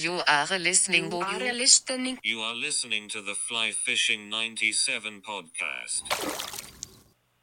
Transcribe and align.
You 0.00 0.22
are 0.26 0.58
listening. 0.58 1.12
You 1.12 1.18
are 1.18 1.52
listening. 1.52 2.18
You 2.22 2.40
are 2.40 2.54
listening 2.54 3.10
to 3.10 3.20
the 3.20 3.34
Fly 3.34 3.70
Fishing 3.72 4.30
97 4.30 5.20
podcast. 5.20 6.00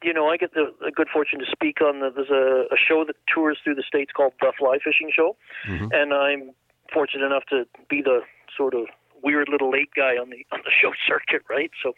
you 0.02 0.12
know, 0.12 0.26
I 0.26 0.36
get 0.36 0.54
the, 0.54 0.74
the 0.80 0.90
good 0.90 1.06
fortune 1.12 1.38
to 1.38 1.46
speak 1.52 1.80
on 1.80 2.00
the, 2.00 2.10
there's 2.10 2.30
a, 2.30 2.74
a 2.74 2.76
show 2.76 3.04
that 3.06 3.14
tours 3.32 3.58
through 3.62 3.76
the 3.76 3.84
states 3.86 4.10
called 4.10 4.32
the 4.40 4.52
Fly 4.58 4.78
Fishing 4.82 5.12
Show, 5.14 5.36
mm-hmm. 5.68 5.86
and 5.92 6.12
I'm 6.12 6.50
fortunate 6.92 7.26
enough 7.26 7.44
to 7.50 7.64
be 7.88 8.02
the 8.02 8.22
sort 8.56 8.74
of 8.74 8.86
weird 9.22 9.48
little 9.48 9.70
late 9.70 9.90
guy 9.94 10.16
on 10.16 10.30
the 10.30 10.44
on 10.52 10.60
the 10.64 10.70
show 10.70 10.92
circuit, 11.06 11.42
right? 11.48 11.70
So, 11.82 11.90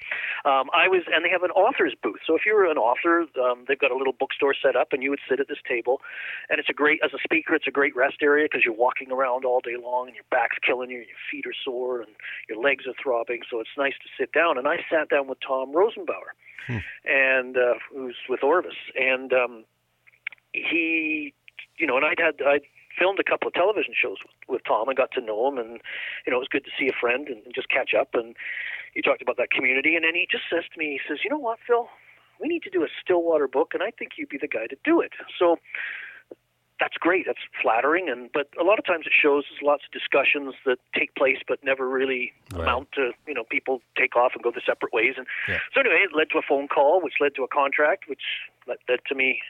um, 0.49 0.71
I 0.75 0.89
was, 0.89 1.03
and 1.13 1.25
they 1.25 1.31
have 1.31 1.43
an 1.43 1.51
author's 1.51 1.95
booth. 2.03 2.21
So 2.27 2.37
if 2.37 2.43
you're 2.47 2.65
an 2.71 2.79
author, 2.79 3.27
um, 3.41 3.65
they've 3.67 3.79
got 3.79 3.91
a 3.91 3.97
little 3.97 4.13
bookstore 4.13 4.55
set 4.55 4.77
up, 4.77 4.93
and 4.93 5.03
you 5.03 5.11
would 5.11 5.21
sit 5.29 5.41
at 5.41 5.49
this 5.49 5.63
table, 5.67 6.01
and 6.49 6.59
it's 6.59 6.69
a 6.69 6.75
great 6.75 7.01
as 7.05 7.13
a 7.13 7.19
speaker, 7.23 7.55
it's 7.55 7.67
a 7.67 7.71
great 7.71 7.95
rest 7.97 8.19
area 8.23 8.47
because 8.51 8.65
you're 8.65 8.75
walking 8.75 9.11
around 9.11 9.45
all 9.45 9.61
day 9.61 9.77
long, 9.81 10.07
and 10.07 10.15
your 10.15 10.29
back's 10.31 10.57
killing 10.65 10.91
you, 10.91 10.99
and 10.99 11.09
your 11.09 11.23
feet 11.31 11.47
are 11.47 11.57
sore, 11.65 12.01
and 12.01 12.11
your 12.49 12.61
legs 12.63 12.87
are 12.87 12.95
throbbing. 13.03 13.41
So 13.51 13.61
it's 13.61 13.77
nice 13.77 13.95
to 14.03 14.09
sit 14.19 14.33
down. 14.33 14.59
And 14.59 14.67
I 14.67 14.79
sat 14.91 15.09
down 15.09 15.29
with 15.29 15.39
Tom 15.47 15.73
Rosenbauer 15.73 16.33
and 17.05 17.57
uh, 17.57 17.75
who's 17.93 18.17
with 18.29 18.43
Orvis, 18.43 18.75
and 18.95 19.33
um, 19.33 19.65
he, 20.53 21.35
you 21.79 21.87
know, 21.87 21.97
and 21.97 22.05
I'd 22.05 22.19
had 22.19 22.41
I'd 22.47 22.63
filmed 23.01 23.19
a 23.19 23.25
couple 23.25 23.49
of 23.49 23.55
television 23.55 23.95
shows 23.97 24.19
with, 24.21 24.61
with 24.61 24.63
Tom 24.69 24.89
and 24.89 24.97
got 24.97 25.11
to 25.13 25.25
know 25.25 25.49
him, 25.49 25.57
and 25.57 25.81
you 26.27 26.31
know, 26.31 26.37
it 26.37 26.45
was 26.45 26.53
good 26.53 26.65
to 26.65 26.75
see 26.79 26.87
a 26.89 27.01
friend 27.01 27.29
and, 27.29 27.41
and 27.45 27.55
just 27.55 27.71
catch 27.71 27.97
up. 27.99 28.11
And 28.13 28.37
he 28.93 29.01
talked 29.01 29.23
about 29.23 29.39
that 29.39 29.51
community, 29.51 29.97
and 29.97 30.05
then 30.05 30.15
he 30.15 30.29
just 30.31 30.45
says 30.53 30.65
to 30.73 30.79
me, 30.79 31.01
he 31.01 31.01
says, 31.09 31.25
"You 31.25 31.31
know 31.31 31.39
what, 31.41 31.59
Phil? 31.67 31.89
We 32.39 32.49
need 32.49 32.63
to 32.65 32.71
do 32.71 32.85
a 32.85 32.89
Stillwater 33.03 33.49
book, 33.49 33.73
and 33.73 33.83
I 33.83 33.91
think 33.91 34.13
you'd 34.17 34.29
be 34.29 34.39
the 34.39 34.49
guy 34.49 34.67
to 34.67 34.77
do 34.85 35.01
it." 35.01 35.13
So 35.39 35.57
that's 36.81 36.97
great. 36.97 37.27
That's 37.27 37.39
flattering, 37.63 38.09
and 38.09 38.31
but 38.33 38.49
a 38.59 38.65
lot 38.65 38.79
of 38.79 38.87
times 38.87 39.05
it 39.07 39.13
shows 39.13 39.45
there's 39.51 39.63
lots 39.63 39.83
of 39.85 39.93
discussions 39.93 40.55
that 40.65 40.79
take 40.97 41.15
place, 41.15 41.39
but 41.47 41.63
never 41.63 41.89
really 41.89 42.33
Right. 42.53 42.63
amount 42.63 42.91
to 42.93 43.13
you 43.29 43.35
know 43.35 43.45
people 43.45 43.81
take 43.97 44.17
off 44.17 44.33
and 44.35 44.43
go 44.43 44.51
their 44.51 44.63
separate 44.65 44.93
ways. 44.93 45.15
And 45.17 45.27
Yeah. 45.49 45.59
so 45.75 45.81
anyway, 45.81 46.01
it 46.03 46.17
led 46.17 46.31
to 46.31 46.39
a 46.39 46.43
phone 46.43 46.67
call, 46.69 47.01
which 47.01 47.15
led 47.21 47.35
to 47.37 47.45
a 47.45 47.49
contract, 47.49 48.09
which 48.09 48.23
led, 48.67 48.79
led 48.89 49.01
to 49.09 49.15
me 49.15 49.41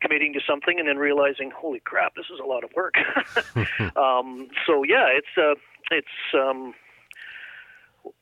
committing 0.00 0.32
to 0.34 0.40
something, 0.46 0.78
and 0.78 0.86
then 0.88 0.98
realizing, 0.98 1.50
holy 1.50 1.80
crap, 1.80 2.14
this 2.16 2.26
is 2.32 2.40
a 2.40 2.44
lot 2.44 2.64
of 2.64 2.70
work. 2.74 2.94
um, 3.96 4.48
so 4.66 4.82
yeah, 4.82 5.06
it's 5.08 5.34
uh, 5.38 5.54
it's 5.90 6.34
um, 6.34 6.74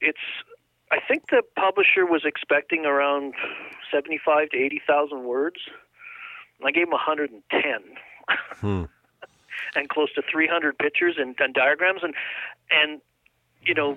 it's. 0.00 0.18
I 0.92 0.98
think 1.06 1.30
the 1.30 1.42
publisher 1.56 2.04
was 2.04 2.22
expecting 2.24 2.84
around 2.84 3.34
seventy-five 3.92 4.50
to 4.50 4.56
eighty 4.58 4.80
thousand 4.86 5.24
words. 5.24 5.60
I 6.64 6.72
gave 6.72 6.84
him 6.88 6.90
110 6.90 7.40
Hmm. 8.28 8.84
and 9.74 9.88
close 9.88 10.12
to 10.14 10.22
300 10.30 10.78
pictures 10.78 11.16
and, 11.18 11.34
and 11.38 11.54
diagrams 11.54 12.00
and 12.02 12.14
and 12.70 13.00
you 13.62 13.74
know 13.74 13.96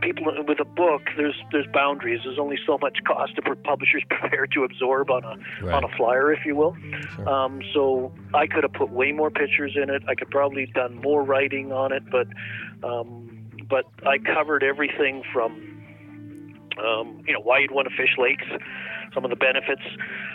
people 0.00 0.24
with 0.46 0.60
a 0.60 0.64
book 0.64 1.02
there's 1.16 1.34
there's 1.50 1.66
boundaries 1.72 2.20
there's 2.24 2.38
only 2.38 2.56
so 2.66 2.78
much 2.80 2.98
cost 3.06 3.32
a 3.38 3.56
publisher's 3.56 4.04
prepared 4.10 4.50
to 4.52 4.64
absorb 4.64 5.10
on 5.10 5.24
a 5.24 5.36
Right. 5.64 5.74
on 5.74 5.84
a 5.84 5.88
flyer 5.96 6.32
if 6.32 6.44
you 6.44 6.54
will 6.56 6.76
Sure. 7.16 7.28
um, 7.28 7.60
so 7.74 8.12
I 8.34 8.46
could 8.46 8.62
have 8.62 8.72
put 8.72 8.90
way 8.90 9.12
more 9.12 9.30
pictures 9.30 9.72
in 9.76 9.90
it 9.90 10.02
I 10.08 10.14
could 10.14 10.30
probably 10.30 10.66
done 10.66 11.00
more 11.02 11.22
writing 11.22 11.72
on 11.72 11.92
it 11.92 12.04
but 12.10 12.28
um, 12.86 13.30
but 13.68 13.84
I 14.06 14.18
covered 14.18 14.62
everything 14.62 15.22
from 15.32 15.75
um, 16.78 17.22
you 17.26 17.32
know 17.32 17.40
why 17.40 17.58
you'd 17.58 17.70
want 17.70 17.88
to 17.88 17.94
fish 17.96 18.14
lakes, 18.18 18.46
some 19.14 19.24
of 19.24 19.30
the 19.30 19.36
benefits 19.36 19.82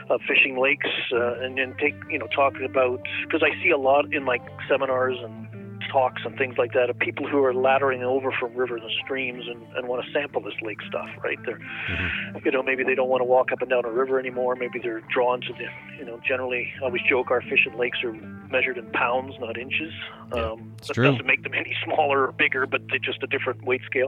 of 0.09 0.21
fishing 0.27 0.57
lakes, 0.57 0.89
uh, 1.13 1.39
and 1.39 1.57
then 1.57 1.75
take 1.79 1.95
you 2.09 2.19
know 2.19 2.27
talking 2.27 2.65
about 2.65 3.01
because 3.25 3.43
I 3.43 3.51
see 3.63 3.69
a 3.69 3.77
lot 3.77 4.13
in 4.13 4.25
like 4.25 4.41
seminars 4.67 5.17
and 5.21 5.47
talks 5.91 6.21
and 6.25 6.37
things 6.37 6.55
like 6.57 6.73
that 6.73 6.89
of 6.89 6.97
people 6.99 7.27
who 7.27 7.43
are 7.43 7.53
laddering 7.53 8.01
over 8.01 8.31
from 8.39 8.55
rivers 8.55 8.81
and 8.83 8.91
streams 9.03 9.43
and, 9.47 9.61
and 9.75 9.87
want 9.87 10.03
to 10.05 10.11
sample 10.11 10.41
this 10.41 10.53
lake 10.61 10.77
stuff, 10.87 11.09
right? 11.23 11.37
They're 11.45 11.59
you 12.43 12.51
know 12.51 12.63
maybe 12.63 12.83
they 12.83 12.95
don't 12.95 13.09
want 13.09 13.21
to 13.21 13.25
walk 13.25 13.51
up 13.51 13.61
and 13.61 13.69
down 13.69 13.85
a 13.85 13.91
river 13.91 14.19
anymore. 14.19 14.55
Maybe 14.55 14.79
they're 14.81 15.01
drawn 15.13 15.41
to 15.41 15.53
the 15.53 15.67
you 15.97 16.05
know 16.05 16.19
generally 16.25 16.71
I 16.81 16.85
always 16.85 17.01
joke 17.09 17.31
our 17.31 17.41
fishing 17.41 17.77
lakes 17.77 17.99
are 18.03 18.13
measured 18.13 18.77
in 18.77 18.89
pounds, 18.91 19.35
not 19.39 19.57
inches. 19.57 19.93
Um, 20.31 20.73
it's 20.77 20.87
that 20.87 20.93
true. 20.95 21.11
doesn't 21.11 21.25
make 21.25 21.43
them 21.43 21.53
any 21.53 21.75
smaller 21.83 22.27
or 22.27 22.31
bigger, 22.31 22.65
but 22.65 22.81
they're 22.89 22.99
just 22.99 23.23
a 23.23 23.27
different 23.27 23.63
weight 23.65 23.81
scale. 23.85 24.07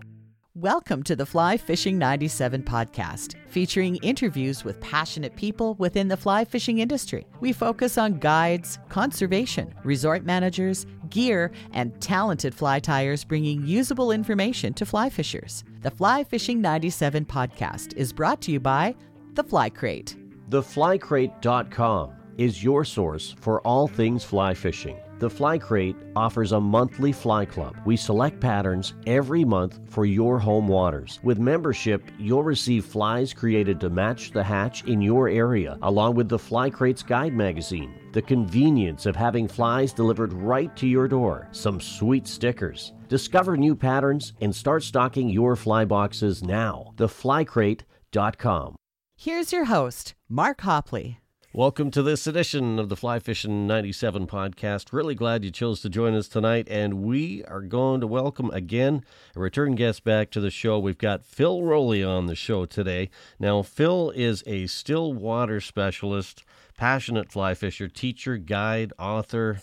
Welcome 0.55 1.01
to 1.05 1.15
the 1.15 1.25
Fly 1.25 1.57
Fishing 1.57 1.97
97 1.97 2.61
podcast, 2.61 3.33
featuring 3.47 3.95
interviews 4.03 4.63
with 4.63 4.79
passionate 4.81 5.35
people 5.35 5.73
within 5.79 6.09
the 6.09 6.15
fly 6.15 6.45
fishing 6.45 6.77
industry. 6.77 7.25
We 7.39 7.53
focus 7.53 7.97
on 7.97 8.19
guides, 8.19 8.77
conservation, 8.87 9.73
resort 9.83 10.25
managers, 10.25 10.85
gear, 11.09 11.51
and 11.71 11.99
talented 11.99 12.53
fly 12.53 12.79
tyers 12.79 13.23
bringing 13.23 13.65
usable 13.65 14.11
information 14.11 14.75
to 14.75 14.85
fly 14.85 15.09
fishers. 15.09 15.63
The 15.81 15.89
Fly 15.89 16.23
Fishing 16.23 16.61
97 16.61 17.25
podcast 17.25 17.97
is 17.97 18.13
brought 18.13 18.39
to 18.41 18.51
you 18.51 18.59
by 18.59 18.93
The 19.33 19.43
Fly 19.43 19.71
Crate. 19.71 20.15
TheFlyCrate.com 20.51 22.13
is 22.37 22.63
your 22.63 22.85
source 22.85 23.35
for 23.39 23.59
all 23.61 23.87
things 23.87 24.23
fly 24.23 24.53
fishing. 24.53 24.99
The 25.19 25.29
Fly 25.29 25.57
Crate 25.57 25.95
offers 26.15 26.51
a 26.51 26.59
monthly 26.59 27.11
fly 27.11 27.45
club. 27.45 27.75
We 27.85 27.95
select 27.95 28.41
patterns 28.41 28.93
every 29.07 29.45
month 29.45 29.79
for 29.89 30.05
your 30.05 30.37
home 30.37 30.67
waters. 30.67 31.19
With 31.23 31.39
membership, 31.39 32.03
you'll 32.19 32.43
receive 32.43 32.83
flies 32.83 33.33
created 33.33 33.79
to 33.79 33.89
match 33.89 34.31
the 34.31 34.43
hatch 34.43 34.83
in 34.83 35.01
your 35.01 35.29
area, 35.29 35.77
along 35.81 36.15
with 36.15 36.27
the 36.27 36.39
Fly 36.39 36.69
Crate's 36.69 37.03
guide 37.03 37.33
magazine. 37.33 37.93
The 38.11 38.21
convenience 38.21 39.05
of 39.05 39.15
having 39.15 39.47
flies 39.47 39.93
delivered 39.93 40.33
right 40.33 40.75
to 40.75 40.87
your 40.87 41.07
door. 41.07 41.47
Some 41.51 41.79
sweet 41.79 42.27
stickers. 42.27 42.93
Discover 43.07 43.57
new 43.57 43.75
patterns 43.75 44.33
and 44.41 44.53
start 44.53 44.83
stocking 44.83 45.29
your 45.29 45.55
fly 45.55 45.85
boxes 45.85 46.43
now. 46.43 46.93
TheFlyCrate.com. 46.97 48.75
Here's 49.15 49.53
your 49.53 49.65
host, 49.65 50.15
Mark 50.27 50.61
Hopley. 50.61 51.17
Welcome 51.55 51.91
to 51.91 52.01
this 52.01 52.25
edition 52.25 52.79
of 52.79 52.89
the 52.89 52.95
Fly 52.95 53.19
Fishing 53.19 53.67
97 53.67 54.25
podcast. 54.25 54.91
Really 54.91 55.13
glad 55.13 55.45
you 55.45 55.51
chose 55.51 55.81
to 55.81 55.89
join 55.89 56.15
us 56.15 56.27
tonight. 56.27 56.67
And 56.67 57.03
we 57.03 57.43
are 57.43 57.61
going 57.61 58.01
to 58.01 58.07
welcome 58.07 58.49
again 58.49 59.05
a 59.35 59.39
return 59.39 59.75
guest 59.75 60.03
back 60.03 60.31
to 60.31 60.41
the 60.41 60.49
show. 60.49 60.79
We've 60.79 60.97
got 60.97 61.27
Phil 61.27 61.61
Rowley 61.61 62.03
on 62.03 62.25
the 62.25 62.33
show 62.33 62.65
today. 62.65 63.11
Now, 63.37 63.61
Phil 63.61 64.09
is 64.15 64.43
a 64.47 64.65
still 64.65 65.13
water 65.13 65.61
specialist, 65.61 66.43
passionate 66.75 67.31
fly 67.31 67.53
fisher, 67.53 67.87
teacher, 67.87 68.37
guide, 68.37 68.91
author, 68.97 69.61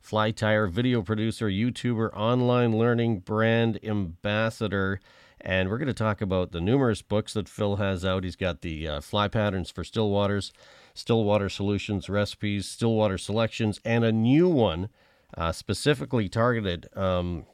fly 0.00 0.32
tyer, 0.32 0.68
video 0.68 1.02
producer, 1.02 1.46
YouTuber, 1.46 2.10
online 2.16 2.76
learning 2.76 3.20
brand 3.20 3.78
ambassador. 3.84 4.98
And 5.40 5.68
we're 5.68 5.78
going 5.78 5.86
to 5.86 5.94
talk 5.94 6.20
about 6.20 6.50
the 6.50 6.60
numerous 6.60 7.00
books 7.00 7.34
that 7.34 7.48
Phil 7.48 7.76
has 7.76 8.04
out. 8.04 8.24
He's 8.24 8.34
got 8.34 8.62
the 8.62 8.88
uh, 8.88 9.00
fly 9.00 9.28
patterns 9.28 9.70
for 9.70 9.84
still 9.84 10.10
waters, 10.10 10.52
Stillwater 10.98 11.48
Solutions 11.48 12.08
recipes, 12.08 12.66
Stillwater 12.66 13.18
selections, 13.18 13.80
and 13.84 14.04
a 14.04 14.12
new 14.12 14.48
one 14.48 14.88
uh, 15.36 15.52
specifically 15.52 16.28
targeted 16.28 16.88
um, 16.96 17.46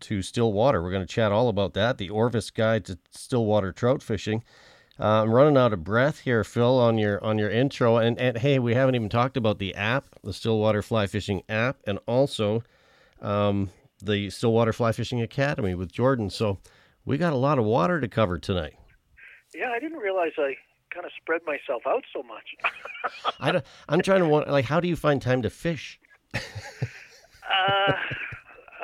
to 0.00 0.22
Stillwater. 0.22 0.82
We're 0.82 0.90
going 0.90 1.06
to 1.06 1.12
chat 1.12 1.32
all 1.32 1.48
about 1.48 1.74
that. 1.74 1.98
The 1.98 2.10
Orvis 2.10 2.50
Guide 2.50 2.84
to 2.86 2.98
Stillwater 3.10 3.72
Trout 3.72 4.02
Fishing. 4.02 4.44
Uh, 4.98 5.22
I'm 5.22 5.32
running 5.32 5.56
out 5.56 5.72
of 5.72 5.82
breath 5.82 6.20
here, 6.20 6.44
Phil, 6.44 6.78
on 6.78 6.98
your 6.98 7.24
on 7.24 7.38
your 7.38 7.50
intro. 7.50 7.96
And, 7.96 8.18
and 8.18 8.36
hey, 8.36 8.58
we 8.58 8.74
haven't 8.74 8.94
even 8.94 9.08
talked 9.08 9.38
about 9.38 9.58
the 9.58 9.74
app, 9.74 10.04
the 10.22 10.34
Stillwater 10.34 10.82
Fly 10.82 11.06
Fishing 11.06 11.42
app, 11.48 11.78
and 11.86 11.98
also 12.06 12.62
um, 13.22 13.70
the 14.02 14.28
Stillwater 14.28 14.74
Fly 14.74 14.92
Fishing 14.92 15.22
Academy 15.22 15.74
with 15.74 15.90
Jordan. 15.90 16.28
So 16.28 16.58
we 17.06 17.16
got 17.16 17.32
a 17.32 17.36
lot 17.36 17.58
of 17.58 17.64
water 17.64 17.98
to 17.98 18.08
cover 18.08 18.38
tonight. 18.38 18.74
Yeah, 19.54 19.70
I 19.70 19.80
didn't 19.80 19.98
realize 19.98 20.32
I 20.36 20.54
kind 20.90 21.06
of 21.06 21.12
spread 21.20 21.42
myself 21.46 21.82
out 21.86 22.04
so 22.12 22.22
much. 22.22 23.34
I 23.40 23.52
don't, 23.52 23.64
I'm 23.88 24.02
trying 24.02 24.20
to 24.20 24.28
want 24.28 24.48
like, 24.48 24.64
how 24.66 24.80
do 24.80 24.88
you 24.88 24.96
find 24.96 25.20
time 25.22 25.42
to 25.42 25.50
fish? 25.50 25.98
uh, 26.34 26.38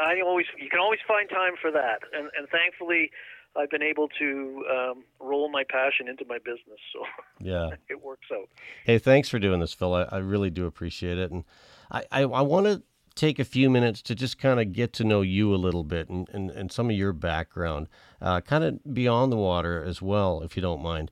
I 0.00 0.20
always 0.24 0.46
you 0.58 0.68
can 0.68 0.80
always 0.80 1.00
find 1.06 1.28
time 1.28 1.54
for 1.60 1.70
that, 1.70 2.00
and 2.12 2.28
and 2.38 2.48
thankfully, 2.50 3.10
I've 3.56 3.70
been 3.70 3.82
able 3.82 4.08
to 4.18 4.64
um, 4.70 5.04
roll 5.20 5.48
my 5.50 5.64
passion 5.68 6.08
into 6.08 6.24
my 6.28 6.38
business, 6.38 6.78
so 6.92 7.00
Yeah. 7.40 7.70
it 7.88 8.02
works 8.02 8.26
out. 8.32 8.48
Hey, 8.84 8.98
thanks 8.98 9.28
for 9.28 9.38
doing 9.38 9.60
this, 9.60 9.72
Phil. 9.72 9.94
I, 9.94 10.02
I 10.04 10.18
really 10.18 10.50
do 10.50 10.66
appreciate 10.66 11.18
it. 11.18 11.30
And 11.30 11.44
I, 11.90 12.04
I, 12.12 12.22
I 12.22 12.40
want 12.42 12.66
to 12.66 12.82
take 13.14 13.38
a 13.38 13.44
few 13.44 13.70
minutes 13.70 14.02
to 14.02 14.14
just 14.14 14.38
kind 14.38 14.60
of 14.60 14.72
get 14.72 14.92
to 14.94 15.04
know 15.04 15.22
you 15.22 15.54
a 15.54 15.56
little 15.56 15.84
bit 15.84 16.10
and, 16.10 16.28
and, 16.34 16.50
and 16.50 16.70
some 16.70 16.90
of 16.90 16.96
your 16.96 17.14
background, 17.14 17.88
uh, 18.20 18.42
kind 18.42 18.62
of 18.62 18.94
beyond 18.94 19.32
the 19.32 19.36
water 19.38 19.82
as 19.82 20.02
well, 20.02 20.42
if 20.42 20.54
you 20.54 20.60
don't 20.60 20.82
mind. 20.82 21.10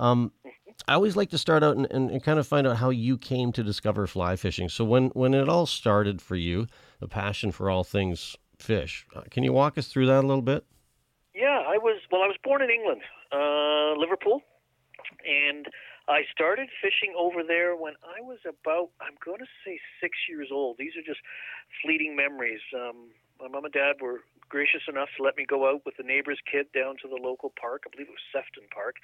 Um, 0.00 0.32
I 0.88 0.94
always 0.94 1.14
like 1.14 1.28
to 1.30 1.38
start 1.38 1.62
out 1.62 1.76
and, 1.76 1.86
and, 1.90 2.22
kind 2.22 2.38
of 2.38 2.46
find 2.46 2.66
out 2.66 2.78
how 2.78 2.88
you 2.88 3.18
came 3.18 3.52
to 3.52 3.62
discover 3.62 4.06
fly 4.06 4.34
fishing. 4.34 4.70
So 4.70 4.82
when, 4.82 5.08
when 5.10 5.34
it 5.34 5.48
all 5.48 5.66
started 5.66 6.22
for 6.22 6.36
you, 6.36 6.66
the 7.00 7.06
passion 7.06 7.52
for 7.52 7.68
all 7.68 7.84
things 7.84 8.34
fish, 8.58 9.06
uh, 9.14 9.22
can 9.30 9.44
you 9.44 9.52
walk 9.52 9.76
us 9.76 9.88
through 9.88 10.06
that 10.06 10.24
a 10.24 10.26
little 10.26 10.42
bit? 10.42 10.64
Yeah, 11.34 11.62
I 11.68 11.76
was 11.78 12.00
well. 12.10 12.22
I 12.22 12.26
was 12.26 12.36
born 12.42 12.60
in 12.60 12.70
England, 12.70 13.02
uh, 13.30 13.94
Liverpool, 13.98 14.42
and 15.24 15.66
I 16.08 16.22
started 16.32 16.68
fishing 16.82 17.14
over 17.16 17.42
there 17.46 17.76
when 17.76 17.94
I 18.02 18.20
was 18.20 18.38
about 18.42 18.90
I'm 19.00 19.14
going 19.24 19.38
to 19.38 19.46
say 19.64 19.78
six 20.02 20.16
years 20.28 20.48
old. 20.50 20.76
These 20.78 20.96
are 20.96 21.06
just 21.06 21.20
fleeting 21.84 22.16
memories. 22.16 22.60
Um, 22.74 23.10
my 23.40 23.48
mom 23.48 23.64
and 23.64 23.72
dad 23.72 24.02
were 24.02 24.20
gracious 24.50 24.82
enough 24.90 25.08
to 25.16 25.22
let 25.22 25.38
me 25.38 25.46
go 25.46 25.70
out 25.70 25.86
with 25.86 25.96
the 25.96 26.02
neighbor's 26.02 26.42
kid 26.44 26.66
down 26.74 26.98
to 27.00 27.08
the 27.08 27.16
local 27.16 27.54
park. 27.54 27.86
I 27.86 27.90
believe 27.94 28.10
it 28.10 28.18
was 28.18 28.28
Sefton 28.34 28.66
Park, 28.74 28.98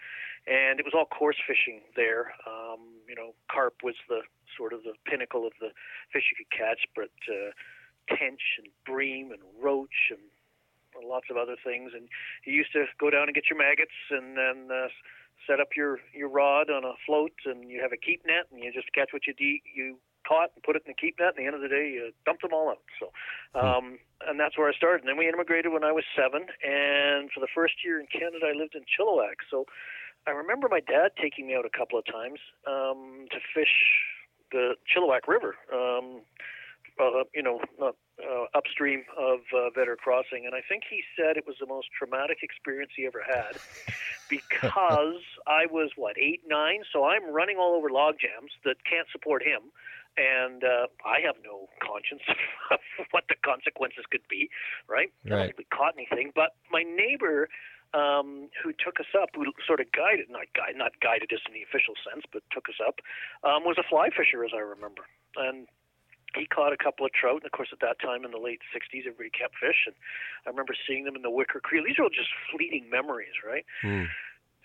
and 0.47 0.79
it 0.79 0.85
was 0.85 0.93
all 0.93 1.07
coarse 1.07 1.39
fishing 1.47 1.81
there. 1.95 2.35
Um, 2.45 3.01
you 3.09 3.15
know, 3.15 3.33
carp 3.49 3.81
was 3.87 3.95
the 4.11 4.27
sort 4.59 4.75
of 4.75 4.83
the 4.83 4.99
pinnacle 5.07 5.47
of 5.47 5.55
the 5.63 5.71
fish 6.13 6.29
you 6.29 6.37
could 6.37 6.53
catch, 6.53 6.85
but 6.99 7.15
uh, 7.31 7.55
tench 8.11 8.59
and 8.59 8.69
bream 8.85 9.31
and 9.31 9.41
roach 9.57 10.11
and 10.11 10.21
lots 11.01 11.31
of 11.31 11.37
other 11.37 11.57
things. 11.63 11.93
And 11.95 12.09
you 12.45 12.53
used 12.53 12.73
to 12.73 12.85
go 12.99 13.09
down 13.09 13.31
and 13.31 13.35
get 13.35 13.49
your 13.49 13.59
maggots 13.59 13.97
and 14.11 14.37
then 14.37 14.69
uh, 14.69 14.91
set 15.47 15.61
up 15.61 15.77
your 15.77 16.01
your 16.13 16.29
rod 16.29 16.71
on 16.71 16.85
a 16.85 16.99
float, 17.07 17.37
and 17.47 17.71
you 17.71 17.81
have 17.81 17.93
a 17.93 18.01
keep 18.01 18.27
net, 18.27 18.51
and 18.51 18.63
you 18.63 18.73
just 18.73 18.91
catch 18.93 19.13
what 19.13 19.27
you 19.27 19.35
de- 19.35 19.63
you 19.75 19.99
caught 20.27 20.51
and 20.55 20.63
put 20.63 20.77
it 20.77 20.83
in 20.87 20.93
the 20.93 20.99
keep 20.99 21.19
net. 21.19 21.35
And 21.37 21.37
at 21.37 21.37
the 21.37 21.47
end 21.47 21.55
of 21.55 21.63
the 21.63 21.69
day, 21.69 21.91
you 21.95 22.11
dumped 22.25 22.43
them 22.43 22.53
all 22.53 22.71
out. 22.71 22.83
So, 22.99 23.13
um, 23.55 23.99
and 24.27 24.41
that's 24.41 24.59
where 24.59 24.69
I 24.69 24.75
started. 24.75 25.03
And 25.03 25.09
then 25.09 25.17
we 25.17 25.29
immigrated 25.29 25.73
when 25.73 25.85
I 25.85 25.93
was 25.93 26.05
seven, 26.17 26.47
and 26.65 27.31
for 27.31 27.41
the 27.41 27.51
first 27.55 27.85
year 27.85 28.01
in 28.01 28.07
Canada, 28.11 28.51
I 28.51 28.57
lived 28.57 28.75
in 28.75 28.83
Chilliwack. 28.83 29.47
So, 29.51 29.67
I 30.27 30.33
remember 30.33 30.67
my 30.69 30.81
dad 30.81 31.13
taking 31.23 31.47
me 31.47 31.55
out 31.55 31.65
a 31.65 31.71
couple 31.71 31.99
of 31.99 32.05
times 32.05 32.41
um, 32.67 33.31
to 33.31 33.39
fish 33.55 33.71
the 34.51 34.75
Chilliwack 34.91 35.29
River. 35.29 35.55
Um, 35.73 36.23
uh, 36.99 37.25
you 37.35 37.43
know, 37.43 37.61
not 37.79 37.95
uh, 38.23 38.47
upstream 38.55 39.05
of 39.19 39.41
uh, 39.55 39.69
Vedder 39.75 39.97
Crossing, 39.97 40.47
and 40.47 40.55
I 40.55 40.63
think 40.67 40.85
he 40.89 41.03
said 41.17 41.37
it 41.37 41.47
was 41.47 41.57
the 41.61 41.67
most 41.67 41.89
traumatic 41.97 42.39
experience 42.43 42.93
he 42.97 43.07
ever 43.07 43.21
had 43.21 43.61
because 44.31 45.21
I 45.47 45.67
was 45.71 45.91
what 45.97 46.17
eight, 46.19 46.41
nine, 46.49 46.83
so 46.93 47.05
I'm 47.05 47.31
running 47.31 47.59
all 47.59 47.75
over 47.77 47.91
log 47.91 48.17
jams 48.19 48.51
that 48.65 48.77
can't 48.89 49.07
support 49.13 49.43
him, 49.43 49.69
and 50.17 50.65
uh, 50.65 50.87
I 51.05 51.21
have 51.25 51.37
no 51.45 51.69
conscience 51.81 52.23
of 52.71 52.81
what 53.11 53.25
the 53.29 53.37
consequences 53.45 54.05
could 54.11 54.27
be, 54.29 54.51
right? 54.89 55.13
I 55.27 55.29
Right. 55.31 55.47
think 55.47 55.59
we 55.59 55.65
caught 55.73 55.95
anything, 55.97 56.33
but 56.35 56.57
my 56.71 56.83
neighbor. 56.83 57.49
Um, 57.95 58.51
who 58.63 58.73
took 58.75 58.99
us 59.01 59.07
up? 59.17 59.31
Who 59.37 59.47
sort 59.65 59.79
of 59.81 59.87
guided, 59.93 60.29
not 60.29 60.53
guide, 60.55 60.75
not 60.77 60.99
guided 61.01 61.33
us 61.33 61.39
in 61.47 61.55
the 61.55 61.63
official 61.63 61.95
sense, 62.03 62.25
but 62.31 62.43
took 62.51 62.69
us 62.69 62.75
up. 62.85 62.99
Um, 63.47 63.63
was 63.65 63.79
a 63.79 63.87
fly 63.89 64.11
fisher, 64.11 64.45
as 64.45 64.51
I 64.53 64.59
remember, 64.59 65.07
and 65.37 65.69
he 66.35 66.45
caught 66.47 66.75
a 66.75 66.77
couple 66.77 67.07
of 67.07 67.13
trout, 67.15 67.37
and 67.41 67.47
of 67.47 67.53
course, 67.53 67.69
at 67.73 67.81
that 67.81 68.01
time 68.03 68.25
in 68.27 68.33
the 68.33 68.43
late 68.43 68.61
'60s, 68.75 69.07
everybody 69.07 69.31
kept 69.31 69.57
fish, 69.57 69.87
and 69.87 69.95
I 70.45 70.51
remember 70.51 70.75
seeing 70.87 71.05
them 71.07 71.15
in 71.17 71.23
the 71.23 71.31
Wicker 71.31 71.61
Creel. 71.61 71.85
These 71.87 71.99
are 71.99 72.03
all 72.03 72.11
just 72.11 72.29
fleeting 72.51 72.91
memories, 72.91 73.33
right? 73.47 73.65
Hmm. 73.81 74.11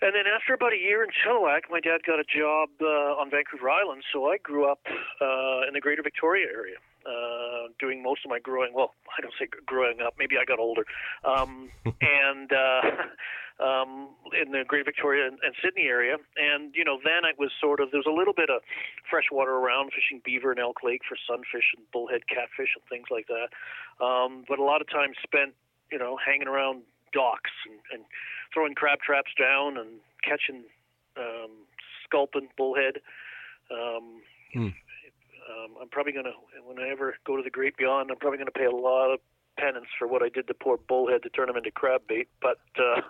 And 0.02 0.16
then 0.16 0.26
after 0.26 0.52
about 0.52 0.72
a 0.72 0.82
year 0.82 1.04
in 1.04 1.10
Chilliwack, 1.14 1.70
my 1.70 1.78
dad 1.78 2.02
got 2.04 2.18
a 2.18 2.26
job 2.26 2.70
uh, 2.82 3.22
on 3.22 3.30
Vancouver 3.30 3.70
Island, 3.70 4.02
so 4.12 4.26
I 4.26 4.36
grew 4.42 4.68
up 4.68 4.80
uh, 5.20 5.62
in 5.68 5.74
the 5.74 5.80
Greater 5.80 6.02
Victoria 6.02 6.46
area, 6.50 6.74
uh, 7.06 7.70
doing 7.78 8.02
most 8.02 8.24
of 8.24 8.30
my 8.30 8.40
growing. 8.40 8.74
Well, 8.74 8.94
I 9.16 9.22
don't 9.22 9.32
say 9.38 9.46
growing 9.64 10.00
up. 10.02 10.14
Maybe 10.18 10.34
I 10.42 10.44
got 10.44 10.58
older, 10.58 10.82
um, 11.24 11.70
and 11.86 12.50
uh, 12.50 13.62
um, 13.62 14.10
in 14.34 14.50
the 14.50 14.64
Greater 14.66 14.90
Victoria 14.90 15.28
and, 15.28 15.38
and 15.40 15.54
Sidney 15.62 15.86
area. 15.86 16.16
And 16.34 16.74
you 16.74 16.84
know, 16.84 16.98
then 16.98 17.22
it 17.22 17.38
was 17.38 17.52
sort 17.60 17.78
of 17.78 17.92
there 17.92 18.02
was 18.02 18.10
a 18.10 18.18
little 18.18 18.34
bit 18.34 18.50
of 18.50 18.62
fresh 19.08 19.30
water 19.30 19.54
around, 19.54 19.92
fishing 19.94 20.20
beaver 20.24 20.50
and 20.50 20.58
elk 20.58 20.82
lake 20.82 21.02
for 21.06 21.14
sunfish 21.14 21.78
and 21.78 21.86
bullhead 21.92 22.26
catfish 22.26 22.74
and 22.74 22.82
things 22.90 23.06
like 23.08 23.30
that. 23.30 23.54
Um, 24.04 24.42
but 24.48 24.58
a 24.58 24.64
lot 24.64 24.80
of 24.80 24.90
time 24.90 25.14
spent, 25.22 25.54
you 25.92 25.98
know, 25.98 26.18
hanging 26.18 26.48
around 26.48 26.82
docks 27.12 27.50
and, 27.68 27.78
and 27.92 28.04
throwing 28.52 28.74
crab 28.74 29.00
traps 29.00 29.30
down 29.38 29.76
and 29.76 29.88
catching 30.22 30.64
um, 31.16 31.50
sculpin 32.04 32.48
bullhead. 32.56 32.96
Um, 33.70 34.22
Hmm. 34.52 34.66
um, 35.48 35.70
I'm 35.80 35.88
probably 35.88 36.12
going 36.12 36.26
to, 36.26 36.32
when 36.66 36.78
I 36.78 36.90
ever 36.90 37.16
go 37.26 37.36
to 37.38 37.42
the 37.42 37.48
Great 37.50 37.76
Beyond, 37.78 38.10
I'm 38.10 38.18
probably 38.18 38.36
going 38.36 38.52
to 38.52 38.58
pay 38.58 38.66
a 38.66 38.70
lot 38.70 39.10
of 39.12 39.18
penance 39.58 39.86
for 39.98 40.06
what 40.06 40.22
I 40.22 40.28
did 40.28 40.46
to 40.48 40.54
poor 40.54 40.76
bullhead 40.76 41.22
to 41.22 41.30
turn 41.30 41.48
him 41.48 41.56
into 41.56 41.70
crab 41.70 42.02
bait. 42.06 42.28
But 42.42 42.58
uh, 42.78 43.00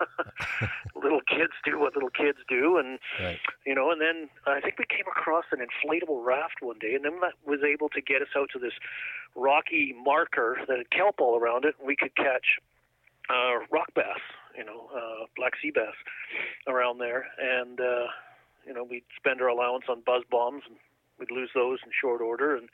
little 0.95 1.21
kids 1.27 1.53
do 1.65 1.79
what 1.81 1.95
little 1.95 2.11
kids 2.11 2.39
do, 2.49 2.79
and 2.79 2.99
Right. 3.21 3.39
you 3.67 3.75
know. 3.75 3.91
And 3.91 4.01
then 4.01 4.29
I 4.47 4.61
think 4.61 4.79
we 4.79 4.85
came 4.89 5.07
across 5.07 5.45
an 5.53 5.59
inflatable 5.59 6.25
raft 6.25 6.57
one 6.61 6.79
day, 6.81 6.95
and 6.95 7.05
then 7.05 7.19
that 7.23 7.35
was 7.45 7.61
able 7.63 7.89
to 7.91 8.01
get 8.01 8.23
us 8.23 8.29
out 8.37 8.51
to 8.53 8.59
this 8.59 8.75
rocky 9.35 9.95
marker 10.05 10.59
that 10.69 10.79
had 10.79 10.91
kelp 10.91 11.21
all 11.21 11.39
around 11.39 11.65
it, 11.65 11.75
and 11.79 11.87
we 11.87 11.97
could 11.97 12.15
catch 12.17 12.59
uh, 13.31 13.65
rock 13.71 13.93
bass, 13.95 14.21
you 14.57 14.65
know, 14.65 14.89
uh, 14.95 15.27
black 15.37 15.53
sea 15.63 15.71
bass 15.71 15.95
around 16.67 16.99
there, 16.99 17.27
and 17.41 17.81
uh, 17.81 18.07
you 18.67 18.75
know 18.75 18.85
we'd 18.85 19.05
spend 19.17 19.41
our 19.41 19.49
allowance 19.49 19.85
on 19.89 20.03
buzz 20.05 20.23
bombs, 20.31 20.63
and 20.67 20.77
we'd 21.19 21.31
lose 21.31 21.51
those 21.55 21.79
in 21.85 21.91
short 21.93 22.21
order, 22.21 22.57
and 22.57 22.69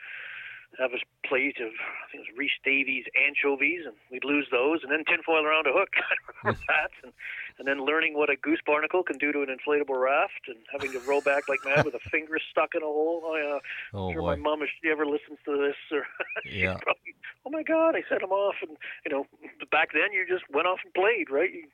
have 0.79 0.93
a 0.93 1.01
plate 1.27 1.57
of 1.61 1.73
I 1.73 2.05
think 2.13 2.25
it 2.25 2.33
was 2.33 2.39
Reese 2.39 2.61
Davies 2.65 3.05
anchovies, 3.17 3.83
and 3.87 3.97
we'd 4.11 4.25
lose 4.25 4.49
those, 4.51 4.81
and 4.83 4.93
then 4.93 5.05
tinfoil 5.05 5.45
around 5.45 5.67
a 5.67 5.73
hook. 5.73 5.91
I 5.97 6.15
remember 6.45 6.61
that, 6.69 6.93
and 7.03 7.13
and 7.59 7.67
then 7.67 7.85
learning 7.85 8.15
what 8.15 8.31
a 8.31 8.37
goose 8.37 8.61
barnacle 8.65 9.03
can 9.03 9.19
do 9.19 9.33
to 9.33 9.43
an 9.43 9.49
inflatable 9.49 9.99
raft, 10.01 10.47
and 10.49 10.59
having 10.73 10.93
to 10.93 11.01
row 11.01 11.21
back 11.21 11.45
like 11.49 11.65
mad 11.65 11.85
with 11.85 11.95
a 11.95 12.01
finger 12.11 12.39
stuck 12.51 12.75
in 12.75 12.83
a 12.83 12.87
hole. 12.87 13.23
I, 13.35 13.57
uh, 13.57 13.61
Oh 13.95 14.13
sure 14.13 14.23
boy. 14.23 14.37
my 14.37 14.37
mom, 14.37 14.63
if 14.63 14.71
she 14.83 14.91
ever 14.91 15.05
listens 15.07 15.39
to 15.45 15.57
this, 15.57 15.77
or 15.93 16.07
Yeah. 16.45 16.77
probably, 16.83 17.15
oh 17.47 17.51
my 17.51 17.63
God, 17.63 17.97
I 17.97 18.03
set 18.09 18.23
him 18.23 18.31
off, 18.33 18.57
and 18.63 18.77
you 19.05 19.11
know, 19.13 19.27
back 19.71 19.91
then 19.93 20.13
you 20.13 20.25
just 20.29 20.49
went 20.53 20.67
off 20.67 20.79
and 20.85 20.93
played, 20.95 21.31
right? 21.31 21.53
You 21.53 21.65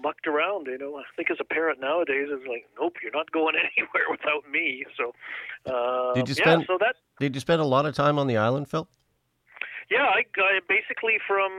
mucked 0.00 0.26
around, 0.26 0.66
you 0.66 0.78
know. 0.78 0.96
I 0.96 1.04
think 1.16 1.30
as 1.30 1.38
a 1.40 1.44
parent 1.44 1.80
nowadays, 1.80 2.28
it's 2.30 2.46
like, 2.46 2.66
nope, 2.78 2.94
you're 3.02 3.12
not 3.12 3.30
going 3.32 3.54
anywhere 3.76 4.06
without 4.10 4.48
me. 4.50 4.84
So, 4.96 5.12
uh, 5.70 6.14
Did 6.14 6.28
you 6.28 6.34
spend, 6.34 6.62
yeah, 6.62 6.66
so 6.66 6.78
that 6.80 6.96
Did 7.20 7.34
you 7.34 7.40
spend 7.40 7.60
a 7.60 7.64
lot 7.66 7.86
of 7.86 7.94
time 7.94 8.18
on 8.18 8.26
the 8.26 8.36
island, 8.36 8.68
Phil? 8.68 8.88
yeah, 9.90 10.06
I, 10.08 10.24
I 10.38 10.60
basically 10.68 11.18
from 11.26 11.52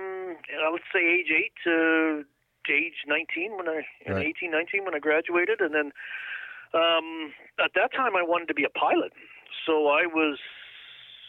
uh, 0.49 0.71
let's 0.71 0.85
say 0.93 0.99
age 0.99 1.29
eight 1.29 1.53
to 1.63 2.25
age 2.69 3.05
19 3.07 3.57
when 3.57 3.67
I 3.69 3.85
in 4.05 4.13
Right. 4.13 4.27
18, 4.27 4.51
19 4.51 4.85
when 4.85 4.95
I 4.95 4.99
graduated, 4.99 5.61
and 5.61 5.73
then 5.73 5.91
um, 6.73 7.33
at 7.63 7.71
that 7.75 7.93
time 7.93 8.15
I 8.15 8.23
wanted 8.23 8.47
to 8.49 8.53
be 8.53 8.63
a 8.63 8.69
pilot, 8.69 9.13
so 9.65 9.87
I 9.87 10.05
was 10.05 10.39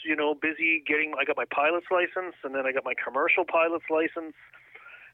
you 0.05 0.17
know 0.17 0.35
busy 0.35 0.83
getting. 0.87 1.15
I 1.19 1.25
got 1.25 1.37
my 1.37 1.47
pilot's 1.51 1.87
license, 1.91 2.35
and 2.45 2.55
then 2.55 2.67
I 2.67 2.73
got 2.73 2.85
my 2.85 2.95
commercial 2.95 3.45
pilot's 3.45 3.87
license, 3.91 4.35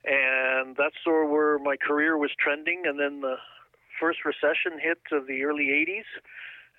and 0.05 0.77
that's 0.77 0.97
sort 1.05 1.25
of 1.27 1.31
where 1.31 1.59
my 1.59 1.77
career 1.77 2.17
was 2.19 2.31
trending. 2.39 2.83
And 2.87 2.99
then 2.99 3.21
the 3.21 3.37
first 4.01 4.25
recession 4.25 4.79
hit 4.81 4.99
of 5.13 5.27
the 5.27 5.45
early 5.45 5.67
80s, 5.69 6.09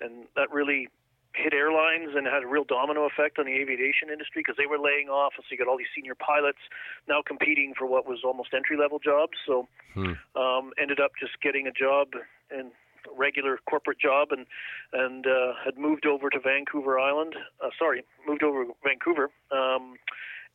and 0.00 0.24
that 0.36 0.50
really 0.52 0.88
hit 1.34 1.52
airlines 1.52 2.10
and 2.14 2.26
had 2.26 2.42
a 2.42 2.46
real 2.46 2.64
domino 2.64 3.04
effect 3.04 3.38
on 3.38 3.46
the 3.46 3.52
aviation 3.52 4.08
industry 4.10 4.40
because 4.40 4.56
they 4.56 4.66
were 4.66 4.78
laying 4.78 5.08
off, 5.08 5.34
and 5.36 5.44
so 5.44 5.52
you 5.52 5.58
got 5.58 5.68
all 5.68 5.76
these 5.76 5.92
senior 5.94 6.14
pilots 6.14 6.62
now 7.08 7.22
competing 7.26 7.74
for 7.76 7.86
what 7.86 8.06
was 8.06 8.20
almost 8.24 8.54
entry 8.54 8.76
level 8.76 8.98
jobs. 8.98 9.34
So 9.46 9.68
Hmm. 9.94 10.14
um, 10.34 10.72
ended 10.78 10.98
up 11.00 11.12
just 11.20 11.40
getting 11.40 11.66
a 11.66 11.72
job 11.72 12.08
in 12.50 12.72
a 13.06 13.14
regular 13.16 13.58
corporate 13.68 13.98
job 13.98 14.28
and 14.32 14.46
and 14.92 15.26
uh, 15.26 15.52
had 15.64 15.78
moved 15.78 16.06
over 16.06 16.30
to 16.30 16.40
Vancouver 16.40 16.98
Island. 16.98 17.34
Uh, 17.62 17.70
sorry, 17.78 18.04
moved 18.26 18.42
over 18.42 18.64
to 18.64 18.72
Vancouver. 18.82 19.30
Um, 19.50 19.96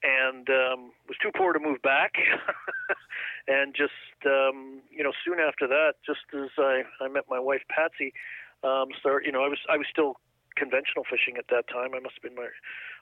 and 0.01 0.49
um, 0.49 0.91
was 1.07 1.17
too 1.21 1.31
poor 1.35 1.51
to 1.51 1.59
move 1.59 1.81
back, 1.81 2.13
and 3.47 3.75
just 3.75 3.91
um, 4.25 4.79
you 4.89 5.03
know, 5.03 5.11
soon 5.25 5.39
after 5.39 5.67
that, 5.67 5.95
just 6.05 6.21
as 6.33 6.49
I, 6.57 6.83
I 7.01 7.09
met 7.09 7.25
my 7.29 7.39
wife 7.39 7.61
Patsy, 7.69 8.13
um, 8.63 8.89
start 8.99 9.25
you 9.25 9.31
know, 9.31 9.43
I 9.43 9.49
was 9.49 9.59
I 9.69 9.75
was 9.75 9.87
still 9.89 10.15
conventional 10.55 11.03
fishing 11.09 11.37
at 11.37 11.45
that 11.49 11.67
time. 11.67 11.93
I 11.93 11.99
must 11.99 12.15
have 12.21 12.23
been 12.23 12.35
my, 12.35 12.49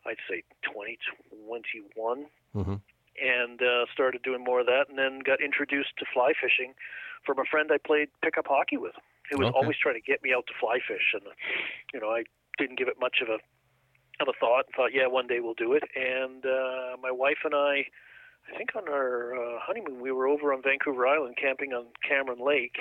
I'd 0.06 0.22
say 0.30 0.44
20, 0.64 0.98
21 1.46 2.26
Mm-hmm. 2.56 2.76
and 3.22 3.62
uh, 3.62 3.86
started 3.94 4.24
doing 4.24 4.44
more 4.44 4.62
of 4.62 4.66
that, 4.66 4.90
and 4.90 4.98
then 4.98 5.20
got 5.20 5.42
introduced 5.42 5.94
to 6.00 6.06
fly 6.12 6.34
fishing 6.34 6.74
from 7.26 7.38
a 7.40 7.46
friend 7.46 7.70
I 7.72 7.78
played 7.78 8.10
pickup 8.24 8.48
hockey 8.48 8.78
with, 8.78 8.96
who 9.30 9.38
was 9.38 9.48
Okay. 9.50 9.58
always 9.58 9.78
trying 9.78 9.96
to 9.96 10.02
get 10.02 10.24
me 10.24 10.34
out 10.34 10.48
to 10.48 10.54
fly 10.60 10.80
fish, 10.88 11.14
and 11.14 11.24
you 11.94 12.00
know 12.00 12.10
I 12.10 12.24
didn't 12.58 12.80
give 12.80 12.88
it 12.88 12.98
much 13.00 13.18
of 13.22 13.30
a 13.30 13.38
of 14.20 14.28
a 14.28 14.34
thought, 14.40 14.66
and 14.66 14.74
thought, 14.76 14.94
yeah, 14.94 15.06
one 15.06 15.28
day 15.28 15.40
we'll 15.40 15.54
do 15.54 15.74
it. 15.74 15.84
And 15.96 16.44
uh, 16.46 16.98
my 17.02 17.12
wife 17.12 17.46
and 17.46 17.54
I, 17.54 17.86
I 18.52 18.58
think 18.58 18.76
on 18.76 18.90
our 18.90 19.36
uh, 19.36 19.60
honeymoon, 19.62 20.00
we 20.02 20.12
were 20.12 20.28
over 20.28 20.52
on 20.54 20.64
Vancouver 20.64 21.06
Island 21.06 21.38
camping 21.40 21.74
on 21.74 21.86
Cameron 22.08 22.40
Lake. 22.44 22.78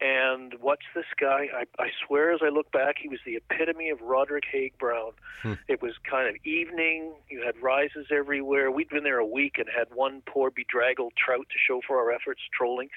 And 0.00 0.54
what's 0.60 0.86
this 0.94 1.06
guy? 1.20 1.48
I, 1.52 1.64
I 1.82 1.88
swear, 2.06 2.32
as 2.32 2.40
I 2.42 2.50
look 2.50 2.70
back, 2.70 2.96
he 3.02 3.08
was 3.08 3.18
the 3.26 3.34
epitome 3.36 3.90
of 3.90 4.00
Roderick 4.00 4.44
Haig 4.50 4.78
Brown. 4.78 5.12
Hmm. 5.42 5.54
It 5.66 5.82
was 5.82 5.94
kind 6.08 6.28
of 6.28 6.36
evening. 6.46 7.14
You 7.28 7.42
had 7.44 7.60
rises 7.60 8.06
everywhere. 8.12 8.70
We'd 8.70 8.88
been 8.90 9.02
there 9.02 9.18
a 9.18 9.26
week 9.26 9.54
and 9.58 9.66
had 9.68 9.88
one 9.92 10.22
poor 10.26 10.50
bedraggled 10.52 11.14
trout 11.16 11.46
to 11.50 11.56
show 11.58 11.80
for 11.86 11.98
our 11.98 12.12
efforts 12.12 12.40
trolling, 12.56 12.90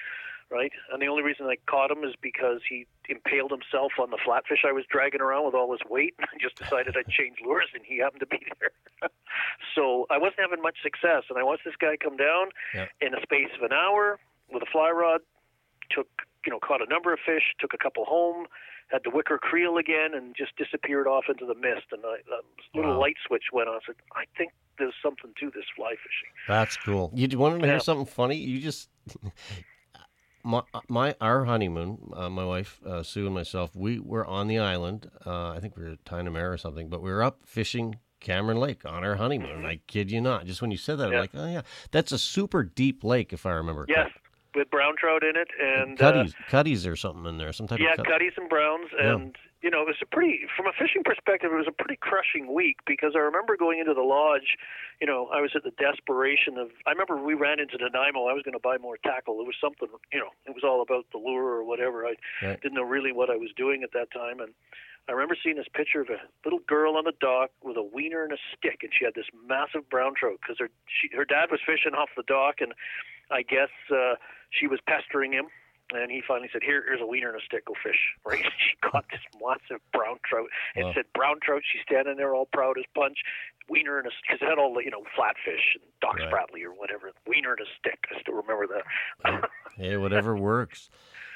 right? 0.48 0.70
And 0.92 1.02
the 1.02 1.06
only 1.08 1.24
reason 1.24 1.46
I 1.46 1.56
caught 1.68 1.90
him 1.90 2.04
is 2.04 2.14
because 2.22 2.60
he 2.68 2.86
impaled 3.08 3.50
himself 3.50 3.92
on 4.00 4.10
the 4.10 4.18
flatfish 4.24 4.64
I 4.64 4.70
was 4.70 4.84
dragging 4.88 5.20
around 5.20 5.44
with 5.44 5.54
all 5.54 5.72
his 5.72 5.80
weight. 5.90 6.14
I 6.20 6.38
just 6.40 6.54
decided 6.54 6.96
I'd 6.96 7.08
change 7.10 7.38
lures, 7.44 7.66
and 7.74 7.82
he 7.84 7.98
happened 7.98 8.20
to 8.20 8.26
be 8.26 8.38
there. 8.60 8.70
so 9.74 10.06
I 10.08 10.18
wasn't 10.18 10.38
having 10.40 10.62
much 10.62 10.76
success, 10.84 11.24
and 11.30 11.36
I 11.38 11.42
watched 11.42 11.64
this 11.64 11.74
guy 11.80 11.96
come 11.96 12.16
down 12.16 12.50
Yeah. 12.74 12.86
in 13.00 13.12
a 13.14 13.20
space 13.22 13.50
of 13.56 13.62
an 13.64 13.72
hour 13.72 14.20
with 14.52 14.62
a 14.62 14.66
fly 14.70 14.90
rod. 14.90 15.20
Took 15.90 16.06
you 16.46 16.52
know 16.52 16.58
caught 16.60 16.82
a 16.82 16.88
number 16.90 17.12
of 17.12 17.18
fish, 17.24 17.54
took 17.58 17.74
a 17.74 17.78
couple 17.78 18.04
home, 18.04 18.46
had 18.88 19.02
the 19.04 19.10
wicker 19.10 19.38
creel 19.38 19.76
again, 19.78 20.14
and 20.14 20.34
just 20.36 20.56
disappeared 20.56 21.06
off 21.06 21.24
into 21.28 21.46
the 21.46 21.54
mist. 21.54 21.86
And 21.92 22.02
I, 22.04 22.16
a 22.32 22.76
little 22.76 22.92
Wow. 22.92 23.00
light 23.00 23.16
switch 23.26 23.44
went 23.52 23.68
on. 23.68 23.76
I 23.76 23.78
said, 23.86 23.96
I 24.14 24.24
think 24.36 24.52
there's 24.78 24.94
something 25.02 25.32
to 25.40 25.46
this 25.54 25.64
fly 25.76 25.90
fishing. 25.92 26.30
That's 26.48 26.76
cool. 26.76 27.12
You 27.14 27.38
want 27.38 27.60
to 27.60 27.66
hear 27.66 27.76
Yeah. 27.76 27.80
something 27.82 28.06
funny? 28.06 28.36
You 28.36 28.60
just 28.60 28.88
my 30.44 30.62
my 30.88 31.14
our 31.20 31.44
honeymoon, 31.44 32.10
uh, 32.14 32.28
my 32.28 32.44
wife 32.44 32.80
uh, 32.84 33.02
Sue 33.02 33.26
and 33.26 33.34
myself, 33.34 33.76
we 33.76 33.98
were 33.98 34.26
on 34.26 34.48
the 34.48 34.58
island. 34.58 35.10
Uh, 35.24 35.50
I 35.50 35.60
think 35.60 35.76
we 35.76 35.84
were 35.84 35.90
at 35.90 36.04
Tinamere 36.04 36.52
or 36.52 36.58
something, 36.58 36.88
but 36.88 37.02
we 37.02 37.10
were 37.10 37.22
up 37.22 37.40
fishing 37.46 37.96
Cameron 38.20 38.58
Lake 38.58 38.84
on 38.84 39.04
our 39.04 39.16
honeymoon. 39.16 39.50
And 39.50 39.66
I 39.66 39.80
kid 39.86 40.10
you 40.10 40.20
not. 40.20 40.46
Just 40.46 40.60
when 40.62 40.70
you 40.70 40.76
said 40.76 40.98
that, 40.98 41.08
I'm 41.08 41.14
like, 41.14 41.30
oh 41.34 41.46
yeah, 41.46 41.62
that's 41.90 42.12
a 42.12 42.18
super 42.18 42.62
deep 42.64 43.04
lake, 43.04 43.32
if 43.32 43.46
I 43.46 43.52
remember. 43.52 43.86
Yes, 43.88 44.08
with 44.54 44.70
brown 44.70 44.94
trout 44.96 45.22
in 45.22 45.36
it 45.36 45.48
and 45.60 46.00
uh, 46.00 46.12
cutties, 46.12 46.34
cutties 46.48 46.86
or 46.86 46.96
something 46.96 47.26
in 47.26 47.38
there, 47.38 47.52
some 47.52 47.66
type 47.66 47.78
yeah, 47.80 47.90
of 47.92 47.96
cut- 47.98 48.06
cutties 48.06 48.32
and 48.36 48.48
browns, 48.48 48.88
Yeah. 48.96 49.14
and 49.14 49.36
you 49.62 49.70
know, 49.70 49.82
it 49.82 49.86
was 49.86 49.96
a 50.02 50.06
pretty, 50.06 50.40
from 50.56 50.66
a 50.66 50.72
fishing 50.76 51.04
perspective, 51.04 51.52
it 51.52 51.56
was 51.56 51.68
a 51.68 51.72
pretty 51.72 51.94
crushing 51.94 52.52
week 52.52 52.78
because 52.84 53.12
I 53.14 53.20
remember 53.20 53.56
going 53.56 53.78
into 53.78 53.94
the 53.94 54.02
lodge. 54.02 54.58
You 55.00 55.06
know, 55.06 55.28
I 55.32 55.40
was 55.40 55.52
at 55.54 55.62
the 55.62 55.70
desperation 55.78 56.58
of. 56.58 56.70
I 56.84 56.90
remember 56.90 57.16
we 57.16 57.34
ran 57.34 57.60
into 57.60 57.78
Nanaimo. 57.78 58.26
I 58.26 58.32
was 58.34 58.42
going 58.42 58.54
to 58.58 58.62
buy 58.62 58.76
more 58.78 58.96
tackle. 59.04 59.38
It 59.40 59.46
was 59.46 59.54
something, 59.60 59.86
you 60.12 60.18
know, 60.18 60.30
it 60.46 60.50
was 60.54 60.64
all 60.64 60.82
about 60.82 61.06
the 61.12 61.18
lure 61.18 61.46
or 61.54 61.62
whatever. 61.64 62.04
I 62.06 62.14
Right. 62.42 62.60
didn't 62.60 62.74
know 62.74 62.82
really 62.82 63.12
what 63.12 63.30
I 63.30 63.36
was 63.36 63.50
doing 63.56 63.84
at 63.84 63.92
that 63.92 64.10
time, 64.10 64.40
and 64.40 64.52
I 65.08 65.12
remember 65.12 65.36
seeing 65.40 65.54
this 65.56 65.68
picture 65.72 66.00
of 66.00 66.08
a 66.10 66.18
little 66.44 66.60
girl 66.66 66.96
on 66.96 67.04
the 67.04 67.14
dock 67.20 67.50
with 67.62 67.76
a 67.76 67.82
wiener 67.82 68.24
and 68.24 68.32
a 68.32 68.38
stick, 68.58 68.82
and 68.82 68.90
she 68.92 69.04
had 69.04 69.14
this 69.14 69.26
massive 69.46 69.88
brown 69.88 70.14
trout 70.18 70.38
because 70.42 70.56
her 70.58 70.70
she, 70.86 71.06
her 71.16 71.24
dad 71.24 71.50
was 71.52 71.60
fishing 71.64 71.94
off 71.94 72.10
the 72.16 72.24
dock, 72.26 72.56
and 72.60 72.74
I 73.30 73.42
guess 73.42 73.70
uh, 73.90 74.14
she 74.50 74.66
was 74.66 74.80
pestering 74.86 75.32
him, 75.32 75.46
and 75.94 76.10
he 76.10 76.22
finally 76.26 76.48
said, 76.52 76.62
"Here, 76.62 76.82
here's 76.86 77.00
a 77.00 77.06
wiener 77.06 77.28
and 77.32 77.40
a 77.40 77.44
stick. 77.44 77.66
Go 77.66 77.74
fish." 77.82 77.98
Right? 78.24 78.42
she 78.44 78.76
caught 78.88 79.04
this 79.10 79.20
massive 79.40 79.80
brown 79.92 80.18
trout. 80.24 80.48
and 80.76 80.86
Wow. 80.86 80.92
said 80.94 81.04
brown 81.14 81.36
trout. 81.42 81.62
She's 81.70 81.82
standing 81.82 82.16
there 82.16 82.34
all 82.34 82.46
proud 82.52 82.78
as 82.78 82.84
punch. 82.94 83.18
Wiener 83.68 83.98
and 83.98 84.06
a 84.06 84.10
because 84.22 84.42
it 84.42 84.48
had 84.48 84.58
all 84.58 84.74
the 84.74 84.82
you 84.84 84.90
know 84.90 85.02
flatfish 85.16 85.76
and 85.78 85.84
Doc 86.00 86.18
Right. 86.18 86.28
Spratley 86.30 86.64
or 86.64 86.72
whatever. 86.72 87.10
Wiener 87.26 87.52
and 87.52 87.60
a 87.60 87.70
stick. 87.78 87.98
I 88.14 88.20
still 88.20 88.34
remember 88.34 88.66
that. 88.66 89.48
Hey, 89.78 89.96
whatever 89.96 90.36
works. 90.36 90.90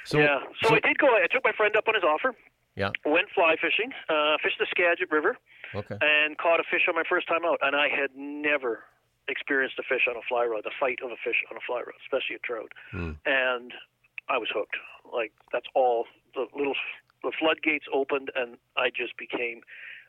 So, 0.04 0.18
yeah. 0.18 0.40
So, 0.62 0.74
I 0.74 0.80
did 0.80 0.98
go. 0.98 1.06
I 1.08 1.26
took 1.30 1.42
my 1.42 1.52
friend 1.52 1.74
up 1.74 1.88
on 1.88 1.94
his 1.94 2.04
offer. 2.04 2.34
Yeah. 2.74 2.90
Went 3.06 3.28
fly 3.34 3.56
fishing. 3.60 3.90
Uh, 4.10 4.36
fished 4.42 4.58
the 4.58 4.66
Skagit 4.70 5.10
River 5.10 5.38
okay. 5.74 5.96
and 6.02 6.36
caught 6.36 6.60
a 6.60 6.64
fish 6.70 6.82
on 6.86 6.94
my 6.94 7.02
first 7.08 7.26
time 7.28 7.46
out. 7.46 7.58
And 7.62 7.74
I 7.74 7.88
had 7.88 8.10
never 8.14 8.84
experienced 9.28 9.78
a 9.78 9.82
fish 9.82 10.06
on 10.08 10.16
a 10.16 10.22
fly 10.28 10.44
rod, 10.46 10.64
the 10.64 10.70
fight 10.78 10.98
of 11.04 11.10
a 11.10 11.16
fish 11.22 11.42
on 11.50 11.56
a 11.56 11.60
fly 11.66 11.78
rod, 11.78 11.94
especially 12.04 12.36
a 12.36 12.38
trout. 12.40 12.72
Hmm. 12.90 13.12
And 13.26 13.72
I 14.28 14.38
was 14.38 14.48
hooked. 14.52 14.76
Like 15.12 15.32
that's 15.52 15.66
all. 15.74 16.06
The 16.34 16.46
little 16.56 16.74
the 17.22 17.32
floodgates 17.38 17.86
opened, 17.92 18.30
and 18.34 18.56
I 18.76 18.90
just 18.90 19.16
became 19.16 19.60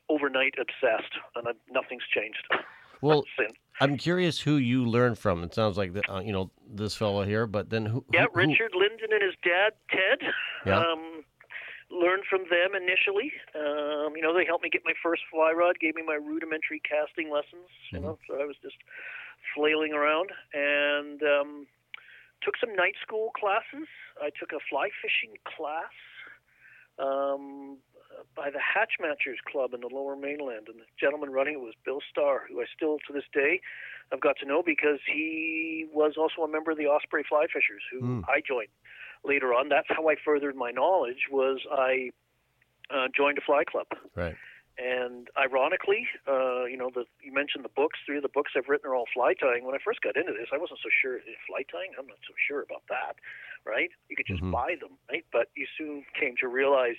overnight 0.09 0.55
obsessed. 0.59 1.13
And 1.35 1.47
I, 1.47 1.51
nothing's 1.71 2.03
changed 2.13 2.45
Well, 3.01 3.23
since. 3.37 3.53
I'm 3.79 3.95
curious 3.95 4.39
who 4.41 4.55
you 4.57 4.83
learned 4.85 5.19
from. 5.19 5.43
It 5.43 5.53
sounds 5.53 5.77
like 5.77 5.93
the, 5.93 6.01
uh, 6.11 6.19
you 6.21 6.31
know 6.33 6.49
this 6.67 6.95
fellow 6.95 7.23
here, 7.23 7.45
but 7.45 7.69
then 7.69 7.85
who? 7.85 8.03
Yeah, 8.11 8.25
who- 8.33 8.41
who- 8.41 8.47
Richard 8.49 8.71
Linden 8.75 9.09
and 9.13 9.21
his 9.21 9.35
dad 9.43 9.73
Ted. 9.91 10.33
Yeah. 10.65 10.79
Um, 10.79 11.23
learned 11.89 12.23
from 12.29 12.43
them 12.49 12.75
initially. 12.75 13.31
Um, 13.55 14.15
you 14.15 14.21
know, 14.21 14.33
they 14.33 14.45
helped 14.45 14.63
me 14.63 14.69
get 14.69 14.83
my 14.85 14.93
first 15.01 15.23
fly 15.31 15.51
rod, 15.51 15.79
gave 15.79 15.95
me 15.95 16.03
my 16.05 16.15
rudimentary 16.15 16.81
casting 16.83 17.31
lessons. 17.31 17.69
You 17.91 17.99
know, 17.99 18.17
so 18.27 18.41
I 18.41 18.45
was 18.45 18.55
just 18.61 18.77
flailing 19.55 19.93
around 19.93 20.31
and 20.53 21.21
um, 21.23 21.67
took 22.41 22.55
some 22.59 22.75
night 22.75 22.95
school 23.01 23.31
classes. 23.31 23.87
I 24.21 24.29
took 24.29 24.51
a 24.51 24.59
fly 24.69 24.89
fishing 25.01 25.37
class 25.45 25.95
um, 26.99 27.77
by 28.35 28.49
the 28.49 28.59
Hatchmatchers 28.59 29.39
Club 29.49 29.73
in 29.73 29.81
the 29.81 29.89
Lower 29.93 30.15
Mainland, 30.15 30.67
and 30.67 30.79
the 30.79 30.89
gentleman 30.99 31.29
running 31.31 31.55
it 31.55 31.61
was 31.61 31.73
Bill 31.85 32.01
Starr, 32.09 32.43
who 32.49 32.59
I 32.61 32.65
still 32.75 32.97
to 33.07 33.13
this 33.13 33.27
day 33.33 33.61
I've 34.11 34.21
got 34.21 34.37
to 34.39 34.45
know 34.45 34.63
because 34.65 34.99
he 35.05 35.85
was 35.91 36.13
also 36.17 36.41
a 36.43 36.47
member 36.47 36.71
of 36.71 36.77
the 36.77 36.85
Osprey 36.87 37.23
Fly 37.27 37.45
Fishers, 37.51 37.83
who 37.91 37.99
Hmm. 37.99 38.21
I 38.27 38.41
joined 38.41 38.69
later 39.27 39.53
on. 39.53 39.69
That's 39.69 39.87
how 39.89 40.07
I 40.09 40.15
furthered 40.23 40.55
my 40.55 40.71
knowledge. 40.71 41.27
Was 41.31 41.59
I 41.71 42.11
uh, 42.89 43.07
joined 43.15 43.37
a 43.37 43.41
fly 43.41 43.63
club, 43.63 43.87
Right. 44.15 44.35
and 44.77 45.27
ironically, 45.37 46.07
uh, 46.27 46.65
you 46.65 46.77
know, 46.77 46.89
the, 46.93 47.05
you 47.21 47.33
mentioned 47.33 47.65
the 47.65 47.75
books. 47.75 47.99
Three 48.05 48.17
of 48.17 48.23
the 48.23 48.29
books 48.33 48.51
I've 48.55 48.69
written 48.69 48.89
are 48.89 48.95
all 48.95 49.09
fly 49.13 49.33
tying. 49.33 49.65
When 49.65 49.75
I 49.75 49.79
first 49.83 50.01
got 50.01 50.15
into 50.15 50.31
this, 50.31 50.47
I 50.53 50.57
wasn't 50.57 50.79
so 50.81 50.89
sure. 51.01 51.19
Fly 51.47 51.63
tying? 51.71 51.91
I'm 51.99 52.07
not 52.07 52.23
so 52.27 52.33
sure 52.47 52.61
about 52.61 52.83
that, 52.89 53.15
right? 53.65 53.91
You 54.09 54.15
could 54.15 54.27
just 54.27 54.41
Mhm. 54.41 54.51
buy 54.51 54.75
them, 54.79 54.97
right? 55.09 55.25
But 55.31 55.49
you 55.55 55.67
soon 55.77 56.05
came 56.19 56.35
to 56.37 56.47
realize 56.47 56.97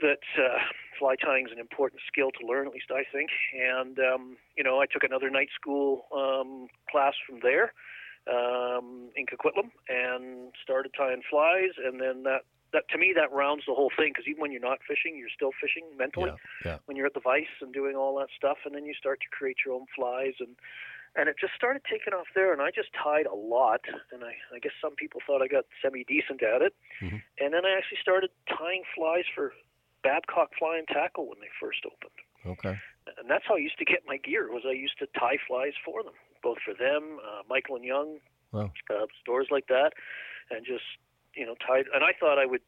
that 0.00 0.22
uh, 0.38 0.58
fly 0.98 1.16
tying 1.16 1.46
is 1.46 1.52
an 1.52 1.58
important 1.58 2.00
skill 2.06 2.30
to 2.32 2.46
learn, 2.46 2.66
at 2.66 2.72
least 2.72 2.90
I 2.90 3.04
think. 3.04 3.30
And 3.54 3.98
um, 3.98 4.36
you 4.56 4.64
know, 4.64 4.80
I 4.80 4.86
took 4.86 5.04
another 5.04 5.30
night 5.30 5.50
school 5.54 6.06
um, 6.12 6.68
class 6.90 7.14
from 7.26 7.40
there 7.42 7.72
um, 8.28 9.10
in 9.16 9.26
Coquitlam 9.26 9.70
and 9.88 10.52
started 10.62 10.92
tying 10.96 11.22
flies. 11.28 11.70
And 11.84 12.00
then 12.00 12.22
that, 12.24 12.42
that 12.72 12.88
to 12.90 12.98
me, 12.98 13.12
that 13.16 13.32
rounds 13.32 13.64
the 13.66 13.74
whole 13.74 13.90
thing 13.96 14.10
because 14.12 14.26
even 14.28 14.40
when 14.40 14.52
you're 14.52 14.60
not 14.60 14.78
fishing, 14.86 15.16
you're 15.16 15.32
still 15.34 15.52
fishing 15.60 15.84
mentally 15.96 16.30
Yeah. 16.64 16.72
Yeah. 16.72 16.78
when 16.86 16.96
you're 16.96 17.06
at 17.06 17.14
the 17.14 17.20
vice 17.20 17.50
and 17.60 17.72
doing 17.72 17.96
all 17.96 18.18
that 18.18 18.28
stuff 18.36 18.58
and 18.64 18.74
then 18.74 18.84
you 18.84 18.94
start 18.94 19.20
to 19.20 19.28
create 19.30 19.58
your 19.64 19.74
own 19.74 19.86
flies 19.94 20.34
and 20.40 20.56
and 21.16 21.28
it 21.28 21.34
just 21.40 21.54
started 21.54 21.82
taking 21.90 22.14
off 22.14 22.28
there 22.36 22.52
and 22.52 22.62
i 22.62 22.70
just 22.70 22.90
tied 22.94 23.26
a 23.26 23.34
lot 23.34 23.80
and 24.12 24.22
i 24.22 24.30
i 24.54 24.60
guess 24.60 24.70
some 24.80 24.94
people 24.94 25.20
thought 25.26 25.42
i 25.42 25.48
got 25.48 25.64
semi 25.82 26.04
decent 26.04 26.40
at 26.40 26.62
it 26.62 26.72
Mhm. 27.02 27.20
and 27.40 27.52
then 27.52 27.66
i 27.66 27.72
actually 27.76 27.98
started 28.00 28.30
tying 28.46 28.84
flies 28.94 29.24
for 29.34 29.52
babcock 30.04 30.50
fly 30.56 30.78
and 30.78 30.86
tackle 30.86 31.26
when 31.28 31.40
they 31.40 31.50
first 31.58 31.80
opened 31.84 32.14
Okay. 32.46 32.78
and 33.18 33.28
that's 33.28 33.44
how 33.48 33.56
i 33.56 33.58
used 33.58 33.76
to 33.78 33.84
get 33.84 34.06
my 34.06 34.18
gear 34.18 34.52
was 34.52 34.62
i 34.64 34.70
used 34.70 34.98
to 35.00 35.06
tie 35.18 35.38
flies 35.48 35.72
for 35.84 36.04
them 36.04 36.14
both 36.42 36.58
for 36.64 36.74
them 36.74 37.18
uh, 37.24 37.42
michael 37.48 37.76
and 37.76 37.84
young 37.84 38.18
Wow. 38.52 38.72
uh, 38.90 39.06
stores 39.22 39.46
like 39.50 39.68
that 39.68 39.92
and 40.50 40.66
just 40.66 40.82
you 41.34 41.46
know 41.46 41.54
tied 41.64 41.84
and 41.94 42.02
i 42.02 42.12
thought 42.18 42.38
i 42.38 42.46
would 42.46 42.62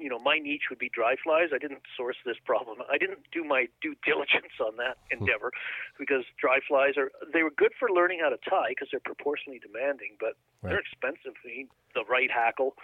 you 0.00 0.08
know 0.08 0.18
my 0.18 0.38
niche 0.38 0.62
would 0.70 0.78
be 0.78 0.88
dry 0.88 1.14
flies. 1.22 1.50
I 1.54 1.58
didn't 1.58 1.82
source 1.96 2.16
this 2.24 2.36
problem. 2.44 2.78
I 2.90 2.96
didn't 2.96 3.20
do 3.32 3.44
my 3.44 3.66
due 3.82 3.94
diligence 4.04 4.56
on 4.58 4.76
that 4.78 4.96
endeavor 5.10 5.52
because 5.98 6.24
dry 6.40 6.58
flies 6.66 6.94
are 6.96 7.10
they 7.32 7.42
were 7.42 7.50
good 7.50 7.72
for 7.78 7.90
learning 7.90 8.20
how 8.22 8.30
to 8.30 8.38
tie 8.48 8.70
because 8.70 8.88
they're 8.90 9.00
proportionally 9.04 9.60
demanding 9.60 10.16
but 10.18 10.34
they're 10.62 10.80
expensive. 10.80 11.32
You 11.44 11.56
need 11.58 11.68
the 11.94 12.04
right 12.10 12.30
hackle. 12.30 12.76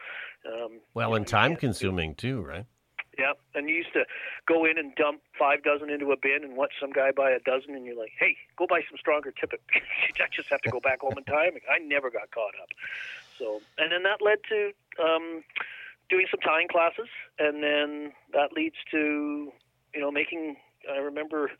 Um, 0.46 0.80
Well, 0.94 1.14
and 1.14 1.26
time 1.26 1.56
consuming 1.56 2.14
too, 2.14 2.42
right? 2.42 2.66
Yeah, 3.18 3.32
and 3.54 3.68
you 3.68 3.76
used 3.76 3.92
to 3.94 4.04
go 4.46 4.64
in 4.64 4.78
and 4.78 4.94
dump 4.94 5.22
five 5.38 5.62
dozen 5.62 5.88
into 5.90 6.12
a 6.12 6.16
bin 6.16 6.44
and 6.44 6.56
watch 6.56 6.72
some 6.80 6.92
guy 6.92 7.10
buy 7.12 7.30
a 7.30 7.40
dozen, 7.40 7.74
and 7.74 7.86
you're 7.86 7.96
like, 7.98 8.12
"Hey, 8.18 8.36
go 8.56 8.66
buy 8.68 8.80
some 8.88 8.98
stronger 8.98 9.32
tippet." 9.32 9.60
I 10.20 10.26
just 10.30 10.48
have 10.50 10.60
to 10.62 10.70
go 10.70 10.80
back 10.80 11.00
home 11.00 11.14
in 11.16 11.24
time. 11.24 11.52
I 11.70 11.78
never 11.78 12.10
got 12.10 12.30
caught 12.30 12.54
up. 12.60 12.68
So, 13.38 13.60
and 13.78 13.90
then 13.90 14.02
that 14.02 14.20
led 14.20 14.38
to 14.48 14.72
um, 15.02 15.42
doing 16.10 16.26
some 16.30 16.40
tying 16.40 16.68
classes, 16.68 17.08
and 17.38 17.62
then 17.62 18.12
that 18.32 18.52
leads 18.52 18.76
to 18.90 19.52
you 19.94 20.00
know 20.00 20.10
making. 20.10 20.56
I 20.92 20.98
remember, 20.98 21.50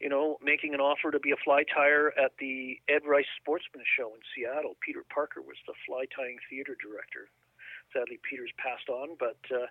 you 0.00 0.08
know, 0.08 0.38
making 0.42 0.74
an 0.74 0.80
offer 0.80 1.10
to 1.10 1.20
be 1.20 1.30
a 1.30 1.36
fly 1.36 1.64
tyer 1.64 2.08
at 2.18 2.32
the 2.40 2.80
Ed 2.88 3.02
Rice 3.06 3.30
Sportsman 3.40 3.84
Show 3.84 4.08
in 4.08 4.20
Seattle. 4.34 4.74
Peter 4.80 5.04
Parker 5.12 5.42
was 5.42 5.56
the 5.66 5.74
fly 5.86 6.06
tying 6.16 6.38
theater 6.50 6.76
director. 6.80 7.28
Sadly, 7.94 8.18
Peter's 8.28 8.52
passed 8.58 8.88
on, 8.88 9.16
but. 9.18 9.38
Uh, 9.50 9.66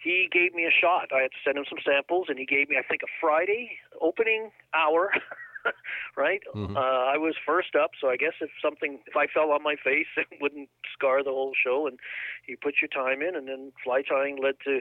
he 0.00 0.28
gave 0.30 0.54
me 0.54 0.64
a 0.64 0.70
shot. 0.70 1.10
I 1.12 1.22
had 1.22 1.32
to 1.32 1.42
send 1.44 1.58
him 1.58 1.64
some 1.68 1.80
samples, 1.84 2.26
and 2.28 2.38
he 2.38 2.46
gave 2.46 2.68
me, 2.68 2.76
I 2.78 2.86
think, 2.86 3.02
a 3.02 3.10
Friday 3.20 3.78
opening 4.00 4.52
hour. 4.72 5.10
right? 6.16 6.40
Mhm. 6.54 6.76
Uh, 6.76 7.04
I 7.12 7.16
was 7.16 7.34
first 7.44 7.74
up, 7.74 7.92
so 8.00 8.08
I 8.08 8.16
guess 8.16 8.34
if 8.40 8.50
something, 8.62 9.00
if 9.06 9.16
I 9.16 9.26
fell 9.26 9.50
on 9.50 9.62
my 9.62 9.76
face, 9.76 10.06
it 10.16 10.28
wouldn't 10.40 10.68
scar 10.92 11.22
the 11.22 11.30
whole 11.30 11.52
show. 11.54 11.86
And 11.86 11.98
you 12.46 12.56
put 12.56 12.76
your 12.80 12.88
time 12.88 13.22
in, 13.22 13.34
and 13.36 13.48
then 13.48 13.72
fly 13.82 14.02
tying 14.02 14.38
led 14.42 14.54
to, 14.64 14.80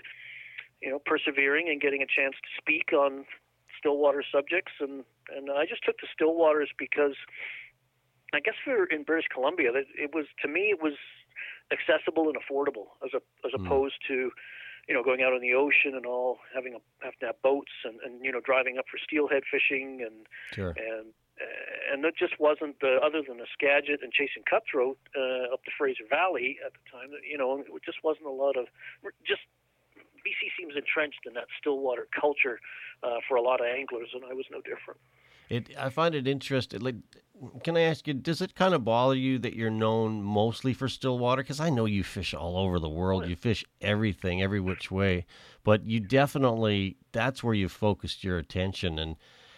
you 0.82 0.89
know, 0.89 1.00
persevering 1.03 1.70
and 1.70 1.82
getting 1.82 2.01
a 2.01 2.08
chance 2.08 2.36
to 2.36 2.50
speak 2.62 2.94
on 2.94 3.25
Stillwater 3.77 4.24
subjects. 4.32 4.74
And 4.79 5.03
and 5.36 5.50
I 5.51 5.65
just 5.65 5.84
took 5.84 5.98
to 6.00 6.08
Stillwaters 6.08 6.70
because, 6.77 7.15
I 8.34 8.39
guess 8.39 8.56
for 8.63 8.86
in 8.86 9.03
British 9.03 9.27
Columbia, 9.34 9.72
that 9.72 9.86
it 9.98 10.13
was 10.13 10.25
to 10.41 10.48
me 10.48 10.70
it 10.70 10.82
was 10.82 10.94
accessible 11.71 12.27
and 12.29 12.38
affordable 12.38 12.88
as 13.05 13.13
a 13.13 13.21
as 13.45 13.51
Mm. 13.53 13.65
opposed 13.65 13.95
to 14.07 14.31
you 14.88 14.93
know 14.93 15.03
going 15.03 15.21
out 15.21 15.33
on 15.33 15.41
the 15.41 15.53
ocean 15.53 15.95
and 15.95 16.05
all 16.05 16.39
having 16.53 16.74
a 16.75 16.79
have 17.03 17.17
to 17.19 17.25
have 17.27 17.41
boats 17.41 17.71
and, 17.83 18.00
and 18.01 18.24
you 18.24 18.31
know 18.31 18.39
driving 18.39 18.77
up 18.77 18.86
for 18.89 18.97
steelhead 18.97 19.43
fishing 19.50 20.01
and 20.01 20.27
Sure. 20.53 20.74
and 20.77 21.13
and 21.91 22.03
it 22.03 22.15
just 22.17 22.39
wasn't 22.39 22.79
the 22.79 23.00
other 23.03 23.21
than 23.21 23.38
the 23.38 23.45
Skagit 23.53 24.01
and 24.01 24.12
chasing 24.12 24.43
cutthroat 24.50 24.97
uh, 25.15 25.53
up 25.53 25.63
the 25.65 25.71
Fraser 25.77 26.03
Valley 26.09 26.57
at 26.65 26.74
the 26.74 26.79
time. 26.91 27.12
You 27.24 27.38
know, 27.38 27.59
it 27.59 27.83
just 27.86 28.03
wasn't 28.03 28.25
a 28.25 28.31
lot 28.31 28.57
of 28.57 28.65
just. 29.24 29.41
BC 30.25 30.50
seems 30.59 30.75
entrenched 30.75 31.21
in 31.25 31.33
that 31.36 31.47
Stillwater 31.59 32.07
culture 32.12 32.59
uh, 33.03 33.19
for 33.27 33.38
a 33.38 33.41
lot 33.41 33.62
of 33.62 33.67
anglers, 33.67 34.09
and 34.13 34.25
I 34.25 34.33
was 34.33 34.45
no 34.51 34.59
different. 34.62 35.00
It. 35.50 35.70
I 35.77 35.89
find 35.89 36.13
it 36.16 36.27
interesting. 36.27 36.82
Like, 36.82 36.96
can 37.63 37.77
I 37.77 37.82
ask 37.82 38.08
you? 38.08 38.13
Does 38.13 38.42
it 38.42 38.56
kind 38.56 38.74
of 38.74 38.84
bother 38.84 39.16
you 39.16 39.39
that 39.39 39.56
you're 39.56 39.70
known 39.70 40.22
mostly 40.22 40.74
for 40.74 40.88
Stillwater? 40.88 41.42
Because 41.44 41.60
I 41.60 41.70
know 41.70 41.86
you 41.86 42.04
fish 42.04 42.34
all 42.34 42.58
over 42.58 42.80
the 42.80 42.89
world. 42.89 43.27
You 43.27 43.36
fish 43.36 43.63
everything, 43.82 44.42
every 44.42 44.60
which 44.60 44.92
way. 44.92 45.25
But 45.63 45.86
you 45.86 46.00
definitely 46.00 46.98
that's 47.12 47.44
where 47.44 47.54
you 47.54 47.70
focused 47.70 48.24
your 48.24 48.38
attention. 48.38 49.00
And 49.00 49.16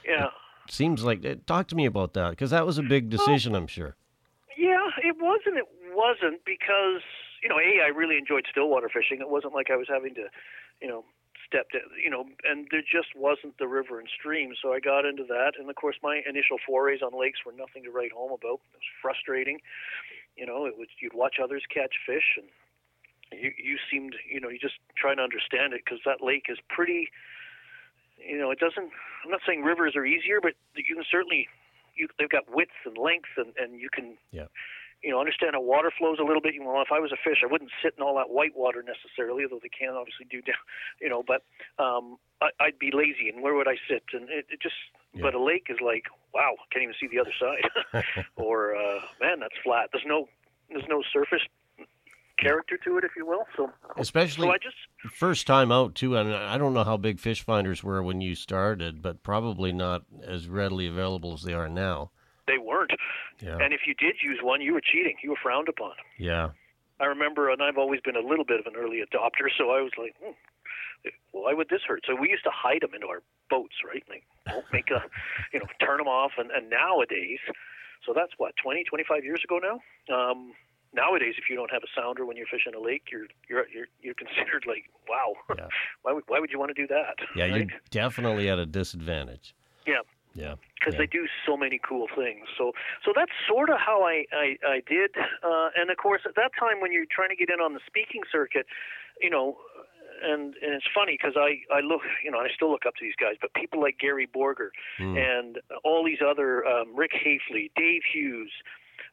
Yeah. 0.08 0.30
seems 0.70 1.04
like. 1.04 1.24
eh, 1.26 1.36
Talk 1.46 1.68
to 1.68 1.76
me 1.76 1.86
about 1.86 2.14
that 2.14 2.32
because 2.32 2.52
that 2.52 2.66
was 2.66 2.78
a 2.78 2.84
big 2.84 3.10
decision, 3.10 3.56
I'm 3.56 3.68
sure. 3.68 3.96
Yeah, 4.58 4.90
it 5.04 5.18
was 5.18 5.42
and 5.46 5.58
it 5.58 5.68
wasn't 5.94 6.44
because 6.46 7.02
you 7.42 7.48
know, 7.50 7.58
a 7.58 7.82
I 7.84 7.88
really 7.88 8.18
enjoyed 8.18 8.46
stillwater 8.50 8.90
fishing. 8.90 9.20
It 9.22 9.30
wasn't 9.30 9.54
like 9.54 9.70
I 9.72 9.78
was 9.78 9.88
having 9.88 10.14
to, 10.16 10.26
you 10.82 10.88
know, 10.88 11.06
step 11.50 11.70
to, 11.72 11.80
you 11.98 12.10
know, 12.10 12.26
and 12.46 12.68
there 12.70 12.86
just 12.86 13.18
wasn't 13.18 13.58
the 13.58 13.68
river 13.68 14.00
and 14.00 14.08
stream. 14.08 14.54
So 14.62 14.72
I 14.72 14.80
got 14.80 15.06
into 15.06 15.26
that, 15.26 15.54
and 15.58 15.70
of 15.70 15.76
course, 15.76 15.98
my 16.02 16.22
initial 16.30 16.58
forays 16.62 17.02
on 17.02 17.18
lakes 17.18 17.40
were 17.46 17.52
nothing 17.52 17.84
to 17.84 17.92
write 17.92 18.14
home 18.14 18.32
about. 18.32 18.62
It 18.70 18.78
was 18.78 18.90
frustrating. 19.02 19.60
You 20.38 20.46
know, 20.46 20.66
it 20.66 20.78
was 20.78 20.88
you'd 21.02 21.18
watch 21.18 21.38
others 21.42 21.64
catch 21.74 21.98
fish, 22.06 22.38
and 22.38 22.48
you 23.34 23.52
you 23.58 23.78
seemed, 23.90 24.16
you 24.30 24.40
know, 24.40 24.50
you 24.50 24.60
just 24.60 24.78
trying 24.96 25.18
to 25.18 25.24
understand 25.24 25.74
it 25.74 25.82
because 25.84 26.00
that 26.06 26.22
lake 26.22 26.46
is 26.48 26.60
pretty. 26.70 27.10
You 28.22 28.38
know, 28.38 28.52
it 28.52 28.60
doesn't. 28.60 28.92
I'm 29.26 29.32
not 29.32 29.42
saying 29.46 29.64
rivers 29.64 29.96
are 29.96 30.06
easier, 30.06 30.40
but 30.42 30.54
you 30.76 30.96
can 30.96 31.04
certainly. 31.10 31.48
You, 31.96 32.08
they've 32.18 32.30
got 32.30 32.44
width 32.48 32.72
and 32.86 32.98
length, 32.98 33.36
and, 33.36 33.52
and 33.58 33.82
you 33.82 33.90
can 33.92 34.16
Yeah. 34.32 34.48
You 35.04 35.12
know, 35.12 35.20
understand 35.20 35.52
how 35.54 35.62
water 35.62 35.92
flows 35.98 36.18
a 36.20 36.24
little 36.24 36.42
bit. 36.42 36.54
You 36.54 36.64
know, 36.64 36.82
if 36.82 36.92
I 36.92 37.00
was 37.00 37.12
a 37.12 37.18
fish, 37.18 37.40
I 37.44 37.52
wouldn't 37.52 37.72
sit 37.82 37.94
in 37.98 38.04
all 38.04 38.16
that 38.16 38.30
white 38.30 38.56
water 38.56 38.84
necessarily, 38.84 39.44
although 39.44 39.60
they 39.62 39.70
can 39.70 39.94
obviously 39.96 40.26
do 40.30 40.42
down, 40.42 40.56
you 41.02 41.10
know. 41.10 41.24
But 41.26 41.44
um, 41.82 42.18
I, 42.42 42.50
I'd 42.60 42.80
be 42.80 42.92
lazy, 42.94 43.30
and 43.30 43.42
where 43.42 43.56
would 43.56 43.68
I 43.68 43.78
sit? 43.90 44.04
And 44.14 44.30
it, 44.30 44.46
it 44.50 44.62
just, 44.62 44.76
Yeah. 45.14 45.22
but 45.24 45.34
a 45.36 45.42
lake 45.44 45.68
is 45.70 45.78
like, 45.82 46.04
wow, 46.34 46.56
can't 46.72 46.84
even 46.84 46.96
see 47.00 47.08
the 47.08 47.20
other 47.20 47.34
side, 47.40 48.04
or 48.36 48.76
uh, 48.76 49.00
man, 49.22 49.40
that's 49.40 49.56
flat. 49.64 49.90
There's 49.94 50.06
no, 50.06 50.28
there's 50.70 50.88
no 50.90 51.02
surface 51.14 51.42
character 52.38 52.78
to 52.86 52.98
it, 52.98 53.04
if 53.04 53.12
you 53.18 53.26
will. 53.26 53.46
So, 53.58 53.70
Especially 53.98 54.48
so 54.48 54.52
I 54.54 54.58
just, 54.58 54.76
first 55.14 55.46
time 55.46 55.72
out 55.72 55.96
too. 55.96 56.16
And 56.16 56.34
I 56.34 56.58
don't 56.58 56.74
know 56.74 56.84
how 56.84 56.98
big 56.98 57.20
fish 57.20 57.42
finders 57.44 57.84
were 57.84 58.02
when 58.02 58.22
you 58.22 58.36
started, 58.36 59.02
but 59.02 59.24
probably 59.24 59.72
not 59.74 60.04
as 60.26 60.48
readily 60.48 60.88
available 60.88 61.34
as 61.34 61.44
they 61.44 61.54
are 61.54 61.70
now. 61.70 62.12
They 62.50 62.58
weren't. 62.58 62.92
Yeah. 63.40 63.58
And 63.62 63.74
if 63.74 63.82
you 63.86 63.94
did 63.94 64.16
use 64.24 64.40
one, 64.42 64.62
you 64.62 64.74
were 64.74 64.82
cheating. 64.82 65.16
You 65.24 65.32
were 65.32 65.42
frowned 65.42 65.70
upon. 65.70 65.94
Yeah. 66.18 66.50
I 67.00 67.06
remember, 67.06 67.50
and 67.50 67.62
I've 67.62 67.78
always 67.78 68.02
been 68.02 68.16
a 68.18 68.26
little 68.28 68.44
bit 68.46 68.60
of 68.60 68.66
an 68.66 68.74
early 68.76 68.98
adopter, 69.00 69.48
so 69.58 69.70
I 69.72 69.82
was 69.82 69.92
like, 69.98 70.16
hmm, 70.22 70.34
why 71.32 71.54
would 71.54 71.70
this 71.70 71.82
hurt? 71.88 72.04
So 72.06 72.16
we 72.16 72.30
used 72.30 72.44
to 72.44 72.52
hide 72.54 72.82
them 72.82 72.94
into 72.94 73.08
our 73.08 73.22
boats, 73.50 73.76
right? 73.88 74.04
Like, 74.10 74.24
don't 74.48 74.66
make 74.74 74.90
a, 74.92 75.04
you 75.54 75.60
know, 75.60 75.66
turn 75.80 75.98
them 75.98 76.08
off. 76.08 76.34
And, 76.38 76.52
and 76.52 76.70
nowadays, 76.70 77.40
so 78.06 78.12
that's 78.14 78.34
what, 78.38 78.54
20, 78.62 78.84
25 78.84 79.24
years 79.24 79.42
ago 79.46 79.60
now? 79.64 79.80
Um, 80.14 80.52
nowadays, 80.94 81.36
if 81.38 81.50
you 81.50 81.56
don't 81.56 81.72
have 81.72 81.84
a 81.84 81.92
sounder 81.96 82.26
when 82.26 82.36
you're 82.36 82.48
fishing 82.52 82.74
a 82.76 82.82
lake, 82.82 83.04
you're 83.12 83.28
you're 83.48 83.66
you're, 83.74 83.88
you're 84.02 84.16
considered 84.16 84.66
like, 84.68 84.86
wow, 85.08 85.34
Yeah. 85.58 85.68
why 86.02 86.14
would 86.14 86.24
why 86.28 86.40
would 86.40 86.52
you 86.52 86.60
want 86.60 86.76
to 86.76 86.82
do 86.82 86.88
that? 86.88 87.16
Yeah, 87.36 87.46
right? 87.46 87.56
you're 87.56 87.80
definitely 87.92 88.50
at 88.50 88.60
a 88.60 88.66
disadvantage. 88.66 89.56
Yeah. 90.34 90.56
Because 90.80 90.94
Yeah. 90.94 91.00
they 91.00 91.08
do 91.08 91.28
so 91.46 91.58
many 91.58 91.80
cool 91.80 92.08
things. 92.16 92.48
So 92.58 92.74
so 93.04 93.12
that's 93.16 93.32
sort 93.48 93.70
of 93.70 93.80
how 93.80 94.04
I 94.04 94.26
I, 94.32 94.58
I 94.66 94.82
did. 94.88 95.12
Uh, 95.44 95.70
and 95.76 95.90
of 95.90 95.98
course, 95.98 96.22
at 96.26 96.36
that 96.36 96.52
time 96.60 96.80
when 96.82 96.92
you're 96.92 97.06
trying 97.10 97.30
to 97.30 97.36
get 97.36 97.50
in 97.50 97.60
on 97.60 97.74
the 97.74 97.80
speaking 97.86 98.22
circuit, 98.32 98.66
you 99.22 99.30
know. 99.30 99.58
And 100.22 100.54
and 100.62 100.74
it's 100.74 100.88
funny 100.94 101.18
because 101.18 101.36
I 101.38 101.64
I 101.74 101.80
look 101.80 102.02
you 102.24 102.30
know 102.32 102.40
I 102.40 102.50
still 102.54 102.70
look 102.72 102.86
up 102.86 102.96
to 102.96 103.06
these 103.06 103.16
guys, 103.16 103.36
but 103.42 103.54
people 103.54 103.80
like 103.82 103.98
Gary 104.00 104.28
Borger 104.28 104.70
Mm. 105.00 105.16
and 105.18 105.60
all 105.86 106.04
these 106.04 106.20
other 106.22 106.66
um, 106.68 106.94
Rick 106.94 107.12
Hafele, 107.14 107.72
Dave 107.78 108.02
Hughes, 108.14 108.52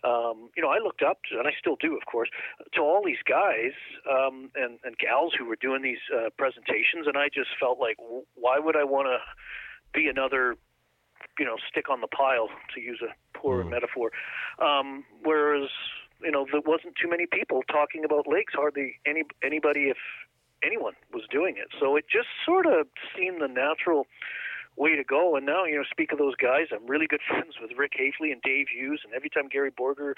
um, 0.02 0.50
you 0.56 0.62
know, 0.64 0.68
I 0.68 0.78
looked 0.78 1.02
up 1.02 1.18
to, 1.30 1.38
and 1.38 1.46
I 1.46 1.52
still 1.58 1.76
do, 1.80 1.96
of 1.96 2.06
course, 2.06 2.28
to 2.75 2.80
all 2.80 3.02
these 3.04 3.23
guys 3.25 3.70
um, 4.11 4.50
and, 4.56 4.78
and 4.82 4.99
gals 4.99 5.32
who 5.38 5.44
were 5.46 5.56
doing 5.56 5.82
these 5.82 6.02
uh, 6.12 6.30
presentations, 6.37 7.06
and 7.06 7.16
I 7.16 7.28
just 7.32 7.50
felt 7.61 7.78
like, 7.78 7.96
why 8.35 8.58
would 8.58 8.75
I 8.76 8.82
want 8.85 9.06
to 9.06 9.18
be 9.99 10.08
another, 10.08 10.56
you 11.38 11.44
know, 11.44 11.56
stick 11.68 11.88
on 11.90 12.00
the 12.00 12.06
pile, 12.06 12.48
to 12.74 12.80
use 12.80 13.00
a 13.02 13.12
poor 13.38 13.64
Mm. 13.64 13.70
metaphor? 13.70 14.10
Um, 14.58 15.04
whereas, 15.22 15.68
you 16.22 16.30
know, 16.30 16.46
there 16.50 16.60
wasn't 16.64 16.96
too 16.96 17.08
many 17.08 17.26
people 17.26 17.62
talking 17.64 18.04
about 18.04 18.26
lakes, 18.26 18.54
hardly 18.54 18.99
any 19.06 19.22
anybody, 19.42 19.88
if 19.90 19.99
anyone, 20.62 20.94
was 21.12 21.25
doing 21.30 21.56
it. 21.56 21.68
So 21.78 21.96
it 21.96 22.06
just 22.08 22.28
sort 22.44 22.66
of 22.66 22.88
seemed 23.16 23.40
the 23.42 23.49
natural 23.49 24.06
way 24.76 24.94
to 24.94 25.04
go. 25.04 25.36
And 25.36 25.46
now, 25.46 25.64
you 25.64 25.76
know, 25.76 25.84
speak 25.90 26.12
of 26.12 26.18
those 26.18 26.34
guys, 26.36 26.66
I'm 26.72 26.86
really 26.86 27.06
good 27.06 27.20
friends 27.28 27.54
with 27.60 27.72
Rick 27.76 27.92
Hafele 27.99 28.32
and 28.32 28.42
Dave 28.42 28.68
Hughes. 28.68 29.00
And 29.04 29.12
every 29.14 29.30
time 29.30 29.49
Gary 29.49 29.70
Borger, 29.70 30.14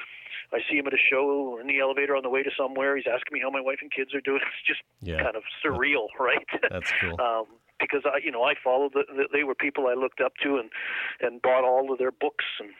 I 0.52 0.58
see 0.68 0.76
him 0.78 0.86
at 0.86 0.94
a 0.94 0.98
show 0.98 1.26
or 1.54 1.60
in 1.60 1.66
the 1.68 1.78
elevator 1.80 2.16
on 2.16 2.22
the 2.22 2.28
way 2.30 2.42
to 2.42 2.50
somewhere, 2.56 2.96
he's 2.96 3.06
asking 3.06 3.32
me 3.34 3.40
how 3.40 3.50
my 3.50 3.60
wife 3.60 3.78
and 3.82 3.90
kids 3.90 4.14
are 4.14 4.20
doing. 4.20 4.40
It's 4.58 4.66
just 4.66 4.80
Yeah. 5.00 5.22
kind 5.22 5.36
of 5.36 5.42
surreal, 5.64 6.08
right? 6.18 6.46
That's 6.70 6.90
cool. 7.00 7.20
um, 7.20 7.46
because 7.80 8.02
I, 8.04 8.18
you 8.22 8.30
know, 8.30 8.42
I 8.42 8.54
followed. 8.62 8.92
The, 8.94 9.04
the, 9.08 9.24
they 9.32 9.44
were 9.44 9.54
people 9.54 9.86
I 9.86 9.94
looked 9.94 10.20
up 10.20 10.32
to 10.42 10.56
and 10.56 10.70
and 11.20 11.42
bought 11.42 11.64
all 11.64 11.92
of 11.92 11.98
their 11.98 12.12
books 12.12 12.44
and. 12.60 12.70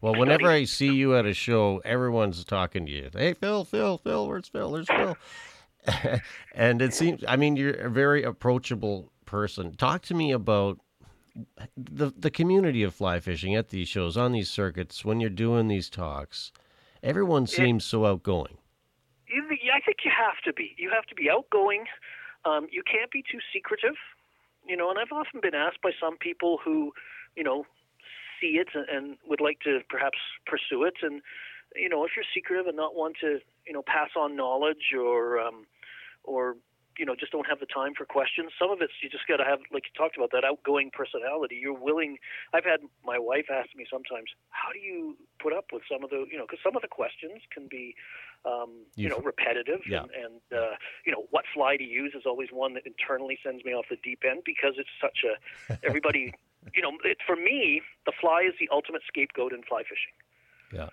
Well, 0.00 0.16
whenever 0.16 0.50
I 0.50 0.64
see 0.64 0.92
you 0.92 1.16
at 1.16 1.26
a 1.26 1.32
show, 1.32 1.80
everyone's 1.84 2.44
talking 2.44 2.86
to 2.86 2.92
you. 2.92 3.10
Hey, 3.12 3.34
Phil, 3.34 3.64
Phil, 3.64 3.98
Phil, 3.98 4.26
where's 4.26 4.48
Phil? 4.48 4.68
Where's 4.68 4.88
Phil? 4.88 5.16
and 6.56 6.82
it 6.82 6.92
seems, 6.92 7.22
I 7.28 7.36
mean, 7.36 7.54
you're 7.54 7.74
a 7.74 7.88
very 7.88 8.24
approachable 8.24 9.12
person. 9.26 9.76
Talk 9.76 10.02
to 10.02 10.14
me 10.14 10.32
about 10.32 10.80
the 11.76 12.12
the 12.18 12.32
community 12.32 12.82
of 12.82 12.96
fly 12.96 13.20
fishing 13.20 13.54
at 13.54 13.68
these 13.68 13.88
shows, 13.88 14.16
on 14.16 14.32
these 14.32 14.50
circuits, 14.50 15.04
when 15.04 15.20
you're 15.20 15.30
doing 15.30 15.68
these 15.68 15.88
talks. 15.88 16.50
Everyone 17.00 17.46
seems 17.46 17.84
so 17.84 18.04
outgoing. 18.04 18.58
I 19.72 19.80
think 19.80 20.04
you 20.04 20.12
have 20.12 20.40
to 20.44 20.52
be. 20.52 20.74
You 20.76 20.90
have 20.90 21.06
to 21.06 21.14
be 21.14 21.30
outgoing. 21.30 21.84
Um, 22.44 22.66
you 22.70 22.82
can't 22.84 23.10
be 23.10 23.22
too 23.22 23.38
secretive. 23.52 23.96
You 24.66 24.76
know, 24.76 24.90
and 24.90 24.98
I've 24.98 25.12
often 25.12 25.40
been 25.40 25.54
asked 25.54 25.82
by 25.82 25.90
some 26.00 26.16
people 26.18 26.58
who, 26.64 26.92
you 27.36 27.42
know, 27.42 27.64
see 28.40 28.58
it 28.58 28.68
and, 28.74 29.16
would 29.26 29.40
like 29.40 29.60
to 29.60 29.80
perhaps 29.88 30.18
pursue 30.46 30.84
it. 30.84 30.94
And, 31.02 31.22
you 31.74 31.88
know, 31.88 32.04
if 32.04 32.12
you're 32.16 32.24
secretive 32.34 32.66
and 32.66 32.76
not 32.76 32.94
want 32.94 33.16
to, 33.20 33.38
you 33.66 33.72
know, 33.72 33.82
pass 33.86 34.10
on 34.16 34.36
knowledge 34.36 34.94
or, 34.96 35.40
um, 35.40 35.66
or, 36.24 36.56
you 36.98 37.06
know, 37.06 37.14
just 37.18 37.32
don't 37.32 37.46
have 37.48 37.58
the 37.58 37.66
time 37.66 37.94
for 37.96 38.04
questions. 38.04 38.52
Some 38.58 38.70
of 38.70 38.82
it's 38.82 38.92
you 39.02 39.08
just 39.08 39.26
got 39.26 39.38
to 39.38 39.44
have, 39.44 39.60
like 39.72 39.84
you 39.86 39.94
talked 39.96 40.16
about, 40.16 40.30
that 40.32 40.44
outgoing 40.44 40.90
personality. 40.92 41.56
You're 41.56 41.72
willing. 41.72 42.18
I've 42.52 42.64
had 42.64 42.80
my 43.04 43.18
wife 43.18 43.46
ask 43.50 43.70
me 43.74 43.86
sometimes, 43.90 44.28
"How 44.50 44.70
do 44.72 44.78
you 44.78 45.16
put 45.40 45.54
up 45.54 45.72
with 45.72 45.82
some 45.90 46.04
of 46.04 46.10
the, 46.10 46.26
you 46.30 46.36
know, 46.36 46.44
because 46.44 46.60
some 46.62 46.76
of 46.76 46.82
the 46.82 46.88
questions 46.88 47.40
can 47.50 47.66
be, 47.66 47.94
um, 48.44 48.70
you, 48.96 49.08
know, 49.08 49.18
repetitive, 49.18 49.80
Yeah. 49.86 50.02
and, 50.02 50.10
and 50.50 50.58
uh, 50.58 50.74
you 51.06 51.12
know, 51.12 51.26
what 51.30 51.44
fly 51.54 51.76
to 51.76 51.84
use 51.84 52.12
is 52.14 52.22
always 52.26 52.48
one 52.52 52.74
that 52.74 52.86
internally 52.86 53.38
sends 53.44 53.64
me 53.64 53.72
off 53.72 53.86
the 53.90 53.96
deep 54.02 54.22
end 54.28 54.42
because 54.44 54.74
it's 54.78 54.90
such 55.00 55.24
a 55.24 55.78
everybody, 55.86 56.32
you 56.74 56.82
know, 56.82 56.92
it, 57.04 57.18
for 57.26 57.36
me, 57.36 57.82
the 58.06 58.12
fly 58.20 58.42
is 58.42 58.54
the 58.58 58.68
ultimate 58.72 59.02
scapegoat 59.06 59.52
in 59.52 59.62
fly 59.62 59.82
fishing 59.82 60.14
Yeah. 60.72 60.88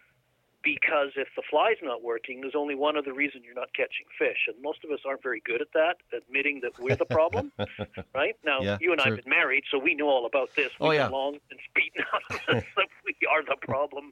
because 0.63 1.11
if 1.15 1.27
the 1.35 1.41
fly's 1.49 1.77
not 1.81 2.03
working, 2.03 2.41
there's 2.41 2.55
only 2.55 2.75
one 2.75 2.97
other 2.97 3.13
reason 3.13 3.41
you're 3.43 3.53
not 3.55 3.73
catching 3.73 4.05
fish, 4.17 4.45
and 4.47 4.61
most 4.61 4.83
of 4.83 4.91
us 4.91 4.99
aren't 5.07 5.23
very 5.23 5.41
good 5.45 5.61
at 5.61 5.71
that, 5.73 5.95
admitting 6.15 6.61
that 6.61 6.73
we're 6.79 6.95
the 6.95 7.05
problem. 7.05 7.51
right 8.13 8.35
now, 8.45 8.61
Yeah, 8.61 8.77
you 8.81 8.91
and 8.91 9.01
true. 9.01 9.13
I've 9.13 9.23
been 9.23 9.29
married, 9.29 9.63
so 9.71 9.79
we 9.79 9.95
know 9.95 10.09
all 10.09 10.25
about 10.25 10.49
this. 10.55 10.71
Oh, 10.79 10.89
We've 10.89 10.99
yeah. 10.99 11.07
long 11.07 11.37
and 11.49 11.59
beaten 11.73 12.03
out 12.13 12.41
that 12.47 12.89
we 13.05 13.15
are 13.31 13.43
the 13.43 13.55
problem. 13.61 14.11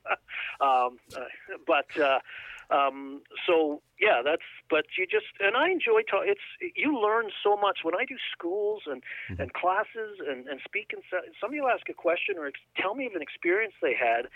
um, 0.61 0.97
uh, 1.15 1.25
but 1.67 1.89
uh, 1.99 2.19
um, 2.69 3.21
so 3.45 3.81
yeah, 3.99 4.21
that's. 4.23 4.43
But 4.69 4.85
you 4.97 5.05
just 5.07 5.27
and 5.39 5.55
I 5.55 5.69
enjoy. 5.69 6.01
Ta- 6.09 6.21
it's 6.25 6.41
you 6.75 6.99
learn 6.99 7.29
so 7.43 7.55
much 7.55 7.79
when 7.83 7.95
I 7.95 8.05
do 8.05 8.15
schools 8.31 8.83
and 8.85 9.03
Mm-hmm. 9.29 9.41
and 9.41 9.53
classes 9.53 10.19
and 10.27 10.47
and 10.47 10.59
speak. 10.63 10.91
And 10.93 11.03
somebody 11.39 11.61
will 11.61 11.69
ask 11.69 11.87
a 11.89 11.93
question 11.93 12.35
or 12.37 12.47
ex- 12.47 12.59
tell 12.75 12.95
me 12.95 13.05
of 13.07 13.13
an 13.13 13.21
experience 13.21 13.73
they 13.81 13.93
had 13.95 14.27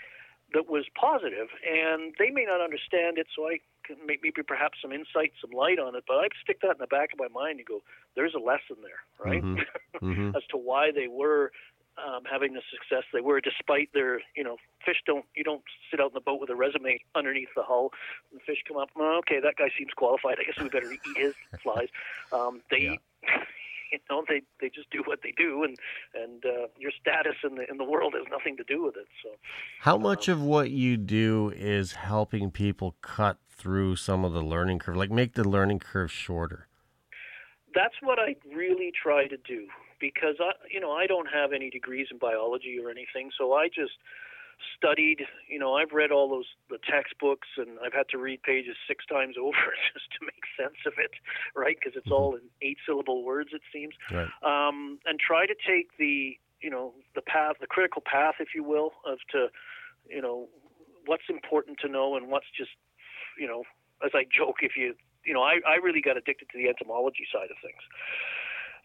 that 0.54 0.68
was 0.68 0.84
positive, 0.94 1.48
and 1.66 2.14
they 2.18 2.28
may 2.30 2.44
not 2.44 2.60
understand 2.60 3.16
it, 3.16 3.26
so 3.34 3.48
I 3.48 3.60
can 3.84 3.96
make 4.06 4.22
maybe 4.22 4.42
perhaps 4.42 4.78
some 4.82 4.92
insight, 4.92 5.32
some 5.40 5.50
light 5.50 5.78
on 5.78 5.94
it. 5.96 6.04
But 6.06 6.18
I 6.18 6.28
stick 6.42 6.60
that 6.60 6.72
in 6.72 6.78
the 6.78 6.86
back 6.86 7.12
of 7.14 7.18
my 7.18 7.28
mind 7.28 7.58
and 7.58 7.66
go, 7.66 7.82
"There's 8.16 8.34
a 8.34 8.38
lesson 8.38 8.76
there, 8.82 9.00
right?" 9.18 9.42
Mhm. 9.42 9.64
Mhm. 10.02 10.36
as 10.36 10.42
to 10.50 10.56
why 10.56 10.90
they 10.90 11.06
were 11.08 11.52
um, 11.98 12.22
having 12.30 12.54
the 12.54 12.62
success 12.70 13.04
they 13.12 13.20
were, 13.20 13.40
despite 13.40 13.90
their, 13.92 14.20
you 14.36 14.44
know, 14.44 14.56
fish 14.84 15.02
don't. 15.06 15.24
You 15.34 15.44
don't 15.44 15.62
sit 15.90 16.00
out 16.00 16.10
in 16.10 16.14
the 16.14 16.20
boat 16.20 16.40
with 16.40 16.50
a 16.50 16.54
resume 16.54 16.98
underneath 17.14 17.48
the 17.54 17.62
hull. 17.62 17.90
And 18.30 18.40
the 18.40 18.44
fish 18.44 18.62
come 18.66 18.76
up. 18.76 18.90
"Oh, 18.96 19.18
okay, 19.20 19.40
that 19.40 19.56
guy 19.56 19.70
seems 19.76 19.92
qualified. 19.96 20.38
I 20.40 20.44
guess 20.44 20.62
we 20.62 20.68
better 20.68 20.92
eat 20.92 21.00
his 21.16 21.34
flies. 21.62 21.88
Um, 22.32 22.62
they. 22.70 22.98
You 23.92 23.98
know, 24.08 24.24
they 24.26 24.40
they 24.58 24.70
just 24.70 24.88
do 24.88 25.02
what 25.04 25.18
they 25.22 25.34
do, 25.36 25.64
and 25.64 25.76
and 26.14 26.42
uh, 26.46 26.66
your 26.78 26.90
status 26.98 27.34
in 27.44 27.56
the 27.56 27.70
in 27.70 27.76
the 27.76 27.84
world 27.84 28.14
has 28.14 28.24
nothing 28.30 28.56
to 28.56 28.64
do 28.64 28.82
with 28.82 28.96
it. 28.96 29.06
So, 29.22 29.28
How 29.80 29.98
much 29.98 30.28
of 30.28 30.40
what 30.40 30.70
you 30.70 30.96
do 30.96 31.52
is 31.54 31.92
helping 31.92 32.50
people 32.50 32.96
cut 33.02 33.36
through 33.50 33.96
some 33.96 34.24
of 34.24 34.32
the 34.32 34.40
learning 34.40 34.78
curve, 34.78 34.96
like 34.96 35.10
make 35.10 35.34
the 35.34 35.46
learning 35.46 35.80
curve 35.80 36.10
shorter? 36.10 36.68
that's 37.74 37.94
what 38.02 38.18
I 38.18 38.36
really 38.54 38.92
try 38.92 39.26
to 39.26 39.36
do 39.36 39.66
because 40.02 40.34
I, 40.40 40.50
you 40.68 40.80
know, 40.80 40.90
I 40.90 41.06
don't 41.06 41.28
have 41.32 41.52
any 41.54 41.70
degrees 41.70 42.08
in 42.10 42.18
biology 42.18 42.76
or 42.82 42.90
anything, 42.90 43.30
so 43.38 43.54
I 43.54 43.68
just 43.68 43.94
studied. 44.76 45.22
You 45.48 45.60
know, 45.60 45.74
I've 45.74 45.92
read 45.92 46.10
all 46.10 46.28
those 46.28 46.50
the 46.68 46.78
textbooks, 46.82 47.46
and 47.56 47.78
I've 47.78 47.94
had 47.94 48.08
to 48.10 48.18
read 48.18 48.42
pages 48.42 48.74
six 48.88 49.06
times 49.06 49.36
over 49.40 49.70
just 49.94 50.10
to 50.18 50.26
make 50.26 50.42
sense 50.58 50.82
of 50.84 50.94
it, 50.98 51.12
right? 51.54 51.78
Because 51.78 51.96
it's 51.96 52.10
all 52.10 52.34
in 52.34 52.42
eight 52.60 52.78
syllable 52.84 53.24
words, 53.24 53.50
it 53.52 53.62
seems. 53.72 53.94
Right. 54.10 54.28
Um, 54.42 54.98
and 55.06 55.18
try 55.18 55.46
to 55.46 55.54
take 55.54 55.96
the 55.98 56.36
you 56.60 56.70
know 56.70 56.92
the 57.14 57.22
path, 57.22 57.56
the 57.60 57.70
critical 57.70 58.02
path, 58.04 58.34
if 58.40 58.48
you 58.54 58.64
will, 58.64 58.90
of 59.06 59.18
to 59.30 59.46
you 60.10 60.20
know 60.20 60.48
what's 61.06 61.30
important 61.30 61.78
to 61.80 61.88
know 61.88 62.16
and 62.16 62.28
what's 62.28 62.50
just 62.56 62.74
you 63.38 63.46
know 63.46 63.62
as 64.04 64.10
I 64.14 64.26
joke, 64.26 64.56
if 64.62 64.72
you 64.76 64.94
you 65.24 65.32
know 65.32 65.42
I 65.42 65.62
I 65.62 65.76
really 65.76 66.02
got 66.02 66.16
addicted 66.16 66.50
to 66.50 66.58
the 66.58 66.68
entomology 66.68 67.26
side 67.32 67.54
of 67.54 67.56
things 67.62 67.82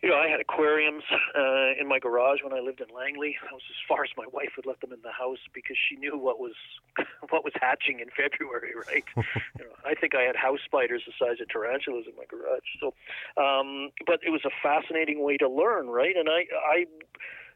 you 0.04 0.10
know, 0.10 0.16
I 0.16 0.28
had 0.30 0.40
aquariums 0.40 1.04
uh, 1.36 1.74
in 1.80 1.88
my 1.88 1.98
garage 1.98 2.40
when 2.44 2.54
I 2.54 2.60
lived 2.60 2.82
in 2.82 2.94
Langley. 2.94 3.36
That 3.42 3.54
was 3.54 3.64
as 3.70 3.82
far 3.88 4.04
as 4.04 4.12
my 4.16 4.26
wife 4.32 4.50
would 4.56 4.68
let 4.68 4.80
them 4.82 4.94
in 4.94 5.02
the 5.02 5.12
house 5.12 5.42
because 5.54 5.76
she 5.90 5.96
knew 5.96 6.18
what 6.18 6.40
was 6.40 6.54
what 7.30 7.44
was 7.44 7.54
hatching 7.60 8.00
in 8.00 8.08
February, 8.14 8.74
right? 8.88 9.04
you 9.16 9.66
know, 9.66 9.74
I 9.86 9.96
think 9.96 10.14
I 10.14 10.22
had 10.22 10.36
house 10.36 10.60
spiders 10.66 11.02
the 11.08 11.14
size 11.18 11.42
of 11.42 11.50
tarantulas 11.50 12.06
in 12.08 12.16
my 12.16 12.26
garage. 12.30 12.68
So, 12.80 12.94
um, 13.42 13.90
but 14.06 14.20
it 14.22 14.30
was 14.30 14.46
a 14.46 14.54
fascinating 14.62 15.24
way 15.24 15.38
to 15.38 15.50
learn, 15.50 15.88
right? 15.88 16.16
And 16.16 16.30
I, 16.30 16.46
I. 16.56 16.86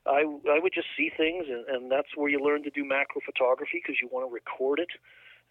I 0.03 0.25
I 0.49 0.57
would 0.57 0.73
just 0.73 0.87
see 0.97 1.11
things, 1.15 1.45
and, 1.47 1.63
and 1.69 1.91
that's 1.91 2.17
where 2.17 2.27
you 2.27 2.39
learn 2.39 2.63
to 2.63 2.71
do 2.71 2.83
macro 2.83 3.21
photography 3.23 3.83
because 3.83 4.01
you 4.01 4.09
want 4.11 4.27
to 4.27 4.33
record 4.33 4.79
it, 4.79 4.89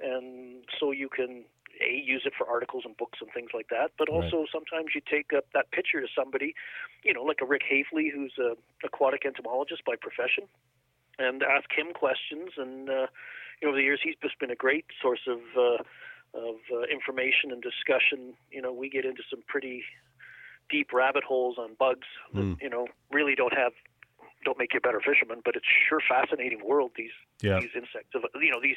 and 0.03 0.64
so 0.81 0.90
you 0.90 1.09
can 1.09 1.44
a 1.81 2.03
use 2.05 2.23
it 2.25 2.33
for 2.37 2.47
articles 2.49 2.85
and 2.85 2.97
books 2.97 3.19
and 3.21 3.31
things 3.33 3.51
like 3.55 3.69
that, 3.69 3.93
but 3.99 4.09
also 4.09 4.40
right. 4.40 4.49
sometimes 4.53 4.95
you 4.95 5.01
take 5.11 5.33
up 5.37 5.45
that 5.55 5.71
picture 5.71 6.01
to 6.01 6.07
somebody, 6.16 6.55
you 7.05 7.12
know, 7.12 7.23
like 7.23 7.38
a 7.43 7.47
Rick 7.47 7.62
Hafele, 7.71 8.11
who's 8.12 8.35
a 8.38 8.55
aquatic 8.85 9.25
entomologist 9.25 9.85
by 9.85 9.95
profession, 10.01 10.45
and 11.19 11.43
ask 11.43 11.71
him 11.73 11.93
questions. 11.93 12.53
And 12.57 12.88
uh, 12.88 13.07
you 13.61 13.62
know, 13.62 13.69
over 13.69 13.77
the 13.77 13.85
years, 13.85 14.01
he's 14.03 14.16
just 14.23 14.38
been 14.38 14.51
a 14.51 14.57
great 14.57 14.87
source 15.01 15.27
of 15.27 15.40
uh, 15.57 15.83
of 16.35 16.57
uh, 16.73 16.83
information 16.93 17.51
and 17.51 17.62
discussion. 17.62 18.35
You 18.51 18.62
know, 18.62 18.73
we 18.73 18.88
get 18.88 19.05
into 19.05 19.23
some 19.31 19.43
pretty 19.47 19.85
deep 20.71 20.93
rabbit 20.93 21.25
holes 21.25 21.57
on 21.59 21.75
bugs 21.79 22.07
that 22.35 22.40
mm. 22.40 22.57
you 22.61 22.71
know 22.71 22.87
really 23.11 23.35
don't 23.35 23.57
have 23.57 23.73
don't 24.44 24.59
make 24.59 24.72
you 24.72 24.79
a 24.79 24.81
better 24.81 25.00
fisherman, 25.00 25.42
but 25.44 25.57
it's 25.57 25.66
sure 25.88 26.00
fascinating 26.07 26.61
world 26.64 26.92
these 26.96 27.11
yeah. 27.42 27.59
these 27.61 27.70
insects, 27.74 28.11
have, 28.12 28.22
you 28.40 28.50
know, 28.50 28.61
these 28.62 28.76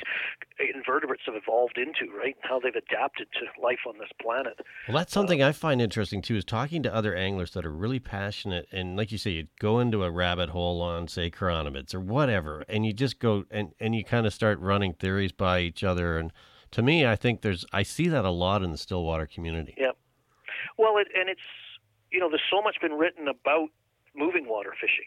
invertebrates 0.74 1.24
have 1.26 1.36
evolved 1.36 1.78
into, 1.78 2.12
right? 2.16 2.36
And 2.42 2.50
How 2.50 2.60
they've 2.60 2.76
adapted 2.76 3.28
to 3.34 3.62
life 3.62 3.80
on 3.88 3.98
this 3.98 4.10
planet. 4.22 4.60
Well, 4.88 4.98
that's 4.98 5.14
something 5.14 5.42
uh, 5.42 5.50
I 5.50 5.52
find 5.52 5.82
interesting 5.82 6.22
too. 6.22 6.36
Is 6.36 6.46
talking 6.46 6.84
to 6.84 6.94
other 6.94 7.16
anglers 7.16 7.52
that 7.52 7.66
are 7.66 7.72
really 7.72 8.00
passionate, 8.00 8.68
and 8.72 8.98
like 8.98 9.12
you 9.12 9.18
say, 9.18 9.32
you 9.32 9.48
go 9.60 9.80
into 9.80 10.04
a 10.04 10.12
rabbit 10.12 10.50
hole 10.50 10.82
on, 10.82 11.08
say, 11.08 11.30
chironomids 11.30 11.94
or 11.94 12.00
whatever, 12.00 12.64
and 12.68 12.86
you 12.86 12.94
just 12.94 13.20
go 13.20 13.46
and 13.52 13.74
and 13.80 13.96
you 13.96 14.04
kind 14.04 14.26
of 14.26 14.34
start 14.34 14.60
running 14.60 14.94
theories 14.94 15.32
by 15.32 15.60
each 15.60 15.84
other. 15.84 16.18
And 16.18 16.32
to 16.72 16.82
me, 16.82 17.06
I 17.06 17.16
think 17.16 17.42
there's 17.42 17.66
I 17.74 17.84
see 17.84 18.08
that 18.10 18.26
a 18.26 18.32
lot 18.32 18.64
in 18.64 18.72
the 18.72 18.78
stillwater 18.78 19.26
community. 19.26 19.76
Yeah. 19.78 19.92
Well, 20.78 20.98
it, 20.98 21.08
and 21.18 21.30
it's 21.30 21.42
you 22.12 22.20
know, 22.20 22.30
there's 22.30 22.44
so 22.50 22.62
much 22.62 22.78
been 22.80 22.94
written 22.94 23.28
about 23.28 23.70
moving 24.16 24.48
water 24.48 24.74
fishing 24.80 25.06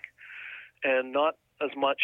and 0.85 1.13
not 1.13 1.35
as 1.61 1.71
much 1.77 2.01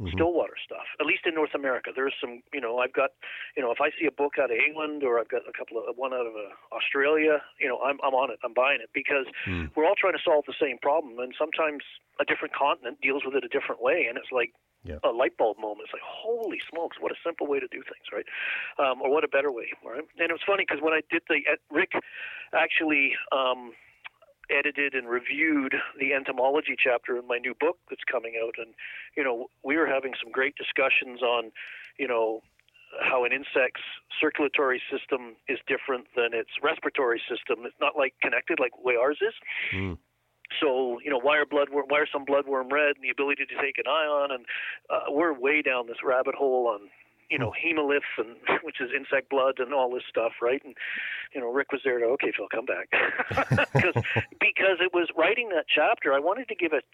mm-hmm. 0.00 0.14
stillwater 0.14 0.54
stuff. 0.64 0.86
At 1.00 1.06
least 1.06 1.26
in 1.26 1.34
North 1.34 1.54
America, 1.54 1.90
there's 1.94 2.14
some. 2.20 2.42
You 2.52 2.60
know, 2.60 2.78
I've 2.78 2.92
got. 2.92 3.10
You 3.56 3.62
know, 3.62 3.70
if 3.70 3.80
I 3.80 3.90
see 3.98 4.06
a 4.06 4.14
book 4.14 4.38
out 4.40 4.50
of 4.50 4.56
England 4.56 5.02
or 5.02 5.18
I've 5.18 5.28
got 5.28 5.42
a 5.48 5.52
couple 5.56 5.78
of 5.78 5.96
one 5.96 6.14
out 6.14 6.26
of 6.26 6.34
uh, 6.34 6.54
Australia, 6.74 7.42
you 7.60 7.68
know, 7.68 7.80
I'm 7.80 7.98
I'm 8.02 8.14
on 8.14 8.30
it. 8.30 8.38
I'm 8.44 8.54
buying 8.54 8.80
it 8.80 8.90
because 8.94 9.26
mm. 9.46 9.70
we're 9.74 9.84
all 9.84 9.98
trying 9.98 10.14
to 10.14 10.22
solve 10.24 10.44
the 10.46 10.56
same 10.60 10.78
problem, 10.78 11.18
and 11.18 11.34
sometimes 11.38 11.82
a 12.20 12.24
different 12.24 12.54
continent 12.54 12.98
deals 13.02 13.22
with 13.24 13.34
it 13.34 13.44
a 13.44 13.48
different 13.48 13.82
way, 13.82 14.06
and 14.08 14.16
it's 14.16 14.32
like. 14.32 14.52
A 15.02 15.10
light 15.10 15.36
bulb 15.36 15.58
moment. 15.58 15.90
It's 15.90 15.92
like, 15.92 16.06
holy 16.06 16.62
smokes, 16.70 16.96
what 17.00 17.10
a 17.10 17.18
simple 17.26 17.46
way 17.46 17.58
to 17.58 17.66
do 17.66 17.82
things, 17.82 18.06
right? 18.14 18.24
Um, 18.78 19.02
or 19.02 19.10
what 19.10 19.24
a 19.24 19.28
better 19.28 19.50
way, 19.50 19.66
right? 19.84 19.98
And 19.98 20.30
it 20.30 20.32
was 20.32 20.40
funny 20.46 20.64
because 20.64 20.80
when 20.80 20.94
I 20.94 21.02
did 21.10 21.22
the 21.28 21.42
Rick, 21.68 21.92
actually, 22.54 23.12
um, 23.32 23.72
edited 24.50 24.94
and 24.94 25.08
reviewed 25.08 25.74
the 25.98 26.12
entomology 26.12 26.76
chapter 26.76 27.16
in 27.16 27.26
my 27.26 27.38
new 27.38 27.54
book 27.58 27.78
that's 27.90 28.04
coming 28.10 28.34
out. 28.42 28.54
And 28.58 28.74
you 29.16 29.24
know 29.24 29.46
we 29.64 29.76
were 29.76 29.86
having 29.86 30.14
some 30.22 30.32
great 30.32 30.54
discussions 30.56 31.22
on 31.22 31.50
you 31.98 32.08
know 32.08 32.42
how 33.00 33.24
an 33.24 33.32
insect's 33.32 33.84
circulatory 34.20 34.80
system 34.90 35.36
is 35.48 35.58
different 35.68 36.06
than 36.16 36.32
its 36.32 36.50
respiratory 36.62 37.20
system. 37.28 37.64
It's 37.66 37.76
not 37.80 37.96
like 37.96 38.14
connected 38.22 38.58
like 38.58 38.72
the 38.72 38.82
way 38.82 38.94
ours 38.96 39.18
is. 39.20 39.34
Mm. 39.74 39.98
So 40.60 40.98
you 41.04 41.10
know 41.10 41.20
why 41.20 41.36
are 41.36 41.44
bloodworm 41.44 41.84
why 41.88 42.00
are 42.00 42.08
some 42.10 42.24
bloodworm 42.24 42.72
red 42.72 42.96
and 42.96 43.04
the 43.04 43.10
ability 43.10 43.44
to 43.44 43.62
take 43.62 43.76
an 43.76 43.84
ion 43.86 44.30
and 44.32 44.46
uh, 44.88 45.10
we're 45.10 45.38
way 45.38 45.60
down 45.60 45.86
this 45.86 46.02
rabbit 46.02 46.34
hole 46.34 46.68
on 46.68 46.88
you 47.30 47.38
know, 47.38 47.52
hemolymph 47.52 48.08
and 48.16 48.36
which 48.62 48.80
is 48.80 48.90
insect 48.96 49.30
blood 49.30 49.58
and 49.58 49.72
all 49.72 49.90
this 49.92 50.04
stuff, 50.08 50.32
right? 50.40 50.62
And 50.64 50.74
you 51.34 51.40
know, 51.40 51.52
Rick 51.52 51.72
was 51.72 51.82
there 51.84 51.98
to 51.98 52.06
okay, 52.16 52.32
Phil, 52.36 52.48
come 52.50 52.66
back 52.66 52.88
because 53.72 53.94
because 54.40 54.78
it 54.80 54.92
was 54.92 55.08
writing 55.16 55.50
that 55.50 55.66
chapter. 55.68 56.12
I 56.12 56.18
wanted 56.18 56.48
to 56.48 56.54
give 56.54 56.72
it 56.72 56.84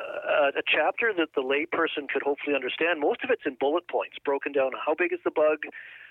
uh, 0.00 0.58
a 0.58 0.62
chapter 0.66 1.12
that 1.16 1.34
the 1.34 1.42
layperson 1.42 2.08
could 2.08 2.22
hopefully 2.22 2.56
understand. 2.56 3.00
Most 3.00 3.22
of 3.22 3.30
it's 3.30 3.42
in 3.46 3.56
bullet 3.58 3.88
points, 3.88 4.16
broken 4.24 4.52
down. 4.52 4.72
How 4.74 4.94
big 4.94 5.12
is 5.12 5.20
the 5.24 5.30
bug? 5.30 5.58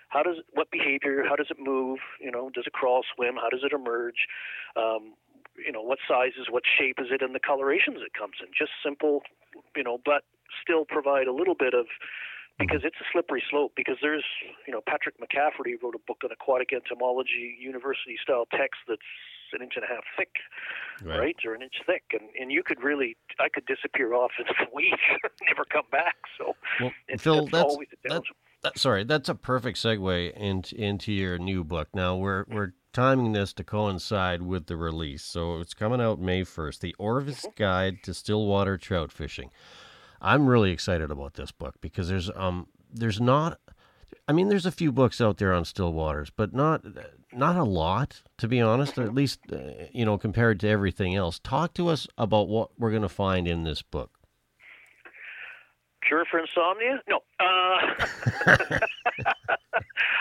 How 0.09 0.23
does 0.23 0.37
what 0.51 0.71
behavior? 0.71 1.23
How 1.27 1.35
does 1.35 1.47
it 1.49 1.57
move? 1.59 1.99
You 2.19 2.31
know, 2.31 2.49
does 2.49 2.65
it 2.67 2.73
crawl, 2.73 3.03
swim? 3.15 3.35
How 3.35 3.49
does 3.49 3.63
it 3.63 3.73
emerge? 3.73 4.27
Um, 4.75 5.13
you 5.57 5.71
know, 5.71 5.81
what 5.81 5.99
sizes, 6.07 6.47
what 6.49 6.63
shape 6.65 6.97
is 6.99 7.07
it, 7.11 7.21
and 7.21 7.35
the 7.35 7.39
colorations 7.39 7.99
it 8.05 8.13
comes 8.13 8.35
in. 8.39 8.47
Just 8.57 8.71
simple, 8.83 9.21
you 9.75 9.83
know, 9.83 9.99
but 10.03 10.23
still 10.61 10.85
provide 10.85 11.27
a 11.27 11.33
little 11.33 11.55
bit 11.55 11.73
of 11.73 11.87
because 12.61 12.81
it's 12.83 12.97
a 13.01 13.07
slippery 13.11 13.43
slope. 13.49 13.73
Because 13.75 13.97
there's, 14.01 14.25
you 14.65 14.73
know, 14.73 14.81
Patrick 14.87 15.15
McCafferty 15.19 15.81
wrote 15.81 15.95
a 15.95 16.03
book 16.07 16.21
on 16.23 16.31
aquatic 16.31 16.69
entomology, 16.73 17.57
university 17.59 18.17
style 18.21 18.45
text 18.51 18.79
that's 18.87 19.01
an 19.53 19.61
inch 19.61 19.73
and 19.75 19.83
a 19.83 19.87
half 19.87 20.03
thick, 20.17 20.29
right, 21.03 21.19
right? 21.19 21.35
or 21.45 21.53
an 21.53 21.61
inch 21.61 21.75
thick, 21.85 22.03
and 22.13 22.29
and 22.39 22.51
you 22.51 22.63
could 22.63 22.81
really, 22.81 23.17
I 23.39 23.49
could 23.49 23.65
disappear 23.65 24.13
off 24.13 24.31
in 24.39 24.45
a 24.67 24.69
week, 24.73 24.93
never 25.47 25.65
come 25.65 25.85
back. 25.91 26.15
So, 26.37 26.55
well, 26.79 26.91
Phil, 27.17 27.47
that's, 27.47 27.75
that's 28.07 28.27
that, 28.63 28.77
sorry, 28.77 29.03
that's 29.03 29.29
a 29.29 29.35
perfect 29.35 29.77
segue 29.77 30.33
into 30.33 30.75
into 30.75 31.11
your 31.11 31.37
new 31.37 31.63
book. 31.63 31.89
Now 31.93 32.15
we're 32.15 32.45
we're 32.47 32.73
timing 32.93 33.33
this 33.33 33.53
to 33.53 33.63
coincide 33.63 34.41
with 34.41 34.67
the 34.67 34.77
release, 34.77 35.23
so 35.23 35.59
it's 35.59 35.73
coming 35.73 36.01
out 36.01 36.19
May 36.19 36.43
first. 36.43 36.81
The 36.81 36.95
Orvis 36.99 37.41
mm-hmm. 37.41 37.61
Guide 37.61 38.03
to 38.03 38.13
Stillwater 38.13 38.77
Trout 38.77 39.11
Fishing. 39.11 39.49
I'm 40.21 40.47
really 40.47 40.71
excited 40.71 41.09
about 41.11 41.33
this 41.33 41.51
book 41.51 41.75
because 41.81 42.07
there's 42.07 42.29
um 42.35 42.67
there's 42.93 43.19
not 43.19 43.59
I 44.27 44.33
mean 44.33 44.49
there's 44.49 44.65
a 44.65 44.71
few 44.71 44.91
books 44.91 45.19
out 45.19 45.37
there 45.37 45.51
on 45.51 45.65
still 45.65 45.91
waters, 45.91 46.29
but 46.29 46.53
not 46.53 46.85
not 47.33 47.55
a 47.57 47.63
lot 47.63 48.21
to 48.37 48.47
be 48.47 48.61
honest, 48.61 48.97
or 48.97 49.03
at 49.03 49.15
least 49.15 49.39
uh, 49.51 49.57
you 49.91 50.05
know 50.05 50.17
compared 50.17 50.59
to 50.61 50.69
everything 50.69 51.15
else. 51.15 51.39
Talk 51.39 51.73
to 51.73 51.87
us 51.87 52.07
about 52.17 52.47
what 52.47 52.69
we're 52.79 52.91
going 52.91 53.01
to 53.01 53.09
find 53.09 53.47
in 53.47 53.63
this 53.63 53.81
book. 53.81 54.11
Cure 56.07 56.25
for 56.29 56.39
insomnia? 56.39 57.01
No. 57.07 57.19
Uh, 57.39 57.43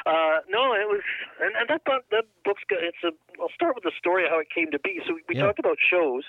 uh, 0.06 0.38
no, 0.48 0.74
it 0.74 0.86
was, 0.88 1.00
and, 1.40 1.54
and 1.56 1.68
that 1.68 1.82
that 2.10 2.24
book's 2.44 2.62
good. 2.68 2.80
It's 2.82 2.98
a. 3.04 3.12
I'll 3.40 3.48
start 3.54 3.74
with 3.74 3.84
the 3.84 3.92
story 3.98 4.24
of 4.24 4.30
how 4.30 4.40
it 4.40 4.48
came 4.54 4.70
to 4.72 4.78
be. 4.78 5.00
So 5.06 5.14
we, 5.14 5.22
we 5.28 5.36
yeah. 5.36 5.46
talked 5.46 5.58
about 5.58 5.78
shows, 5.90 6.24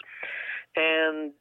and 0.75 1.33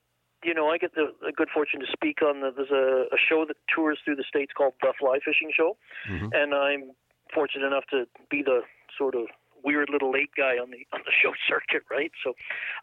you 0.44 0.54
know, 0.54 0.68
I 0.68 0.78
get 0.78 0.94
the, 0.94 1.12
the 1.20 1.32
good 1.32 1.48
fortune 1.52 1.80
to 1.80 1.86
speak 1.92 2.22
on 2.22 2.40
the, 2.40 2.50
there's 2.54 2.70
a, 2.70 3.14
a 3.14 3.18
show 3.18 3.44
that 3.46 3.56
tours 3.74 3.98
through 4.04 4.16
the 4.16 4.24
states 4.28 4.52
called 4.56 4.74
the 4.80 4.92
Fly 4.98 5.18
Fishing 5.24 5.52
Show, 5.54 5.76
mm-hmm. 6.08 6.28
and 6.32 6.54
I'm 6.54 6.92
fortunate 7.34 7.66
enough 7.66 7.84
to 7.90 8.06
be 8.30 8.42
the 8.42 8.62
sort 8.96 9.14
of 9.14 9.26
weird 9.64 9.90
little 9.90 10.10
late 10.10 10.30
guy 10.36 10.56
on 10.56 10.70
the 10.70 10.86
on 10.92 11.00
the 11.04 11.12
show 11.22 11.32
circuit, 11.48 11.84
right? 11.90 12.12
So 12.24 12.30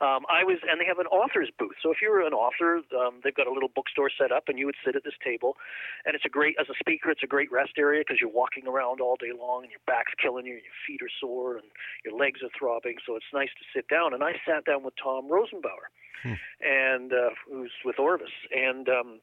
um, 0.06 0.26
I 0.30 0.44
was, 0.44 0.60
and 0.70 0.80
they 0.80 0.86
have 0.86 1.00
an 1.00 1.08
author's 1.08 1.50
booth. 1.58 1.76
So 1.82 1.92
if 1.92 1.98
you're 2.02 2.22
an 2.22 2.34
author, 2.34 2.82
um, 2.94 3.22
they've 3.24 3.36
got 3.36 3.48
a 3.48 3.54
little 3.54 3.70
bookstore 3.74 4.10
set 4.14 4.32
up, 4.32 4.46
and 4.48 4.58
you 4.58 4.66
would 4.66 4.78
sit 4.86 4.96
at 4.96 5.04
this 5.04 5.18
table, 5.24 5.58
and 6.06 6.16
it's 6.16 6.26
a 6.26 6.30
great 6.30 6.56
as 6.60 6.70
a 6.70 6.78
speaker, 6.80 7.10
it's 7.10 7.24
a 7.24 7.30
great 7.30 7.52
rest 7.52 7.78
area 7.78 8.02
because 8.06 8.22
you're 8.22 8.34
walking 8.34 8.68
around 8.68 9.02
all 9.02 9.16
day 9.18 9.34
long, 9.34 9.64
and 9.64 9.72
your 9.72 9.84
back's 9.86 10.14
killing 10.22 10.46
you, 10.46 10.54
your 10.54 10.78
feet 10.86 11.02
are 11.02 11.12
sore, 11.20 11.58
and 11.58 11.68
your 12.06 12.18
legs 12.18 12.42
are 12.44 12.54
throbbing. 12.58 12.98
So 13.06 13.16
it's 13.16 13.32
nice 13.34 13.52
to 13.58 13.66
sit 13.74 13.88
down. 13.88 14.14
And 14.14 14.24
I 14.24 14.34
sat 14.46 14.66
down 14.66 14.84
with 14.84 14.94
Tom 15.02 15.30
Rosenbauer 15.30 15.90
hmm. 16.24 16.34
and 16.62 17.14
uh, 17.14 17.30
who's 17.48 17.72
with 17.86 18.00
Orvis, 18.00 18.34
and 18.52 18.88
um, 18.90 19.20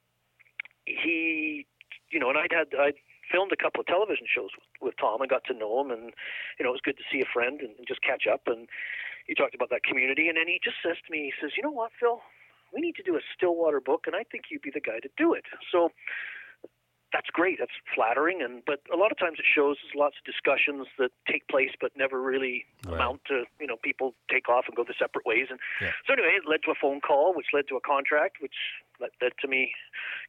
he, 0.87 1.67
you 2.11 2.19
know, 2.19 2.29
and 2.29 2.39
I'd 2.39 2.53
had 2.53 2.69
I 2.79 2.93
filmed 3.31 3.53
a 3.53 3.57
couple 3.57 3.81
of 3.81 3.87
television 3.87 4.27
shows 4.29 4.51
with, 4.55 4.93
with 4.93 4.95
Tom 5.01 5.21
and 5.21 5.31
got 5.31 5.45
to 5.45 5.55
know 5.55 5.81
him, 5.81 5.91
and 5.91 6.13
you 6.59 6.63
know, 6.65 6.71
it 6.71 6.77
was 6.79 6.85
good 6.85 6.99
to 6.99 7.09
see 7.11 7.21
a 7.21 7.33
friend 7.33 7.61
and, 7.61 7.77
and 7.77 7.87
just 7.87 8.03
catch 8.03 8.25
up. 8.31 8.43
And 8.47 8.69
he 9.27 9.35
talked 9.35 9.55
about 9.55 9.71
that 9.71 9.85
community, 9.85 10.29
and 10.29 10.37
then 10.37 10.49
he 10.49 10.61
just 10.63 10.77
says 10.85 10.97
to 11.07 11.13
me, 11.13 11.33
he 11.33 11.35
says, 11.41 11.53
"You 11.57 11.63
know 11.63 11.75
what, 11.75 11.93
Phil? 11.99 12.21
We 12.73 12.81
need 12.81 12.97
to 12.97 13.07
do 13.07 13.17
a 13.17 13.23
Stillwater 13.35 13.81
book, 13.81 14.05
and 14.07 14.17
I 14.17 14.25
think 14.25 14.51
you'd 14.51 14.63
be 14.63 14.73
the 14.73 14.81
guy 14.81 15.01
to 15.01 15.09
do 15.17 15.33
it." 15.33 15.45
So 15.71 15.91
that's 17.15 17.31
great. 17.31 17.59
That's 17.61 17.79
flattering, 17.95 18.43
and 18.43 18.63
but 18.67 18.81
a 18.93 18.97
lot 18.97 19.13
of 19.13 19.19
times 19.19 19.39
it 19.39 19.47
shows 19.47 19.77
there's 19.81 19.95
lots 19.95 20.17
of 20.19 20.25
discussions 20.27 20.89
that 20.99 21.13
take 21.31 21.47
place 21.47 21.71
but 21.81 21.93
never 21.97 22.21
really 22.21 22.67
right. 22.85 22.95
amount 22.95 23.25
to 23.27 23.45
you 23.61 23.69
know 23.69 23.77
people 23.83 24.15
take 24.29 24.49
off 24.49 24.65
and 24.67 24.75
go 24.75 24.83
their 24.83 24.99
separate 24.99 25.25
ways. 25.25 25.47
And 25.49 25.61
yeah. 25.81 25.93
so 26.07 26.15
anyway, 26.15 26.35
it 26.35 26.51
led 26.51 26.65
to 26.65 26.73
a 26.73 26.75
phone 26.75 27.01
call, 27.01 27.33
which 27.33 27.47
led 27.55 27.69
to 27.69 27.77
a 27.77 27.81
contract, 27.81 28.43
which 28.43 28.59
led, 29.01 29.11
led 29.23 29.33
to 29.43 29.47
me 29.47 29.71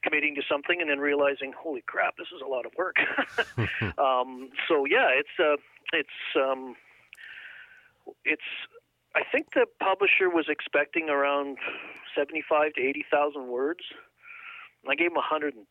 committing 0.04 0.36
to 0.36 0.44
something, 0.48 0.80
and 0.80 0.88
then 0.88 1.00
realizing, 1.00 1.54
holy 1.58 1.82
crap, 1.82 2.18
this 2.18 2.28
is 2.30 2.42
a 2.46 2.48
lot 2.48 2.68
of 2.68 2.72
work. 2.78 2.98
um, 3.98 4.50
so 4.70 4.86
yeah, 4.86 5.10
it's 5.10 5.36
uh, 5.42 5.58
it's 5.92 6.22
um, 6.38 6.76
it's 8.24 8.46
I 9.16 9.24
think 9.32 9.56
the 9.56 9.66
publisher 9.82 10.30
was 10.30 10.46
expecting 10.50 11.10
around 11.10 11.58
seventy-five 12.16 12.74
to 12.74 12.82
eighty 12.82 13.04
thousand 13.10 13.48
words 13.48 13.82
I 14.88 14.96
gave 14.96 15.08
him 15.08 15.16
110. 15.16 15.66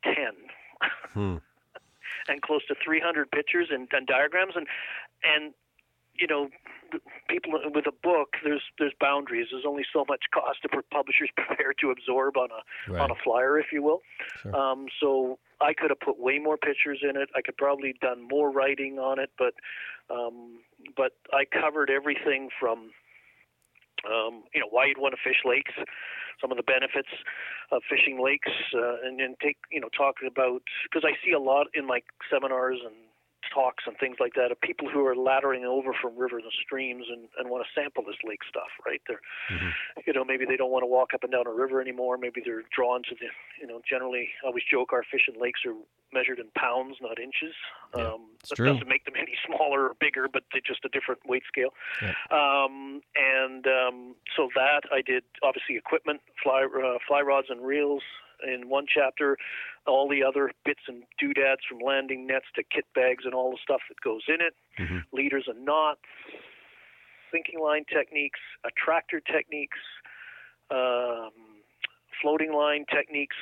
Hmm. 1.13 1.37
and 2.29 2.43
close 2.43 2.65
to 2.67 2.75
300 2.85 3.31
pictures 3.31 3.69
and, 3.71 3.89
and 3.93 4.07
diagrams 4.07 4.55
and 4.57 4.67
and 5.23 5.55
you 6.17 6.27
know 6.27 6.49
people 7.29 7.53
with 7.75 7.87
a 7.87 7.93
book 8.03 8.35
there's 8.45 8.63
there's 8.79 8.93
boundaries 9.01 9.49
there's 9.51 9.65
only 9.67 9.85
so 9.93 10.05
much 10.09 10.25
cost 10.33 10.59
a 10.65 10.69
publisher's 10.95 11.31
prepared 11.37 11.77
to 11.81 11.91
absorb 11.91 12.37
on 12.37 12.49
a 12.51 12.91
Right. 12.91 13.01
on 13.01 13.11
a 13.11 13.15
flyer 13.23 13.59
if 13.59 13.67
you 13.73 13.83
will 13.83 14.01
Sure. 14.43 14.55
um, 14.55 14.87
so 15.01 15.39
I 15.61 15.73
could 15.75 15.91
have 15.91 16.01
put 16.01 16.19
way 16.19 16.39
more 16.39 16.57
pictures 16.57 17.01
in 17.03 17.17
it 17.17 17.29
I 17.35 17.43
could 17.43 17.57
probably 17.57 17.95
done 18.01 18.27
more 18.29 18.51
writing 18.51 18.99
on 18.99 19.19
it 19.19 19.31
but 19.39 19.55
um, 20.11 20.61
but 20.97 21.13
I 21.33 21.45
covered 21.47 21.91
everything 21.91 22.51
from 22.61 22.91
um, 24.07 24.45
you 24.55 24.61
know 24.61 24.69
why 24.71 24.87
you'd 24.87 24.99
want 24.99 25.15
to 25.15 25.21
fish 25.23 25.43
lakes 25.45 25.73
some 26.41 26.51
of 26.51 26.57
the 26.57 26.63
benefits 26.63 27.09
of 27.71 27.83
fishing 27.89 28.23
lakes 28.23 28.51
uh, 28.75 28.97
and 29.05 29.21
then 29.21 29.35
take 29.43 29.57
you 29.71 29.81
know 29.81 29.89
talking 29.97 30.29
about 30.29 30.63
because 30.85 31.05
I 31.05 31.15
see 31.25 31.33
a 31.33 31.39
lot 31.39 31.69
in 31.75 31.87
like 31.87 32.05
seminars 32.31 32.81
and 32.85 32.95
talks 33.53 33.85
and 33.87 33.97
things 33.99 34.17
like 34.21 34.35
that 34.35 34.51
of 34.53 34.61
people 34.61 34.89
who 34.89 35.05
are 35.07 35.15
laddering 35.15 35.65
over 35.65 35.93
from 36.01 36.17
rivers 36.17 36.43
and 36.45 36.53
streams 36.65 37.05
and, 37.11 37.29
and 37.39 37.51
want 37.51 37.65
to 37.65 37.71
sample 37.81 38.03
this 38.07 38.17
lake 38.25 38.41
stuff 38.49 38.71
right 38.87 39.01
they're 39.09 39.21
Mhm. 39.51 39.73
you 40.07 40.13
know 40.13 40.25
maybe 40.25 40.45
they 40.45 40.57
don't 40.57 40.71
want 40.71 40.83
to 40.83 40.87
walk 40.87 41.13
up 41.15 41.23
and 41.23 41.33
down 41.33 41.47
a 41.47 41.53
river 41.53 41.81
anymore 41.81 42.17
maybe 42.17 42.41
they're 42.45 42.63
drawn 42.75 43.03
to 43.05 43.15
the 43.15 43.27
you 43.61 43.67
know 43.67 43.81
generally 43.89 44.31
I 44.43 44.47
always 44.49 44.65
joke 44.71 44.93
our 44.93 45.03
fishing 45.03 45.35
lakes 45.41 45.61
are 45.67 45.75
measured 46.13 46.39
in 46.39 46.47
pounds 46.57 46.97
not 47.01 47.19
inches 47.19 47.55
Yeah, 47.97 48.13
um, 48.15 48.31
that 48.49 48.57
true. 48.57 48.73
doesn't 48.73 48.89
make 48.89 49.05
them 49.05 49.15
any 49.19 49.35
smaller 49.47 49.89
or 49.89 49.95
bigger 50.01 50.29
but 50.33 50.45
they're 50.53 50.63
just 50.65 50.85
a 50.85 50.89
different 50.89 51.21
weight 51.27 51.43
scale 51.49 51.75
Yeah. 52.01 52.15
um, 52.31 53.03
and 53.17 53.67
um, 53.67 54.15
so 54.37 54.49
that 54.55 54.83
I 54.93 55.03
did 55.03 55.25
obviously 55.43 55.77
equipment, 55.77 56.21
fly 56.43 56.65
uh, 56.65 56.99
fly 57.07 57.21
rods 57.21 57.49
and 57.51 57.65
reels 57.65 58.03
in 58.45 58.69
one 58.69 58.87
chapter, 58.93 59.37
all 59.87 60.09
the 60.09 60.23
other 60.23 60.51
bits 60.65 60.81
and 60.89 61.05
doodads 61.19 61.63
from 61.69 61.79
landing 61.79 62.27
nets 62.27 62.47
to 62.55 62.63
kit 62.63 62.85
bags 62.95 63.25
and 63.25 63.35
all 63.35 63.51
the 63.51 63.59
stuff 63.63 63.81
that 63.89 64.01
goes 64.01 64.23
in 64.29 64.41
it, 64.41 64.55
Mhm. 64.79 65.05
leaders 65.13 65.45
and 65.49 65.65
knots, 65.65 66.01
sinking 67.31 67.59
line 67.61 67.85
techniques, 67.85 68.41
attractor 68.65 69.21
techniques, 69.21 69.79
um, 70.71 71.33
floating 72.23 72.53
line 72.53 72.85
techniques, 72.87 73.37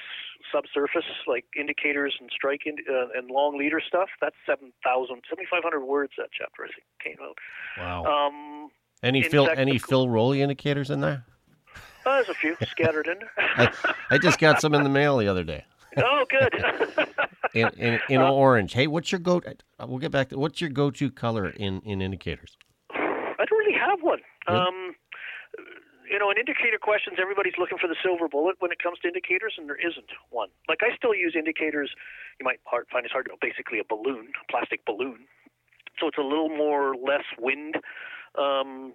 subsurface 0.51 1.05
like 1.27 1.45
indicators 1.57 2.17
and 2.21 2.31
strike 2.31 2.67
ind- 2.67 2.87
uh, 2.89 3.09
and 3.15 3.31
long 3.31 3.57
leader 3.57 3.81
stuff. 3.81 4.09
That's 4.21 4.37
7,000, 4.47 5.23
7,500 5.29 5.81
words 5.85 6.13
that 6.19 6.31
chapter 6.33 6.65
I 6.65 6.69
think 6.69 6.85
came 7.01 7.25
out. 7.25 7.39
Wow. 7.79 8.05
Um, 8.27 8.71
any 9.03 9.25
in 9.25 9.31
Phil 9.31 9.49
any 9.57 9.79
Phil 9.79 10.09
Rowley 10.09 10.43
indicators 10.43 10.91
in 10.91 11.01
there? 11.01 11.25
Oh, 12.05 12.13
there's 12.15 12.29
a 12.29 12.35
few 12.35 12.57
scattered 12.69 13.07
in 13.07 13.19
there. 13.19 13.31
I, 13.57 13.95
I 14.11 14.19
just 14.19 14.39
got 14.39 14.61
some 14.61 14.75
in 14.75 14.83
the 14.83 14.89
mail 14.91 15.17
the 15.19 15.29
other 15.29 15.45
day. 15.45 15.65
oh, 15.99 16.25
good. 16.29 16.65
In 17.55 17.69
in, 17.77 18.01
in 18.09 18.21
Uh, 18.23 18.33
orange. 18.33 18.73
Hey, 18.73 18.87
what's 18.87 19.13
your 19.13 19.19
go? 19.19 19.43
We'll 19.79 19.99
get 19.99 20.11
back 20.11 20.31
to 20.31 20.39
what's 20.39 20.59
your 20.59 20.71
go-to 20.71 21.11
color 21.11 21.51
in 21.51 21.83
in 21.85 22.01
indicators? 22.01 22.57
I 22.95 23.45
don't 23.47 23.59
really 23.59 23.79
have 23.79 24.01
one. 24.03 24.21
Really? 24.49 24.59
Um, 24.61 24.97
you 26.11 26.19
know, 26.19 26.31
in 26.31 26.39
indicator 26.39 26.79
questions, 26.81 27.19
everybody's 27.21 27.53
looking 27.59 27.77
for 27.77 27.89
the 27.89 27.97
silver 28.03 28.27
bullet 28.27 28.57
when 28.61 28.73
it 28.73 28.79
comes 28.83 29.01
to 29.01 29.09
indicators, 29.09 29.55
and 29.59 29.69
there 29.69 29.77
isn't 29.77 30.09
one. 30.31 30.49
Like 30.67 30.81
I 30.83 30.97
still 30.97 31.15
use 31.15 31.35
indicators. 31.37 31.91
You 32.41 32.45
might 32.45 32.61
find 32.71 33.05
it's 33.05 33.13
hard 33.13 33.27
to. 33.27 33.33
Basically, 33.43 33.79
a 33.79 33.85
balloon, 33.85 34.33
a 34.41 34.51
plastic 34.51 34.87
balloon. 34.87 35.27
So 36.01 36.09
it's 36.09 36.17
a 36.19 36.23
little 36.23 36.49
more 36.49 36.95
less 36.97 37.25
wind 37.39 37.77
um, 38.39 38.95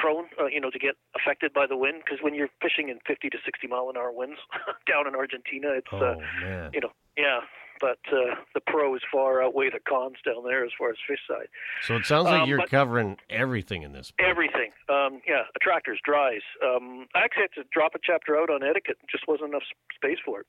prone, 0.00 0.26
uh, 0.40 0.46
you 0.46 0.60
know, 0.60 0.70
to 0.70 0.78
get 0.78 0.94
affected 1.16 1.52
by 1.52 1.66
the 1.66 1.76
wind. 1.76 2.02
Because 2.04 2.18
when 2.22 2.34
you're 2.34 2.48
fishing 2.62 2.88
in 2.88 2.98
50 3.06 3.28
to 3.30 3.38
60 3.44 3.66
mile 3.66 3.88
an 3.90 3.96
hour 3.96 4.12
winds 4.12 4.38
down 4.90 5.06
in 5.06 5.14
Argentina, 5.14 5.68
it's 5.76 5.92
uh, 5.92 6.14
Oh 6.16 6.20
man. 6.42 6.70
you 6.72 6.80
know, 6.80 6.90
yeah. 7.16 7.40
But 7.80 7.98
uh, 8.12 8.34
the 8.54 8.60
pros 8.66 9.00
far 9.12 9.40
outweigh 9.40 9.70
the 9.70 9.78
cons 9.88 10.16
down 10.26 10.42
there 10.44 10.64
as 10.64 10.72
far 10.76 10.90
as 10.90 10.96
fish 11.06 11.20
side. 11.28 11.46
So 11.82 11.94
it 11.94 12.06
sounds 12.06 12.24
like 12.24 12.42
um, 12.42 12.48
you're 12.48 12.66
covering 12.66 13.18
everything 13.30 13.82
in 13.82 13.92
this. 13.92 14.10
book. 14.10 14.26
Everything. 14.26 14.70
Um, 14.88 15.20
yeah, 15.28 15.42
attractors, 15.54 16.00
dries. 16.04 16.40
Um, 16.60 17.06
I 17.14 17.20
actually 17.20 17.42
had 17.42 17.62
to 17.62 17.68
drop 17.72 17.94
a 17.94 17.98
chapter 18.02 18.36
out 18.36 18.50
on 18.50 18.64
etiquette. 18.64 18.96
Just 19.08 19.28
wasn't 19.28 19.50
enough 19.50 19.62
space 19.94 20.18
for 20.24 20.40
it. 20.40 20.46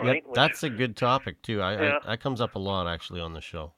Yeah, 0.00 0.06
Right? 0.10 0.22
Which- 0.26 0.34
that's 0.36 0.62
a 0.62 0.70
good 0.70 0.96
topic 0.96 1.42
too. 1.42 1.60
I, 1.60 1.72
Yeah. 1.82 1.98
I 2.04 2.10
that 2.10 2.20
comes 2.20 2.40
up 2.40 2.54
a 2.54 2.58
lot 2.60 2.86
actually 2.86 3.20
on 3.20 3.32
the 3.32 3.40
show. 3.40 3.72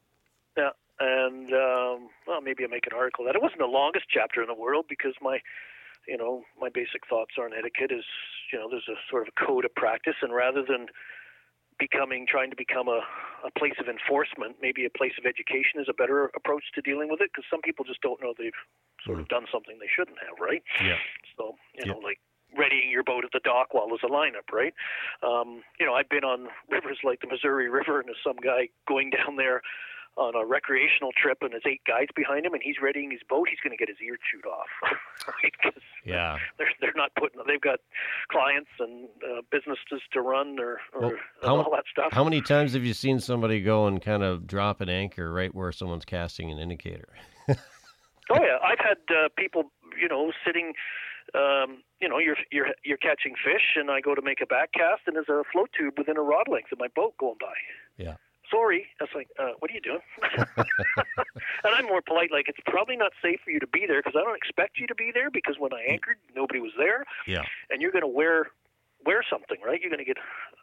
And 1.00 1.50
um, 1.52 2.08
well, 2.26 2.40
maybe 2.40 2.64
I 2.64 2.68
make 2.68 2.86
an 2.86 2.96
article 2.96 3.24
that 3.24 3.34
it 3.34 3.42
wasn't 3.42 3.60
the 3.60 3.66
longest 3.66 4.06
chapter 4.08 4.40
in 4.42 4.48
the 4.48 4.54
world 4.54 4.86
because 4.88 5.14
my, 5.20 5.40
you 6.06 6.16
know, 6.16 6.44
my 6.60 6.68
basic 6.68 7.06
thoughts 7.08 7.34
on 7.38 7.50
etiquette 7.52 7.90
is, 7.90 8.04
you 8.52 8.58
know, 8.58 8.68
there's 8.70 8.88
a 8.88 8.98
sort 9.10 9.26
of 9.26 9.34
a 9.36 9.46
code 9.46 9.64
of 9.64 9.74
practice, 9.74 10.14
and 10.22 10.32
rather 10.32 10.62
than 10.62 10.86
becoming 11.78 12.26
trying 12.28 12.50
to 12.50 12.56
become 12.56 12.86
a, 12.86 13.02
a 13.42 13.50
place 13.58 13.74
of 13.80 13.88
enforcement, 13.88 14.56
maybe 14.62 14.84
a 14.86 14.90
place 14.90 15.18
of 15.18 15.26
education 15.26 15.82
is 15.82 15.88
a 15.90 15.92
better 15.92 16.30
approach 16.36 16.62
to 16.74 16.80
dealing 16.80 17.10
with 17.10 17.20
it 17.20 17.30
because 17.34 17.44
some 17.50 17.60
people 17.62 17.84
just 17.84 18.00
don't 18.00 18.22
know 18.22 18.32
they've 18.38 18.54
sort 19.04 19.18
of 19.18 19.26
done 19.26 19.46
something 19.50 19.78
they 19.80 19.90
shouldn't 19.90 20.18
have, 20.22 20.38
right? 20.38 20.62
Yeah. 20.80 20.96
So, 21.36 21.56
you 21.74 21.84
Yeah. 21.84 21.92
know, 21.92 21.98
like 21.98 22.20
readying 22.56 22.90
your 22.90 23.02
boat 23.02 23.24
at 23.24 23.32
the 23.32 23.40
dock 23.42 23.74
while 23.74 23.88
there's 23.88 24.06
a 24.06 24.08
lineup, 24.08 24.46
right? 24.52 24.74
Um, 25.22 25.64
you 25.80 25.86
know, 25.86 25.94
I've 25.94 26.08
been 26.08 26.24
on 26.24 26.48
rivers 26.70 26.98
like 27.02 27.20
the 27.20 27.26
Missouri 27.26 27.68
River, 27.68 27.98
and 27.98 28.08
there's 28.08 28.22
some 28.22 28.36
guy 28.36 28.68
going 28.86 29.10
down 29.10 29.36
there 29.36 29.62
on 30.16 30.34
a 30.36 30.44
recreational 30.46 31.10
trip, 31.20 31.38
and 31.42 31.52
there's 31.52 31.66
eight 31.66 31.82
guys 31.86 32.06
behind 32.14 32.46
him, 32.46 32.54
and 32.54 32.62
he's 32.62 32.76
readying 32.80 33.10
his 33.10 33.20
boat. 33.28 33.48
He's 33.48 33.58
going 33.62 33.76
to 33.76 33.76
get 33.76 33.88
his 33.88 33.98
ear 34.06 34.16
chewed 34.30 34.46
off, 34.46 34.68
right? 35.42 35.74
Yeah. 36.04 36.38
they're 36.58 36.68
they're 36.80 36.92
not 36.94 37.10
putting. 37.18 37.40
They've 37.46 37.60
got 37.60 37.80
clients 38.30 38.70
and 38.78 39.08
uh, 39.22 39.42
businesses 39.50 40.02
to 40.12 40.20
run, 40.20 40.58
or, 40.60 40.78
or 40.94 41.00
Well, 41.00 41.12
how- 41.42 41.56
all 41.64 41.70
that 41.72 41.84
stuff. 41.90 42.12
How 42.12 42.24
many 42.24 42.40
times 42.40 42.74
have 42.74 42.84
you 42.84 42.94
seen 42.94 43.18
somebody 43.20 43.60
go 43.60 43.86
and 43.86 44.00
kind 44.00 44.22
of 44.22 44.46
drop 44.46 44.80
an 44.80 44.88
anchor 44.88 45.32
right 45.32 45.54
where 45.54 45.72
someone's 45.72 46.04
casting 46.04 46.50
an 46.50 46.58
indicator? 46.58 47.08
Oh 48.30 48.36
yeah, 48.40 48.56
I've 48.64 48.78
had 48.78 48.96
uh, 49.14 49.28
people, 49.36 49.64
you 50.00 50.08
know, 50.08 50.32
sitting. 50.46 50.72
Um, 51.34 51.82
you 52.00 52.08
know, 52.08 52.18
you're 52.18 52.36
you're 52.50 52.68
you're 52.82 52.96
catching 52.96 53.34
fish, 53.34 53.76
and 53.76 53.90
I 53.90 54.00
go 54.00 54.14
to 54.14 54.22
make 54.22 54.40
a 54.40 54.46
back 54.46 54.72
cast, 54.72 55.02
and 55.06 55.14
there's 55.16 55.28
a 55.28 55.42
float 55.52 55.68
tube 55.78 55.98
within 55.98 56.16
a 56.16 56.22
rod 56.22 56.46
length 56.50 56.72
of 56.72 56.78
my 56.78 56.88
boat 56.96 57.14
going 57.18 57.36
by. 57.38 57.52
Yeah. 57.98 58.14
Sorry, 58.50 58.86
I 59.00 59.04
was 59.04 59.10
like, 59.14 59.28
uh, 59.38 59.52
what 59.58 59.70
are 59.70 59.74
you 59.74 59.80
doing? 59.80 60.00
and 60.56 61.74
I'm 61.74 61.86
more 61.86 62.02
polite, 62.02 62.30
like 62.30 62.48
it's 62.48 62.58
probably 62.66 62.96
not 62.96 63.12
safe 63.22 63.40
for 63.44 63.50
you 63.50 63.58
to 63.60 63.66
be 63.66 63.86
there 63.86 64.00
because 64.02 64.14
I 64.18 64.22
don't 64.24 64.36
expect 64.36 64.78
you 64.78 64.86
to 64.86 64.94
be 64.94 65.10
there 65.12 65.30
because 65.30 65.56
when 65.58 65.72
I 65.72 65.82
anchored, 65.88 66.16
nobody 66.36 66.60
was 66.60 66.72
there, 66.78 67.04
Yeah. 67.26 67.42
and 67.70 67.80
you're 67.80 67.92
going 67.92 68.02
to 68.02 68.08
wear 68.08 68.48
wear 69.06 69.22
something, 69.28 69.58
right? 69.64 69.80
You're 69.80 69.90
going 69.90 69.98
to 69.98 70.04
get. 70.04 70.16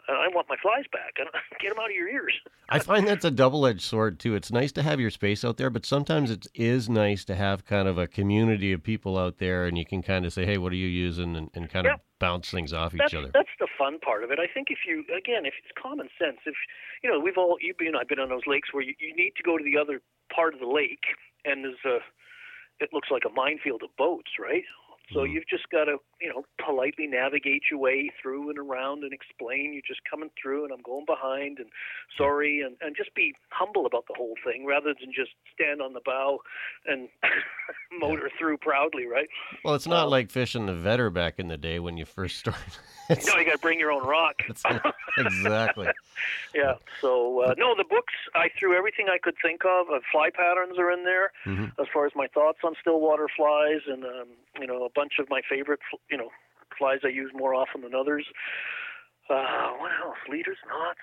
I 0.08 0.28
want 0.34 0.48
my 0.50 0.56
flies 0.62 0.86
back. 0.92 1.16
Get 1.62 1.70
them 1.70 1.80
out 1.80 1.90
of 1.90 1.96
your 1.96 2.10
ears. 2.10 2.34
I 2.70 2.80
find 2.80 3.08
that's 3.08 3.24
a 3.24 3.32
double-edged 3.32 3.82
sword 3.82 4.20
too. 4.20 4.36
It's 4.36 4.52
nice 4.52 4.72
to 4.74 4.82
have 4.82 5.00
your 5.00 5.12
space 5.12 5.46
out 5.46 5.58
there, 5.58 5.70
but 5.70 5.86
sometimes 5.86 6.32
it 6.32 6.48
is 6.56 6.90
nice 6.90 7.24
to 7.26 7.36
have 7.36 7.66
kind 7.66 7.88
of 7.88 7.98
a 7.98 8.08
community 8.08 8.72
of 8.74 8.84
people 8.84 9.18
out 9.18 9.38
there, 9.38 9.66
and 9.66 9.78
you 9.78 9.86
can 9.86 10.02
kind 10.02 10.26
of 10.26 10.34
say, 10.34 10.46
"Hey, 10.46 10.58
what 10.58 10.72
are 10.72 10.78
you 10.78 10.88
using?" 10.88 11.36
and, 11.36 11.50
and 11.54 11.70
kind 11.70 11.86
Yeah. 11.86 11.94
of 11.96 12.00
bounce 12.20 12.50
things 12.52 12.74
off 12.74 12.94
that's, 12.94 13.14
each 13.14 13.18
other. 13.18 13.30
That's 13.34 13.50
the 13.60 13.68
fun 13.78 14.00
part 14.00 14.24
of 14.24 14.32
it. 14.32 14.40
I 14.40 14.48
think 14.52 14.68
if 14.70 14.80
you, 14.88 15.02
again, 15.16 15.46
if 15.46 15.54
it's 15.64 15.72
common 15.82 16.10
sense, 16.20 16.38
if, 16.46 16.56
you 17.04 17.10
know, 17.10 17.20
we've 17.20 17.38
all, 17.38 17.58
you've 17.62 17.78
been, 17.78 17.96
I've 17.96 18.08
been 18.08 18.20
on 18.20 18.30
those 18.30 18.46
lakes 18.48 18.70
where 18.74 18.84
you, 18.84 18.94
you 19.00 19.16
need 19.16 19.34
to 19.38 19.44
go 19.44 19.58
to 19.58 19.64
the 19.64 19.78
other 19.78 20.02
part 20.34 20.54
of 20.54 20.60
the 20.60 20.68
lake 20.68 21.04
and 21.46 21.64
there's 21.66 21.82
a, 21.86 21.98
it 22.84 22.90
looks 22.94 23.10
like 23.12 23.24
a 23.26 23.34
minefield 23.34 23.82
of 23.84 23.90
boats, 23.98 24.32
right? 24.40 24.64
So 25.14 25.24
Mhm. 25.24 25.34
you've 25.34 25.48
just 25.48 25.70
got 25.70 25.86
to, 25.86 25.98
you 26.20 26.30
know, 26.30 26.44
politely 26.64 27.08
navigate 27.08 27.64
your 27.70 27.80
way 27.80 28.12
through 28.22 28.50
and 28.50 28.58
around 28.58 29.04
and 29.04 29.14
explain 29.14 29.74
you're 29.74 29.82
just 29.88 30.02
coming 30.10 30.30
through 30.42 30.64
and 30.64 30.74
I'm 30.74 30.82
going 30.82 31.06
behind 31.06 31.60
and 31.60 31.70
sorry 32.18 32.62
and, 32.62 32.78
and 32.82 32.96
just 32.96 33.14
be 33.16 33.34
humble 33.50 33.86
about 33.86 34.06
the 34.08 34.16
whole 34.18 34.36
thing 34.46 34.66
rather 34.66 34.94
than 35.00 35.12
just 35.14 35.32
stand 35.54 35.82
on 35.82 35.94
the 35.94 36.02
bow 36.06 36.40
and 36.86 37.10
motor 38.00 38.30
through 38.38 38.58
proudly, 38.58 39.06
right? 39.06 39.30
Well, 39.64 39.76
it's 39.76 39.88
not 39.88 40.06
um, 40.06 40.10
like 40.12 40.32
fishing 40.32 40.66
the 40.66 40.76
Vedder 40.76 41.10
back 41.10 41.40
in 41.40 41.48
the 41.48 41.58
day 41.58 41.80
when 41.80 41.98
you 41.98 42.06
first 42.06 42.38
started. 42.38 42.78
It's- 43.12 43.26
No, 43.28 43.38
you 43.38 43.46
got 43.46 43.54
to 43.54 43.58
bring 43.60 43.80
your 43.80 43.92
own 43.92 44.06
rock. 44.08 44.42
exactly. 45.18 45.88
Yeah. 46.54 46.74
So 47.00 47.42
uh, 47.42 47.56
no, 47.58 47.74
the 47.76 47.86
books 47.86 48.14
I 48.36 48.50
threw 48.60 48.78
everything 48.78 49.08
I 49.10 49.18
could 49.18 49.34
think 49.42 49.62
of. 49.66 49.88
Uh, 49.90 50.00
fly 50.12 50.30
patterns 50.30 50.78
are 50.78 50.92
in 50.92 51.04
there 51.04 51.32
Mhm. 51.46 51.72
as 51.80 51.88
far 51.92 52.06
as 52.06 52.12
my 52.16 52.28
thoughts 52.28 52.60
on 52.64 52.76
stillwater 52.80 53.28
flies, 53.36 53.82
and 53.88 54.04
um, 54.04 54.28
you 54.60 54.68
know 54.68 54.84
a 54.86 54.90
bunch 54.94 55.14
of 55.18 55.28
my 55.30 55.42
favorite 55.50 55.80
you 56.12 56.18
know 56.18 56.30
flies 56.78 57.00
I 57.04 57.08
use 57.08 57.32
more 57.34 57.56
often 57.56 57.82
than 57.82 57.96
others. 57.96 58.28
Uh, 59.30 59.72
what 59.80 59.92
else? 60.04 60.18
Leaders, 60.30 60.58
knots, 60.68 61.00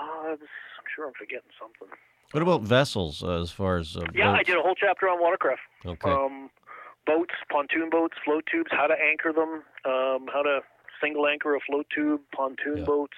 rods. 0.00 0.42
I'm 0.42 0.84
sure 0.94 1.06
I'm 1.06 1.12
forgetting 1.14 1.50
something. 1.60 1.94
What 2.32 2.42
about 2.42 2.62
vessels 2.62 3.22
uh, 3.22 3.40
as 3.42 3.50
far 3.52 3.76
as 3.76 3.96
uh, 3.96 4.00
Yeah, 4.14 4.32
I 4.32 4.42
did 4.42 4.56
a 4.56 4.62
whole 4.62 4.74
chapter 4.74 5.08
on 5.08 5.20
watercraft. 5.20 5.60
Okay. 5.84 6.10
Um, 6.10 6.50
boats, 7.06 7.34
pontoon 7.50 7.90
boats, 7.90 8.16
float 8.24 8.44
tubes, 8.50 8.70
how 8.72 8.86
to 8.88 8.94
anchor 9.00 9.32
them, 9.32 9.62
um, 9.84 10.26
how 10.32 10.42
to 10.42 10.60
single 11.02 11.26
anchor 11.26 11.54
a 11.54 11.60
float 11.60 11.86
tube, 11.94 12.20
pontoon 12.34 12.78
Yeah. 12.78 12.84
boats. 12.84 13.16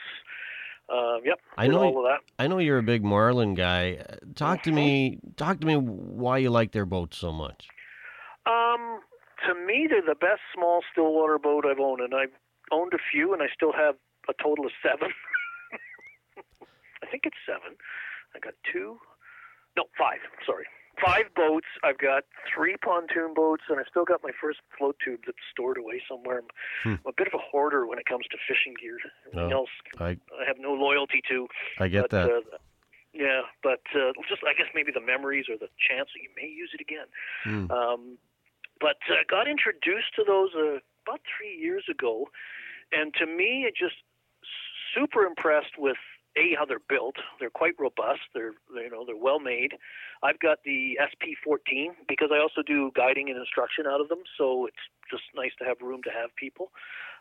Um, 0.90 1.20
yep, 1.22 1.38
I 1.58 1.66
know 1.66 1.80
all 1.82 1.98
of 1.98 2.04
that. 2.10 2.20
I 2.42 2.46
know 2.46 2.58
you're 2.58 2.78
a 2.78 2.82
big 2.82 3.04
Marlin 3.04 3.54
guy. 3.54 3.98
Uh, 4.08 4.16
Talk 4.34 4.62
to 4.62 4.72
me. 4.72 5.18
Talk 5.36 5.60
to 5.60 5.66
me 5.66 5.76
why 5.76 6.38
you 6.38 6.48
like 6.50 6.72
their 6.72 6.86
boats 6.86 7.18
so 7.18 7.30
much. 7.30 7.68
Um, 8.46 9.00
to 9.46 9.54
me, 9.54 9.86
they're 9.90 10.00
the 10.00 10.14
best 10.18 10.40
small 10.54 10.80
stillwater 10.90 11.38
boat 11.38 11.66
I've 11.66 11.78
owned, 11.78 12.00
and 12.00 12.14
I've 12.14 12.32
owned 12.72 12.94
a 12.94 12.98
few, 13.12 13.34
and 13.34 13.42
I 13.42 13.48
still 13.54 13.72
have 13.72 13.96
a 14.30 14.32
total 14.42 14.64
of 14.64 14.72
seven. 14.82 15.12
I 17.02 17.06
think 17.10 17.24
it's 17.26 17.36
seven. 17.46 17.76
I 18.34 18.38
got 18.38 18.54
two, 18.72 18.98
no, 19.76 19.84
five. 19.98 20.18
Sorry, 20.46 20.64
five 21.04 21.26
boats. 21.34 21.66
I've 21.82 21.98
got 21.98 22.24
three 22.52 22.76
pontoon 22.76 23.34
boats, 23.34 23.64
and 23.68 23.78
I 23.78 23.84
still 23.88 24.04
got 24.04 24.22
my 24.22 24.30
first 24.40 24.60
float 24.76 24.96
tube 25.04 25.20
that's 25.26 25.38
stored 25.50 25.78
away 25.78 26.02
somewhere. 26.08 26.42
I'm, 26.84 26.92
I'm 26.92 27.00
a 27.06 27.12
bit 27.16 27.26
of 27.26 27.34
a 27.34 27.42
hoarder 27.42 27.86
when 27.86 27.98
it 27.98 28.06
comes 28.06 28.26
to 28.30 28.36
fishing 28.48 28.74
gear. 28.80 28.98
Everything 29.26 29.52
Oh, 29.52 29.58
else, 29.60 29.70
I 29.98 30.18
I 30.40 30.44
have 30.46 30.58
no 30.58 30.72
loyalty 30.72 31.22
to. 31.30 31.46
I 31.78 31.88
get 31.88 32.02
but, 32.02 32.10
that. 32.10 32.30
Uh, 32.30 32.40
yeah, 33.12 33.42
but 33.62 33.82
uh, 33.94 34.12
just 34.28 34.42
I 34.46 34.54
guess 34.54 34.68
maybe 34.74 34.92
the 34.92 35.00
memories 35.00 35.46
or 35.48 35.56
the 35.56 35.68
chance 35.78 36.10
that 36.14 36.22
you 36.22 36.30
may 36.36 36.48
use 36.48 36.70
it 36.74 36.80
again. 36.80 37.06
Hmm. 37.44 37.70
Um, 37.70 38.18
but 38.80 38.98
uh, 39.10 39.24
got 39.28 39.48
introduced 39.48 40.14
to 40.16 40.24
those 40.26 40.50
uh, 40.54 40.78
about 41.06 41.20
three 41.36 41.56
years 41.56 41.84
ago, 41.90 42.28
and 42.92 43.12
to 43.14 43.26
me, 43.26 43.64
it 43.66 43.74
just 43.76 43.96
super 44.94 45.24
impressed 45.24 45.76
with 45.78 45.96
a 46.38 46.54
how 46.56 46.64
they're 46.64 46.86
built. 46.88 47.16
They're 47.40 47.50
quite 47.50 47.74
robust. 47.78 48.22
They're, 48.34 48.54
you 48.74 48.90
know 48.90 49.04
they're 49.04 49.16
well 49.16 49.40
made. 49.40 49.74
I've 50.22 50.38
got 50.38 50.58
the 50.64 50.98
SP14 51.02 52.06
because 52.08 52.30
I 52.32 52.38
also 52.40 52.62
do 52.62 52.90
guiding 52.94 53.28
and 53.28 53.38
instruction 53.38 53.86
out 53.86 54.00
of 54.00 54.08
them, 54.08 54.22
so 54.36 54.66
it's 54.66 54.84
just 55.10 55.24
nice 55.34 55.52
to 55.58 55.64
have 55.64 55.76
room 55.80 56.02
to 56.04 56.10
have 56.10 56.34
people. 56.36 56.70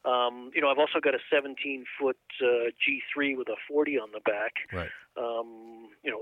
Um, 0.06 0.52
you 0.54 0.62
know, 0.62 0.70
I've 0.70 0.78
also 0.78 1.00
got 1.02 1.16
a 1.16 1.20
17 1.32 1.84
foot 2.00 2.18
uh, 2.42 2.70
G3 2.80 3.38
with 3.38 3.50
a 3.50 3.58
40 3.68 3.98
on 4.00 4.10
the 4.14 4.22
back. 4.22 4.54
Right. 4.72 4.90
Um, 5.18 5.90
you 6.04 6.12
know, 6.12 6.22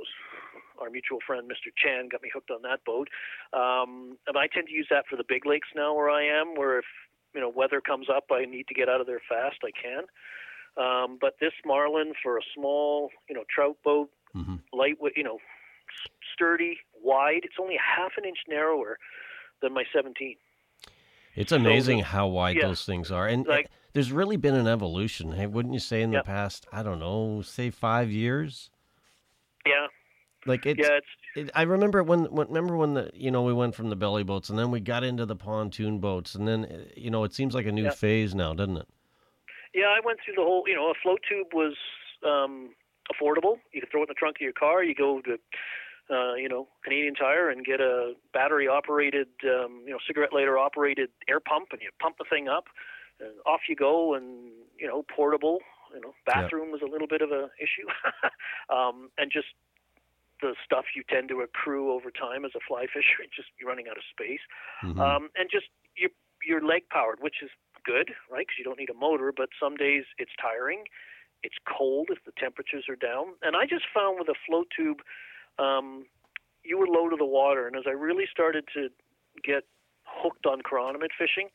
our 0.80 0.90
mutual 0.90 1.20
friend 1.26 1.50
Mr. 1.50 1.70
Chan 1.76 2.10
got 2.12 2.22
me 2.22 2.30
hooked 2.34 2.52
on 2.52 2.62
that 2.64 2.84
boat, 2.86 3.10
um, 3.54 4.18
and 4.28 4.38
I 4.38 4.48
tend 4.48 4.68
to 4.68 4.74
use 4.74 4.88
that 4.90 5.06
for 5.10 5.16
the 5.16 5.26
big 5.28 5.46
lakes 5.46 5.68
now 5.76 5.94
where 5.94 6.10
I 6.10 6.24
am. 6.24 6.56
Where 6.56 6.80
if 6.80 6.86
you 7.34 7.42
know 7.42 7.52
weather 7.54 7.82
comes 7.82 8.08
up, 8.10 8.26
I 8.32 8.46
need 8.46 8.68
to 8.68 8.74
get 8.74 8.90
out 8.90 9.02
of 9.02 9.08
there 9.08 9.22
fast. 9.28 9.58
I 9.64 9.72
can. 9.72 10.06
Um, 10.78 11.18
but 11.22 11.36
this 11.40 11.54
Marlon 11.66 12.12
for 12.22 12.38
a 12.38 12.42
small, 12.54 13.10
you 13.30 13.36
know, 13.36 13.44
trout 13.50 13.78
boat, 13.84 14.10
Mhm. 14.36 14.60
lightweight, 14.74 15.16
you 15.16 15.24
know, 15.24 15.40
sturdy, 16.34 16.78
wide. 17.02 17.42
It's 17.44 17.56
only 17.60 17.76
a 17.76 17.82
half 17.82 18.12
an 18.18 18.26
inch 18.26 18.40
narrower 18.48 18.98
than 19.62 19.74
my 19.74 19.86
17. 19.94 20.36
It's 21.36 21.52
amazing 21.52 22.00
the- 22.00 22.04
how 22.06 22.28
wide 22.28 22.58
yeah. 22.58 22.68
those 22.68 22.86
things 22.86 23.12
are, 23.12 23.28
and 23.28 23.46
Like- 23.48 23.66
uh, 23.66 23.70
there's 23.94 24.12
really 24.12 24.38
been 24.38 24.56
an 24.56 24.68
evolution. 24.68 25.32
Hey, 25.34 25.48
wouldn't 25.48 25.74
you 25.74 25.80
say 25.80 26.02
in 26.02 26.12
the 26.12 26.18
Yep. 26.18 26.26
past? 26.26 26.68
I 26.72 26.84
don't 26.84 27.00
know, 27.00 27.42
say 27.42 27.70
five 27.70 28.10
years. 28.12 28.70
Yeah, 29.66 29.88
Like 30.46 30.66
it's, 30.66 30.80
yeah, 30.80 30.98
it's 30.98 31.08
it, 31.36 31.50
I 31.56 31.64
remember 31.64 32.04
when, 32.04 32.26
when, 32.26 32.48
remember 32.48 32.78
when 32.78 32.94
the, 32.94 33.12
you 33.14 33.32
know, 33.32 33.42
we 33.44 33.52
went 33.54 33.74
from 33.76 33.90
the 33.90 33.96
belly 33.96 34.24
boats 34.24 34.50
and 34.50 34.60
then 34.60 34.70
we 34.72 34.80
got 34.80 35.04
into 35.04 35.26
the 35.26 35.36
pontoon 35.36 36.00
boats, 36.00 36.36
and 36.36 36.48
then, 36.48 36.66
uh, 36.66 36.86
you 36.96 37.10
know, 37.10 37.24
it 37.24 37.34
seems 37.34 37.56
like 37.56 37.66
a 37.66 37.72
new 37.72 37.86
Yeah. 37.86 37.90
phase 37.92 38.36
now, 38.36 38.54
doesn't 38.54 38.78
it? 38.78 38.88
Yeah, 39.76 39.92
I 39.92 40.00
went 40.04 40.20
through 40.24 40.36
the 40.36 40.42
whole. 40.42 40.64
You 40.66 40.74
know, 40.76 40.90
a 40.90 40.94
float 41.04 41.20
tube 41.28 41.54
was 41.54 41.76
um, 42.26 42.70
affordable. 43.12 43.60
You 43.74 43.82
could 43.82 43.92
throw 43.92 44.02
it 44.02 44.08
in 44.08 44.16
the 44.16 44.18
trunk 44.18 44.38
of 44.38 44.42
your 44.42 44.54
car. 44.54 44.82
You 44.82 44.96
go 44.96 45.22
to, 45.22 45.38
uh, 46.10 46.36
you 46.36 46.48
know, 46.48 46.70
Canadian 46.82 47.14
Tire 47.14 47.50
and 47.50 47.66
get 47.66 47.82
a 47.82 48.14
battery-operated, 48.34 49.28
um, 49.44 49.84
you 49.86 49.92
know, 49.92 50.00
cigarette 50.08 50.32
lighter-operated 50.32 51.10
air 51.28 51.42
pump, 51.42 51.68
and 51.74 51.82
you 51.82 51.90
pump 52.02 52.16
the 52.18 52.26
thing 52.30 52.48
up, 52.48 52.66
and 53.20 53.32
off 53.46 53.68
you 53.68 53.76
go. 53.76 54.16
And 54.16 54.52
you 54.80 54.88
know, 54.88 55.04
portable. 55.14 55.60
You 55.94 56.02
know, 56.02 56.14
bathroom 56.26 56.72
was 56.72 56.82
a 56.82 56.90
little 56.90 57.08
bit 57.08 57.22
of 57.22 57.32
a 57.32 57.50
issue, 57.60 57.88
um, 58.74 59.10
and 59.18 59.32
just 59.32 59.48
the 60.42 60.56
stuff 60.64 60.86
you 60.96 61.04
tend 61.10 61.30
to 61.30 61.42
accrue 61.42 61.92
over 61.94 62.12
time 62.12 62.44
as 62.44 62.52
a 62.56 62.60
fly 62.68 62.86
fisher. 62.94 63.24
Just 63.36 63.50
you're 63.60 63.70
running 63.70 63.88
out 63.90 63.98
of 63.98 64.04
space 64.10 64.42
Mhm. 64.84 65.00
um, 65.00 65.30
and 65.36 65.50
just 65.52 65.68
you're, 65.96 66.12
you're 66.46 66.62
leg 66.66 66.84
powered, 66.90 67.20
which 67.22 67.42
is 67.42 67.50
good, 67.86 68.12
right? 68.30 68.46
Because 68.48 68.58
you 68.58 68.66
don't 68.66 68.80
need 68.80 68.90
a 68.90 68.96
motor. 68.96 69.32
But 69.36 69.50
some 69.60 69.76
days 69.78 70.06
it's 70.18 70.32
tiring. 70.42 70.86
It's 71.44 71.58
cold 71.68 72.10
if 72.12 72.24
the 72.26 72.34
temperatures 72.38 72.86
are 72.90 72.96
down. 72.98 73.36
And 73.44 73.56
I 73.56 73.66
just 73.66 73.86
found 73.94 74.20
with 74.20 74.30
a 74.30 74.36
float 74.48 74.68
tube, 74.76 75.00
um, 75.60 76.08
you 76.64 76.78
were 76.78 76.88
low 76.88 77.10
to 77.10 77.16
the 77.18 77.26
water. 77.26 77.68
And 77.68 77.76
as 77.76 77.84
I 77.88 77.92
really 77.92 78.26
started 78.32 78.66
to 78.74 78.90
get 79.44 79.64
hooked 80.06 80.46
on 80.46 80.62
chironomid 80.62 81.10
fishing, 81.18 81.50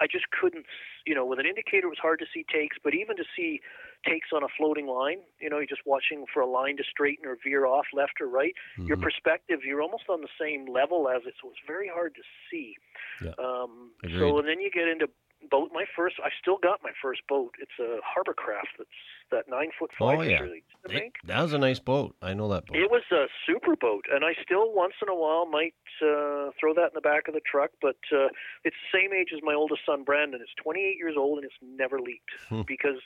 I 0.00 0.06
just 0.06 0.26
couldn't, 0.30 0.66
you 1.06 1.14
know, 1.14 1.24
with 1.24 1.38
an 1.38 1.46
indicator 1.46 1.86
it 1.86 1.90
was 1.90 1.98
hard 2.02 2.18
to 2.18 2.26
see 2.32 2.44
takes, 2.52 2.76
but 2.82 2.94
even 2.94 3.16
to 3.16 3.24
see 3.34 3.60
takes 4.06 4.28
on 4.34 4.42
a 4.42 4.48
floating 4.56 4.86
line, 4.86 5.22
you 5.40 5.48
know, 5.48 5.56
you're 5.58 5.66
just 5.66 5.86
watching 5.86 6.26
for 6.32 6.40
a 6.42 6.46
line 6.46 6.76
to 6.76 6.84
straighten 6.84 7.24
or 7.26 7.38
veer 7.42 7.64
off 7.66 7.86
left 7.94 8.20
or 8.20 8.28
right. 8.28 8.54
Your 8.86 8.98
Mhm. 8.98 8.98
perspective, 8.98 9.60
you're 9.64 9.80
almost 9.80 10.04
on 10.10 10.20
the 10.20 10.28
same 10.38 10.66
level 10.66 11.08
as 11.08 11.22
it, 11.26 11.34
so 11.40 11.48
it's 11.50 11.60
very 11.66 11.88
hard 11.88 12.14
to 12.16 12.22
see. 12.50 12.76
Yeah. 13.20 13.34
Um, 13.38 13.92
so 14.18 14.38
and 14.38 14.48
then 14.48 14.60
you 14.60 14.70
get 14.70 14.88
into 14.88 15.08
boat. 15.50 15.70
My 15.72 15.84
first, 15.94 16.16
I 16.24 16.30
still 16.40 16.58
got 16.62 16.80
my 16.82 16.90
first 17.02 17.20
boat. 17.28 17.54
It's 17.60 17.78
a 17.78 17.98
Harbercraft. 18.02 18.76
That's 18.78 18.90
that 19.32 19.44
nine 19.48 19.70
foot 19.76 19.90
fly 19.98 20.16
Oh, 20.16 20.22
yeah. 20.22 20.38
fisher 20.38 20.48
they 20.48 20.54
used 20.54 20.66
to 20.88 20.96
It- 21.06 21.12
that 21.24 21.42
was 21.42 21.52
a 21.52 21.58
nice 21.58 21.80
boat. 21.80 22.14
I 22.22 22.32
know 22.34 22.46
that 22.48 22.66
boat. 22.66 22.76
It 22.76 22.90
was 22.90 23.02
a 23.10 23.26
super 23.44 23.74
boat, 23.74 24.04
and 24.12 24.24
I 24.24 24.34
still 24.42 24.72
once 24.72 24.94
in 25.02 25.08
a 25.08 25.14
while 25.16 25.46
might 25.46 25.74
uh, 26.00 26.50
throw 26.60 26.74
that 26.74 26.90
in 26.92 26.94
the 26.94 27.00
back 27.00 27.26
of 27.26 27.34
the 27.34 27.40
truck. 27.40 27.70
But 27.82 27.96
uh, 28.12 28.28
it's 28.64 28.76
the 28.92 28.98
same 28.98 29.12
age 29.12 29.30
as 29.34 29.40
my 29.42 29.54
oldest 29.54 29.82
son 29.84 30.04
Brandon. 30.04 30.40
It's 30.40 30.54
28 30.62 30.96
years 30.96 31.14
old 31.18 31.38
and 31.38 31.44
it's 31.44 31.58
never 31.62 31.98
leaked 32.00 32.30
Hmm. 32.48 32.62
because 32.62 33.00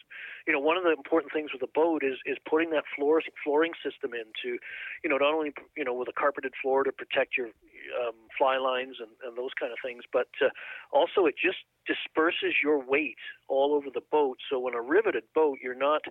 you 0.46 0.52
know 0.52 0.60
one 0.60 0.76
of 0.76 0.82
the 0.84 0.92
important 0.92 1.32
things 1.32 1.52
with 1.52 1.62
a 1.62 1.72
boat 1.72 2.02
is 2.04 2.18
is 2.26 2.36
putting 2.48 2.70
that 2.70 2.84
floor 2.96 3.22
flooring 3.42 3.72
system 3.82 4.12
in 4.12 4.24
to 4.42 4.58
you 5.02 5.08
know 5.10 5.16
not 5.16 5.32
only 5.32 5.52
you 5.76 5.84
know 5.84 5.94
with 5.94 6.08
a 6.08 6.12
carpeted 6.12 6.52
floor 6.60 6.84
to 6.84 6.92
protect 6.92 7.36
your 7.38 7.48
um, 7.98 8.14
fly 8.36 8.58
lines 8.58 8.96
and, 9.00 9.10
and 9.24 9.36
those 9.36 9.50
kind 9.58 9.72
of 9.72 9.78
things, 9.84 10.04
but 10.12 10.28
uh, 10.42 10.48
also 10.92 11.26
it 11.26 11.34
just 11.40 11.58
disperses 11.86 12.54
your 12.62 12.78
weight 12.82 13.18
all 13.48 13.74
over 13.74 13.88
the 13.92 14.02
boat. 14.10 14.38
So 14.50 14.58
when 14.60 14.74
a 14.74 14.82
riveted 14.82 15.24
boat, 15.34 15.58
you're 15.62 15.74
not 15.74 16.02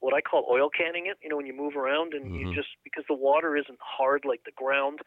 what 0.00 0.14
I 0.14 0.20
call 0.20 0.46
oil 0.50 0.68
canning 0.70 1.06
it. 1.06 1.18
You 1.22 1.28
know, 1.28 1.36
when 1.36 1.46
you 1.46 1.54
move 1.54 1.76
around 1.76 2.14
and 2.14 2.24
Mhm. 2.26 2.40
you 2.40 2.46
just 2.54 2.68
because 2.84 3.04
the 3.08 3.14
water 3.14 3.56
isn't 3.56 3.78
hard 3.80 4.24
like 4.24 4.42
the 4.44 4.52
ground, 4.56 5.00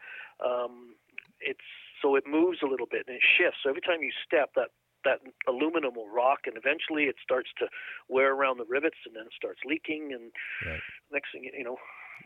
um, 0.44 0.94
it's 1.40 1.66
so 2.02 2.14
it 2.14 2.24
moves 2.26 2.58
a 2.62 2.66
little 2.66 2.86
bit 2.86 3.04
and 3.06 3.16
it 3.16 3.22
shifts. 3.22 3.58
So 3.62 3.70
every 3.70 3.82
time 3.82 4.02
you 4.02 4.12
step, 4.24 4.50
that 4.54 4.70
that 5.04 5.20
aluminum 5.46 5.94
will 5.94 6.08
rock, 6.08 6.40
and 6.46 6.56
eventually 6.56 7.04
it 7.04 7.16
starts 7.22 7.50
to 7.58 7.66
wear 8.08 8.34
around 8.34 8.58
the 8.58 8.66
rivets, 8.68 8.98
and 9.06 9.14
then 9.16 9.26
it 9.26 9.32
starts 9.36 9.60
leaking. 9.64 10.12
And 10.12 10.32
Right. 10.66 10.82
next 11.10 11.32
thing 11.32 11.44
you 11.44 11.52
you 11.56 11.64
know, 11.64 11.78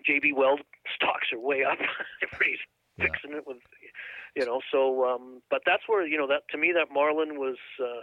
JB 0.09 0.35
Weld 0.35 0.61
stocks 0.95 1.33
are 1.33 1.38
way 1.40 1.64
up. 1.64 1.79
Everybody's 2.23 2.61
Yeah. 2.98 3.07
fixing 3.07 3.37
it 3.37 3.46
with, 3.46 3.59
you 4.37 4.44
know. 4.44 4.61
So, 4.70 5.05
um, 5.05 5.42
but 5.50 5.62
that's 5.66 5.85
where 5.87 6.07
you 6.07 6.18
know 6.18 6.26
that 6.28 6.42
to 6.50 6.59
me 6.59 6.72
that 6.72 6.94
Marlon 6.94 7.38
was. 7.38 7.57
Uh, 7.81 8.02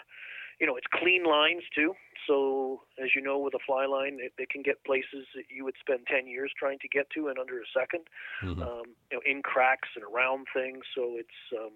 you 0.59 0.67
know, 0.67 0.75
it's 0.75 0.87
clean 0.91 1.23
lines 1.23 1.63
too. 1.73 1.93
So, 2.27 2.81
as 3.01 3.15
you 3.15 3.21
know, 3.21 3.39
with 3.39 3.53
a 3.53 3.59
fly 3.65 3.85
line, 3.85 4.17
it, 4.19 4.33
they 4.37 4.45
can 4.45 4.61
get 4.61 4.83
places 4.83 5.25
that 5.33 5.45
you 5.49 5.63
would 5.63 5.75
spend 5.79 6.05
10 6.07 6.27
years 6.27 6.51
trying 6.57 6.79
to 6.79 6.87
get 6.89 7.09
to 7.15 7.29
in 7.29 7.39
under 7.39 7.59
a 7.59 7.65
2nd 7.71 8.03
Mhm. 8.43 8.61
Um, 8.61 8.83
you 9.09 9.17
know, 9.17 9.21
in 9.25 9.41
cracks 9.41 9.87
and 9.95 10.03
around 10.03 10.47
things. 10.53 10.83
So 10.93 11.15
it's, 11.15 11.39
um, 11.57 11.71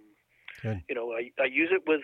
Good. 0.61 0.83
you 0.89 0.95
know, 0.95 1.13
I, 1.13 1.31
I 1.41 1.45
use 1.45 1.69
it 1.71 1.83
with 1.87 2.01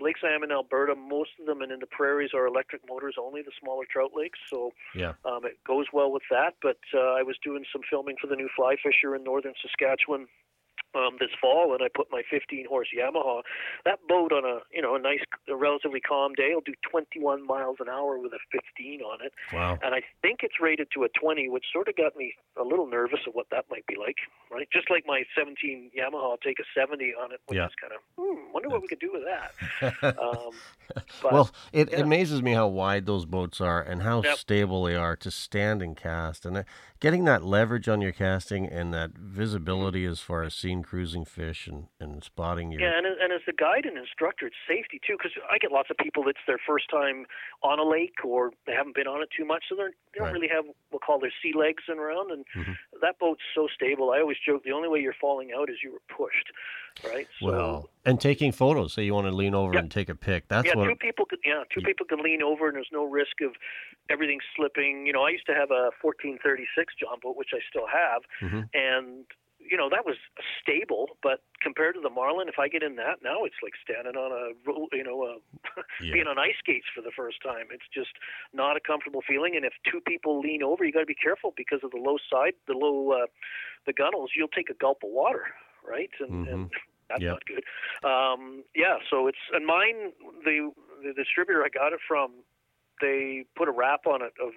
lakes 0.00 0.20
I 0.24 0.34
am 0.34 0.42
in 0.42 0.50
Alberta. 0.52 0.94
Most 0.94 1.30
of 1.40 1.46
them 1.46 1.62
and 1.62 1.70
in 1.72 1.80
the 1.80 1.86
prairies 1.86 2.30
are 2.34 2.46
electric 2.46 2.82
motors 2.88 3.16
only, 3.20 3.42
the 3.42 3.52
smaller 3.60 3.84
trout 3.90 4.12
lakes. 4.14 4.38
So 4.48 4.72
Yeah. 4.94 5.14
um, 5.24 5.44
it 5.44 5.58
goes 5.66 5.86
well 5.92 6.10
with 6.10 6.22
that. 6.30 6.54
But 6.62 6.78
uh, 6.94 7.14
I 7.18 7.22
was 7.22 7.36
doing 7.42 7.64
some 7.72 7.82
filming 7.88 8.16
for 8.20 8.26
the 8.26 8.36
new 8.36 8.48
Fly 8.56 8.76
Fisher 8.82 9.14
in 9.14 9.24
northern 9.24 9.54
Saskatchewan 9.62 10.26
um, 10.94 11.16
this 11.20 11.30
fall, 11.40 11.72
and 11.72 11.82
I 11.82 11.88
put 11.94 12.08
my 12.10 12.22
15 12.30 12.66
horse 12.66 12.88
Yamaha. 12.96 13.42
That 13.84 14.00
boat 14.08 14.32
on 14.32 14.44
a 14.44 14.60
you 14.72 14.82
know 14.82 14.94
a 14.96 14.98
nice, 14.98 15.20
a 15.48 15.56
relatively 15.56 16.00
calm 16.00 16.34
day 16.34 16.50
will 16.54 16.62
do 16.64 16.74
21 16.90 17.46
miles 17.46 17.76
an 17.80 17.88
hour 17.88 18.18
with 18.18 18.32
a 18.32 18.38
15 18.52 19.00
on 19.02 19.24
it, 19.24 19.32
Wow. 19.52 19.78
and 19.82 19.94
I 19.94 20.02
think 20.22 20.40
it's 20.42 20.60
rated 20.60 20.88
to 20.94 21.04
a 21.04 21.08
20, 21.08 21.48
which 21.48 21.64
sort 21.72 21.88
of 21.88 21.96
got 21.96 22.16
me 22.16 22.34
a 22.60 22.64
little 22.64 22.86
nervous 22.86 23.20
of 23.26 23.34
what 23.34 23.46
that 23.50 23.66
might 23.70 23.86
be 23.86 23.96
like. 23.96 24.16
Right, 24.50 24.68
just 24.72 24.90
like 24.90 25.04
my 25.06 25.22
17 25.36 25.92
Yamaha, 25.96 26.30
I'll 26.32 26.36
take 26.38 26.58
a 26.58 26.64
70 26.74 27.14
on 27.14 27.32
it, 27.32 27.40
which 27.46 27.58
Yeah. 27.58 27.66
is 27.66 27.72
kind 27.80 27.92
of 27.92 28.00
hmm, 28.18 28.52
wonder 28.52 28.68
what 28.68 28.82
we 28.82 28.88
could 28.88 28.98
do 29.00 29.12
with 29.12 29.22
that. 29.24 29.54
um, 30.20 30.60
but, 31.22 31.32
well, 31.32 31.50
it 31.72 31.92
yeah. 31.92 32.00
amazes 32.00 32.42
me 32.42 32.52
how 32.52 32.66
wide 32.66 33.06
those 33.06 33.26
boats 33.26 33.60
are 33.60 33.80
and 33.80 34.02
how 34.02 34.22
Yep. 34.22 34.36
stable 34.38 34.84
they 34.84 34.96
are 34.96 35.16
to 35.16 35.30
stand 35.30 35.82
and 35.82 35.96
cast, 35.96 36.44
and 36.44 36.56
uh, 36.58 36.62
getting 37.00 37.24
that 37.24 37.42
leverage 37.42 37.88
on 37.88 38.00
your 38.00 38.12
casting 38.12 38.66
and 38.66 38.92
that 38.92 39.12
visibility 39.16 40.04
as 40.04 40.20
far 40.20 40.42
as 40.42 40.54
seeing 40.54 40.82
cruising 40.82 41.24
fish 41.24 41.66
and, 41.66 41.86
and 41.98 42.22
spotting 42.22 42.70
your. 42.70 42.82
Yeah, 42.82 42.98
and, 42.98 43.06
and 43.06 43.32
as 43.32 43.40
a 43.48 43.52
guide 43.52 43.86
and 43.86 43.96
instructor, 43.96 44.46
it's 44.46 44.56
safety 44.68 45.00
too, 45.04 45.16
because 45.16 45.32
I 45.50 45.58
get 45.58 45.72
lots 45.72 45.90
of 45.90 45.96
people 45.96 46.22
that's 46.24 46.44
their 46.46 46.60
first 46.64 46.90
time 46.90 47.24
on 47.62 47.78
a 47.78 47.88
lake 47.88 48.22
or 48.24 48.52
they 48.66 48.72
haven't 48.72 48.94
been 48.94 49.06
on 49.06 49.22
it 49.22 49.30
too 49.36 49.44
much, 49.44 49.64
so 49.68 49.76
they're, 49.76 49.92
they 50.12 50.18
don't 50.18 50.26
Right. 50.28 50.34
really 50.34 50.48
have 50.48 50.66
what 50.66 50.76
we'll 50.90 50.98
call 50.98 51.18
their 51.20 51.32
sea 51.42 51.52
legs 51.52 51.84
and 51.88 51.98
around. 52.00 52.30
And 52.32 52.44
Mhm. 52.54 52.76
that 53.00 53.18
boat's 53.18 53.42
so 53.54 53.68
stable. 53.68 54.10
I 54.10 54.20
always 54.20 54.38
joke 54.38 54.64
the 54.64 54.72
only 54.72 54.88
way 54.88 55.00
you're 55.00 55.12
falling 55.14 55.52
out 55.52 55.70
is 55.70 55.76
you 55.82 55.92
were 55.92 56.02
pushed, 56.08 56.50
right? 57.04 57.28
So, 57.38 57.46
well, 57.46 57.90
and 58.04 58.20
taking 58.20 58.50
photos. 58.52 58.92
Say 58.94 59.04
you 59.04 59.14
want 59.14 59.26
to 59.28 59.32
lean 59.34 59.54
over 59.54 59.74
Yep. 59.74 59.82
and 59.82 59.90
take 59.90 60.08
a 60.08 60.14
pic. 60.14 60.48
That's 60.48 60.66
yeah, 60.66 60.74
what. 60.74 60.88
two 60.88 60.96
people 60.96 61.26
could 61.26 61.38
yeah, 61.44 61.62
two 61.70 61.80
Yeah. 61.80 61.86
people 61.86 62.06
can 62.06 62.22
lean 62.22 62.42
over 62.42 62.66
and 62.66 62.76
there's 62.76 62.90
no 62.92 63.04
risk 63.04 63.40
of 63.40 63.54
everything 64.08 64.40
slipping. 64.56 65.06
You 65.06 65.12
know, 65.12 65.22
I 65.24 65.30
used 65.30 65.46
to 65.46 65.54
have 65.54 65.70
a 65.70 65.90
1436 66.00 66.94
John 66.96 67.18
boat, 67.20 67.36
which 67.36 67.50
I 67.54 67.60
still 67.68 67.86
have, 67.86 68.22
Mhm. 68.40 68.68
and 68.74 69.26
you 69.70 69.76
know, 69.76 69.88
that 69.88 70.04
was 70.04 70.16
stable, 70.60 71.16
but 71.22 71.42
compared 71.62 71.94
to 71.94 72.00
the 72.00 72.10
Marlon, 72.10 72.48
if 72.48 72.58
I 72.58 72.66
get 72.68 72.82
in 72.82 72.96
that 72.96 73.22
now, 73.22 73.44
it's 73.44 73.54
like 73.62 73.74
standing 73.80 74.16
on 74.16 74.32
a, 74.34 74.50
you 74.96 75.04
know, 75.04 75.22
uh, 75.22 75.38
Yeah. 76.02 76.12
being 76.12 76.26
on 76.26 76.38
ice 76.38 76.58
skates 76.58 76.86
for 76.94 77.00
the 77.02 77.12
first 77.16 77.38
time. 77.42 77.66
It's 77.70 77.86
just 77.94 78.10
not 78.52 78.76
a 78.76 78.80
comfortable 78.80 79.22
feeling. 79.26 79.54
And 79.54 79.64
if 79.64 79.72
two 79.90 80.00
people 80.00 80.40
lean 80.40 80.62
over, 80.62 80.84
you 80.84 80.92
got 80.92 81.00
to 81.00 81.06
be 81.06 81.14
careful 81.14 81.54
because 81.56 81.80
of 81.84 81.92
the 81.92 81.98
low 81.98 82.16
side, 82.30 82.54
the 82.66 82.74
low, 82.74 83.12
uh, 83.12 83.26
the 83.86 83.92
gunnels. 83.92 84.32
You'll 84.34 84.48
take 84.48 84.70
a 84.70 84.74
gulp 84.74 84.98
of 85.04 85.10
water, 85.10 85.46
right? 85.88 86.10
And, 86.18 86.48
and 86.48 86.70
that's 87.08 87.22
Yep. 87.22 87.30
not 87.32 87.44
good. 87.46 87.64
Um, 88.06 88.64
yeah. 88.74 88.98
So 89.08 89.28
it's 89.28 89.38
and 89.52 89.64
mine. 89.66 90.12
The 90.44 90.70
the 91.02 91.12
distributor 91.14 91.62
I 91.64 91.68
got 91.68 91.92
it 91.92 92.00
from, 92.06 92.32
they 93.00 93.44
put 93.56 93.68
a 93.68 93.72
wrap 93.72 94.06
on 94.06 94.22
it 94.22 94.32
of. 94.42 94.50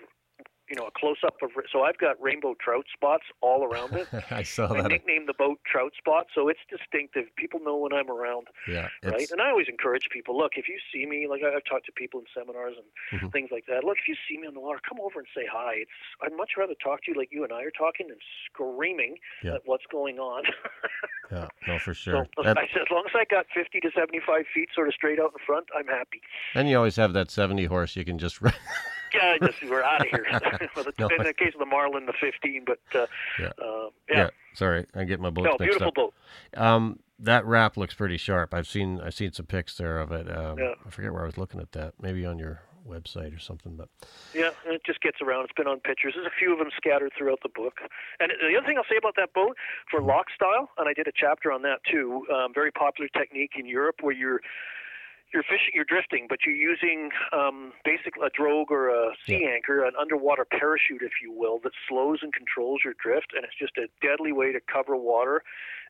You 0.70 0.78
know, 0.78 0.88
a 0.88 0.92
close 0.98 1.18
up 1.26 1.36
of 1.44 1.52
so 1.72 1.84
I've 1.84 1.98
got 1.98 2.16
rainbow 2.22 2.56
trout 2.60 2.86
spots 2.94 3.24
all 3.42 3.64
around 3.66 3.94
it. 3.94 4.08
I 4.32 4.44
saw 4.44 4.74
I 4.74 4.82
that. 4.82 4.90
nicknamed 4.92 5.28
the 5.28 5.34
boat 5.38 5.60
Trout 5.70 5.92
Spot, 5.98 6.26
so 6.34 6.48
it's 6.48 6.60
distinctive. 6.70 7.26
People 7.36 7.60
know 7.60 7.76
when 7.78 7.92
I'm 7.94 8.10
around, 8.10 8.48
Yeah, 8.68 8.88
right? 9.04 9.22
it's, 9.22 9.32
And 9.32 9.42
I 9.42 9.50
always 9.50 9.68
encourage 9.68 10.08
people: 10.10 10.38
look, 10.38 10.54
if 10.56 10.68
you 10.70 10.80
see 10.92 11.06
me, 11.06 11.28
like 11.28 11.42
I- 11.44 11.54
I've 11.56 11.66
talked 11.66 11.86
to 11.88 11.92
people 11.92 12.22
in 12.22 12.26
seminars 12.34 12.76
and 12.78 13.22
Mhm. 13.22 13.32
things 13.34 13.50
like 13.52 13.66
that. 13.68 13.84
Look, 13.84 13.98
if 14.00 14.08
you 14.08 14.16
see 14.28 14.38
me 14.38 14.48
on 14.48 14.54
the 14.54 14.62
water, 14.62 14.80
come 14.88 15.00
over 15.02 15.20
and 15.20 15.28
say 15.36 15.46
hi. 15.52 15.74
It's 15.84 15.92
I'd 16.22 16.34
much 16.34 16.52
rather 16.58 16.76
talk 16.76 17.04
to 17.04 17.12
you 17.12 17.18
like 17.18 17.32
you 17.32 17.44
and 17.44 17.52
I 17.52 17.64
are 17.64 17.72
talking 17.72 18.08
than 18.08 18.18
screaming 18.46 19.18
Yeah. 19.44 19.56
at 19.56 19.62
what's 19.66 19.86
going 19.92 20.18
on. 20.20 20.44
yeah, 21.32 21.48
no, 21.68 21.78
for 21.80 21.94
sure. 21.94 22.28
so 22.36 22.44
That- 22.44 22.58
I 22.58 22.68
said, 22.72 22.84
as 22.84 22.90
long 22.90 23.04
as 23.06 23.12
I 23.16 23.26
got 23.26 23.46
50 23.54 23.80
to 23.82 23.92
75 23.92 24.46
feet 24.54 24.70
sort 24.74 24.88
of 24.88 24.94
straight 24.94 25.20
out 25.20 25.34
in 25.38 25.46
front, 25.46 25.68
I'm 25.76 25.88
happy. 25.88 26.22
and 26.56 26.70
you 26.70 26.78
always 26.78 26.96
have 26.96 27.14
that 27.14 27.30
70 27.30 27.66
horse 27.66 27.96
you 27.96 28.06
can 28.06 28.18
just 28.18 28.40
Yeah, 29.14 29.38
just 29.42 29.62
we're 29.70 29.84
out 29.84 30.02
of 30.02 30.08
here. 30.08 30.26
well, 30.76 30.86
No, 31.00 31.08
in 31.18 31.24
the 31.24 31.34
case 31.34 31.54
of 31.54 31.60
the 31.60 31.66
Marlon, 31.66 32.06
the 32.06 32.14
15, 32.20 32.66
but 32.66 32.80
uh, 32.96 33.06
Yeah. 33.40 33.48
uh, 33.62 33.90
yeah. 34.10 34.18
yeah. 34.18 34.30
Sorry, 34.54 34.86
I 34.96 35.04
get 35.04 35.20
my 35.20 35.30
boats 35.30 35.50
no, 35.52 35.58
beautiful 35.58 35.88
up. 35.88 35.94
boat. 35.96 36.14
Um, 36.56 37.00
that 37.20 37.46
wrap 37.46 37.78
looks 37.78 37.94
pretty 37.94 38.18
sharp. 38.18 38.54
I've 38.54 38.68
seen 38.68 39.00
I've 39.02 39.14
seen 39.14 39.32
some 39.32 39.46
pics 39.46 39.78
there 39.78 40.00
of 40.00 40.12
it. 40.12 40.30
Um, 40.36 40.58
Yeah. 40.60 40.74
I 40.86 40.90
forget 40.90 41.12
where 41.14 41.24
I 41.24 41.26
was 41.26 41.38
looking 41.38 41.60
at 41.60 41.72
that. 41.74 41.94
Maybe 42.02 42.26
on 42.26 42.38
your 42.38 42.62
website 42.88 43.34
or 43.36 43.40
something. 43.40 43.76
But 43.78 43.88
Yeah, 44.34 44.50
and 44.66 44.74
it 44.76 44.82
just 44.86 45.00
gets 45.02 45.22
around. 45.22 45.46
It's 45.46 45.54
been 45.54 45.68
on 45.68 45.80
pictures. 45.80 46.14
There's 46.16 46.28
a 46.28 46.38
few 46.38 46.52
of 46.52 46.60
them 46.60 46.70
scattered 46.76 47.14
throughout 47.18 47.40
the 47.42 47.50
book. 47.50 47.80
And 48.20 48.30
the 48.30 48.58
other 48.58 48.68
thing 48.68 48.78
I'll 48.78 48.84
say 48.90 48.98
about 48.98 49.16
that 49.16 49.34
boat 49.34 49.56
for 49.90 50.02
loch 50.02 50.28
style, 50.36 50.70
and 50.78 50.90
I 50.90 50.94
did 50.94 51.08
a 51.08 51.14
chapter 51.16 51.52
on 51.52 51.62
that 51.62 51.80
too. 51.90 52.26
Um, 52.34 52.54
very 52.54 52.72
popular 52.72 53.08
technique 53.18 53.52
in 53.58 53.66
Europe 53.66 53.98
where 54.02 54.14
you're 54.14 54.42
you're 55.34 55.44
fishing, 55.44 55.74
you're 55.74 55.86
drifting, 55.86 56.28
but 56.30 56.40
you're 56.46 56.56
using 56.56 57.10
um, 57.32 57.74
basically 57.84 58.22
a 58.26 58.30
drogue 58.30 58.70
or 58.70 58.90
a 58.90 59.16
sea 59.26 59.50
anchor, 59.52 59.84
an 59.84 59.94
underwater 60.00 60.46
parachute, 60.46 61.02
if 61.02 61.14
you 61.22 61.32
will, 61.32 61.60
that 61.64 61.72
slows 61.90 62.20
and 62.22 62.32
controls 62.34 62.82
your 62.86 62.94
drift, 63.02 63.34
and 63.36 63.44
it's 63.44 63.58
just 63.58 63.76
a 63.78 63.88
deadly 64.06 64.32
way 64.32 64.52
to 64.52 64.60
cover 64.72 64.96
water, 64.96 65.42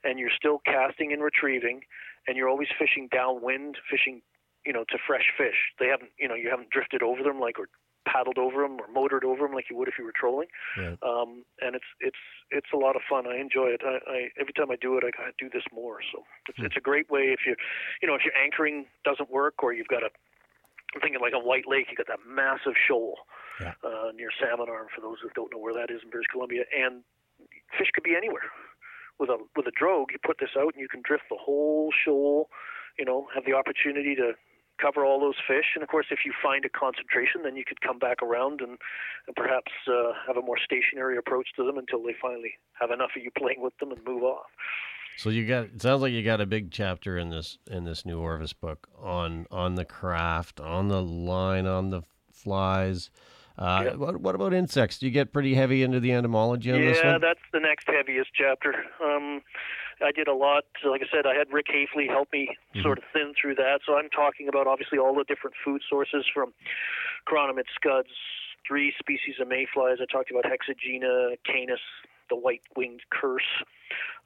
and 0.04 0.18
you're 0.18 0.34
still 0.36 0.60
casting 0.66 1.12
and 1.12 1.22
retrieving, 1.22 1.82
and 2.28 2.38
you're 2.38 2.50
always 2.50 2.70
fishing 2.80 3.10
downwind, 3.12 3.78
fishing, 3.92 4.22
you 4.66 4.72
know, 4.72 4.86
to 4.90 4.98
fresh 5.06 5.28
fish. 5.38 5.76
They 5.80 5.88
haven't, 5.88 6.12
you 6.18 6.28
know, 6.28 6.36
you 6.36 6.50
haven't 6.50 6.70
drifted 6.70 7.04
over 7.04 7.22
them 7.22 7.40
like 7.40 7.60
or 7.60 7.68
paddled 8.06 8.38
over 8.38 8.62
them 8.64 8.80
or 8.80 8.88
motored 8.92 9.24
over 9.24 9.46
them 9.48 9.54
like 9.54 9.70
you 9.70 9.76
would 9.78 9.88
if 9.88 9.96
you 9.98 10.06
were 10.06 10.14
trolling. 10.16 10.48
Right. 10.78 10.98
Um, 11.02 11.44
and 11.62 11.76
it's 11.76 11.86
it's 12.00 12.18
it's 12.52 12.68
a 12.74 12.78
lot 12.78 12.96
of 12.96 13.02
fun. 13.10 13.28
I 13.28 13.38
enjoy 13.40 13.68
it. 13.68 13.82
I, 13.86 14.00
I 14.10 14.30
every 14.40 14.54
time 14.54 14.72
I 14.72 14.76
do 14.76 14.98
it, 14.98 15.04
I 15.04 15.12
of 15.12 15.38
do 15.38 15.50
this 15.50 15.64
more. 15.74 16.00
So 16.12 16.24
it's 16.50 16.60
it's 16.60 16.78
a 16.78 16.82
great 16.82 17.10
way 17.10 17.34
if 17.34 17.42
you, 17.46 17.56
you 18.02 18.08
know, 18.08 18.16
if 18.16 18.24
your 18.26 18.36
anchoring 18.36 18.86
doesn't 19.06 19.30
work 19.32 19.64
or 19.64 19.74
you've 19.74 19.88
got 19.88 20.04
a, 20.04 20.10
I'm 20.96 21.02
thinking 21.02 21.22
like 21.22 21.34
a 21.34 21.40
White 21.40 21.68
Lake, 21.68 21.88
you 21.90 21.96
got 21.98 22.08
that 22.08 22.20
massive 22.28 22.74
shoal 22.88 23.16
Yeah. 23.62 23.74
uh, 23.84 24.12
near 24.16 24.30
Salmon 24.40 24.70
Arm. 24.70 24.88
For 24.94 25.02
those 25.02 25.18
that 25.24 25.34
don't 25.34 25.52
know 25.52 25.60
where 25.60 25.74
that 25.74 25.90
is 25.90 26.02
in 26.04 26.10
British 26.10 26.28
Columbia, 26.32 26.64
and 26.76 27.04
fish 27.78 27.90
could 27.94 28.04
be 28.04 28.16
anywhere. 28.16 28.52
With 29.20 29.30
a 29.30 29.38
with 29.56 29.68
a 29.68 29.72
drogue, 29.72 30.10
you 30.12 30.18
put 30.26 30.38
this 30.40 30.58
out 30.58 30.74
and 30.74 30.82
you 30.82 30.88
can 30.90 31.02
drift 31.06 31.26
the 31.30 31.38
whole 31.40 31.92
shoal. 31.94 32.50
You 32.98 33.06
know, 33.06 33.28
have 33.34 33.46
the 33.46 33.54
opportunity 33.54 34.14
to 34.16 34.34
cover 34.82 35.06
all 35.06 35.20
those 35.20 35.36
fish. 35.48 35.74
And 35.76 35.84
of 35.84 35.90
course, 35.90 36.08
if 36.12 36.20
you 36.26 36.34
find 36.42 36.66
a 36.66 36.70
concentration, 36.70 37.44
then 37.44 37.56
you 37.56 37.64
could 37.66 37.82
come 37.82 38.00
back 38.00 38.22
around 38.22 38.62
and, 38.62 38.78
and 39.28 39.36
perhaps 39.36 39.72
uh, 39.88 40.14
have 40.28 40.38
a 40.38 40.42
more 40.42 40.58
stationary 40.64 41.18
approach 41.18 41.50
to 41.56 41.66
them 41.66 41.78
until 41.78 42.02
they 42.04 42.16
finally 42.22 42.54
have 42.80 42.92
enough 42.92 43.12
of 43.16 43.24
you 43.24 43.32
playing 43.38 43.62
with 43.62 43.78
them 43.80 43.92
and 43.92 44.00
move 44.06 44.24
off. 44.24 44.48
so 45.18 45.30
you 45.30 45.46
got 45.46 45.66
it 45.66 45.82
sounds 45.82 46.02
like 46.02 46.12
you 46.12 46.24
got 46.24 46.42
a 46.42 46.46
big 46.46 46.72
chapter 46.72 47.18
in 47.18 47.30
this 47.30 47.58
in 47.70 47.84
this 47.84 48.04
new 48.06 48.20
Orvis 48.20 48.54
book 48.54 48.88
on 49.02 49.46
on 49.52 49.76
the 49.76 49.86
craft, 49.86 50.60
on 50.60 50.88
the 50.88 51.02
line, 51.02 51.68
on 51.68 51.90
the 51.92 52.02
flies. 52.32 53.10
Uh, 53.56 53.84
Yeah. 53.86 53.96
what, 53.96 54.18
what 54.20 54.34
about 54.34 54.52
insects? 54.52 54.98
Do 54.98 55.06
you 55.06 55.12
get 55.12 55.32
pretty 55.32 55.54
heavy 55.54 55.84
into 55.84 56.00
the 56.00 56.12
entomology 56.12 56.72
on 56.72 56.82
this 56.82 56.98
yeah, 57.04 57.20
that's 57.20 57.40
the 57.52 57.60
next 57.60 57.86
heaviest 57.88 58.32
chapter. 58.34 58.74
Um, 59.06 59.42
I 60.04 60.12
did 60.12 60.28
a 60.28 60.34
lot. 60.34 60.66
Like 60.84 61.02
I 61.02 61.06
said, 61.12 61.26
I 61.26 61.36
had 61.36 61.52
Rick 61.52 61.68
Hafele 61.68 62.08
help 62.10 62.32
me 62.34 62.50
Mm-hmm. 62.74 62.82
sort 62.82 62.98
of 62.98 63.04
thin 63.14 63.34
through 63.40 63.54
that. 63.56 63.82
So 63.86 63.96
I'm 63.96 64.10
talking 64.10 64.48
about 64.50 64.66
obviously 64.66 64.98
all 64.98 65.14
the 65.14 65.24
different 65.26 65.56
food 65.64 65.84
sources 65.88 66.26
from 66.34 66.54
chironomid 67.30 67.66
scuds, 67.76 68.10
three 68.68 68.94
species 68.98 69.36
of 69.40 69.48
mayflies. 69.48 69.98
I 70.02 70.06
talked 70.12 70.32
about 70.32 70.44
Hexagenia, 70.46 71.38
Caenis, 71.48 71.78
the 72.32 72.36
white-winged 72.36 73.02
curse, 73.12 73.64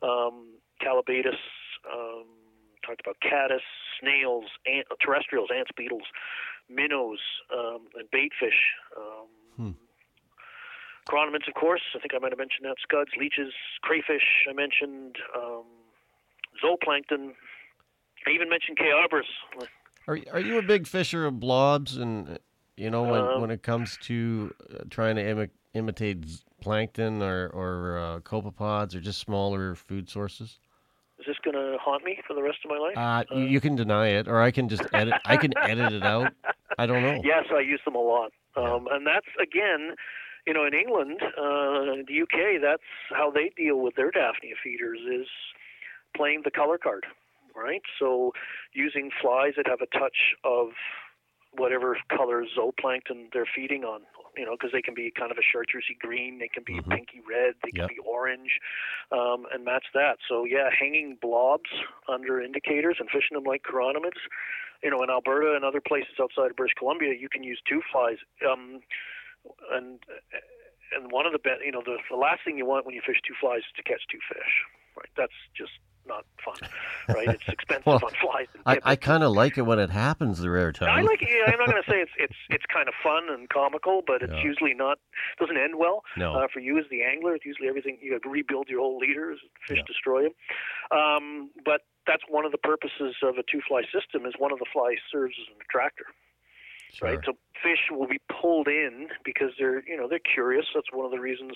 um, 0.02 0.48
Callibaetis. 0.82 1.36
Um, 1.92 2.26
talked 2.86 3.02
about 3.02 3.18
caddis, 3.20 3.62
snails, 4.00 4.46
ant, 4.66 4.88
terrestrials, 5.04 5.50
ants, 5.54 5.72
beetles, 5.76 6.04
minnows, 6.70 7.20
um, 7.54 7.88
and 7.96 8.10
baitfish. 8.12 8.62
Um, 8.96 9.28
Hmm. 9.58 9.72
Chironomids, 11.08 11.48
of 11.48 11.54
course. 11.54 11.82
I 11.96 12.00
think 12.00 12.14
I 12.14 12.20
might 12.20 12.32
have 12.32 12.40
mentioned 12.40 12.66
that. 12.66 12.76
Scuds, 12.82 13.12
leeches, 13.20 13.54
crayfish. 13.82 14.46
I 14.50 14.54
mentioned 14.54 15.16
um, 15.36 15.64
zooplankton. 16.64 17.34
I 18.26 18.32
even 18.32 18.50
mentioned 18.50 18.78
K. 18.78 18.92
Are 20.08 20.18
are 20.32 20.40
you 20.40 20.58
a 20.58 20.62
big 20.62 20.88
fisher 20.88 21.26
of 21.26 21.40
blobs 21.40 21.98
and 21.98 22.30
uh, 22.30 22.38
you 22.76 22.90
know 22.90 23.04
when 23.04 23.22
Um, 23.22 23.42
when 23.42 23.52
it 23.52 23.62
comes 23.64 23.98
to 24.04 24.54
uh, 24.74 24.84
trying 24.90 25.16
to 25.18 25.24
imi- 25.24 25.50
imitate 25.74 26.26
plankton 26.62 27.22
or 27.22 27.48
or 27.50 27.98
uh, 27.98 28.20
copepods 28.20 28.96
or 28.96 29.00
just 29.00 29.20
smaller 29.20 29.76
food 29.76 30.10
sources? 30.10 30.60
Is 31.20 31.26
this 31.26 31.38
going 31.44 31.56
to 31.56 31.78
haunt 31.80 32.04
me 32.04 32.20
for 32.28 32.36
the 32.36 32.44
rest 32.44 32.60
of 32.64 32.70
my 32.70 32.78
life? 32.78 32.96
Uh, 32.96 33.36
you, 33.36 33.46
you 33.46 33.60
can 33.62 33.76
deny 33.76 34.08
it, 34.10 34.28
or 34.28 34.40
I 34.40 34.52
can 34.52 34.70
just 34.70 34.84
edit. 34.94 35.16
I 35.26 35.38
can 35.38 35.52
edit 35.58 35.92
it 35.92 36.04
out. 36.04 36.32
I 36.78 36.86
don't 36.86 37.02
know. 37.02 37.22
Yes, 37.24 37.46
I 37.52 37.60
use 37.62 37.82
them 37.86 37.96
a 37.96 38.02
lot. 38.02 38.32
Um, 38.56 38.88
And 38.92 39.06
that's, 39.08 39.26
again, 39.42 39.96
you 40.48 40.54
know, 40.54 40.66
in 40.66 40.74
England, 40.74 41.20
uh, 41.22 42.08
the 42.08 42.22
UK, 42.24 42.62
that's 42.62 42.82
how 43.10 43.30
they 43.30 43.52
deal 43.58 43.82
with 43.82 43.96
their 43.96 44.12
Daphnia 44.12 44.56
feeders 44.64 45.00
is 45.00 45.28
playing 46.16 46.44
the 46.46 46.52
color 46.52 46.78
card, 46.78 47.06
right? 47.54 47.82
So 48.00 48.32
using 48.72 49.12
flies 49.22 49.54
that 49.58 49.68
have 49.68 49.82
a 49.82 50.00
touch 50.00 50.36
of 50.46 50.70
whatever 51.52 51.98
color 52.16 52.46
zooplankton 52.58 53.34
they're 53.34 53.50
feeding 53.54 53.84
on, 53.84 54.02
you 54.38 54.46
know, 54.46 54.52
because 54.52 54.72
they 54.72 54.82
can 54.82 54.94
be 54.94 55.12
kind 55.12 55.32
of 55.32 55.38
a 55.38 55.42
chartreusey 55.42 56.00
green, 56.00 56.40
they 56.40 56.48
can 56.48 56.64
be 56.64 56.80
Mhm. 56.80 56.90
pinky 56.92 57.20
red, 57.28 57.56
they 57.62 57.72
can 57.72 57.88
be 57.88 57.98
orange, 58.00 58.60
um, 59.12 59.48
and 59.52 59.66
match 59.66 59.86
that. 59.94 60.20
So 60.30 60.46
yeah, 60.46 60.70
hanging 60.70 61.16
blobs 61.16 61.70
under 62.08 62.40
indicators 62.40 62.98
and 63.02 63.10
fishing 63.10 63.36
them 63.36 63.44
like 63.44 63.64
chironomids. 63.64 64.20
You 64.82 64.92
know, 64.92 65.02
in 65.04 65.10
Alberta 65.10 65.56
and 65.56 65.66
other 65.66 65.82
places 65.82 66.20
outside 66.22 66.52
of 66.52 66.56
British 66.56 66.76
Columbia, 66.76 67.14
you 67.16 67.28
can 67.28 67.44
use 67.44 67.60
two 67.68 67.82
flies. 67.92 68.20
Um, 68.48 68.82
and 69.72 70.00
and 70.96 71.12
one 71.12 71.26
of 71.26 71.34
the 71.34 71.40
best, 71.40 71.60
you 71.66 71.72
know 71.72 71.82
the, 71.86 71.98
the 72.10 72.16
last 72.18 72.40
thing 72.46 72.58
you 72.58 72.66
want 72.66 72.86
when 72.86 72.96
you 72.96 73.02
fish 73.06 73.20
two 73.28 73.34
flies 73.40 73.60
is 73.60 73.74
to 73.76 73.84
catch 73.84 74.02
two 74.12 74.20
fish. 74.28 74.54
Right? 74.96 75.10
That's 75.16 75.36
just 75.56 75.74
not 76.08 76.24
fun. 76.44 76.56
Right? 77.14 77.28
It's 77.28 77.44
expensive 77.48 77.86
Well, 77.86 78.00
on 78.02 78.14
flies. 78.22 78.48
and 78.66 78.80
I. 78.84 78.94
I 78.94 78.96
kind 78.96 79.22
of 79.22 79.32
like 79.34 79.58
it 79.58 79.64
when 79.64 79.78
it 79.78 79.90
happens 79.92 80.40
the 80.40 80.50
rare 80.50 80.72
time. 80.72 80.88
I 80.90 81.02
like 81.02 81.22
it. 81.22 81.28
Yeah, 81.30 81.52
I'm 81.52 81.60
not 81.60 81.68
going 81.70 81.84
to 81.86 81.90
say 81.92 82.00
it's 82.00 82.16
it's 82.18 82.40
it's 82.50 82.64
kind 82.74 82.88
of 82.88 82.96
fun 83.04 83.28
and 83.30 83.50
comical, 83.50 84.02
but 84.08 84.22
it's 84.24 84.32
Yeah. 84.34 84.42
usually 84.44 84.74
not 84.74 84.98
doesn't 85.40 85.58
end 85.58 85.76
well 85.78 86.02
no. 86.16 86.34
uh, 86.34 86.48
for 86.52 86.62
you 86.62 86.80
as 86.80 86.86
the 86.90 87.04
angler. 87.04 87.36
It's 87.36 87.46
usually 87.46 87.68
everything 87.68 88.00
you 88.02 88.14
have 88.14 88.22
to 88.24 88.30
rebuild 88.30 88.70
your 88.70 88.80
whole 88.80 88.98
leaders, 88.98 89.40
fish 89.68 89.78
Yeah. 89.78 89.84
destroy 89.86 90.24
them. 90.24 90.34
Um, 90.90 91.52
but 91.66 91.82
that's 92.08 92.24
one 92.30 92.46
of 92.46 92.54
the 92.54 92.58
purposes 92.64 93.16
of 93.22 93.38
a 93.38 93.44
two 93.44 93.60
fly 93.68 93.84
system. 93.94 94.26
Is 94.26 94.34
one 94.40 94.52
of 94.54 94.60
the 94.60 94.66
flies 94.72 94.98
serves 95.12 95.36
as 95.38 95.48
an 95.54 95.60
attractor 95.62 96.06
sure. 96.94 97.10
right? 97.10 97.20
So 97.26 97.34
fish 97.62 97.90
will 97.92 98.08
be 98.08 98.20
pulled 98.30 98.68
in 98.68 99.08
because 99.24 99.52
they're, 99.58 99.84
you 99.88 99.98
know, 99.98 100.08
they're 100.08 100.20
curious. 100.20 100.66
That's 100.74 100.92
one 100.92 101.06
of 101.06 101.12
the 101.12 101.20
reasons, 101.20 101.54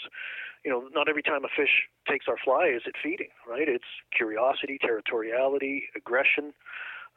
you 0.65 0.71
know, 0.71 0.87
not 0.93 1.09
every 1.09 1.23
time 1.23 1.45
a 1.45 1.49
fish 1.55 1.87
takes 2.07 2.25
our 2.27 2.37
fly 2.43 2.67
is 2.75 2.83
it 2.85 2.95
feeding, 3.01 3.29
right? 3.47 3.67
It's 3.67 3.85
curiosity, 4.15 4.79
territoriality, 4.83 5.83
aggression. 5.95 6.53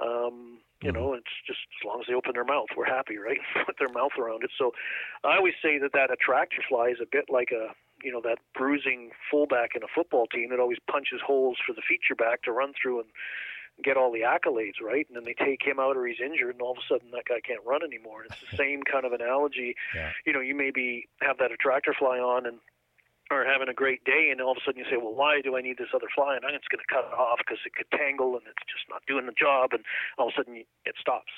Um, 0.00 0.58
you 0.82 0.92
know, 0.92 1.14
it's 1.14 1.32
just 1.46 1.60
as 1.80 1.86
long 1.86 2.00
as 2.00 2.06
they 2.06 2.14
open 2.14 2.32
their 2.34 2.44
mouth, 2.44 2.68
we're 2.76 2.84
happy, 2.84 3.16
right? 3.16 3.38
Put 3.66 3.76
their 3.78 3.88
mouth 3.88 4.12
around 4.18 4.44
it. 4.44 4.50
So 4.58 4.72
I 5.24 5.36
always 5.36 5.54
say 5.62 5.78
that 5.78 5.92
that 5.94 6.10
attractor 6.12 6.62
fly 6.68 6.88
is 6.88 6.98
a 7.00 7.08
bit 7.10 7.26
like 7.30 7.52
a, 7.52 7.72
you 8.02 8.12
know, 8.12 8.20
that 8.20 8.38
bruising 8.54 9.10
fullback 9.30 9.70
in 9.74 9.82
a 9.82 9.86
football 9.94 10.26
team 10.26 10.50
that 10.50 10.60
always 10.60 10.78
punches 10.90 11.20
holes 11.24 11.56
for 11.64 11.72
the 11.72 11.80
feature 11.88 12.14
back 12.14 12.42
to 12.42 12.52
run 12.52 12.72
through 12.76 13.00
and 13.00 13.08
get 13.82 13.96
all 13.96 14.12
the 14.12 14.20
accolades, 14.20 14.80
right? 14.82 15.06
And 15.08 15.16
then 15.16 15.24
they 15.24 15.34
take 15.34 15.62
him 15.64 15.80
out 15.80 15.96
or 15.96 16.06
he's 16.06 16.20
injured, 16.24 16.54
and 16.54 16.62
all 16.62 16.72
of 16.72 16.78
a 16.78 16.86
sudden 16.88 17.10
that 17.12 17.24
guy 17.28 17.40
can't 17.40 17.64
run 17.64 17.82
anymore. 17.82 18.22
And 18.22 18.30
it's 18.30 18.50
the 18.50 18.56
same 18.62 18.82
kind 18.82 19.04
of 19.04 19.12
analogy. 19.12 19.74
Yeah. 19.94 20.10
You 20.26 20.32
know, 20.32 20.40
you 20.40 20.54
maybe 20.54 21.08
have 21.22 21.38
that 21.38 21.52
attractor 21.52 21.94
fly 21.98 22.18
on, 22.18 22.46
and 22.46 22.58
are 23.30 23.44
having 23.44 23.68
a 23.68 23.74
great 23.74 24.04
day, 24.04 24.28
and 24.30 24.40
all 24.40 24.52
of 24.52 24.58
a 24.58 24.60
sudden 24.64 24.78
you 24.80 24.86
say, 24.90 24.96
"Well, 24.96 25.14
why 25.14 25.40
do 25.40 25.56
I 25.56 25.60
need 25.62 25.78
this 25.78 25.88
other 25.94 26.08
fly?" 26.14 26.36
And 26.36 26.44
I'm 26.44 26.52
just 26.52 26.68
going 26.68 26.84
to 26.86 26.92
cut 26.92 27.06
it 27.10 27.14
off 27.16 27.38
because 27.38 27.58
it 27.64 27.74
could 27.74 27.90
tangle 27.96 28.36
and 28.36 28.42
it's 28.46 28.64
just 28.70 28.84
not 28.88 29.02
doing 29.06 29.26
the 29.26 29.32
job, 29.32 29.72
and 29.72 29.84
all 30.18 30.28
of 30.28 30.34
a 30.34 30.36
sudden 30.36 30.56
it 30.84 30.94
stops, 31.00 31.32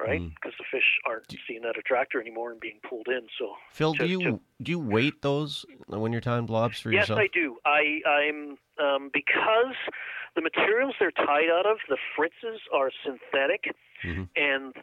right? 0.00 0.20
Because 0.34 0.52
the 0.58 0.64
fish 0.70 0.98
aren't 1.06 1.32
seeing 1.46 1.62
that 1.62 1.78
attractor 1.78 2.20
anymore 2.20 2.50
and 2.50 2.60
being 2.60 2.80
pulled 2.88 3.06
in. 3.08 3.28
So, 3.38 3.54
Phil, 3.70 3.94
do 3.94 4.06
you 4.06 4.20
to- 4.22 4.40
do 4.62 4.70
you 4.72 4.80
weight 4.80 5.22
those 5.22 5.64
when 5.86 6.12
you're 6.12 6.20
tying 6.20 6.46
blobs 6.46 6.80
for 6.80 6.90
yes, 6.90 7.02
yourself? 7.08 7.20
I 7.20 7.28
do. 7.32 7.58
I 7.64 8.00
I'm 8.06 8.58
um, 8.78 9.10
because 9.12 9.76
the 10.34 10.40
materials 10.42 10.94
they're 10.98 11.10
tied 11.12 11.50
out 11.50 11.66
of, 11.66 11.78
the 11.88 11.98
fritzes 12.16 12.60
are 12.72 12.90
synthetic 13.04 13.74
Mhm. 14.02 14.28
and 14.34 14.74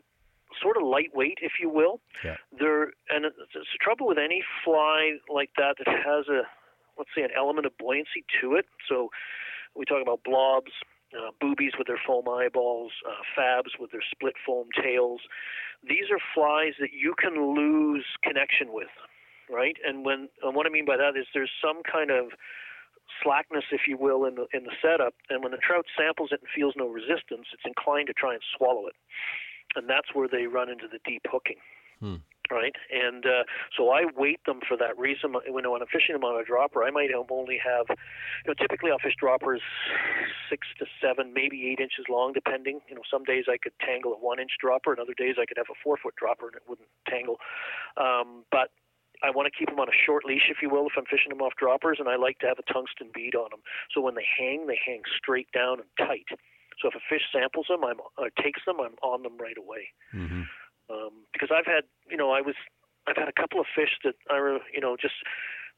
sort 0.62 0.78
of 0.78 0.84
lightweight, 0.84 1.40
if 1.42 1.54
you 1.62 1.70
will. 1.70 2.02
Yeah. 2.24 2.36
They're 2.58 2.94
and 3.10 3.26
it's, 3.26 3.38
it's 3.40 3.54
the 3.54 3.80
trouble 3.82 4.08
with 4.08 4.18
any 4.18 4.44
fly 4.64 5.18
like 5.34 5.52
that 5.58 5.76
that 5.78 5.88
has 5.88 6.28
a 6.28 6.44
let's 6.98 7.10
say 7.16 7.24
an 7.24 7.32
element 7.36 7.66
of 7.66 7.78
buoyancy 7.78 8.26
to 8.42 8.56
it. 8.56 8.66
So 8.88 9.10
we 9.76 9.86
talk 9.86 10.02
about 10.02 10.22
blobs, 10.24 10.72
uh, 11.16 11.32
boobies 11.40 11.74
with 11.78 11.88
their 11.88 12.02
foam 12.06 12.28
eyeballs, 12.28 12.92
uh, 13.08 13.24
fabs 13.38 13.80
with 13.80 13.92
their 13.92 14.04
split 14.12 14.34
foam 14.46 14.68
tails. 14.76 15.22
These 15.88 16.12
are 16.12 16.20
flies 16.36 16.74
that 16.80 16.92
you 16.92 17.16
can 17.18 17.56
lose 17.56 18.06
connection 18.22 18.74
with, 18.74 18.92
right? 19.50 19.78
And 19.86 20.04
when 20.04 20.30
and 20.44 20.56
what 20.56 20.66
I 20.66 20.70
mean 20.70 20.86
by 20.86 20.98
that 20.98 21.18
is 21.18 21.26
there's 21.34 21.52
some 21.64 21.82
kind 21.90 22.12
of 22.12 22.32
slackness, 23.24 23.66
if 23.72 23.82
you 23.88 23.98
will, 23.98 24.26
in 24.26 24.36
the 24.36 24.46
in 24.54 24.64
the 24.64 24.76
setup, 24.82 25.14
and 25.30 25.42
when 25.42 25.52
the 25.52 25.58
trout 25.58 25.86
samples 25.98 26.30
it 26.32 26.42
and 26.42 26.50
feels 26.54 26.74
no 26.76 26.88
resistance, 26.88 27.48
it's 27.54 27.66
inclined 27.66 28.08
to 28.08 28.14
try 28.14 28.34
and 28.34 28.44
swallow 28.58 28.88
it, 28.88 28.96
and 29.76 29.90
that's 29.90 30.14
where 30.14 30.28
they 30.28 30.48
run 30.48 30.70
into 30.70 30.88
the 30.88 31.00
deep 31.06 31.26
hooking. 31.32 31.58
Hmm. 32.00 32.16
Right, 32.50 32.74
and 32.90 33.28
uh, 33.28 33.44
so 33.78 33.92
I 33.92 34.06
weight 34.18 34.40
them 34.48 34.62
for 34.68 34.76
that 34.76 34.98
reason. 34.98 35.34
When, 35.34 35.70
when 35.70 35.82
I'm 35.84 35.88
fishing 35.94 36.16
them 36.18 36.24
on 36.24 36.42
a 36.42 36.44
dropper, 36.44 36.84
I 36.84 36.90
might 36.90 37.12
only 37.14 37.60
have, 37.64 37.86
you 37.90 38.48
know, 38.48 38.56
typically 38.58 38.90
I'll 38.90 38.98
fish 38.98 39.14
droppers 39.20 39.62
six 40.50 40.66
to 40.80 40.88
seven, 41.00 41.32
maybe 41.32 41.70
eight 41.70 41.80
inches 41.80 42.10
long, 42.10 42.34
depending. 42.34 42.82
You 42.90 42.96
know, 42.96 43.06
some 43.06 43.24
days 43.24 43.46
I 43.48 43.58
could 43.62 43.74
tangle 43.86 44.14
a 44.14 44.18
one-inch 44.18 44.58
dropper, 44.60 44.90
and 44.90 45.00
other 45.00 45.14
days 45.14 45.36
I 45.38 45.46
could 45.46 45.58
have 45.58 45.70
a 45.70 45.78
four-foot 45.84 46.16
dropper 46.16 46.48
and 46.48 46.56
it 46.56 46.64
wouldn't 46.68 46.90
tangle. 47.08 47.38
Um, 47.98 48.46
but 48.50 48.74
I 49.22 49.30
want 49.30 49.46
to 49.46 49.54
keep 49.54 49.70
them 49.70 49.80
on 49.80 49.88
a 49.88 49.94
short 50.06 50.26
leash, 50.26 50.50
if 50.50 50.58
you 50.62 50.70
will, 50.70 50.88
if 50.88 50.94
I'm 50.98 51.06
fishing 51.06 51.30
them 51.30 51.42
off 51.42 51.54
droppers, 51.54 51.98
and 52.00 52.10
I 52.10 52.16
like 52.16 52.40
to 52.40 52.48
have 52.48 52.58
a 52.58 52.66
tungsten 52.66 53.12
bead 53.14 53.36
on 53.36 53.52
them. 53.52 53.62
So 53.94 54.02
when 54.02 54.16
they 54.16 54.26
hang, 54.26 54.66
they 54.66 54.80
hang 54.84 55.02
straight 55.18 55.52
down 55.54 55.86
and 55.86 55.90
tight. 56.08 56.34
So 56.82 56.88
if 56.88 56.96
a 56.96 57.04
fish 57.10 57.24
samples 57.32 57.68
them, 57.70 57.84
I'm 57.84 58.00
or 58.18 58.30
takes 58.42 58.62
them, 58.66 58.80
I'm 58.80 58.96
on 59.04 59.24
them 59.24 59.38
right 59.38 59.58
away. 59.58 59.92
hmm 60.12 60.44
Um, 60.90 61.26
because 61.34 61.50
I've 61.54 61.68
had, 61.70 61.86
you 62.10 62.18
know, 62.18 62.32
I 62.32 62.42
was, 62.42 62.56
I've 63.06 63.18
had 63.18 63.30
a 63.30 63.36
couple 63.36 63.60
of 63.60 63.68
fish 63.70 63.94
that 64.04 64.16
I, 64.30 64.40
were, 64.40 64.58
you 64.74 64.82
know, 64.82 64.98
just 64.98 65.16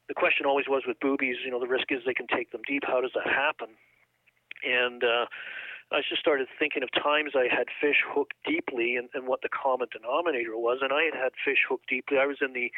the 0.08 0.14
question 0.14 0.46
always 0.46 0.66
was 0.68 0.82
with 0.86 0.98
boobies, 1.00 1.36
you 1.44 1.50
know, 1.50 1.60
the 1.60 1.68
risk 1.68 1.92
is 1.92 2.02
they 2.06 2.14
can 2.14 2.26
take 2.26 2.50
them 2.50 2.62
deep. 2.66 2.82
How 2.86 3.00
does 3.00 3.12
that 3.14 3.28
happen? 3.28 3.76
And 4.64 5.04
uh, 5.04 5.26
I 5.92 6.00
just 6.00 6.20
started 6.20 6.48
thinking 6.58 6.82
of 6.82 6.90
times 6.96 7.32
I 7.36 7.52
had 7.52 7.68
fish 7.80 8.00
hooked 8.06 8.34
deeply 8.46 8.96
and, 8.96 9.08
and 9.14 9.28
what 9.28 9.42
the 9.42 9.52
common 9.52 9.88
denominator 9.92 10.56
was. 10.56 10.78
And 10.80 10.92
I 10.92 11.04
had 11.04 11.14
had 11.14 11.32
fish 11.44 11.66
hooked 11.68 11.88
deeply. 11.88 12.18
I 12.18 12.26
was 12.26 12.38
in 12.40 12.52
the 12.52 12.72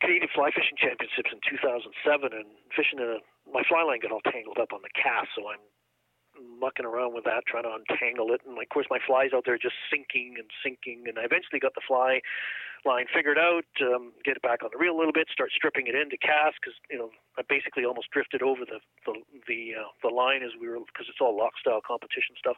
Canadian 0.00 0.30
Fly 0.34 0.50
Fishing 0.50 0.78
Championships 0.78 1.30
in 1.30 1.40
2007 1.46 1.90
and 2.32 2.46
fishing 2.74 2.98
in 2.98 3.18
a, 3.18 3.20
my 3.50 3.62
fly 3.66 3.82
line 3.82 3.98
got 4.00 4.12
all 4.12 4.22
tangled 4.26 4.58
up 4.58 4.72
on 4.72 4.82
the 4.82 4.92
cast, 4.94 5.34
so 5.34 5.48
I'm 5.48 5.62
mucking 6.60 6.86
around 6.86 7.14
with 7.14 7.24
that, 7.24 7.46
trying 7.46 7.64
to 7.64 7.74
untangle 7.74 8.32
it. 8.32 8.40
And 8.46 8.58
of 8.58 8.68
course, 8.68 8.86
my 8.90 8.98
fly's 9.04 9.32
out 9.34 9.44
there 9.46 9.58
just 9.58 9.76
sinking 9.90 10.36
and 10.38 10.48
sinking. 10.62 11.04
And 11.06 11.18
I 11.18 11.24
eventually 11.24 11.60
got 11.60 11.74
the 11.74 11.84
fly 11.86 12.20
line 12.84 13.06
figured 13.12 13.38
out, 13.38 13.66
um, 13.82 14.12
get 14.22 14.36
it 14.36 14.42
back 14.42 14.62
on 14.62 14.70
the 14.72 14.78
reel 14.78 14.94
a 14.94 14.98
little 14.98 15.12
bit, 15.12 15.26
start 15.32 15.50
stripping 15.50 15.86
it 15.86 15.94
into 15.94 16.16
cast 16.18 16.58
because 16.62 16.78
you 16.90 16.98
know 16.98 17.10
I 17.36 17.42
basically 17.42 17.84
almost 17.84 18.10
drifted 18.10 18.42
over 18.42 18.62
the 18.62 18.78
the 19.06 19.18
the, 19.46 19.60
uh, 19.82 19.90
the 20.02 20.14
line 20.14 20.42
as 20.42 20.54
we 20.60 20.68
were 20.68 20.78
because 20.78 21.10
it's 21.10 21.18
all 21.20 21.36
loch 21.36 21.58
style 21.58 21.82
competition 21.82 22.38
stuff. 22.38 22.56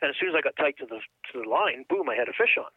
And 0.00 0.10
as 0.10 0.16
soon 0.18 0.30
as 0.30 0.36
I 0.38 0.42
got 0.42 0.54
tight 0.56 0.78
to 0.78 0.86
the 0.86 1.02
to 1.32 1.42
the 1.42 1.48
line, 1.48 1.84
boom, 1.88 2.08
I 2.08 2.14
had 2.14 2.28
a 2.28 2.36
fish 2.36 2.54
on. 2.58 2.70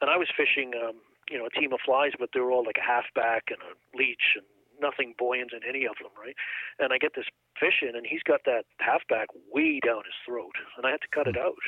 And 0.00 0.10
I 0.10 0.16
was 0.16 0.28
fishing, 0.36 0.76
um, 0.76 1.00
you 1.30 1.38
know, 1.38 1.48
a 1.48 1.52
team 1.52 1.72
of 1.72 1.80
flies, 1.84 2.12
but 2.18 2.28
they 2.32 2.40
were 2.40 2.52
all 2.52 2.64
like 2.64 2.76
a 2.76 2.84
halfback 2.84 3.48
and 3.48 3.60
a 3.64 3.72
leech 3.96 4.36
and 4.36 4.44
nothing 4.80 5.14
buoyant 5.16 5.52
in 5.52 5.64
any 5.64 5.86
of 5.86 5.96
them, 6.00 6.12
right? 6.20 6.36
And 6.78 6.92
I 6.92 6.98
get 6.98 7.16
this 7.16 7.24
fish 7.58 7.82
in, 7.82 7.96
and 7.96 8.06
he's 8.06 8.22
got 8.22 8.40
that 8.44 8.64
halfback 8.78 9.28
way 9.52 9.80
down 9.84 10.04
his 10.04 10.16
throat, 10.24 10.54
and 10.76 10.86
I 10.86 10.90
had 10.90 11.00
to 11.02 11.08
cut 11.12 11.26
it 11.26 11.36
out. 11.36 11.58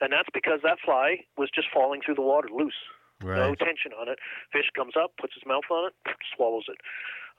And 0.00 0.12
that's 0.12 0.28
because 0.34 0.60
that 0.62 0.78
fly 0.84 1.24
was 1.36 1.48
just 1.54 1.68
falling 1.72 2.00
through 2.04 2.16
the 2.16 2.22
water 2.22 2.48
loose, 2.52 2.76
no 3.22 3.54
tension 3.54 3.92
on 3.98 4.08
it. 4.08 4.18
Fish 4.52 4.68
comes 4.76 4.94
up, 4.96 5.12
puts 5.18 5.34
his 5.34 5.44
mouth 5.46 5.64
on 5.70 5.88
it, 5.88 5.94
swallows 6.36 6.66
it. 6.68 6.78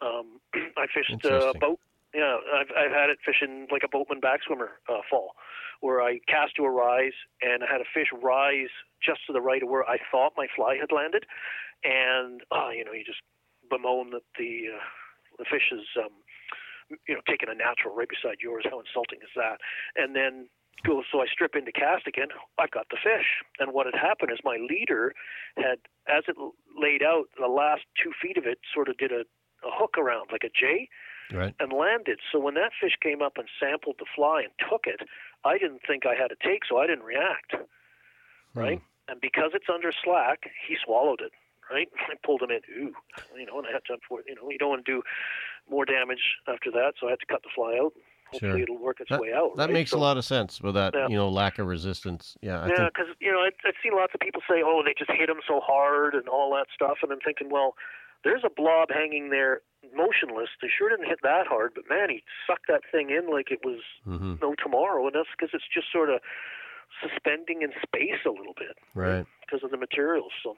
Um, 0.02 0.40
I 0.78 0.88
fished 0.88 1.14
uh, 1.26 1.54
Interesting. 1.54 1.62
boat. 1.62 1.80
Yeah, 2.16 2.38
I've 2.56 2.72
I've 2.72 2.92
had 2.92 3.10
it 3.10 3.20
fishing 3.24 3.68
like 3.70 3.84
a 3.84 3.90
boatman 3.90 4.22
backswimmer 4.22 4.80
uh, 4.90 5.02
fall, 5.10 5.36
where 5.82 6.02
I 6.02 6.20
cast 6.28 6.56
to 6.56 6.64
a 6.64 6.72
rise 6.72 7.14
and 7.42 7.64
I 7.64 7.68
had 7.72 7.82
a 7.82 7.90
fish 7.94 8.08
rise 8.24 8.72
just 9.04 9.28
to 9.28 9.34
the 9.34 9.42
right 9.42 9.62
of 9.62 9.70
where 9.70 9.88
I 9.88 9.98
thought 10.10 10.34
my 10.38 10.48
fly 10.56 10.78
had 10.80 10.92
landed, 10.92 11.26
and 11.84 12.42
uh, 12.50 12.70
you 12.70 12.86
know 12.86 12.94
you 12.94 13.04
just 13.04 13.22
bemoan 13.70 14.12
that 14.12 14.24
the 14.40 14.74
uh, 14.74 14.84
the 15.38 15.46
fish 15.46 15.70
is 15.72 15.86
um, 16.00 16.16
you 16.90 17.16
know 17.16 17.22
taking 17.28 17.50
a 17.50 17.56
natural 17.56 17.96
right 17.96 18.10
beside 18.10 18.38
yours. 18.42 18.66
How 18.70 18.80
insulting 18.80 19.20
is 19.22 19.34
that? 19.36 19.60
And 19.96 20.16
then 20.16 20.50
go 20.86 21.04
so 21.12 21.22
I 21.22 21.26
strip 21.28 21.56
into 21.56 21.72
cast 21.72 22.08
again. 22.08 22.28
I've 22.58 22.72
got 22.72 22.88
the 22.90 22.98
fish, 22.98 23.44
and 23.60 23.74
what 23.74 23.86
had 23.86 23.96
happened 23.96 24.32
is 24.32 24.40
my 24.44 24.58
leader 24.58 25.14
had, 25.58 25.80
as 26.08 26.24
it 26.28 26.36
laid 26.78 27.04
out, 27.04 27.26
the 27.40 27.48
last 27.48 27.84
two 28.02 28.12
feet 28.22 28.38
of 28.38 28.46
it 28.46 28.60
sort 28.74 28.90
of 28.90 28.98
did 28.98 29.12
a, 29.12 29.22
a 29.66 29.72
hook 29.74 29.98
around 29.98 30.30
like 30.32 30.44
a 30.44 30.50
J 30.54 30.90
Right. 31.34 31.54
and 31.60 31.74
landed. 31.74 32.20
So 32.32 32.40
when 32.40 32.54
that 32.54 32.72
fish 32.80 32.96
came 33.04 33.22
up 33.22 33.34
and 33.38 33.50
sampled 33.60 33.98
the 34.00 34.06
fly 34.16 34.44
and 34.44 34.54
took 34.70 34.88
it, 34.88 35.02
I 35.44 35.58
didn't 35.58 35.82
think 35.86 36.06
I 36.06 36.16
had 36.16 36.32
a 36.32 36.40
take, 36.42 36.64
so 36.68 36.78
I 36.78 36.88
didn't 36.88 37.04
react. 37.04 37.52
Hmm. 38.54 38.60
Right? 38.60 38.82
And 39.10 39.20
because 39.22 39.52
it's 39.54 39.68
under 39.74 39.92
slack, 39.92 40.44
he 40.68 40.78
swallowed 40.84 41.22
it. 41.22 41.32
Right? 41.72 41.90
I 42.10 42.14
pulled 42.26 42.42
him 42.42 42.52
in. 42.52 42.62
Ooh, 42.82 42.94
you 43.38 43.46
know, 43.46 43.58
and 43.60 43.68
I 43.68 43.72
had 43.74 43.84
to, 43.88 43.98
you 44.28 44.36
know, 44.36 44.50
you 44.50 44.58
don't 44.58 44.70
want 44.70 44.86
to 44.86 44.92
do 44.92 45.02
more 45.70 45.86
damage 45.86 46.38
after 46.48 46.72
that, 46.72 46.94
so 47.00 47.08
I 47.08 47.12
had 47.12 47.20
to 47.20 47.26
cut 47.26 47.44
the 47.44 47.50
fly 47.54 47.78
out. 47.82 47.94
Hopefully, 48.32 48.52
Sure. 48.52 48.60
it'll 48.60 48.78
work 48.78 49.00
its 49.00 49.10
That, 49.10 49.22
way 49.22 49.32
out. 49.34 49.56
that 49.56 49.66
right? 49.68 49.74
makes 49.74 49.92
So- 49.92 49.98
a 49.98 50.00
lot 50.00 50.18
of 50.18 50.26
sense 50.26 50.60
with 50.62 50.76
that, 50.76 50.94
Yeah. 50.94 51.08
you 51.08 51.16
know, 51.16 51.30
lack 51.30 51.60
of 51.60 51.68
resistance. 51.68 52.38
Yeah, 52.42 52.62
I 52.64 52.68
yeah, 52.68 52.76
think 52.76 52.94
because 52.94 53.16
you 53.20 53.32
know 53.32 53.40
I, 53.40 53.52
I've 53.66 53.76
seen 53.82 53.94
lots 53.96 54.14
of 54.14 54.20
people 54.20 54.42
say, 54.50 54.62
"Oh, 54.64 54.82
they 54.84 54.94
just 54.94 55.12
hit 55.12 55.30
him 55.30 55.40
so 55.48 55.60
hard" 55.62 56.14
and 56.14 56.28
all 56.28 56.54
that 56.56 56.68
stuff, 56.74 57.00
and 57.04 57.12
I'm 57.12 57.22
thinking, 57.22 57.50
well, 57.50 57.76
there's 58.24 58.44
a 58.44 58.50
blob 58.50 58.90
hanging 58.92 59.30
there, 59.30 59.62
motionless. 59.96 60.50
They 60.62 60.68
sure 60.68 60.90
didn't 60.90 61.08
hit 61.08 61.20
that 61.24 61.48
hard, 61.48 61.72
but 61.74 61.88
man, 61.90 62.10
he 62.10 62.22
sucked 62.46 62.68
that 62.68 62.82
thing 62.92 63.12
in 63.12 63.30
like 63.30 63.50
it 63.52 63.64
was 63.64 63.80
hmm 64.04 64.36
no 64.42 64.56
tomorrow, 64.56 65.06
and 65.06 65.16
that's 65.16 65.30
because 65.32 65.52
it's 65.54 65.68
just 65.74 65.90
sort 65.92 66.10
of 66.10 66.20
suspending 67.02 67.62
in 67.62 67.72
space 67.82 68.20
a 68.26 68.30
little 68.30 68.54
bit 68.58 68.78
right. 68.96 69.26
because 69.46 69.64
of 69.64 69.72
the 69.72 69.78
materials. 69.78 70.32
So 70.44 70.58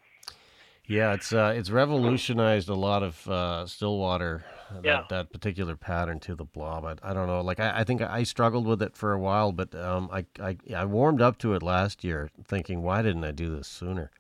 Yeah, 0.89 1.13
it's 1.13 1.31
uh, 1.31 1.53
it's 1.55 1.69
revolutionized 1.69 2.67
a 2.67 2.73
lot 2.73 3.03
of 3.03 3.27
uh, 3.27 3.65
Stillwater. 3.67 4.43
That, 4.71 4.83
Yeah. 4.85 5.03
that 5.09 5.31
particular 5.31 5.75
pattern 5.75 6.19
to 6.21 6.35
the 6.35 6.43
blob. 6.45 6.83
I, 6.85 6.95
I 7.01 7.13
don't 7.13 7.27
know. 7.27 7.41
Like 7.41 7.59
I, 7.59 7.79
I 7.79 7.83
think 7.83 8.01
I 8.01 8.23
struggled 8.23 8.65
with 8.67 8.81
it 8.81 8.95
for 8.97 9.13
a 9.13 9.19
while, 9.19 9.51
but 9.51 9.73
um, 9.75 10.09
I, 10.11 10.25
I 10.41 10.57
I 10.75 10.85
warmed 10.85 11.21
up 11.21 11.37
to 11.39 11.53
it 11.53 11.63
last 11.63 12.03
year, 12.03 12.29
thinking 12.47 12.81
why 12.83 13.01
didn't 13.01 13.23
I 13.23 13.31
do 13.31 13.55
this 13.55 13.67
sooner? 13.67 14.11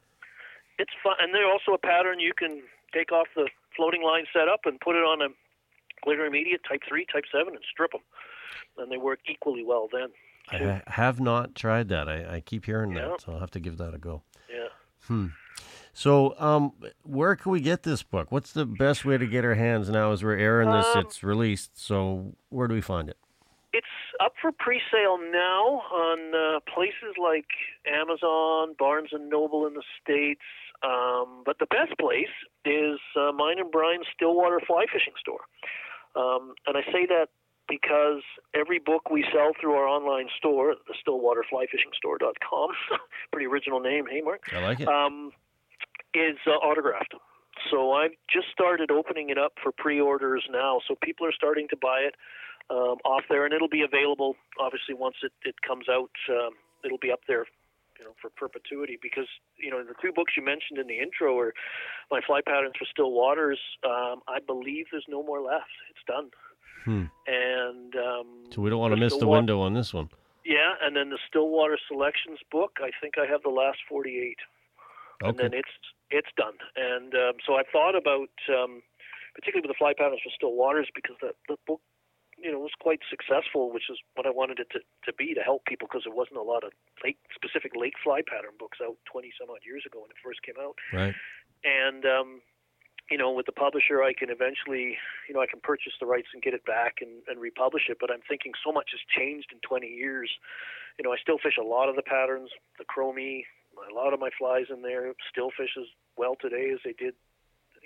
it's 0.81 0.91
fun, 1.03 1.15
and 1.19 1.33
there's 1.33 1.45
also 1.51 1.73
a 1.73 1.77
pattern 1.77 2.19
you 2.21 2.31
can 2.37 2.61
take 2.93 3.11
off 3.11 3.27
the 3.35 3.49
floating 3.75 4.01
line 4.01 4.23
setup 4.31 4.61
and 4.65 4.79
put 4.79 4.95
it 4.95 4.99
on 5.03 5.21
a 5.21 5.27
glitter 6.05 6.25
immediate 6.25 6.61
type 6.69 6.81
three, 6.87 7.05
type 7.11 7.25
seven, 7.31 7.53
and 7.53 7.63
strip 7.69 7.91
them, 7.91 8.01
and 8.77 8.89
they 8.91 8.95
work 8.97 9.19
equally 9.29 9.63
well 9.63 9.89
then. 9.91 10.07
I 10.51 10.57
ha- 10.57 10.81
have 10.87 11.19
not 11.19 11.53
tried 11.53 11.89
that. 11.89 12.07
I, 12.07 12.35
I 12.35 12.39
keep 12.39 12.65
hearing 12.65 12.93
Yeah. 12.93 13.09
that, 13.09 13.21
so 13.21 13.33
I'll 13.33 13.39
have 13.39 13.51
to 13.51 13.59
give 13.59 13.77
that 13.79 13.93
a 13.93 13.97
go. 13.97 14.23
Yeah. 14.49 15.27
So, 15.93 16.35
um, 16.39 16.73
where 17.03 17.35
can 17.35 17.51
we 17.51 17.59
get 17.61 17.83
this 17.83 18.03
book? 18.03 18.31
What's 18.31 18.53
the 18.53 18.65
best 18.65 19.03
way 19.05 19.17
to 19.17 19.25
get 19.27 19.43
our 19.43 19.55
hands 19.55 19.89
now? 19.89 20.11
As 20.11 20.23
we're 20.23 20.37
airing 20.37 20.69
this, 20.69 20.85
Um, 20.95 21.05
it's 21.05 21.23
released. 21.23 21.77
So, 21.77 22.33
where 22.49 22.67
do 22.67 22.73
we 22.73 22.81
find 22.81 23.09
it? 23.09 23.17
It's 23.73 23.85
up 24.19 24.33
for 24.41 24.51
pre-sale 24.51 25.17
now 25.31 25.83
on 25.91 26.33
uh, 26.35 26.59
places 26.73 27.15
like 27.21 27.45
Amazon, 27.85 28.75
Barnes 28.79 29.09
and 29.11 29.29
Noble 29.29 29.67
in 29.67 29.73
the 29.73 29.83
states. 30.01 30.41
Um, 30.81 31.43
but 31.45 31.59
the 31.59 31.65
best 31.67 31.97
place 31.99 32.31
is 32.65 32.99
uh, 33.19 33.31
mine 33.33 33.59
and 33.59 33.69
Brian's 33.71 34.07
Stillwater 34.15 34.59
Fly 34.65 34.85
Fishing 34.91 35.13
Store. 35.19 35.41
Um, 36.15 36.53
and 36.65 36.77
I 36.77 36.81
say 36.91 37.05
that 37.07 37.27
because 37.67 38.23
every 38.55 38.79
book 38.79 39.11
we 39.11 39.23
sell 39.31 39.51
through 39.59 39.73
our 39.73 39.87
online 39.87 40.27
store, 40.37 40.73
the 40.87 40.95
StillwaterFlyFishingStore.com, 41.05 42.69
pretty 43.31 43.45
original 43.45 43.79
name, 43.79 44.05
hey 44.09 44.21
Mark, 44.21 44.41
I 44.53 44.59
like 44.59 44.79
it. 44.79 44.87
um, 44.87 45.31
is 46.13 46.37
uh, 46.47 46.51
autographed. 46.51 47.13
So 47.71 47.91
I've 47.91 48.11
just 48.31 48.47
started 48.51 48.89
opening 48.91 49.29
it 49.29 49.37
up 49.37 49.53
for 49.61 49.71
pre-orders 49.71 50.45
now. 50.49 50.79
So 50.87 50.95
people 51.03 51.25
are 51.27 51.33
starting 51.33 51.67
to 51.69 51.77
buy 51.77 51.99
it 52.07 52.15
um, 52.69 52.97
off 53.03 53.23
there, 53.29 53.45
and 53.45 53.53
it'll 53.53 53.67
be 53.69 53.81
available. 53.81 54.35
Obviously, 54.59 54.95
once 54.95 55.15
it, 55.23 55.33
it 55.43 55.55
comes 55.61 55.89
out, 55.89 56.11
um, 56.29 56.51
it'll 56.85 56.97
be 57.01 57.11
up 57.11 57.21
there 57.27 57.45
you 57.99 58.05
know 58.05 58.11
for 58.21 58.29
perpetuity 58.29 58.97
because 59.01 59.27
you 59.57 59.69
know 59.69 59.83
the 59.83 59.93
two 60.01 60.13
books 60.13 60.33
you 60.37 60.43
mentioned 60.45 60.79
in 60.79 60.87
the 60.87 60.99
intro 60.99 61.37
are 61.37 61.53
my 62.09 62.21
fly 62.25 62.39
patterns 62.45 62.73
for 62.79 62.85
still 62.89 63.11
waters. 63.11 63.59
Um, 63.83 64.21
I 64.27 64.39
believe 64.45 64.85
there's 64.91 65.05
no 65.09 65.21
more 65.21 65.41
left. 65.41 65.67
It's 65.89 66.05
done. 66.07 66.29
Hmm. 66.85 67.05
And 67.27 67.93
um, 67.95 68.27
So 68.51 68.61
we 68.61 68.69
don't 68.69 68.79
want 68.79 68.93
to 68.93 68.99
miss 68.99 69.11
the 69.11 69.17
Stillwater- 69.17 69.39
window 69.39 69.59
on 69.61 69.73
this 69.73 69.93
one. 69.93 70.09
Yeah, 70.45 70.73
and 70.81 70.95
then 70.95 71.09
the 71.09 71.19
Stillwater 71.27 71.77
Selections 71.89 72.39
book. 72.49 72.77
I 72.81 72.91
think 73.01 73.15
I 73.17 73.29
have 73.29 73.43
the 73.43 73.49
last 73.49 73.79
48 73.89 74.37
and 75.21 75.37
then 75.37 75.53
it's 75.53 75.67
it's 76.11 76.29
done. 76.37 76.57
And 76.75 77.13
um, 77.13 77.35
so 77.45 77.55
I 77.55 77.63
thought 77.69 77.95
about, 77.95 78.33
um, 78.49 78.81
particularly 79.35 79.67
with 79.67 79.73
the 79.73 79.79
fly 79.79 79.93
patterns 79.93 80.21
for 80.23 80.33
still 80.33 80.53
waters, 80.53 80.89
because 80.93 81.15
the 81.21 81.33
the 81.47 81.57
book, 81.65 81.81
you 82.37 82.51
know, 82.51 82.59
was 82.59 82.73
quite 82.79 82.99
successful, 83.09 83.71
which 83.71 83.89
is 83.89 83.97
what 84.15 84.25
I 84.25 84.31
wanted 84.31 84.59
it 84.59 84.69
to, 84.73 84.79
to 85.05 85.11
be 85.13 85.33
to 85.33 85.41
help 85.41 85.65
people, 85.65 85.87
because 85.87 86.03
there 86.05 86.15
wasn't 86.15 86.37
a 86.37 86.45
lot 86.45 86.63
of 86.63 86.71
lake 87.03 87.17
specific 87.33 87.73
lake 87.75 87.95
fly 88.03 88.21
pattern 88.25 88.57
books 88.57 88.79
out 88.81 88.97
20 89.11 89.31
some 89.39 89.49
odd 89.49 89.61
years 89.65 89.83
ago 89.85 90.01
when 90.01 90.11
it 90.11 90.19
first 90.23 90.41
came 90.41 90.57
out. 90.57 90.75
Right. 90.93 91.15
And 91.63 92.05
um, 92.05 92.41
you 93.09 93.17
know, 93.17 93.31
with 93.33 93.45
the 93.45 93.51
publisher, 93.51 94.03
I 94.03 94.13
can 94.13 94.29
eventually, 94.29 94.97
you 95.27 95.33
know, 95.33 95.41
I 95.41 95.47
can 95.49 95.59
purchase 95.61 95.93
the 95.99 96.05
rights 96.05 96.29
and 96.33 96.43
get 96.43 96.53
it 96.53 96.63
back 96.65 97.01
and, 97.01 97.21
and 97.27 97.41
republish 97.41 97.89
it. 97.89 97.97
But 97.99 98.11
I'm 98.11 98.21
thinking 98.27 98.53
so 98.63 98.71
much 98.71 98.93
has 98.93 99.01
changed 99.09 99.49
in 99.51 99.59
20 99.67 99.87
years. 99.87 100.29
You 100.97 101.03
know, 101.03 101.11
I 101.11 101.17
still 101.17 101.39
fish 101.41 101.57
a 101.59 101.65
lot 101.65 101.89
of 101.89 101.95
the 101.95 102.03
patterns, 102.03 102.49
the 102.77 102.85
chromie, 102.85 103.43
a 103.89 103.93
lot 103.93 104.13
of 104.13 104.19
my 104.19 104.29
flies 104.37 104.65
in 104.69 104.81
there 104.81 105.13
still 105.31 105.49
fish 105.55 105.75
as 105.79 105.87
well 106.17 106.35
today 106.39 106.71
as 106.73 106.79
they 106.83 106.93
did 106.93 107.13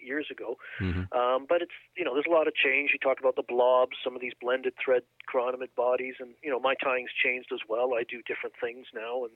years 0.04 0.28
ago. 0.30 0.58
hmm 0.78 1.08
Um, 1.16 1.46
but 1.48 1.62
it's 1.62 1.78
you 1.96 2.04
know 2.04 2.14
there's 2.14 2.28
a 2.28 2.34
lot 2.34 2.48
of 2.48 2.56
change. 2.56 2.92
You 2.94 3.00
talk 3.00 3.20
about 3.20 3.36
the 3.36 3.48
blobs, 3.48 3.98
some 4.04 4.16
of 4.16 4.22
these 4.22 4.34
blended 4.40 4.74
thread 4.84 5.04
chironomid 5.32 5.74
bodies, 5.76 6.16
and 6.20 6.36
you 6.44 6.52
know 6.52 6.60
my 6.60 6.76
tying's 6.76 7.12
changed 7.12 7.52
as 7.54 7.62
well. 7.68 7.94
I 7.94 8.04
do 8.04 8.22
different 8.28 8.56
things 8.60 8.88
now, 8.94 9.24
and 9.24 9.34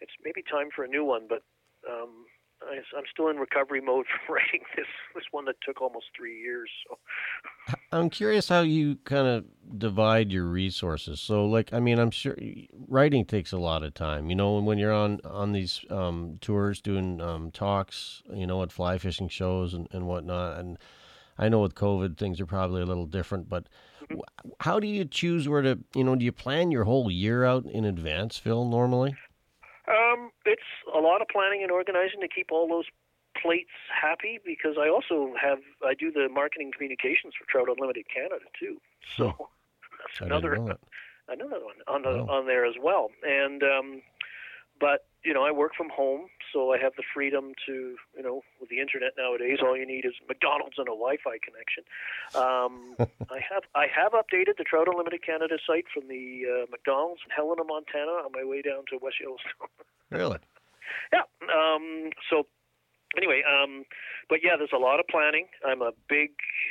it's 0.00 0.12
maybe 0.24 0.42
time 0.42 0.68
for 0.74 0.84
a 0.84 0.88
new 0.88 1.04
one. 1.04 1.26
But 1.28 1.42
um, 1.88 2.26
I'm 2.96 3.04
still 3.10 3.28
in 3.28 3.36
recovery 3.36 3.80
mode 3.80 4.06
from 4.26 4.34
writing 4.34 4.60
this 4.76 4.86
this 5.14 5.24
one 5.30 5.44
that 5.46 5.56
took 5.66 5.80
almost 5.80 6.06
three 6.16 6.40
years. 6.40 6.70
So 6.88 6.98
I'm 7.92 8.10
curious 8.10 8.48
how 8.48 8.60
you 8.60 8.96
kind 9.04 9.26
of 9.26 9.44
divide 9.78 10.30
your 10.30 10.44
resources. 10.44 11.20
So, 11.20 11.46
like, 11.46 11.72
I 11.72 11.80
mean, 11.80 11.98
I'm 11.98 12.10
sure 12.10 12.36
writing 12.88 13.24
takes 13.24 13.52
a 13.52 13.58
lot 13.58 13.82
of 13.82 13.94
time. 13.94 14.28
You 14.28 14.36
know, 14.36 14.58
and 14.58 14.66
when 14.66 14.78
you're 14.78 14.92
on 14.92 15.20
on 15.24 15.52
these 15.52 15.84
um, 15.90 16.38
tours 16.40 16.80
doing 16.80 17.20
um, 17.20 17.50
talks, 17.50 18.22
you 18.32 18.46
know, 18.46 18.62
at 18.62 18.72
fly 18.72 18.98
fishing 18.98 19.28
shows 19.28 19.74
and, 19.74 19.88
and 19.92 20.06
whatnot. 20.06 20.58
And 20.58 20.78
I 21.38 21.48
know 21.48 21.60
with 21.60 21.74
COVID, 21.74 22.16
things 22.16 22.40
are 22.40 22.46
probably 22.46 22.82
a 22.82 22.86
little 22.86 23.06
different. 23.06 23.48
But 23.48 23.68
Mm-hmm. 24.02 24.50
how 24.60 24.78
do 24.80 24.86
you 24.86 25.04
choose 25.04 25.48
where 25.48 25.62
to? 25.62 25.78
You 25.94 26.04
know, 26.04 26.16
do 26.16 26.24
you 26.24 26.32
plan 26.32 26.70
your 26.70 26.84
whole 26.84 27.10
year 27.10 27.44
out 27.44 27.64
in 27.64 27.84
advance, 27.84 28.36
Phil? 28.36 28.64
Normally, 28.66 29.16
um, 29.88 30.30
it's 30.44 30.62
a 30.94 30.98
lot 30.98 31.20
of 31.20 31.28
planning 31.28 31.62
and 31.62 31.70
organizing 31.70 32.20
to 32.20 32.28
keep 32.28 32.50
all 32.50 32.68
those 32.68 32.86
plates 33.40 33.70
happy 33.90 34.38
because 34.44 34.76
I 34.78 34.88
also 34.88 35.34
have 35.40 35.58
I 35.84 35.94
do 35.94 36.12
the 36.12 36.28
marketing 36.28 36.72
communications 36.72 37.34
for 37.38 37.46
Trout 37.48 37.68
Unlimited 37.68 38.06
Canada 38.12 38.44
too. 38.58 38.78
So 39.16 39.34
that's 40.06 40.20
another 40.20 40.50
didn't 40.50 40.66
know 40.66 40.78
that. 41.28 41.40
another 41.40 41.64
one 41.64 41.76
on 41.88 42.02
the, 42.02 42.32
on 42.32 42.46
there 42.46 42.64
as 42.64 42.74
well. 42.80 43.10
And 43.22 43.62
um, 43.62 44.02
but 44.80 45.06
you 45.24 45.32
know, 45.32 45.42
I 45.42 45.50
work 45.50 45.72
from 45.74 45.88
home, 45.88 46.26
so 46.52 46.72
I 46.72 46.78
have 46.78 46.92
the 46.96 47.02
freedom 47.14 47.52
to 47.66 47.96
you 48.16 48.22
know, 48.22 48.42
with 48.60 48.68
the 48.68 48.80
internet 48.80 49.12
nowadays, 49.16 49.58
all 49.62 49.76
you 49.76 49.86
need 49.86 50.04
is 50.04 50.12
McDonald's 50.28 50.76
and 50.78 50.86
a 50.86 50.92
Wi-Fi 50.92 51.38
connection. 51.42 51.84
Um, 52.34 52.96
I 53.30 53.40
have 53.40 53.64
I 53.74 53.86
have 53.88 54.12
updated 54.12 54.58
the 54.58 54.64
Trout 54.64 54.86
Unlimited 54.88 55.24
Canada 55.24 55.56
site 55.66 55.86
from 55.92 56.08
the 56.08 56.44
uh, 56.44 56.66
McDonald's 56.70 57.22
in 57.24 57.30
Helena, 57.34 57.64
Montana, 57.64 58.22
on 58.24 58.30
my 58.32 58.44
way 58.44 58.62
down 58.62 58.84
to 58.90 58.98
West 59.00 59.16
Yellowstone. 59.20 59.68
Really? 60.10 60.38
yeah. 61.12 61.22
Um, 61.42 62.10
so 62.30 62.46
anyway, 63.16 63.42
um, 63.42 63.84
but 64.28 64.40
yeah, 64.44 64.52
there's 64.56 64.74
a 64.74 64.78
lot 64.78 65.00
of 65.00 65.06
planning. 65.08 65.46
I'm 65.66 65.82
a 65.82 65.90
big, 66.08 66.30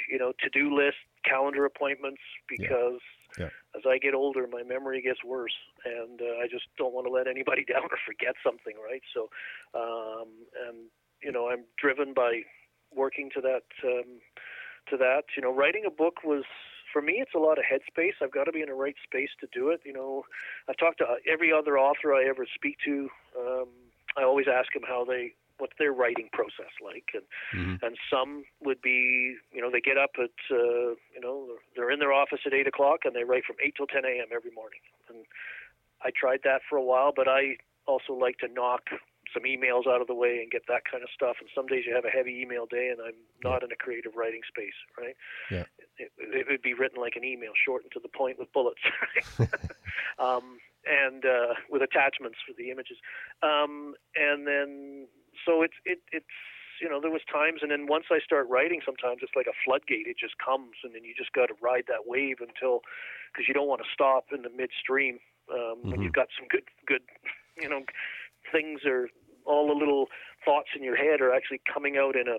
you 0.09 0.17
know, 0.17 0.31
to-do 0.39 0.73
list, 0.73 0.97
calendar 1.25 1.65
appointments 1.65 2.21
because 2.47 3.01
Yeah. 3.37 3.49
As 3.75 3.83
I 3.87 3.97
get 3.97 4.13
older, 4.13 4.47
my 4.49 4.63
memory 4.63 5.01
gets 5.01 5.23
worse, 5.23 5.55
and 5.85 6.21
uh, 6.21 6.43
I 6.43 6.47
just 6.49 6.65
don't 6.77 6.93
want 6.93 7.07
to 7.07 7.11
let 7.11 7.27
anybody 7.27 7.65
down 7.71 7.83
or 7.83 7.97
forget 8.05 8.35
something, 8.43 8.75
right? 8.83 9.01
So, 9.13 9.29
um, 9.73 10.29
and 10.67 10.89
you 11.21 11.31
know, 11.31 11.49
I'm 11.49 11.65
driven 11.81 12.13
by 12.13 12.41
working 12.95 13.29
to 13.35 13.41
that. 13.41 13.65
Um, 13.83 14.19
to 14.89 14.97
that, 14.97 15.23
you 15.37 15.41
know, 15.41 15.53
writing 15.53 15.83
a 15.87 15.89
book 15.89 16.23
was 16.23 16.43
for 16.91 17.01
me. 17.01 17.13
It's 17.13 17.33
a 17.35 17.39
lot 17.39 17.57
of 17.57 17.63
headspace. 17.63 18.21
I've 18.21 18.31
got 18.31 18.45
to 18.45 18.51
be 18.51 18.61
in 18.61 18.67
the 18.67 18.75
right 18.75 18.95
space 19.03 19.29
to 19.39 19.47
do 19.53 19.69
it. 19.69 19.81
You 19.85 19.93
know, 19.93 20.23
I've 20.69 20.77
talked 20.77 20.99
to 20.99 21.05
every 21.31 21.51
other 21.51 21.77
author 21.77 22.13
I 22.13 22.25
ever 22.27 22.45
speak 22.53 22.77
to. 22.85 23.09
Um, 23.37 23.67
I 24.17 24.23
always 24.23 24.45
ask 24.47 24.71
them 24.73 24.83
how 24.87 25.05
they 25.05 25.33
what's 25.63 25.77
their 25.79 25.93
writing 25.93 26.27
process 26.33 26.73
like, 26.83 27.07
and 27.13 27.23
Mhm. 27.55 27.81
and 27.83 27.97
some 28.11 28.43
would 28.59 28.81
be 28.81 29.37
you 29.55 29.61
know 29.61 29.71
they 29.71 29.79
get 29.79 29.97
up 29.97 30.11
at 30.19 30.35
uh, 30.51 30.91
you 31.15 31.21
know 31.21 31.57
they're 31.75 31.89
in 31.89 31.99
their 31.99 32.11
office 32.11 32.41
at 32.45 32.53
eight 32.53 32.67
o'clock 32.67 33.05
and 33.05 33.15
they 33.15 33.23
write 33.23 33.45
from 33.45 33.55
eight 33.63 33.75
till 33.77 33.87
ten 33.87 34.03
a.m. 34.03 34.27
every 34.35 34.51
morning. 34.51 34.81
And 35.07 35.25
I 36.01 36.11
tried 36.11 36.41
that 36.43 36.61
for 36.69 36.77
a 36.77 36.83
while, 36.83 37.13
but 37.15 37.27
I 37.29 37.55
also 37.87 38.13
like 38.13 38.37
to 38.39 38.49
knock 38.49 38.89
some 39.33 39.43
emails 39.43 39.87
out 39.87 40.01
of 40.01 40.07
the 40.07 40.13
way 40.13 40.41
and 40.41 40.51
get 40.51 40.63
that 40.67 40.83
kind 40.89 41.01
of 41.01 41.09
stuff. 41.09 41.37
And 41.39 41.49
some 41.55 41.65
days 41.65 41.85
you 41.87 41.95
have 41.95 42.05
a 42.05 42.09
heavy 42.09 42.39
email 42.41 42.65
day, 42.65 42.89
and 42.91 42.99
I'm 43.01 43.19
not 43.43 43.63
in 43.63 43.71
a 43.71 43.75
creative 43.75 44.15
writing 44.15 44.41
space, 44.47 44.77
right? 44.99 45.15
Yeah. 45.49 45.63
It, 45.97 46.11
it 46.17 46.45
would 46.49 46.61
be 46.61 46.73
written 46.73 46.99
like 47.01 47.15
an 47.15 47.23
email, 47.23 47.53
short 47.55 47.83
and 47.83 47.91
to 47.93 47.99
the 47.99 48.09
point 48.09 48.37
with 48.37 48.51
bullets, 48.51 48.81
um, 50.19 50.59
and 50.85 51.25
uh, 51.25 51.53
with 51.69 51.81
attachments 51.81 52.37
for 52.45 52.53
the 52.57 52.69
images. 52.69 52.97
Um, 53.41 53.95
and 54.15 54.45
then, 54.45 55.07
so 55.45 55.61
it's 55.61 55.75
it, 55.85 55.99
it's 56.11 56.25
you 56.81 56.89
know 56.89 56.99
there 56.99 57.11
was 57.11 57.21
times, 57.31 57.59
and 57.61 57.71
then 57.71 57.87
once 57.87 58.05
I 58.11 58.19
start 58.19 58.47
writing, 58.49 58.81
sometimes 58.85 59.19
it's 59.21 59.35
like 59.35 59.47
a 59.47 59.57
floodgate. 59.65 60.07
It 60.07 60.17
just 60.19 60.37
comes, 60.37 60.75
and 60.83 60.93
then 60.95 61.03
you 61.03 61.13
just 61.15 61.31
got 61.33 61.47
to 61.47 61.55
ride 61.61 61.85
that 61.87 62.05
wave 62.05 62.37
until 62.39 62.81
because 63.31 63.47
you 63.47 63.53
don't 63.53 63.67
want 63.67 63.81
to 63.81 63.89
stop 63.93 64.25
in 64.33 64.41
the 64.43 64.49
midstream 64.49 65.19
um, 65.51 65.89
when 65.89 65.99
Mhm. 65.99 66.03
you've 66.03 66.13
got 66.13 66.27
some 66.37 66.47
good 66.47 66.63
good 66.85 67.01
you 67.59 67.69
know 67.69 67.83
things 68.51 68.81
are 68.85 69.09
all 69.45 69.67
the 69.67 69.73
little 69.73 70.07
thoughts 70.45 70.69
in 70.75 70.83
your 70.83 70.95
head 70.95 71.21
are 71.21 71.33
actually 71.33 71.61
coming 71.71 71.97
out 71.97 72.15
in 72.15 72.27
a 72.27 72.37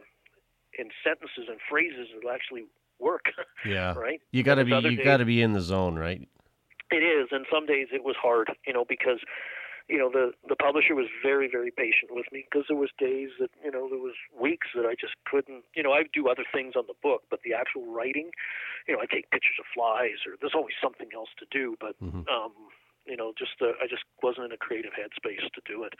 in 0.78 0.90
sentences 1.02 1.46
and 1.48 1.58
phrases 1.68 2.08
that 2.14 2.28
actually 2.30 2.64
work, 2.98 3.26
Yeah. 3.64 3.94
right? 3.94 4.20
You 4.32 4.42
got 4.42 4.56
to 4.56 4.64
be 4.64 4.74
you 4.74 5.02
got 5.02 5.18
to 5.18 5.24
be 5.24 5.40
in 5.42 5.52
the 5.52 5.60
zone, 5.60 5.96
right? 5.96 6.26
It 6.90 7.02
is, 7.02 7.28
and 7.32 7.46
some 7.52 7.66
days 7.66 7.88
it 7.92 8.04
was 8.04 8.14
hard, 8.20 8.50
you 8.66 8.72
know, 8.72 8.84
because 8.88 9.20
you 9.88 9.98
know 9.98 10.10
the 10.10 10.32
the 10.48 10.56
publisher 10.56 10.94
was 10.94 11.06
very 11.22 11.48
very 11.50 11.70
patient 11.70 12.10
with 12.10 12.26
me 12.32 12.46
because 12.50 12.66
there 12.68 12.76
was 12.76 12.90
days 12.98 13.30
that 13.40 13.50
you 13.62 13.70
know 13.70 13.88
there 13.88 13.98
was 13.98 14.14
weeks 14.32 14.68
that 14.74 14.86
I 14.86 14.94
just 14.94 15.14
couldn't, 15.26 15.64
you 15.74 15.82
know, 15.82 15.92
I 15.92 16.04
do 16.12 16.28
other 16.28 16.44
things 16.52 16.74
on 16.76 16.84
the 16.86 16.94
book, 17.02 17.24
but 17.30 17.40
the 17.44 17.54
actual 17.54 17.92
writing, 17.92 18.30
you 18.88 18.94
know, 18.94 19.00
I 19.00 19.06
take 19.06 19.30
pictures 19.30 19.56
of 19.60 19.66
flies 19.74 20.24
or 20.26 20.36
there's 20.40 20.54
always 20.54 20.74
something 20.82 21.08
else 21.14 21.30
to 21.38 21.46
do, 21.50 21.76
but 21.80 21.96
Mhm. 22.00 22.24
um, 22.32 22.52
you 23.06 23.16
know, 23.16 23.32
just 23.38 23.60
uh, 23.60 23.76
I 23.82 23.86
just 23.88 24.04
wasn't 24.22 24.46
in 24.46 24.52
a 24.52 24.56
creative 24.56 24.92
headspace 24.92 25.44
to 25.52 25.60
do 25.66 25.84
it. 25.84 25.94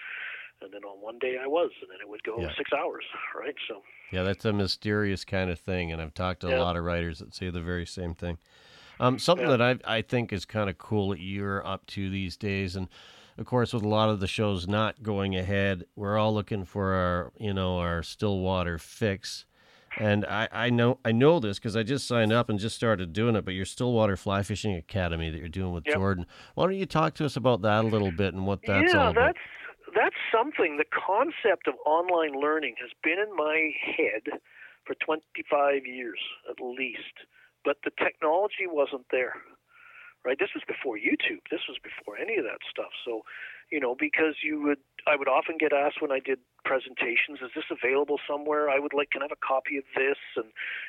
And 0.63 0.73
then 0.73 0.85
on 0.85 1.01
one 1.03 1.19
day 1.19 1.37
I 1.43 1.47
was, 1.47 1.73
and 1.83 1.91
then 1.91 1.99
it 2.01 2.09
would 2.09 2.23
go 2.25 2.47
Yeah. 2.47 2.55
six 2.57 2.71
hours, 2.73 3.05
right? 3.35 3.57
So 3.69 3.83
Yeah, 4.11 4.23
that's 4.23 4.45
a 4.45 4.53
mysterious 4.53 5.25
kind 5.25 5.51
of 5.51 5.59
thing, 5.59 5.91
and 5.91 6.01
I've 6.01 6.15
talked 6.15 6.41
to 6.41 6.49
a 6.49 6.51
Yeah. 6.51 6.65
lot 6.65 6.77
of 6.77 6.85
writers 6.85 7.19
that 7.19 7.35
say 7.35 7.51
the 7.51 7.61
very 7.61 7.87
same 7.87 8.15
thing. 8.15 8.39
Um, 9.01 9.19
something 9.19 9.47
Yeah. 9.47 9.49
that 9.49 9.63
I 9.63 9.79
I 9.85 10.03
think 10.03 10.33
is 10.33 10.45
kind 10.47 10.71
of 10.71 10.79
cool 10.79 11.11
that 11.11 11.21
you're 11.21 11.67
up 11.67 11.87
to 11.89 12.11
these 12.11 12.37
days, 12.37 12.77
and 12.77 12.89
of 13.37 13.47
course, 13.47 13.73
with 13.73 13.83
a 13.83 13.89
lot 13.89 14.09
of 14.09 14.21
the 14.21 14.27
shows 14.27 14.69
not 14.69 15.03
going 15.03 15.37
ahead, 15.37 15.85
we're 15.97 16.17
all 16.17 16.33
looking 16.33 16.65
for 16.65 16.95
our 16.95 17.33
you 17.39 17.53
know 17.53 17.79
our 17.79 18.03
Stillwater 18.03 18.79
fix. 18.79 19.47
And 19.99 20.25
I, 20.25 20.49
I 20.51 20.71
know 20.71 20.99
I 21.05 21.13
know 21.13 21.39
this 21.39 21.59
because 21.59 21.77
I 21.77 21.83
just 21.85 22.07
signed 22.07 22.33
up 22.33 22.49
and 22.49 22.59
just 22.59 22.75
started 22.75 23.13
doing 23.13 23.37
it. 23.37 23.45
But 23.45 23.55
your 23.55 23.65
Stillwater 23.65 24.17
Fly 24.17 24.43
Fishing 24.43 24.75
Academy 24.75 25.31
that 25.31 25.39
you're 25.39 25.49
doing 25.49 25.73
with 25.73 25.87
Yep. 25.87 25.95
Jordan, 25.95 26.27
why 26.55 26.65
don't 26.65 26.75
you 26.75 26.87
talk 26.87 27.15
to 27.15 27.25
us 27.25 27.37
about 27.37 27.63
that 27.63 27.85
a 27.85 27.89
little 27.89 28.11
bit 28.11 28.35
and 28.35 28.47
what 28.47 28.61
that's 28.67 28.93
yeah, 28.93 29.05
all 29.05 29.11
about? 29.11 29.35
that's 29.35 29.39
that's 29.95 30.17
something. 30.33 30.79
The 30.79 30.85
concept 30.85 31.69
of 31.69 31.75
online 31.87 32.41
learning 32.41 32.75
has 32.81 32.91
been 33.03 33.19
in 33.19 33.35
my 33.37 33.71
head 33.97 34.41
for 34.85 34.95
25 35.05 35.87
years 35.87 36.19
at 36.51 36.63
least, 36.63 37.27
but 37.65 37.79
the 37.85 37.91
technology 38.03 38.67
wasn't 38.67 39.07
there. 39.11 39.35
Right? 40.25 40.39
This 40.39 40.55
was 40.55 40.65
before 40.67 40.97
YouTube. 40.97 41.45
This 41.51 41.69
was 41.69 41.77
before 41.85 42.17
any 42.17 42.37
of 42.37 42.45
that 42.45 42.65
stuff. 42.71 42.93
So, 43.05 43.23
you 43.71 43.79
know, 43.79 43.95
because 43.95 44.41
you 44.43 44.61
would, 44.63 44.79
I 45.07 45.17
would 45.17 45.29
often 45.29 45.59
get 45.59 45.73
asked 45.73 46.01
when 46.01 46.11
I 46.11 46.19
did 46.19 46.39
presentations, 46.65 47.45
"Is 47.45 47.53
this 47.55 47.69
available 47.71 48.19
somewhere?" 48.27 48.71
I 48.71 48.79
would 48.79 48.95
like, 48.95 49.11
"Can 49.11 49.21
I 49.21 49.27
have 49.29 49.37
a 49.37 49.47
copy 49.47 49.77
of 49.77 49.85
this?" 49.95 50.17
and 50.37 50.47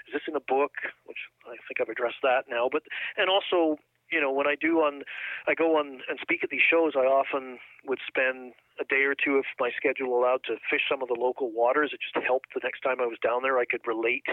"Is 0.08 0.14
this 0.14 0.28
in 0.28 0.36
a 0.36 0.40
book?" 0.40 0.72
Which 1.04 1.20
I 1.46 1.60
think 1.68 1.82
I've 1.82 1.90
addressed 1.92 2.24
that 2.24 2.48
now. 2.48 2.70
But 2.72 2.84
and 3.18 3.30
also, 3.30 3.78
you 4.12 4.22
know, 4.22 4.32
when 4.32 4.48
I 4.48 4.56
do 4.60 4.80
on, 4.80 5.04
I 5.48 5.56
go 5.56 5.78
on 5.78 6.02
and 6.08 6.20
speak 6.22 6.44
at 6.44 6.50
these 6.50 6.62
shows, 6.62 6.94
I 6.96 7.06
often 7.06 7.60
would 7.86 8.00
spend 8.08 8.54
a 8.80 8.86
day 8.86 9.04
or 9.04 9.16
two, 9.16 9.38
if 9.38 9.46
my 9.60 9.72
schedule 9.76 10.18
allowed, 10.18 10.44
to 10.46 10.58
fish 10.70 10.84
some 10.90 11.02
of 11.02 11.08
the 11.08 11.18
local 11.18 11.52
waters. 11.52 11.92
It 11.94 12.00
just 12.02 12.26
helped 12.26 12.54
the 12.54 12.62
next 12.64 12.82
time 12.82 13.00
I 13.00 13.08
was 13.08 13.18
down 13.24 13.42
there, 13.42 13.58
I 13.58 13.66
could 13.66 13.86
relate 13.88 14.26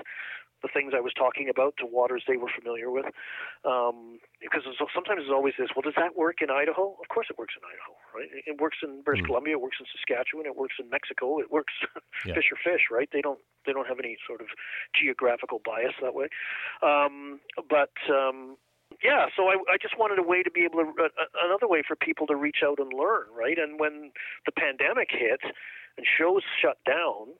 the 0.62 0.70
things 0.70 0.94
I 0.96 1.02
was 1.02 1.12
talking 1.12 1.50
about 1.50 1.74
to 1.78 1.86
waters 1.86 2.22
they 2.26 2.38
were 2.38 2.50
familiar 2.54 2.90
with. 2.90 3.06
Um, 3.66 4.22
because 4.40 4.62
sometimes 4.94 5.26
it's 5.26 5.34
always 5.34 5.54
this, 5.58 5.70
well, 5.74 5.82
does 5.82 5.98
that 5.98 6.16
work 6.16 6.38
in 6.40 6.50
Idaho? 6.50 6.94
Of 7.02 7.08
course 7.10 7.26
it 7.28 7.36
works 7.36 7.54
in 7.58 7.62
Idaho, 7.66 7.92
right? 8.14 8.30
It 8.46 8.60
works 8.62 8.78
in 8.82 9.02
British 9.02 9.24
mm. 9.24 9.26
Columbia, 9.26 9.58
it 9.58 9.60
works 9.60 9.78
in 9.82 9.86
Saskatchewan, 9.90 10.46
it 10.46 10.56
works 10.56 10.78
in 10.78 10.88
Mexico, 10.88 11.38
it 11.42 11.50
works 11.50 11.74
yeah. 12.26 12.34
fish 12.34 12.48
or 12.54 12.58
fish, 12.62 12.88
right? 12.90 13.10
They 13.12 13.20
don't 13.20 13.42
they 13.66 13.72
don't 13.72 13.86
have 13.86 13.98
any 13.98 14.16
sort 14.26 14.40
of 14.40 14.48
geographical 14.94 15.60
bias 15.64 15.94
that 16.00 16.14
way. 16.14 16.26
Um, 16.82 17.40
but 17.68 17.94
um, 18.10 18.56
yeah, 19.02 19.26
so 19.36 19.48
I, 19.48 19.56
I 19.70 19.76
just 19.80 19.98
wanted 19.98 20.18
a 20.18 20.22
way 20.22 20.42
to 20.42 20.50
be 20.50 20.64
able 20.64 20.80
to, 20.84 20.92
uh, 21.02 21.08
another 21.44 21.68
way 21.68 21.82
for 21.86 21.96
people 21.96 22.26
to 22.28 22.36
reach 22.36 22.58
out 22.64 22.78
and 22.78 22.92
learn, 22.92 23.26
right? 23.36 23.58
And 23.58 23.78
when 23.78 24.12
the 24.46 24.52
pandemic 24.52 25.08
hit 25.10 25.40
and 25.96 26.06
shows 26.06 26.42
shut 26.60 26.78
down, 26.86 27.34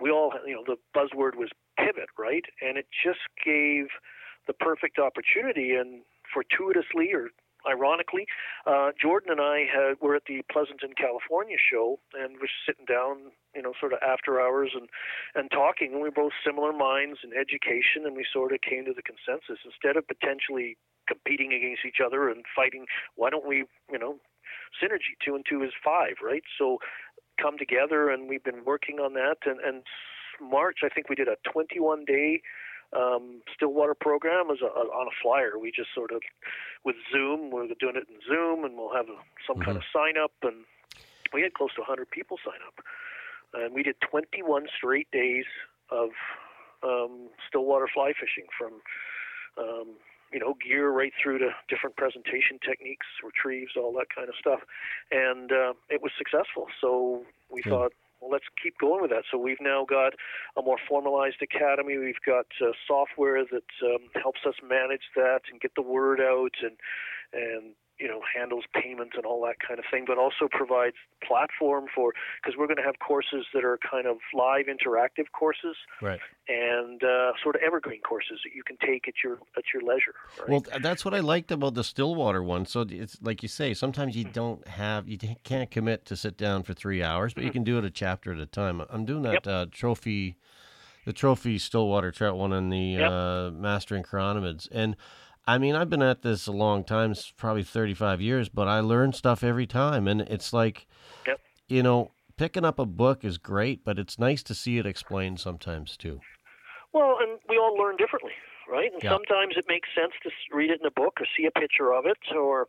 we 0.00 0.10
all, 0.10 0.32
you 0.46 0.54
know, 0.54 0.64
the 0.66 0.76
buzzword 0.96 1.34
was 1.36 1.50
pivot, 1.76 2.08
right? 2.18 2.44
And 2.62 2.78
it 2.78 2.86
just 3.04 3.20
gave 3.44 3.86
the 4.46 4.52
perfect 4.52 4.98
opportunity 4.98 5.72
and 5.74 6.02
fortuitously 6.32 7.12
or 7.12 7.30
ironically, 7.66 8.26
uh, 8.66 8.90
Jordan 9.00 9.32
and 9.32 9.40
I 9.40 9.66
had, 9.66 10.00
were 10.00 10.14
at 10.14 10.22
the 10.26 10.42
Pleasanton, 10.50 10.92
California 10.96 11.56
show, 11.58 11.98
and 12.14 12.36
we're 12.40 12.52
sitting 12.66 12.84
down, 12.86 13.32
you 13.54 13.62
know, 13.62 13.72
sort 13.80 13.92
of 13.92 13.98
after 14.02 14.40
hours 14.40 14.72
and 14.74 14.88
and 15.34 15.50
talking. 15.50 15.92
And 15.92 16.02
we 16.02 16.08
are 16.08 16.14
both 16.14 16.32
similar 16.44 16.72
minds 16.72 17.20
in 17.24 17.32
education, 17.32 18.06
and 18.06 18.16
we 18.16 18.24
sort 18.32 18.52
of 18.52 18.60
came 18.60 18.84
to 18.86 18.94
the 18.94 19.02
consensus 19.02 19.58
instead 19.64 19.96
of 19.96 20.06
potentially 20.06 20.76
competing 21.08 21.52
against 21.52 21.84
each 21.86 21.98
other 22.04 22.28
and 22.28 22.44
fighting, 22.54 22.86
why 23.16 23.30
don't 23.30 23.46
we, 23.46 23.64
you 23.90 23.98
know, 23.98 24.16
synergy? 24.82 25.16
Two 25.24 25.34
and 25.34 25.44
two 25.48 25.62
is 25.62 25.72
five, 25.82 26.16
right? 26.22 26.42
So 26.58 26.78
come 27.40 27.58
together, 27.58 28.10
and 28.10 28.28
we've 28.28 28.44
been 28.44 28.64
working 28.64 28.98
on 28.98 29.14
that. 29.14 29.38
And 29.46 29.60
and 29.60 29.82
March, 30.40 30.78
I 30.84 30.88
think 30.88 31.08
we 31.08 31.16
did 31.16 31.28
a 31.28 31.36
21 31.50 32.04
day 32.04 32.42
um, 32.96 33.42
Stillwater 33.54 33.94
program 33.94 34.50
as 34.50 34.58
a, 34.62 34.66
a, 34.66 34.84
on 34.88 35.06
a 35.06 35.16
flyer. 35.22 35.58
We 35.58 35.70
just 35.74 35.90
sort 35.94 36.12
of 36.12 36.22
with 36.84 36.96
Zoom, 37.12 37.50
we're 37.50 37.66
doing 37.78 37.96
it 37.96 38.08
in 38.08 38.20
Zoom, 38.26 38.64
and 38.64 38.76
we'll 38.76 38.94
have 38.94 39.08
a, 39.08 39.18
some 39.46 39.56
mm-hmm. 39.56 39.64
kind 39.64 39.76
of 39.76 39.84
sign 39.92 40.14
up, 40.22 40.32
and 40.42 40.64
we 41.32 41.42
had 41.42 41.54
close 41.54 41.74
to 41.74 41.82
100 41.82 42.10
people 42.10 42.38
sign 42.44 42.60
up, 42.66 42.84
and 43.54 43.74
we 43.74 43.82
did 43.82 43.96
21 44.10 44.66
straight 44.76 45.10
days 45.10 45.44
of 45.90 46.10
um, 46.82 47.28
Stillwater 47.48 47.88
fly 47.92 48.12
fishing 48.12 48.48
from. 48.56 48.80
Um, 49.58 49.96
you 50.32 50.38
know, 50.38 50.54
gear 50.64 50.90
right 50.90 51.12
through 51.22 51.38
to 51.38 51.50
different 51.68 51.96
presentation 51.96 52.58
techniques, 52.64 53.06
retrieves, 53.24 53.72
all 53.76 53.92
that 53.94 54.06
kind 54.14 54.28
of 54.28 54.34
stuff, 54.38 54.60
and 55.10 55.52
uh, 55.52 55.72
it 55.88 56.02
was 56.02 56.12
successful. 56.18 56.66
So 56.80 57.24
we 57.50 57.62
thought, 57.62 57.92
well, 58.20 58.30
let's 58.30 58.44
keep 58.62 58.78
going 58.78 59.02
with 59.02 59.10
that. 59.10 59.24
So 59.30 59.38
we've 59.38 59.60
now 59.60 59.86
got 59.88 60.14
a 60.56 60.62
more 60.62 60.78
formalized 60.88 61.40
academy. 61.42 61.98
We've 61.98 62.22
got 62.26 62.46
uh, 62.60 62.72
software 62.86 63.44
that 63.44 63.70
um, 63.84 64.10
helps 64.20 64.40
us 64.46 64.54
manage 64.62 65.08
that 65.16 65.42
and 65.50 65.60
get 65.60 65.74
the 65.76 65.82
word 65.82 66.20
out 66.20 66.54
and 66.62 66.76
and 67.32 67.74
you 67.98 68.08
know 68.08 68.20
handles 68.34 68.64
payments 68.74 69.14
and 69.16 69.26
all 69.26 69.42
that 69.42 69.56
kind 69.66 69.78
of 69.78 69.84
thing, 69.90 70.04
but 70.06 70.18
also 70.18 70.48
provides 70.50 70.96
platform 71.26 71.86
for 71.94 72.12
because 72.42 72.56
we're 72.58 72.66
going 72.66 72.76
to 72.76 72.82
have 72.82 72.98
courses 73.00 73.46
that 73.52 73.64
are 73.64 73.78
kind 73.88 74.06
of 74.06 74.18
live 74.34 74.66
interactive 74.66 75.26
courses, 75.32 75.76
right? 76.00 76.20
And 76.48 77.02
uh, 77.02 77.32
sort 77.42 77.56
of 77.56 77.62
evergreen 77.62 78.00
courses 78.00 78.40
that 78.44 78.54
you 78.54 78.62
can 78.62 78.76
take 78.78 79.08
at 79.08 79.14
your 79.22 79.38
at 79.56 79.64
your 79.72 79.82
leisure. 79.82 80.14
Right? 80.38 80.48
Well, 80.48 80.62
that's 80.80 81.04
what 81.04 81.14
I 81.14 81.20
liked 81.20 81.50
about 81.50 81.74
the 81.74 81.84
Stillwater 81.84 82.42
one. 82.42 82.66
So 82.66 82.86
it's 82.88 83.18
like 83.20 83.42
you 83.42 83.48
say, 83.48 83.74
sometimes 83.74 84.16
you 84.16 84.24
don't 84.24 84.66
have 84.68 85.08
you 85.08 85.18
can't 85.44 85.70
commit 85.70 86.04
to 86.06 86.16
sit 86.16 86.36
down 86.36 86.62
for 86.62 86.74
three 86.74 87.02
hours, 87.02 87.34
but 87.34 87.44
you 87.44 87.50
can 87.50 87.64
do 87.64 87.78
it 87.78 87.84
a 87.84 87.90
chapter 87.90 88.32
at 88.32 88.38
a 88.38 88.46
time. 88.46 88.82
I'm 88.88 89.04
doing 89.04 89.22
that 89.22 89.32
yep. 89.32 89.46
uh, 89.46 89.66
trophy. 89.70 90.36
The 91.04 91.14
trophy 91.14 91.58
Stillwater 91.58 92.10
trout 92.12 92.36
one 92.36 92.52
and 92.52 92.70
the 92.70 92.76
yep. 92.76 93.10
uh, 93.10 93.50
mastering 93.50 94.02
chironomids. 94.02 94.68
And 94.70 94.94
I 95.48 95.56
mean, 95.56 95.74
I've 95.74 95.88
been 95.88 96.02
at 96.02 96.20
this 96.20 96.46
a 96.46 96.52
long 96.52 96.84
time, 96.84 97.14
probably 97.38 97.62
35 97.62 98.20
years, 98.20 98.50
but 98.50 98.68
I 98.68 98.80
learn 98.80 99.14
stuff 99.14 99.42
every 99.42 99.66
time. 99.66 100.06
And 100.06 100.20
it's 100.20 100.52
like, 100.52 100.86
yep. 101.26 101.40
you 101.68 101.82
know, 101.82 102.10
picking 102.36 102.66
up 102.66 102.78
a 102.78 102.84
book 102.84 103.24
is 103.24 103.38
great, 103.38 103.82
but 103.82 103.98
it's 103.98 104.18
nice 104.18 104.42
to 104.42 104.54
see 104.54 104.76
it 104.76 104.84
explained 104.84 105.40
sometimes 105.40 105.96
too. 105.96 106.20
Well, 106.92 107.16
and 107.22 107.38
we 107.48 107.56
all 107.56 107.74
learn 107.78 107.96
differently, 107.96 108.32
right? 108.70 108.92
And 108.92 109.02
sometimes 109.02 109.54
it 109.56 109.64
makes 109.68 109.88
sense 109.96 110.12
to 110.22 110.30
read 110.54 110.70
it 110.70 110.80
in 110.80 110.86
a 110.86 110.90
book 110.90 111.14
or 111.18 111.26
see 111.34 111.46
a 111.46 111.58
picture 111.58 111.94
of 111.94 112.04
it 112.04 112.18
or 112.36 112.68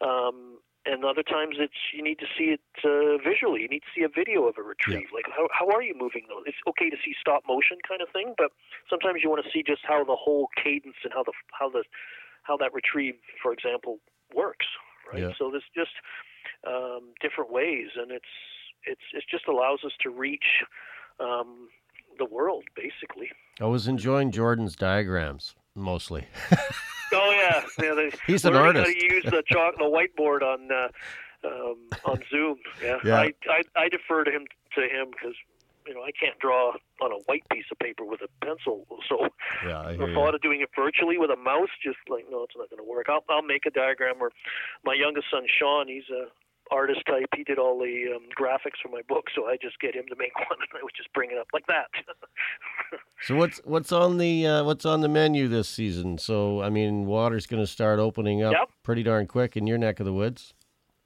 um, 0.00 0.58
and 0.86 1.04
other 1.04 1.22
times 1.22 1.56
it's 1.58 1.92
you 1.92 2.02
need 2.02 2.18
to 2.18 2.26
see 2.36 2.56
it 2.56 2.60
uh, 2.84 3.16
visually. 3.22 3.62
You 3.62 3.68
need 3.68 3.82
to 3.82 3.92
see 3.96 4.04
a 4.04 4.08
video 4.08 4.44
of 4.44 4.56
a 4.58 4.62
retrieve. 4.62 5.08
Yeah. 5.10 5.16
Like 5.16 5.26
how 5.34 5.48
how 5.52 5.68
are 5.70 5.82
you 5.82 5.94
moving 5.96 6.26
those? 6.28 6.44
It's 6.46 6.60
okay 6.68 6.90
to 6.90 6.96
see 7.04 7.14
stop 7.20 7.42
motion 7.48 7.78
kind 7.86 8.00
of 8.02 8.08
thing, 8.10 8.34
but 8.36 8.52
sometimes 8.88 9.20
you 9.22 9.30
want 9.30 9.44
to 9.44 9.50
see 9.50 9.62
just 9.62 9.82
how 9.84 10.04
the 10.04 10.16
whole 10.16 10.48
cadence 10.62 10.96
and 11.04 11.12
how 11.12 11.22
the 11.22 11.32
how 11.58 11.70
the 11.70 11.84
how 12.42 12.56
that 12.58 12.72
retrieve, 12.74 13.14
for 13.42 13.52
example, 13.52 13.98
works. 14.34 14.66
Right. 15.10 15.22
Yeah. 15.22 15.32
So 15.38 15.50
there's 15.50 15.64
just 15.74 15.96
um, 16.66 17.12
different 17.20 17.50
ways, 17.50 17.88
and 17.96 18.10
it's 18.10 18.34
it's 18.84 19.06
it 19.12 19.24
just 19.30 19.48
allows 19.48 19.80
us 19.84 19.92
to 20.02 20.10
reach 20.10 20.64
um, 21.20 21.68
the 22.18 22.26
world 22.26 22.64
basically. 22.76 23.30
I 23.60 23.66
was 23.66 23.88
enjoying 23.88 24.30
Jordan's 24.30 24.76
diagrams 24.76 25.54
mostly. 25.74 26.26
Oh 27.12 27.30
yeah, 27.30 27.62
yeah. 27.82 27.94
They, 27.94 28.10
He's 28.26 28.44
an 28.44 28.56
artist. 28.56 28.86
To 28.86 29.14
use 29.14 29.24
the 29.24 29.42
chalk, 29.46 29.76
the 29.78 29.84
whiteboard 29.84 30.42
on 30.42 30.68
uh, 30.70 30.88
um, 31.46 31.76
on 32.04 32.20
Zoom. 32.30 32.56
Yeah, 32.82 32.98
yeah. 33.04 33.16
I, 33.16 33.32
I 33.48 33.62
I 33.76 33.88
defer 33.88 34.24
to 34.24 34.30
him 34.30 34.46
to 34.74 34.82
him 34.82 35.10
because 35.10 35.34
you 35.86 35.94
know 35.94 36.02
I 36.02 36.10
can't 36.12 36.38
draw 36.38 36.72
on 37.02 37.12
a 37.12 37.18
white 37.26 37.44
piece 37.50 37.66
of 37.70 37.78
paper 37.78 38.04
with 38.04 38.20
a 38.22 38.44
pencil. 38.44 38.86
So 39.08 39.28
yeah, 39.66 39.92
the 39.92 40.12
thought 40.14 40.30
you. 40.30 40.36
of 40.36 40.42
doing 40.42 40.60
it 40.60 40.70
virtually 40.74 41.18
with 41.18 41.30
a 41.30 41.36
mouse, 41.36 41.70
just 41.82 41.98
like 42.08 42.24
no, 42.30 42.42
it's 42.44 42.54
not 42.56 42.70
going 42.70 42.82
to 42.82 42.90
work. 42.90 43.06
I'll 43.08 43.24
I'll 43.28 43.42
make 43.42 43.66
a 43.66 43.70
diagram. 43.70 44.16
Or 44.20 44.32
my 44.84 44.94
youngest 44.94 45.26
son 45.30 45.44
Sean, 45.46 45.88
he's 45.88 46.08
a 46.10 46.26
artist 46.70 47.00
type. 47.06 47.28
He 47.36 47.44
did 47.44 47.58
all 47.58 47.78
the 47.78 48.14
um, 48.16 48.28
graphics 48.38 48.80
for 48.82 48.88
my 48.88 49.02
book, 49.08 49.26
so 49.34 49.46
I 49.46 49.56
just 49.60 49.80
get 49.80 49.94
him 49.94 50.04
to 50.08 50.16
make 50.16 50.34
one, 50.50 50.58
and 50.60 50.68
I 50.78 50.82
would 50.82 50.94
just 50.96 51.12
bring 51.12 51.30
it 51.30 51.38
up 51.38 51.48
like 51.52 51.66
that. 51.66 51.88
so 53.22 53.36
what's 53.36 53.60
what's 53.64 53.92
on 53.92 54.18
the 54.18 54.46
uh, 54.46 54.64
what's 54.64 54.86
on 54.86 55.00
the 55.00 55.08
menu 55.08 55.48
this 55.48 55.68
season? 55.68 56.18
So 56.18 56.62
I 56.62 56.70
mean, 56.70 57.06
water's 57.06 57.46
going 57.46 57.62
to 57.62 57.66
start 57.66 57.98
opening 57.98 58.42
up 58.42 58.52
yep. 58.52 58.68
pretty 58.82 59.02
darn 59.02 59.26
quick 59.26 59.56
in 59.56 59.66
your 59.66 59.78
neck 59.78 60.00
of 60.00 60.06
the 60.06 60.12
woods. 60.12 60.54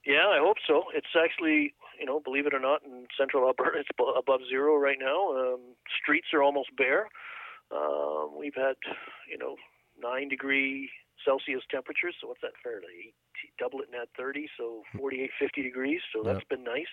Yeah, 0.07 0.27
I 0.29 0.39
hope 0.41 0.57
so. 0.67 0.85
It's 0.95 1.13
actually, 1.23 1.75
you 2.01 2.07
know, 2.07 2.19
believe 2.19 2.47
it 2.47 2.55
or 2.55 2.61
not, 2.61 2.83
in 2.83 3.07
central 3.19 3.47
Alberta, 3.47 3.79
it's 3.81 3.91
above 4.17 4.41
zero 4.49 4.77
right 4.77 4.97
now. 4.99 5.37
Um, 5.37 5.61
streets 6.01 6.29
are 6.33 6.43
almost 6.43 6.71
bare. 6.77 7.09
Um, 7.71 8.31
we've 8.39 8.55
had, 8.57 8.77
you 9.31 9.37
know, 9.37 9.57
nine 10.01 10.29
degree 10.29 10.89
Celsius 11.25 11.63
temperatures. 11.71 12.15
So 12.21 12.29
what's 12.29 12.41
that 12.41 12.57
Fahrenheit? 12.63 13.13
Double 13.59 13.81
it 13.81 13.89
and 13.93 14.01
add 14.03 14.09
30, 14.17 14.49
so 14.57 14.83
48, 14.99 15.31
50 15.39 15.63
degrees. 15.63 16.01
So 16.13 16.23
that's 16.23 16.41
yep. 16.41 16.49
been 16.49 16.65
nice. 16.65 16.91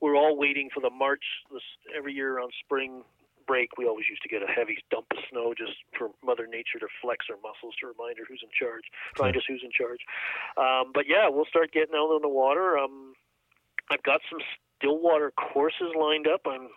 We're 0.00 0.16
all 0.16 0.36
waiting 0.36 0.68
for 0.72 0.80
the 0.80 0.90
March. 0.90 1.24
This 1.52 1.62
every 1.96 2.12
year 2.12 2.40
on 2.40 2.50
spring 2.64 3.02
break, 3.46 3.76
we 3.76 3.86
always 3.86 4.06
used 4.08 4.22
to 4.22 4.28
get 4.28 4.42
a 4.42 4.50
heavy 4.50 4.78
dump 4.90 5.06
of 5.10 5.18
snow 5.30 5.54
just 5.56 5.74
for 5.98 6.10
Mother 6.24 6.46
Nature 6.46 6.78
to 6.80 6.88
flex 7.02 7.26
her 7.28 7.36
muscles 7.42 7.74
to 7.80 7.90
remind 7.90 8.18
her 8.18 8.24
who's 8.26 8.42
in 8.42 8.50
charge, 8.54 8.84
remind 9.18 9.36
us 9.36 9.42
who's 9.46 9.62
in 9.64 9.74
charge. 9.74 10.00
Um, 10.56 10.92
but 10.94 11.04
yeah, 11.08 11.28
we'll 11.28 11.50
start 11.50 11.72
getting 11.72 11.94
out 11.94 12.14
on 12.14 12.22
the 12.22 12.30
water. 12.30 12.78
Um, 12.78 13.14
I've 13.90 14.02
got 14.02 14.20
some 14.30 14.40
Stillwater 14.78 15.32
courses 15.32 15.94
lined 15.98 16.26
up. 16.26 16.42
I'm 16.46 16.68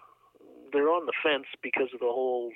they're 0.73 0.89
on 0.89 1.05
the 1.05 1.13
fence 1.23 1.47
because 1.63 1.89
of 1.93 1.99
the 1.99 2.11
whole 2.11 2.51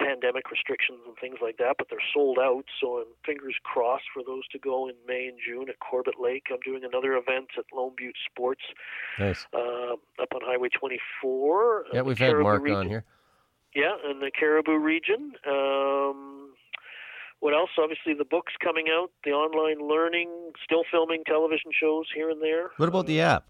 pandemic 0.00 0.50
restrictions 0.50 1.00
and 1.06 1.14
things 1.20 1.38
like 1.42 1.58
that, 1.58 1.76
but 1.78 1.88
they're 1.90 1.98
sold 2.12 2.38
out. 2.38 2.64
So 2.80 2.98
I'm 2.98 3.06
fingers 3.24 3.54
crossed 3.62 4.08
for 4.12 4.22
those 4.24 4.48
to 4.52 4.58
go 4.58 4.88
in 4.88 4.94
May 5.06 5.26
and 5.26 5.38
June 5.44 5.68
at 5.68 5.78
Corbett 5.78 6.14
Lake. 6.20 6.46
I'm 6.50 6.58
doing 6.64 6.84
another 6.84 7.12
event 7.14 7.50
at 7.58 7.64
Lone 7.74 7.92
Butte 7.96 8.16
Sports 8.30 8.62
nice. 9.18 9.46
uh, 9.54 9.94
up 10.20 10.32
on 10.34 10.40
Highway 10.42 10.68
24. 10.68 11.84
Yeah, 11.92 12.02
we've 12.02 12.18
had 12.18 12.34
Mark 12.36 12.62
region. 12.62 12.76
on 12.78 12.88
here. 12.88 13.04
Yeah, 13.74 13.94
in 14.10 14.18
the 14.20 14.30
Cariboo 14.36 14.78
region. 14.78 15.32
Um, 15.46 16.50
what 17.38 17.54
else? 17.54 17.70
Obviously, 17.78 18.14
the 18.14 18.24
books 18.24 18.52
coming 18.62 18.86
out, 18.90 19.10
the 19.24 19.30
online 19.30 19.86
learning, 19.86 20.52
still 20.64 20.82
filming 20.90 21.24
television 21.24 21.70
shows 21.78 22.06
here 22.14 22.30
and 22.30 22.42
there. 22.42 22.70
What 22.76 22.88
about 22.88 23.06
the 23.06 23.20
app? 23.20 23.44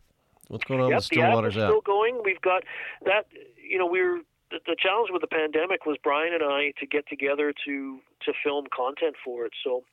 What's 0.48 0.64
going 0.64 0.80
on 0.80 0.90
yep, 0.90 0.98
with 0.98 1.05
Stillwater's 1.05 1.55
the 1.55 1.61
app? 1.61 1.70
Is 1.70 1.70
still 1.70 1.80
going. 1.80 2.22
We've 2.24 2.40
got 2.40 2.64
that. 3.05 3.26
You 3.57 3.78
know, 3.78 3.86
we're 3.86 4.20
the, 4.51 4.59
the 4.66 4.76
challenge 4.78 5.11
with 5.12 5.22
the 5.22 5.30
pandemic 5.30 5.86
was 5.86 5.96
Brian 6.03 6.34
and 6.34 6.42
I 6.42 6.72
to 6.78 6.86
get 6.86 7.09
together 7.09 7.55
to 7.66 7.98
to 8.26 8.32
film 8.44 8.66
content 8.74 9.16
for 9.24 9.46
it. 9.46 9.53
So 9.64 9.84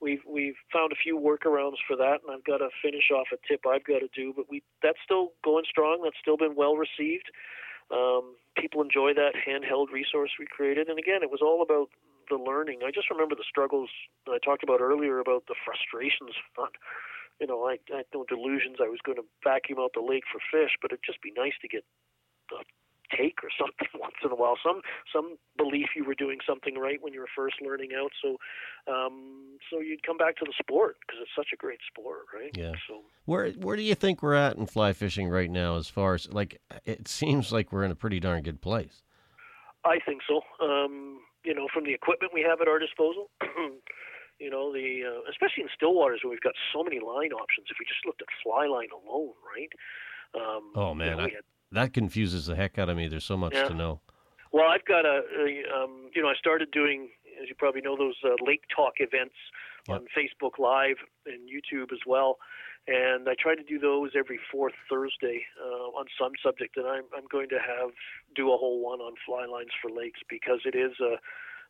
we've 0.00 0.22
we've 0.26 0.56
found 0.72 0.92
a 0.92 0.96
few 0.96 1.18
workarounds 1.18 1.78
for 1.86 1.96
that, 1.96 2.24
and 2.24 2.32
I've 2.32 2.44
got 2.44 2.58
to 2.58 2.68
finish 2.82 3.10
off 3.14 3.28
a 3.32 3.38
tip 3.46 3.64
I've 3.68 3.84
got 3.84 4.00
to 4.00 4.08
do. 4.14 4.32
But 4.34 4.46
we 4.50 4.62
that's 4.82 4.98
still 5.04 5.32
going 5.44 5.64
strong. 5.68 6.00
That's 6.02 6.18
still 6.20 6.36
been 6.36 6.56
well 6.56 6.76
received. 6.76 7.30
Um, 7.90 8.36
people 8.56 8.82
enjoy 8.82 9.14
that 9.14 9.32
handheld 9.32 9.92
resource 9.92 10.32
we 10.38 10.46
created, 10.46 10.88
and 10.88 10.98
again, 10.98 11.22
it 11.22 11.30
was 11.30 11.40
all 11.40 11.62
about 11.62 11.88
the 12.28 12.36
learning. 12.36 12.80
I 12.84 12.90
just 12.90 13.08
remember 13.08 13.34
the 13.34 13.48
struggles 13.48 13.88
I 14.28 14.36
talked 14.44 14.62
about 14.62 14.80
earlier 14.80 15.20
about 15.20 15.44
the 15.48 15.56
frustrations. 15.64 16.36
You 17.40 17.46
know, 17.46 17.64
I, 17.64 17.78
I 17.94 18.04
had 18.04 18.10
no 18.12 18.26
delusions 18.28 18.76
I 18.82 18.92
was 18.92 19.00
going 19.06 19.16
to 19.16 19.24
vacuum 19.42 19.78
out 19.78 19.92
the 19.94 20.04
lake 20.04 20.24
for 20.28 20.42
fish, 20.52 20.76
but 20.82 20.92
it'd 20.92 21.06
just 21.06 21.22
be 21.22 21.32
nice 21.32 21.56
to 21.62 21.68
get 21.68 21.84
a 22.52 22.60
take 23.16 23.38
or 23.42 23.50
something 23.58 23.88
once 24.00 24.14
in 24.24 24.30
a 24.30 24.34
while. 24.34 24.56
Some 24.64 24.82
some 25.12 25.36
belief 25.56 25.88
you 25.96 26.04
were 26.04 26.14
doing 26.14 26.38
something 26.46 26.76
right 26.76 26.98
when 27.02 27.12
you 27.12 27.20
were 27.20 27.28
first 27.34 27.56
learning 27.60 27.90
out. 27.98 28.12
So, 28.22 28.36
um, 28.92 29.58
so 29.70 29.80
you'd 29.80 30.02
come 30.02 30.16
back 30.16 30.36
to 30.36 30.44
the 30.44 30.54
sport 30.58 30.96
because 31.06 31.20
it's 31.22 31.30
such 31.36 31.48
a 31.52 31.56
great 31.56 31.80
sport, 31.90 32.26
right? 32.34 32.50
Yeah. 32.54 32.72
So 32.88 33.02
Where 33.24 33.50
where 33.50 33.76
do 33.76 33.82
you 33.82 33.94
think 33.94 34.22
we're 34.22 34.34
at 34.34 34.56
in 34.56 34.66
fly 34.66 34.92
fishing 34.92 35.28
right 35.28 35.50
now? 35.50 35.76
As 35.76 35.88
far 35.88 36.14
as 36.14 36.32
like, 36.32 36.60
it 36.84 37.08
seems 37.08 37.52
like 37.52 37.72
we're 37.72 37.84
in 37.84 37.90
a 37.90 37.96
pretty 37.96 38.20
darn 38.20 38.42
good 38.42 38.60
place. 38.60 39.02
I 39.84 39.98
think 40.04 40.22
so. 40.28 40.42
Um, 40.64 41.20
you 41.44 41.54
know, 41.54 41.68
from 41.72 41.84
the 41.84 41.94
equipment 41.94 42.32
we 42.34 42.42
have 42.42 42.60
at 42.60 42.68
our 42.68 42.78
disposal. 42.78 43.30
You 44.40 44.50
know, 44.50 44.72
the 44.72 45.02
uh, 45.02 45.28
especially 45.28 45.64
in 45.64 45.68
still 45.74 45.94
waters 45.94 46.20
where 46.22 46.30
we've 46.30 46.40
got 46.40 46.54
so 46.72 46.84
many 46.84 47.00
line 47.00 47.32
options. 47.32 47.66
If 47.70 47.76
we 47.80 47.84
just 47.86 48.06
looked 48.06 48.22
at 48.22 48.28
fly 48.40 48.66
line 48.66 48.86
alone, 48.94 49.34
right? 49.42 49.72
Um, 50.32 50.70
Oh 50.76 50.90
you 50.90 50.94
man, 50.94 51.16
know, 51.16 51.24
I, 51.24 51.30
had 51.30 51.42
that 51.72 51.92
confuses 51.92 52.46
the 52.46 52.56
heck 52.56 52.78
out 52.78 52.88
of 52.88 52.96
me. 52.96 53.08
There's 53.08 53.24
so 53.24 53.36
much 53.36 53.54
Yeah. 53.54 53.68
to 53.68 53.74
know. 53.74 54.00
Well, 54.52 54.68
I've 54.68 54.84
got 54.86 55.04
a, 55.04 55.22
a 55.38 55.62
um, 55.76 56.10
you 56.14 56.22
know, 56.22 56.28
I 56.28 56.34
started 56.34 56.70
doing, 56.70 57.10
as 57.42 57.48
you 57.48 57.54
probably 57.54 57.82
know, 57.82 57.96
those 57.96 58.16
uh, 58.24 58.30
Lake 58.44 58.62
Talk 58.74 58.94
events 58.98 59.34
on 59.88 60.06
Facebook 60.16 60.58
Live 60.58 60.96
and 61.26 61.48
YouTube 61.48 61.92
as 61.92 62.00
well. 62.06 62.38
And 62.86 63.28
I 63.28 63.34
try 63.38 63.54
to 63.54 63.62
do 63.62 63.78
those 63.78 64.12
every 64.16 64.38
fourth 64.50 64.72
Thursday 64.88 65.44
uh, 65.62 65.92
on 65.98 66.06
some 66.18 66.32
subject. 66.42 66.76
And 66.78 66.86
I'm, 66.86 67.04
I'm 67.16 67.26
going 67.30 67.48
to 67.50 67.58
have 67.58 67.90
do 68.34 68.52
a 68.52 68.56
whole 68.56 68.82
one 68.82 69.00
on 69.00 69.14
fly 69.26 69.44
lines 69.44 69.70
for 69.80 69.90
lakes 69.90 70.20
because 70.28 70.60
it 70.64 70.74
is 70.74 70.92
a, 71.00 71.16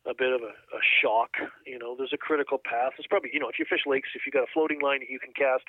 a 0.09 0.13
bit 0.13 0.31
of 0.31 0.41
a, 0.41 0.55
a 0.75 0.81
shock. 1.01 1.31
You 1.65 1.79
know, 1.79 1.95
there's 1.97 2.13
a 2.13 2.17
critical 2.17 2.57
path. 2.57 2.93
It's 2.97 3.07
probably, 3.07 3.31
you 3.33 3.39
know, 3.41 3.49
if 3.49 3.59
you 3.59 3.65
fish 3.69 3.83
lakes, 3.85 4.09
if 4.15 4.21
you've 4.25 4.33
got 4.33 4.43
a 4.43 4.51
floating 4.53 4.79
line 4.81 4.99
that 4.99 5.09
you 5.09 5.19
can 5.19 5.33
cast 5.33 5.63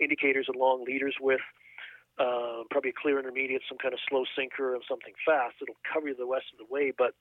indicators 0.00 0.46
and 0.48 0.56
long 0.56 0.84
leaders 0.84 1.16
with, 1.20 1.40
uh, 2.18 2.62
probably 2.70 2.90
a 2.90 3.00
clear 3.00 3.18
intermediate, 3.18 3.62
some 3.68 3.78
kind 3.78 3.94
of 3.94 4.00
slow 4.08 4.24
sinker 4.36 4.74
and 4.74 4.82
something 4.88 5.14
fast. 5.24 5.56
It'll 5.62 5.74
cover 5.92 6.08
you 6.08 6.16
the 6.16 6.26
rest 6.26 6.46
of 6.52 6.58
the 6.58 6.72
way, 6.72 6.92
but 6.96 7.14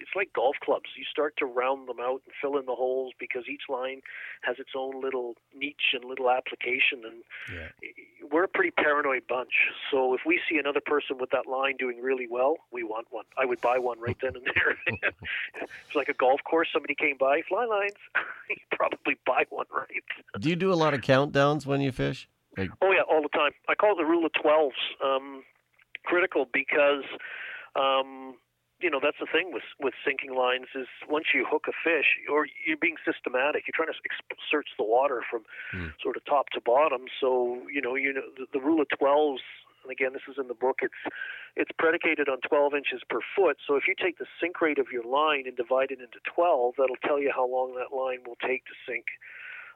it's 0.00 0.10
like 0.14 0.32
golf 0.32 0.56
clubs. 0.62 0.90
You 0.96 1.04
start 1.10 1.34
to 1.38 1.44
round 1.46 1.88
them 1.88 1.98
out 2.00 2.22
and 2.24 2.32
fill 2.40 2.58
in 2.58 2.66
the 2.66 2.74
holes 2.74 3.12
because 3.18 3.44
each 3.48 3.62
line 3.68 4.00
has 4.42 4.56
its 4.58 4.70
own 4.76 5.00
little 5.02 5.34
niche 5.54 5.92
and 5.92 6.04
little 6.04 6.30
application. 6.30 7.02
And 7.04 7.22
Yeah. 7.52 7.68
we're 8.30 8.44
a 8.44 8.48
pretty 8.48 8.70
paranoid 8.70 9.26
bunch. 9.28 9.52
So 9.90 10.14
if 10.14 10.20
we 10.24 10.40
see 10.48 10.58
another 10.58 10.80
person 10.80 11.18
with 11.18 11.30
that 11.30 11.46
line 11.46 11.76
doing 11.78 12.00
really 12.00 12.26
well, 12.28 12.56
we 12.70 12.84
want 12.84 13.08
one. 13.10 13.24
I 13.36 13.44
would 13.44 13.60
buy 13.60 13.78
one 13.78 13.98
right 14.00 14.16
then 14.22 14.36
and 14.36 14.46
there. 14.46 14.78
it's 15.54 15.94
like 15.96 16.08
a 16.08 16.14
golf 16.14 16.40
course. 16.44 16.68
Somebody 16.72 16.94
came 16.94 17.16
by, 17.18 17.42
fly 17.48 17.64
lines. 17.64 17.98
you 18.50 18.56
probably 18.72 19.16
buy 19.26 19.44
one, 19.50 19.66
right? 19.74 20.04
Do 20.38 20.48
you 20.48 20.56
do 20.56 20.72
a 20.72 20.74
lot 20.74 20.94
of 20.94 21.00
countdowns 21.00 21.66
when 21.66 21.80
you 21.80 21.92
fish? 21.92 22.28
Like, 22.58 22.70
Oh 22.82 22.92
yeah, 22.92 23.02
all 23.08 23.22
the 23.22 23.28
time. 23.30 23.52
I 23.68 23.74
call 23.74 23.92
it 23.92 23.98
the 23.98 24.04
rule 24.04 24.26
of 24.26 24.32
twelves. 24.34 24.76
Um, 25.04 25.44
critical 26.04 26.46
because, 26.52 27.04
um, 27.76 28.36
you 28.80 28.88
know, 28.90 29.00
that's 29.02 29.18
the 29.20 29.26
thing 29.30 29.52
with 29.52 29.62
with 29.80 29.94
sinking 30.04 30.34
lines 30.34 30.66
is 30.74 30.86
once 31.08 31.26
you 31.34 31.46
hook 31.48 31.66
a 31.68 31.72
fish, 31.72 32.18
or 32.30 32.46
you're 32.66 32.76
being 32.80 32.96
systematic. 33.04 33.64
You're 33.66 33.76
trying 33.76 33.92
to 33.92 33.98
ex- 34.04 34.40
search 34.50 34.68
the 34.78 34.84
water 34.84 35.22
from 35.28 35.44
Hmm. 35.70 35.88
sort 36.02 36.16
of 36.16 36.24
top 36.24 36.50
to 36.50 36.60
bottom. 36.60 37.06
So 37.20 37.62
you 37.70 37.80
know, 37.80 37.94
you 37.94 38.12
know, 38.12 38.22
the, 38.36 38.46
the 38.52 38.60
rule 38.60 38.80
of 38.80 38.88
twelves. 38.88 39.42
And 39.84 39.92
again, 39.92 40.12
this 40.12 40.26
is 40.28 40.36
in 40.38 40.48
the 40.48 40.54
book. 40.58 40.80
It's 40.82 41.02
it's 41.56 41.70
predicated 41.78 42.28
on 42.28 42.38
12 42.42 42.74
inches 42.74 43.00
per 43.08 43.20
foot. 43.34 43.58
So 43.66 43.74
if 43.76 43.84
you 43.86 43.94
take 43.94 44.18
the 44.18 44.26
sink 44.40 44.60
rate 44.60 44.78
of 44.78 44.88
your 44.92 45.04
line 45.04 45.46
and 45.46 45.56
divide 45.56 45.90
it 45.90 46.00
into 46.00 46.18
12, 46.34 46.74
that'll 46.78 47.02
tell 47.06 47.18
you 47.20 47.30
how 47.34 47.46
long 47.46 47.74
that 47.74 47.94
line 47.96 48.18
will 48.26 48.36
take 48.42 48.64
to 48.66 48.74
sink 48.86 49.06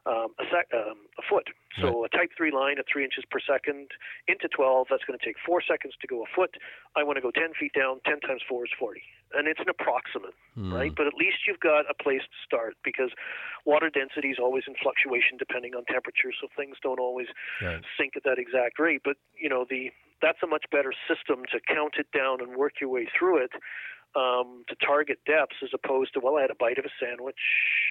um, 0.06 0.34
a, 0.38 0.44
sec- 0.50 0.72
um, 0.74 1.06
a 1.18 1.22
foot. 1.28 1.48
So 1.80 2.04
a 2.04 2.08
type 2.08 2.30
3 2.36 2.50
line 2.52 2.78
at 2.78 2.84
3 2.90 3.04
inches 3.04 3.24
per 3.30 3.40
second 3.40 3.92
into 4.28 4.48
12, 4.48 4.88
that's 4.90 5.04
going 5.04 5.18
to 5.18 5.24
take 5.24 5.36
4 5.40 5.62
seconds 5.62 5.94
to 6.00 6.06
go 6.06 6.22
a 6.22 6.28
foot. 6.34 6.56
I 6.96 7.02
want 7.02 7.16
to 7.16 7.22
go 7.22 7.30
10 7.30 7.54
feet 7.58 7.72
down, 7.72 8.00
10 8.04 8.20
times 8.20 8.42
4 8.48 8.64
is 8.66 8.70
40. 8.78 9.00
And 9.32 9.48
it's 9.48 9.60
an 9.60 9.70
approximate, 9.70 10.34
hmm, 10.54 10.74
right? 10.74 10.92
But 10.94 11.06
at 11.06 11.14
least 11.14 11.48
you've 11.48 11.60
got 11.64 11.88
a 11.88 11.94
place 11.94 12.20
to 12.20 12.38
start 12.44 12.76
because 12.84 13.10
water 13.64 13.88
density 13.88 14.28
is 14.28 14.38
always 14.38 14.64
in 14.68 14.74
fluctuation 14.82 15.38
depending 15.38 15.74
on 15.74 15.84
temperature, 15.86 16.28
so 16.38 16.48
things 16.56 16.76
don't 16.82 17.00
always 17.00 17.28
Right. 17.62 17.80
sink 17.96 18.12
at 18.16 18.24
that 18.24 18.38
exact 18.38 18.78
rate. 18.78 19.00
But 19.04 19.16
you 19.38 19.48
know, 19.48 19.64
the 19.64 19.90
that's 20.20 20.38
a 20.42 20.46
much 20.46 20.66
better 20.70 20.92
system 21.08 21.44
to 21.50 21.58
count 21.66 21.94
it 21.98 22.06
down 22.12 22.40
and 22.40 22.54
work 22.56 22.80
your 22.80 22.90
way 22.90 23.08
through 23.18 23.38
it 23.38 23.50
um, 24.14 24.64
to 24.68 24.74
target 24.76 25.18
depths 25.26 25.56
as 25.62 25.70
opposed 25.72 26.12
to 26.14 26.20
well, 26.20 26.36
I 26.36 26.42
had 26.42 26.50
a 26.50 26.54
bite 26.54 26.78
of 26.78 26.84
a 26.84 26.90
sandwich, 27.00 27.38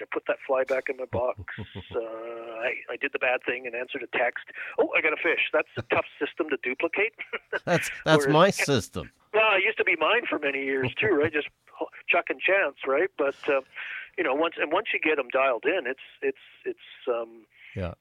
I 0.00 0.04
put 0.12 0.24
that 0.28 0.36
fly 0.46 0.64
back 0.64 0.84
in 0.88 0.96
my 0.96 1.06
box, 1.06 1.40
uh, 1.58 1.98
I, 1.98 2.74
I 2.90 2.96
did 3.00 3.12
the 3.12 3.18
bad 3.18 3.40
thing 3.44 3.66
and 3.66 3.74
answered 3.74 4.02
a 4.02 4.16
text. 4.18 4.44
Oh, 4.78 4.88
I 4.96 5.00
got 5.00 5.12
a 5.12 5.16
fish. 5.16 5.50
That's 5.52 5.68
a 5.76 5.82
tough 5.94 6.06
system 6.18 6.48
to 6.50 6.56
duplicate. 6.62 7.12
That's 7.64 7.90
that's 8.04 8.26
Whereas- 8.26 8.32
my 8.32 8.50
system. 8.50 9.10
Well, 9.34 9.56
it 9.56 9.64
used 9.64 9.78
to 9.78 9.84
be 9.84 9.96
mine 9.96 10.22
for 10.28 10.38
many 10.38 10.62
years 10.62 10.92
too, 11.00 11.08
right? 11.08 11.32
Just 11.32 11.48
chuck 12.06 12.26
and 12.28 12.38
chance, 12.38 12.76
right? 12.86 13.08
But 13.16 13.34
uh, 13.48 13.62
you 14.18 14.22
know, 14.24 14.34
once 14.34 14.54
and 14.60 14.70
once 14.70 14.88
you 14.92 15.00
get 15.00 15.16
them 15.16 15.28
dialed 15.32 15.64
in, 15.64 15.86
it's 15.86 16.04
it's 16.20 16.36
it's 16.66 16.78
um, 17.08 17.46
Yeah. 17.74 17.94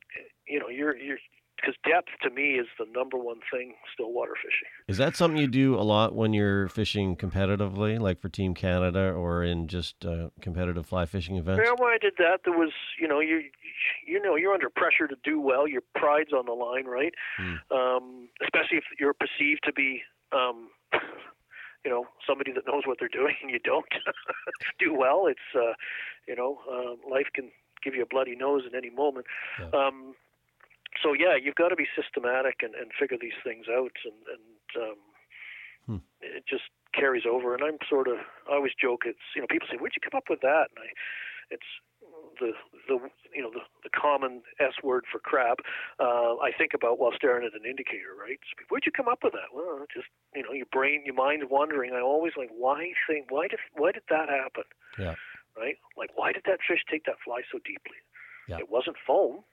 you 0.45 0.59
know, 0.59 0.67
you're 0.67 0.95
you're 0.97 1.19
because 1.62 1.76
depth 1.88 2.09
to 2.24 2.30
me 2.30 2.53
is 2.55 2.68
the 2.80 2.86
number 2.91 3.18
one 3.18 3.39
thing 3.51 3.74
still 3.93 4.12
water 4.12 4.34
fishing. 4.36 4.68
Is 4.88 4.97
that 4.97 5.16
something 5.16 5.39
you 5.39 5.47
do 5.47 5.76
a 5.76 5.82
lot 5.84 6.16
when 6.16 6.34
you're 6.34 6.68
fishing 6.70 7.16
competitively, 7.16 7.99
like 7.99 8.20
for 8.20 8.30
Team 8.30 8.53
Canada 8.53 9.12
or 9.12 9.43
in 9.43 9.68
just 9.68 10.05
uh, 10.05 10.30
competitive 10.41 10.86
fly 10.86 11.05
fishing 11.05 11.36
events? 11.38 11.62
Yeah, 11.64 11.74
when 11.78 11.93
I 11.93 11.97
did 11.99 12.14
that, 12.18 12.39
there 12.45 12.57
was 12.57 12.72
you 12.99 13.07
know 13.07 13.20
you 13.20 13.43
you 14.05 14.22
know 14.22 14.36
you're 14.36 14.53
under 14.53 14.70
pressure 14.70 15.07
to 15.07 15.16
do 15.24 15.39
well. 15.39 15.68
Your 15.68 15.84
pride's 15.95 16.34
on 16.34 16.45
the 16.45 16.53
line, 16.53 16.86
right? 16.86 17.14
Hmm. 17.38 17.55
Um, 17.76 18.30
especially 18.41 18.78
if 18.78 18.84
you're 18.99 19.14
perceived 19.14 19.62
to 19.66 19.74
be. 19.74 20.01
Um, 20.32 20.70
you 21.84 21.89
know 21.89 22.05
somebody 22.28 22.51
that 22.51 22.64
knows 22.68 22.84
what 22.86 22.97
they're 22.99 23.07
doing 23.09 23.34
and 23.41 23.49
you 23.49 23.57
don't 23.57 23.88
do 24.80 24.93
well 24.93 25.26
it's 25.26 25.39
uh 25.55 25.74
you 26.28 26.36
know 26.36 26.59
uh, 26.72 27.09
life 27.09 27.26
can 27.34 27.49
give 27.84 27.95
you 27.95 28.03
a 28.03 28.05
bloody 28.05 28.36
nose 28.36 28.62
at 28.68 28.76
any 28.76 28.91
moment 28.91 29.26
Yeah. 29.59 29.88
um 29.88 30.14
so 31.02 31.14
yeah 31.14 31.36
you've 31.36 31.56
got 31.56 31.70
to 31.70 31.76
be 31.76 31.88
systematic 31.96 32.62
and, 32.62 32.76
and 32.76 32.92
figure 32.98 33.18
these 33.20 33.38
things 33.44 33.66
out 33.70 33.96
and 34.06 34.20
and 34.28 34.89
um 34.89 34.98
Hmm. 35.88 35.98
it 36.22 36.46
just 36.48 36.70
carries 36.94 37.26
over 37.26 37.56
and 37.56 37.64
i'm 37.64 37.82
sort 37.89 38.08
of 38.08 38.18
i 38.46 38.54
always 38.54 38.72
joke 38.80 39.02
it's 39.04 39.26
you 39.36 39.42
know 39.42 39.48
people 39.50 39.68
say 39.68 39.78
where'd 39.78 39.98
you 39.98 40.02
come 40.04 40.16
up 40.16 40.30
with 40.30 40.42
that 40.42 40.70
and 40.70 40.78
i 40.78 40.94
it's 41.50 41.66
the 42.39 42.52
the 42.88 42.98
you 43.36 43.42
know 43.42 43.52
the, 43.52 43.62
the 43.84 43.89
common 43.89 44.42
S 44.60 44.74
word 44.84 45.06
for 45.12 45.20
crap. 45.20 45.60
Uh, 46.00 46.36
I 46.42 46.52
think 46.58 46.74
about 46.74 47.00
while 47.00 47.12
staring 47.16 47.46
at 47.46 47.54
an 47.54 47.70
indicator, 47.70 48.16
right? 48.18 48.39
So, 48.50 48.66
Where'd 48.70 48.86
you 48.86 48.92
come 48.92 49.08
up 49.08 49.20
with 49.24 49.34
that? 49.34 49.54
Well, 49.54 49.86
just 49.94 50.08
you 50.36 50.44
know, 50.44 50.52
your 50.52 50.70
brain, 50.72 51.04
your 51.06 51.16
mind's 51.16 51.46
wandering. 51.50 51.94
I 51.94 52.02
always 52.02 52.34
like, 52.38 52.50
why 52.50 52.94
think, 53.08 53.30
why 53.30 53.48
did, 53.48 53.60
why 53.76 53.92
did 53.92 54.04
that 54.10 54.30
happen? 54.30 54.64
Yeah. 54.98 55.16
Right? 55.56 55.78
Like, 55.98 56.10
why 56.16 56.32
did 56.32 56.44
that 56.46 56.60
fish 56.68 56.84
take 56.89 57.06
that 57.06 57.20
fly 57.24 57.42
so 57.52 57.60
deeply? 57.60 58.00
Yeah. 58.48 58.58
It 58.60 58.70
wasn't 58.70 58.98
foam. 59.06 59.44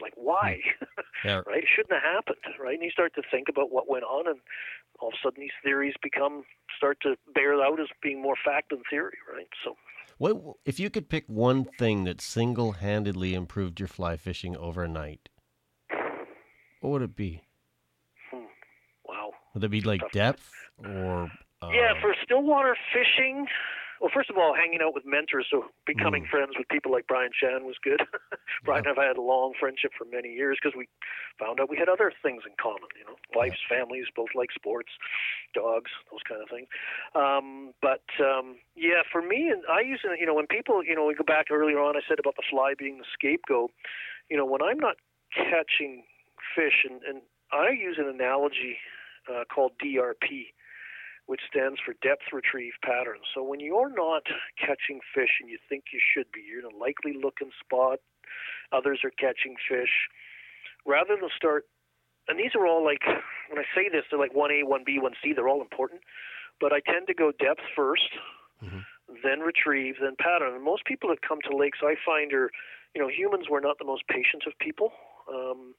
Like, 0.00 0.14
why? 0.16 0.60
Yeah. 1.24 1.40
right? 1.46 1.62
It 1.62 1.68
shouldn't 1.74 1.94
have 1.94 2.02
happened, 2.02 2.54
right? 2.60 2.74
And 2.74 2.82
you 2.84 2.90
start 2.90 3.14
to 3.14 3.22
think 3.30 3.48
about 3.48 3.72
what 3.72 3.88
went 3.88 4.04
on, 4.04 4.28
and 4.28 4.38
all 5.00 5.08
of 5.08 5.14
a 5.14 5.16
sudden 5.22 5.40
these 5.40 5.50
theories 5.64 5.94
become 6.02 6.44
start 6.76 6.98
to 7.02 7.16
bear 7.34 7.54
out 7.64 7.80
as 7.80 7.88
being 8.02 8.20
more 8.20 8.36
fact 8.44 8.68
than 8.70 8.82
theory, 8.90 9.16
right? 9.34 9.48
So. 9.64 9.76
What 10.18 10.56
if 10.64 10.78
you 10.78 10.90
could 10.90 11.08
pick 11.08 11.24
one 11.26 11.64
thing 11.64 12.04
that 12.04 12.20
single-handedly 12.20 13.34
improved 13.34 13.80
your 13.80 13.88
fly 13.88 14.16
fishing 14.18 14.56
overnight? 14.56 15.30
What 16.80 16.90
would 16.90 17.02
it 17.02 17.16
be? 17.16 17.42
Wow. 19.04 19.32
Would 19.54 19.64
it 19.64 19.70
be 19.70 19.80
like 19.80 20.02
depth 20.12 20.52
or? 20.78 21.30
Uh, 21.62 21.70
Yeah, 21.70 21.94
for 22.00 22.14
stillwater 22.22 22.76
fishing, 22.92 23.46
well, 24.00 24.10
first 24.12 24.30
of 24.30 24.36
all, 24.36 24.54
hanging 24.54 24.80
out 24.82 24.94
with 24.94 25.04
mentors, 25.06 25.46
so 25.50 25.70
becoming 25.86 26.24
Mm. 26.24 26.28
friends 26.28 26.52
with 26.58 26.68
people 26.68 26.92
like 26.92 27.06
Brian 27.06 27.30
Chan 27.32 27.64
was 27.64 27.76
good. 27.78 28.00
Brian 28.64 28.86
and 28.86 28.98
I 28.98 29.02
have 29.02 29.08
had 29.08 29.16
a 29.16 29.22
long 29.22 29.54
friendship 29.58 29.92
for 29.96 30.04
many 30.04 30.32
years 30.32 30.58
because 30.60 30.76
we 30.76 30.88
found 31.38 31.60
out 31.60 31.70
we 31.70 31.76
had 31.76 31.88
other 31.88 32.12
things 32.22 32.42
in 32.46 32.52
common, 32.60 32.88
you 32.98 33.04
know, 33.04 33.16
wives, 33.34 33.56
families, 33.68 34.06
both 34.14 34.30
like 34.34 34.50
sports, 34.52 34.90
dogs, 35.54 35.90
those 36.10 36.22
kind 36.28 36.42
of 36.42 36.48
things. 36.48 36.68
Um, 37.14 37.72
but 37.80 38.04
um, 38.20 38.56
yeah, 38.74 39.02
for 39.10 39.22
me, 39.22 39.48
and 39.48 39.62
I 39.70 39.80
use 39.80 40.00
you 40.18 40.26
know, 40.26 40.34
when 40.34 40.46
people, 40.46 40.84
you 40.84 40.94
know, 40.94 41.06
we 41.06 41.14
go 41.14 41.24
back 41.24 41.50
earlier 41.50 41.78
on, 41.80 41.96
I 41.96 42.00
said 42.08 42.18
about 42.18 42.36
the 42.36 42.42
fly 42.48 42.74
being 42.78 42.98
the 42.98 43.08
scapegoat. 43.12 43.70
You 44.28 44.36
know, 44.36 44.44
when 44.44 44.62
I'm 44.62 44.78
not 44.78 44.96
catching 45.34 46.04
fish, 46.54 46.84
and, 46.88 47.02
and 47.02 47.22
I 47.52 47.70
use 47.70 47.96
an 47.98 48.08
analogy 48.08 48.78
uh, 49.30 49.44
called 49.52 49.72
DRP 49.82 50.52
which 51.26 51.40
stands 51.50 51.78
for 51.84 51.94
depth 52.02 52.32
retrieve 52.32 52.74
pattern. 52.82 53.18
So 53.34 53.42
when 53.42 53.60
you're 53.60 53.90
not 53.90 54.22
catching 54.58 55.00
fish 55.14 55.38
and 55.40 55.50
you 55.50 55.58
think 55.68 55.84
you 55.92 56.00
should 56.00 56.30
be, 56.32 56.40
you're 56.40 56.60
in 56.60 56.72
a 56.72 56.76
likely 56.76 57.12
looking 57.12 57.50
spot, 57.60 57.98
others 58.72 59.00
are 59.04 59.10
catching 59.10 59.56
fish, 59.68 60.08
rather 60.86 61.16
than 61.20 61.28
start, 61.34 61.64
and 62.28 62.38
these 62.38 62.54
are 62.54 62.66
all 62.66 62.84
like, 62.84 63.02
when 63.50 63.58
I 63.58 63.66
say 63.74 63.88
this, 63.88 64.04
they're 64.10 64.18
like 64.18 64.34
1A, 64.34 64.64
1B, 64.64 64.98
1C, 64.98 65.34
they're 65.34 65.48
all 65.48 65.60
important, 65.60 66.02
but 66.60 66.72
I 66.72 66.80
tend 66.80 67.06
to 67.08 67.14
go 67.14 67.32
depth 67.32 67.62
1st 67.76 68.10
Mhm. 68.62 68.84
then 69.22 69.40
retrieve, 69.40 69.96
then 70.00 70.16
pattern. 70.18 70.54
And 70.54 70.64
most 70.64 70.84
people 70.84 71.10
that 71.10 71.22
come 71.22 71.40
to 71.42 71.56
lakes, 71.56 71.78
I 71.82 71.94
find, 72.04 72.32
are, 72.32 72.50
you 72.94 73.00
know, 73.00 73.08
humans 73.08 73.48
were 73.48 73.60
not 73.60 73.78
the 73.78 73.84
most 73.84 74.06
patient 74.08 74.44
of 74.46 74.58
people. 74.58 74.92
Um, 75.28 75.74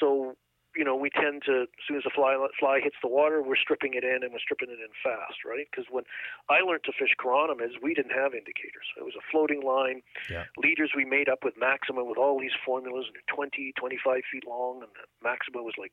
so 0.00 0.36
you 0.76 0.84
know, 0.84 0.96
we 0.96 1.10
tend 1.10 1.42
to, 1.46 1.68
as 1.68 1.82
soon 1.86 1.96
as 1.96 2.04
a 2.06 2.10
fly 2.10 2.36
fly 2.58 2.80
hits 2.82 2.96
the 3.02 3.08
water, 3.08 3.42
we're 3.42 3.56
stripping 3.56 3.94
it 3.94 4.04
in 4.04 4.22
and 4.22 4.32
we're 4.32 4.42
stripping 4.42 4.70
it 4.70 4.80
in 4.80 4.92
fast, 5.02 5.44
right? 5.44 5.66
Because 5.70 5.86
when 5.90 6.04
I 6.48 6.60
learned 6.60 6.84
to 6.84 6.92
fish 6.92 7.14
chironomids, 7.20 7.76
we 7.82 7.94
didn't 7.94 8.16
have 8.16 8.32
indicators. 8.32 8.88
It 8.96 9.04
was 9.04 9.14
a 9.16 9.24
floating 9.30 9.62
line, 9.62 10.02
yeah. 10.30 10.44
leaders 10.56 10.92
we 10.96 11.04
made 11.04 11.28
up 11.28 11.44
with 11.44 11.54
Maxima 11.58 12.04
with 12.04 12.18
all 12.18 12.40
these 12.40 12.56
formulas, 12.64 13.06
and 13.08 13.16
20, 13.28 13.72
25 13.76 14.22
feet 14.30 14.44
long, 14.46 14.82
and 14.82 14.90
Maxima 15.22 15.62
was 15.62 15.74
like, 15.78 15.92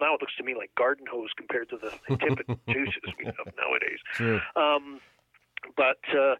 now 0.00 0.14
it 0.14 0.20
looks 0.20 0.36
to 0.36 0.44
me 0.44 0.54
like 0.54 0.74
garden 0.74 1.06
hose 1.10 1.30
compared 1.36 1.68
to 1.70 1.76
the 1.76 1.90
tippet 2.16 2.46
juices 2.68 3.12
we 3.18 3.26
have 3.26 3.48
nowadays. 3.56 4.00
True. 4.14 4.40
Um, 4.56 5.00
but 5.76 6.02
uh, 6.10 6.34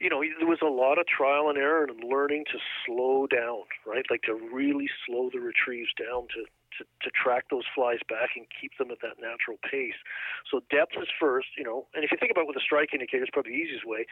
you 0.00 0.08
know, 0.10 0.22
there 0.38 0.48
was 0.48 0.62
a 0.62 0.70
lot 0.70 0.98
of 0.98 1.06
trial 1.06 1.48
and 1.48 1.58
error 1.58 1.84
and 1.84 2.04
learning 2.04 2.44
to 2.52 2.58
slow 2.86 3.26
down, 3.26 3.62
right? 3.86 4.04
Like 4.10 4.22
to 4.22 4.34
really 4.34 4.88
slow 5.06 5.30
the 5.32 5.40
retrieves 5.40 5.90
down 5.98 6.28
to 6.34 6.44
to, 6.76 6.84
to 7.02 7.08
track 7.14 7.48
those 7.50 7.64
flies 7.74 8.02
back 8.08 8.36
and 8.36 8.44
keep 8.52 8.76
them 8.76 8.90
at 8.90 9.00
that 9.00 9.16
natural 9.16 9.56
pace. 9.64 9.96
So 10.50 10.60
depth 10.68 10.98
is 11.00 11.08
first, 11.16 11.48
you 11.56 11.64
know, 11.64 11.88
and 11.94 12.04
if 12.04 12.12
you 12.12 12.18
think 12.20 12.32
about 12.32 12.46
with 12.46 12.56
a 12.56 12.64
strike 12.64 12.92
indicator, 12.92 13.24
it's 13.24 13.32
probably 13.32 13.56
the 13.56 13.62
easiest 13.62 13.88
way. 13.88 14.06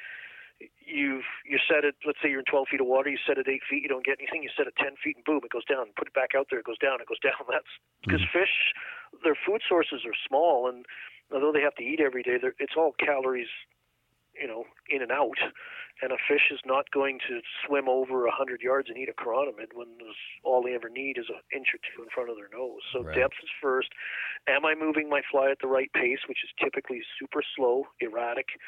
You've 0.80 1.28
you 1.44 1.60
set 1.68 1.84
it. 1.84 2.00
Let's 2.08 2.16
say 2.24 2.32
you're 2.32 2.40
in 2.40 2.48
12 2.48 2.72
feet 2.72 2.80
of 2.80 2.88
water. 2.88 3.12
You 3.12 3.20
set 3.28 3.36
it 3.36 3.44
eight 3.44 3.60
feet. 3.68 3.84
You 3.84 3.92
don't 3.92 4.06
get 4.06 4.16
anything. 4.16 4.40
You 4.40 4.48
set 4.56 4.64
it 4.64 4.72
10 4.80 4.96
feet, 5.04 5.20
and 5.20 5.24
boom, 5.24 5.44
it 5.44 5.52
goes 5.52 5.68
down. 5.68 5.92
Put 6.00 6.08
it 6.08 6.16
back 6.16 6.32
out 6.32 6.48
there. 6.48 6.60
It 6.60 6.64
goes 6.64 6.80
down. 6.80 6.96
It 7.04 7.12
goes 7.12 7.20
down. 7.28 7.44
That's 7.44 7.68
because 8.00 8.24
mm-hmm. 8.24 8.40
fish, 8.40 8.72
their 9.20 9.36
food 9.36 9.60
sources 9.68 10.08
are 10.08 10.16
small, 10.16 10.64
and 10.64 10.88
although 11.28 11.52
they 11.52 11.60
have 11.60 11.76
to 11.76 11.84
eat 11.84 12.00
every 12.00 12.22
day, 12.24 12.40
it's 12.40 12.72
all 12.72 12.96
calories, 12.96 13.52
you 14.40 14.48
know, 14.48 14.64
in 14.88 15.02
and 15.02 15.12
out 15.12 15.38
and 16.02 16.12
a 16.12 16.20
fish 16.28 16.52
is 16.52 16.60
not 16.66 16.90
going 16.90 17.18
to 17.28 17.40
swim 17.64 17.88
over 17.88 18.26
a 18.26 18.30
hundred 18.30 18.60
yards 18.60 18.88
and 18.88 18.98
eat 18.98 19.08
a 19.08 19.16
chironomid 19.16 19.72
when 19.72 19.88
all 20.44 20.62
they 20.62 20.74
ever 20.74 20.90
need 20.90 21.16
is 21.16 21.24
an 21.28 21.40
inch 21.54 21.68
or 21.72 21.80
two 21.80 22.02
in 22.02 22.08
front 22.12 22.28
of 22.28 22.36
their 22.36 22.52
nose. 22.52 22.84
So 22.92 23.02
right. 23.02 23.16
depth 23.16 23.40
is 23.42 23.48
first. 23.62 23.88
Am 24.46 24.66
I 24.66 24.74
moving 24.74 25.08
my 25.08 25.22
fly 25.30 25.50
at 25.50 25.58
the 25.60 25.68
right 25.68 25.90
pace, 25.94 26.20
which 26.28 26.44
is 26.44 26.50
typically 26.60 27.00
super 27.18 27.40
slow, 27.56 27.84
erratic, 28.00 28.60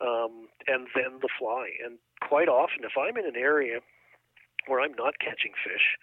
um, 0.00 0.46
and 0.68 0.86
then 0.94 1.18
the 1.20 1.32
fly. 1.38 1.74
And 1.84 1.98
quite 2.22 2.48
often, 2.48 2.84
if 2.84 2.94
I'm 2.94 3.16
in 3.16 3.26
an 3.26 3.36
area 3.36 3.80
where 4.66 4.80
I'm 4.80 4.94
not 4.94 5.18
catching 5.18 5.58
fish, 5.58 5.98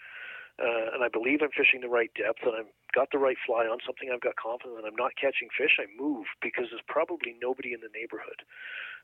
uh, 0.59 0.93
and 0.93 1.03
I 1.03 1.07
believe 1.07 1.39
I'm 1.41 1.55
fishing 1.55 1.81
the 1.81 1.89
right 1.89 2.11
depth 2.13 2.43
and 2.43 2.53
I've 2.53 2.73
got 2.93 3.09
the 3.11 3.17
right 3.17 3.37
fly 3.45 3.65
on 3.65 3.79
something 3.85 4.09
I've 4.13 4.21
got 4.21 4.37
confidence 4.37 4.77
and 4.77 4.87
I'm 4.87 4.95
not 4.95 5.17
catching 5.19 5.49
fish, 5.51 5.81
I 5.81 5.89
move 5.99 6.25
because 6.41 6.69
there's 6.69 6.85
probably 6.87 7.35
nobody 7.41 7.73
in 7.73 7.81
the 7.81 7.91
neighborhood. 7.91 8.45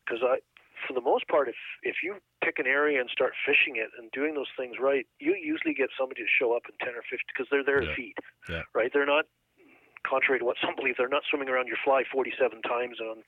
Because 0.05 0.21
I, 0.23 0.39
for 0.87 0.93
the 0.93 1.03
most 1.03 1.27
part, 1.27 1.49
if 1.49 1.59
if 1.83 1.97
you 2.03 2.21
pick 2.43 2.59
an 2.59 2.67
area 2.67 3.01
and 3.01 3.09
start 3.09 3.33
fishing 3.45 3.75
it 3.75 3.91
and 3.97 4.09
doing 4.11 4.33
those 4.33 4.51
things 4.55 4.77
right, 4.79 5.05
you 5.19 5.35
usually 5.35 5.73
get 5.73 5.89
somebody 5.97 6.21
to 6.23 6.31
show 6.31 6.55
up 6.55 6.63
in 6.69 6.75
ten 6.79 6.95
or 6.95 7.03
fifty 7.03 7.27
because 7.33 7.47
they're 7.51 7.65
there 7.65 7.83
yeah. 7.83 7.89
to 7.89 7.95
feed, 7.95 8.17
yeah. 8.47 8.63
right? 8.73 8.89
They're 8.93 9.09
not, 9.09 9.25
contrary 10.07 10.39
to 10.39 10.45
what 10.45 10.55
some 10.63 10.75
believe, 10.75 10.95
they're 10.97 11.11
not 11.11 11.27
swimming 11.29 11.49
around 11.49 11.67
your 11.67 11.81
fly 11.83 12.03
forty-seven 12.07 12.61
times 12.63 12.97
and 12.99 13.09
on 13.09 13.19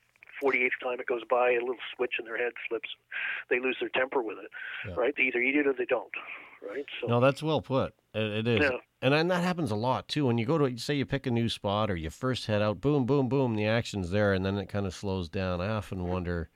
48th 0.42 0.80
time 0.82 0.98
it 0.98 1.06
goes 1.06 1.22
by, 1.28 1.52
a 1.52 1.60
little 1.60 1.84
switch 1.94 2.14
in 2.18 2.24
their 2.24 2.36
head 2.36 2.52
flips, 2.68 2.90
they 3.48 3.60
lose 3.60 3.76
their 3.78 3.90
temper 3.90 4.22
with 4.22 4.38
it, 4.38 4.50
yeah. 4.88 4.94
right? 4.94 5.14
They 5.16 5.24
either 5.24 5.38
eat 5.38 5.54
it 5.54 5.66
or 5.66 5.72
they 5.72 5.84
don't, 5.84 6.10
right? 6.68 6.86
So 7.00 7.08
no, 7.08 7.20
that's 7.20 7.42
well 7.42 7.60
put. 7.60 7.94
it, 8.14 8.46
it 8.46 8.48
is, 8.48 8.60
yeah. 8.62 8.78
and 9.00 9.14
and 9.14 9.30
that 9.30 9.42
happens 9.42 9.70
a 9.70 9.76
lot 9.76 10.08
too. 10.08 10.26
When 10.26 10.38
you 10.38 10.46
go 10.46 10.58
to 10.58 10.78
say 10.78 10.94
you 10.94 11.06
pick 11.06 11.26
a 11.26 11.30
new 11.30 11.48
spot 11.48 11.90
or 11.90 11.96
you 11.96 12.10
first 12.10 12.46
head 12.46 12.62
out, 12.62 12.80
boom, 12.80 13.06
boom, 13.06 13.28
boom, 13.28 13.54
the 13.54 13.66
action's 13.66 14.10
there, 14.10 14.32
and 14.32 14.44
then 14.44 14.58
it 14.58 14.68
kind 14.68 14.86
of 14.86 14.94
slows 14.94 15.28
down. 15.28 15.60
I 15.60 15.68
often 15.68 16.04
wonder 16.04 16.48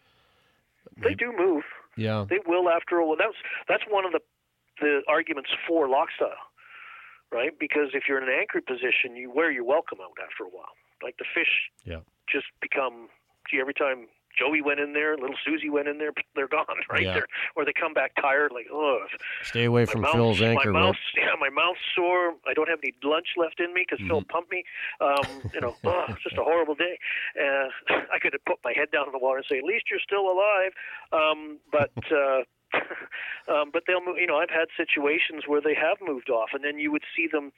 they 1.02 1.14
do 1.14 1.32
move. 1.36 1.64
Yeah. 1.96 2.26
They 2.28 2.38
will 2.46 2.68
after 2.68 2.98
a 2.98 3.06
while. 3.06 3.16
That's 3.16 3.36
that's 3.68 3.84
one 3.88 4.04
of 4.04 4.12
the 4.12 4.20
the 4.80 5.00
arguments 5.08 5.50
for 5.66 5.88
loch 5.88 6.08
style, 6.14 6.52
right? 7.32 7.58
Because 7.58 7.90
if 7.94 8.04
you're 8.08 8.18
in 8.18 8.28
an 8.28 8.34
anchored 8.38 8.66
position, 8.66 9.16
you 9.16 9.30
wear 9.30 9.50
your 9.50 9.64
welcome 9.64 9.98
out 10.02 10.12
after 10.22 10.44
a 10.44 10.50
while. 10.54 10.76
Like 11.02 11.16
the 11.18 11.24
fish 11.34 11.70
yeah. 11.84 12.00
just 12.30 12.46
become 12.60 13.08
gee 13.50 13.60
every 13.60 13.74
time 13.74 14.08
Joey 14.38 14.62
went 14.62 14.80
in 14.80 14.92
there, 14.92 15.16
little 15.16 15.36
Susie 15.44 15.70
went 15.70 15.88
in 15.88 15.98
there, 15.98 16.12
they're 16.34 16.48
gone, 16.48 16.66
right? 16.90 17.02
Yeah. 17.02 17.14
They're, 17.14 17.26
or 17.54 17.64
they 17.64 17.72
come 17.72 17.94
back 17.94 18.12
tired, 18.20 18.52
like, 18.52 18.66
oh. 18.72 18.98
Stay 19.42 19.64
away 19.64 19.86
from 19.86 20.02
mouth, 20.02 20.12
Phil's 20.12 20.42
anchor 20.42 20.72
my 20.72 20.80
mouth. 20.80 20.96
Yeah, 21.16 21.32
my 21.40 21.50
mouth's 21.50 21.80
sore. 21.94 22.34
I 22.46 22.54
don't 22.54 22.68
have 22.68 22.78
any 22.82 22.94
lunch 23.02 23.28
left 23.36 23.60
in 23.60 23.72
me 23.72 23.84
because 23.88 23.98
mm-hmm. 24.00 24.08
Phil 24.08 24.24
pumped 24.28 24.50
me. 24.50 24.64
Um, 25.00 25.50
you 25.54 25.60
know, 25.60 25.74
oh, 25.84 26.04
it's 26.08 26.22
just 26.22 26.36
a 26.36 26.44
horrible 26.44 26.74
day. 26.74 26.98
Uh, 27.38 27.68
I 28.12 28.18
could 28.20 28.32
have 28.32 28.44
put 28.44 28.58
my 28.64 28.72
head 28.74 28.90
down 28.92 29.06
in 29.06 29.12
the 29.12 29.18
water 29.18 29.38
and 29.38 29.46
say, 29.48 29.58
at 29.58 29.64
least 29.64 29.86
you're 29.90 30.00
still 30.00 30.30
alive. 30.30 30.72
Um, 31.12 31.58
but. 31.70 31.92
Uh, 32.10 32.42
um, 33.48 33.70
but 33.72 33.84
they'll 33.86 34.04
move. 34.04 34.18
You 34.18 34.26
know, 34.26 34.36
I've 34.36 34.50
had 34.50 34.68
situations 34.76 35.44
where 35.46 35.60
they 35.60 35.74
have 35.74 35.96
moved 36.04 36.28
off, 36.28 36.50
and 36.52 36.64
then 36.64 36.78
you 36.78 36.90
would 36.92 37.04
see 37.16 37.28
them 37.30 37.52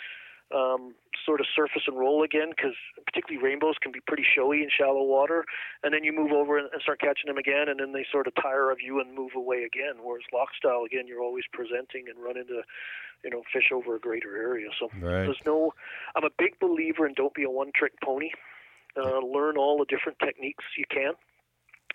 um, 0.54 0.94
sort 1.26 1.40
of 1.40 1.46
surface 1.54 1.82
and 1.86 1.98
roll 1.98 2.22
again 2.22 2.50
because 2.50 2.74
particularly 3.04 3.42
rainbows 3.42 3.74
can 3.82 3.92
be 3.92 4.00
pretty 4.06 4.24
showy 4.24 4.62
in 4.62 4.70
shallow 4.70 5.02
water 5.02 5.44
and 5.82 5.92
then 5.92 6.02
you 6.02 6.12
move 6.12 6.32
over 6.32 6.58
and, 6.58 6.68
and 6.72 6.80
start 6.80 7.00
catching 7.00 7.26
them 7.26 7.36
again 7.36 7.68
and 7.68 7.80
then 7.80 7.92
they 7.92 8.06
sort 8.10 8.26
of 8.26 8.34
tire 8.40 8.70
of 8.70 8.78
you 8.80 9.00
and 9.00 9.14
move 9.14 9.32
away 9.36 9.64
again 9.64 10.00
whereas 10.02 10.24
loch 10.32 10.48
style 10.56 10.84
again 10.86 11.06
you're 11.06 11.22
always 11.22 11.44
presenting 11.52 12.08
and 12.08 12.22
run 12.22 12.36
into 12.38 12.62
you 13.24 13.30
know 13.30 13.42
fish 13.52 13.70
over 13.72 13.96
a 13.96 14.00
greater 14.00 14.36
area 14.36 14.68
so 14.78 14.88
right. 15.00 15.24
there's 15.24 15.44
no 15.44 15.72
i'm 16.16 16.24
a 16.24 16.32
big 16.38 16.58
believer 16.60 17.06
in 17.06 17.12
don't 17.14 17.34
be 17.34 17.44
a 17.44 17.50
one 17.50 17.70
trick 17.74 17.92
pony 18.02 18.30
uh, 18.96 19.18
learn 19.18 19.56
all 19.58 19.78
the 19.78 19.86
different 19.86 20.18
techniques 20.18 20.64
you 20.78 20.84
can 20.90 21.12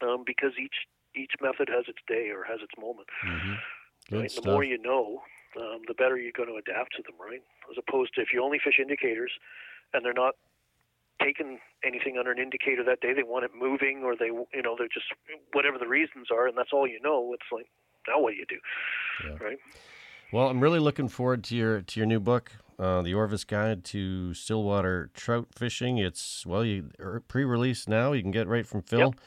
um, 0.08 0.24
because 0.26 0.52
each 0.62 0.86
each 1.16 1.34
method 1.42 1.70
has 1.70 1.86
its 1.88 2.00
day 2.08 2.30
or 2.30 2.44
has 2.44 2.60
its 2.62 2.74
moment 2.80 3.08
mm-hmm. 3.26 4.16
right? 4.16 4.32
The 4.32 4.52
more 4.52 4.64
you 4.64 4.78
know 4.78 5.24
um, 5.58 5.82
the 5.88 5.94
better 5.94 6.18
you're 6.18 6.36
going 6.36 6.50
to 6.50 6.56
adapt 6.56 6.96
to 6.96 7.04
them, 7.04 7.16
right? 7.20 7.42
As 7.70 7.78
opposed 7.78 8.16
to 8.16 8.22
if 8.22 8.30
you 8.34 8.44
only 8.44 8.60
fish 8.64 8.80
indicators 8.80 9.32
and 9.94 10.04
they're 10.06 10.14
not 10.14 10.36
taking 11.22 11.60
anything 11.86 12.18
under 12.18 12.32
an 12.32 12.40
indicator 12.40 12.84
that 12.84 13.02
day, 13.02 13.14
they 13.14 13.24
want 13.24 13.46
it 13.46 13.52
moving 13.56 14.04
or 14.04 14.16
they, 14.16 14.28
you 14.28 14.62
know, 14.62 14.76
they're 14.78 14.88
just 14.88 15.08
whatever 15.54 15.78
the 15.78 15.88
reasons 15.88 16.28
are, 16.32 16.48
and 16.48 16.58
that's 16.58 16.74
all 16.74 16.88
you 16.88 17.00
know. 17.02 17.34
It's 17.34 17.50
like 17.52 17.68
now 18.08 18.20
what 18.20 18.32
do 18.32 18.38
you 18.38 18.46
do, 18.48 18.60
yeah. 19.26 19.46
right? 19.46 19.58
Well, 20.32 20.50
I'm 20.50 20.60
really 20.60 20.80
looking 20.80 21.08
forward 21.08 21.44
to 21.46 21.56
your 21.56 21.82
to 21.82 22.00
your 22.00 22.08
new 22.08 22.20
book, 22.20 22.52
uh, 22.80 23.02
the 23.04 23.14
Orvis 23.14 23.44
Guide 23.44 23.84
to 23.86 24.34
Stillwater 24.34 25.12
Trout 25.14 25.48
Fishing. 25.56 25.98
It's 26.00 26.46
well, 26.46 26.66
you 26.66 26.90
er, 27.00 27.22
pre-release 27.28 27.88
now. 27.88 28.14
You 28.14 28.22
can 28.22 28.32
get 28.32 28.48
right 28.48 28.66
from 28.66 28.82
Phil. 28.82 29.00
Yep. 29.00 29.20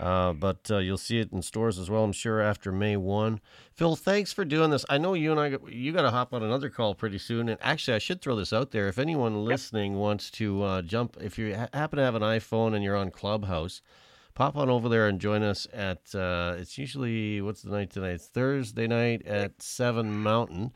Uh, 0.00 0.32
but 0.32 0.70
uh, 0.70 0.78
you'll 0.78 0.96
see 0.96 1.20
it 1.20 1.30
in 1.30 1.42
stores 1.42 1.78
as 1.78 1.90
well, 1.90 2.02
I'm 2.02 2.12
sure, 2.12 2.40
after 2.40 2.72
May 2.72 2.96
1. 2.96 3.38
Phil, 3.74 3.96
thanks 3.96 4.32
for 4.32 4.46
doing 4.46 4.70
this. 4.70 4.86
I 4.88 4.96
know 4.96 5.12
you 5.12 5.30
and 5.30 5.38
I, 5.38 5.58
you 5.68 5.92
got 5.92 6.02
to 6.02 6.10
hop 6.10 6.32
on 6.32 6.42
another 6.42 6.70
call 6.70 6.94
pretty 6.94 7.18
soon. 7.18 7.50
And 7.50 7.58
actually, 7.60 7.96
I 7.96 7.98
should 7.98 8.22
throw 8.22 8.34
this 8.34 8.52
out 8.52 8.70
there. 8.70 8.88
If 8.88 8.98
anyone 8.98 9.44
listening 9.44 9.92
yep. 9.92 10.00
wants 10.00 10.30
to 10.32 10.62
uh, 10.62 10.82
jump, 10.82 11.18
if 11.20 11.38
you 11.38 11.54
ha- 11.54 11.68
happen 11.74 11.98
to 11.98 12.02
have 12.02 12.14
an 12.14 12.22
iPhone 12.22 12.74
and 12.74 12.82
you're 12.82 12.96
on 12.96 13.10
Clubhouse, 13.10 13.82
pop 14.34 14.56
on 14.56 14.70
over 14.70 14.88
there 14.88 15.06
and 15.06 15.20
join 15.20 15.42
us 15.42 15.66
at, 15.70 16.14
uh, 16.14 16.54
it's 16.56 16.78
usually, 16.78 17.42
what's 17.42 17.60
the 17.60 17.70
night 17.70 17.90
tonight? 17.90 18.12
It's 18.12 18.26
Thursday 18.26 18.86
night 18.86 19.26
at 19.26 19.60
7 19.60 20.10
Mountain. 20.22 20.72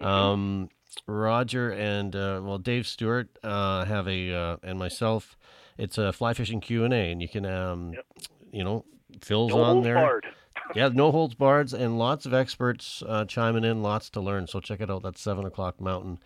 Mm-hmm. 0.00 0.06
Um, 0.06 0.68
Roger 1.08 1.72
and, 1.72 2.14
uh, 2.14 2.40
well, 2.44 2.58
Dave 2.58 2.86
Stewart 2.86 3.28
uh, 3.42 3.84
have 3.86 4.06
a, 4.06 4.32
uh, 4.32 4.56
and 4.62 4.78
myself, 4.78 5.36
it's 5.76 5.98
a 5.98 6.12
fly 6.12 6.32
fishing 6.32 6.60
Q&A, 6.60 7.10
and 7.10 7.20
you 7.20 7.28
can, 7.28 7.44
um, 7.44 7.92
yep 7.92 8.06
you 8.52 8.64
know, 8.64 8.84
Phil's 9.22 9.52
no 9.52 9.62
on 9.62 9.82
there. 9.82 9.94
Barred. 9.94 10.26
yeah, 10.74 10.88
no 10.88 11.10
holds 11.10 11.34
barred, 11.34 11.72
and 11.72 11.98
lots 11.98 12.26
of 12.26 12.34
experts 12.34 13.02
uh, 13.06 13.24
chiming 13.24 13.64
in, 13.64 13.82
lots 13.82 14.10
to 14.10 14.20
learn. 14.20 14.46
So 14.46 14.60
check 14.60 14.80
it 14.80 14.90
out. 14.90 15.02
That's 15.02 15.20
seven 15.20 15.44
o'clock 15.46 15.80
Mountain. 15.80 16.18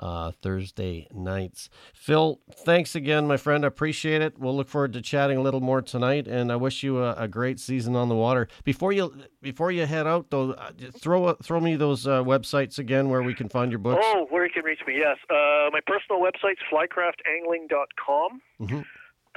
Uh, 0.00 0.30
Thursday 0.30 1.08
nights. 1.12 1.68
Phil, 1.92 2.38
thanks 2.52 2.94
again, 2.94 3.26
my 3.26 3.36
friend. 3.36 3.64
I 3.64 3.66
appreciate 3.66 4.22
it. 4.22 4.38
We'll 4.38 4.56
look 4.56 4.68
forward 4.68 4.92
to 4.92 5.02
chatting 5.02 5.38
a 5.38 5.40
little 5.40 5.60
more 5.60 5.82
tonight, 5.82 6.28
and 6.28 6.52
I 6.52 6.54
wish 6.54 6.84
you 6.84 7.02
a, 7.02 7.14
a 7.14 7.26
great 7.26 7.58
season 7.58 7.96
on 7.96 8.08
the 8.08 8.14
water. 8.14 8.46
Before 8.62 8.92
you 8.92 9.12
before 9.42 9.72
you 9.72 9.86
head 9.86 10.06
out, 10.06 10.30
though, 10.30 10.52
uh, 10.52 10.70
throw 10.96 11.34
throw 11.42 11.58
me 11.58 11.74
those 11.74 12.06
uh, 12.06 12.22
websites 12.22 12.78
again 12.78 13.08
where 13.08 13.24
we 13.24 13.34
can 13.34 13.48
find 13.48 13.72
your 13.72 13.80
books. 13.80 14.04
Oh, 14.06 14.28
where 14.30 14.46
you 14.46 14.52
can 14.52 14.62
reach 14.62 14.78
me? 14.86 14.94
Yes, 14.98 15.16
uh, 15.30 15.68
my 15.72 15.80
personal 15.84 16.22
website's 16.22 16.62
flycraftangling.com. 16.72 18.40
Mm-hmm. 18.60 18.80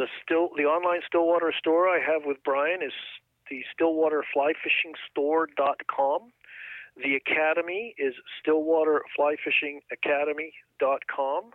The 0.01 0.07
still 0.25 0.49
the 0.57 0.65
online 0.65 1.01
Stillwater 1.05 1.53
store 1.55 1.87
I 1.87 1.99
have 2.01 2.25
with 2.25 2.37
Brian 2.43 2.81
is 2.81 2.91
the 3.51 3.61
Stillwater 3.71 4.23
Fly 4.33 4.53
Fishing 4.63 4.95
Store.com. 5.11 6.33
The 6.97 7.13
academy 7.13 7.93
is 7.99 8.15
Stillwater 8.41 9.03
Fly 9.15 9.35
Fishing 9.45 9.81
Academy.com. 9.91 11.53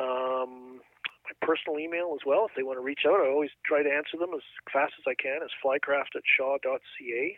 Um, 0.00 0.80
my 1.28 1.34
personal 1.42 1.78
email 1.78 2.16
as 2.18 2.24
well, 2.24 2.46
if 2.48 2.56
they 2.56 2.62
want 2.62 2.78
to 2.78 2.82
reach 2.82 3.04
out, 3.06 3.20
I 3.20 3.28
always 3.28 3.50
try 3.66 3.82
to 3.82 3.90
answer 3.92 4.16
them 4.16 4.32
as 4.32 4.40
fast 4.72 4.94
as 4.96 5.04
I 5.06 5.12
can. 5.20 5.44
Is 5.44 5.52
flycraft 5.62 6.16
at 6.16 6.22
shaw.ca. 6.24 7.36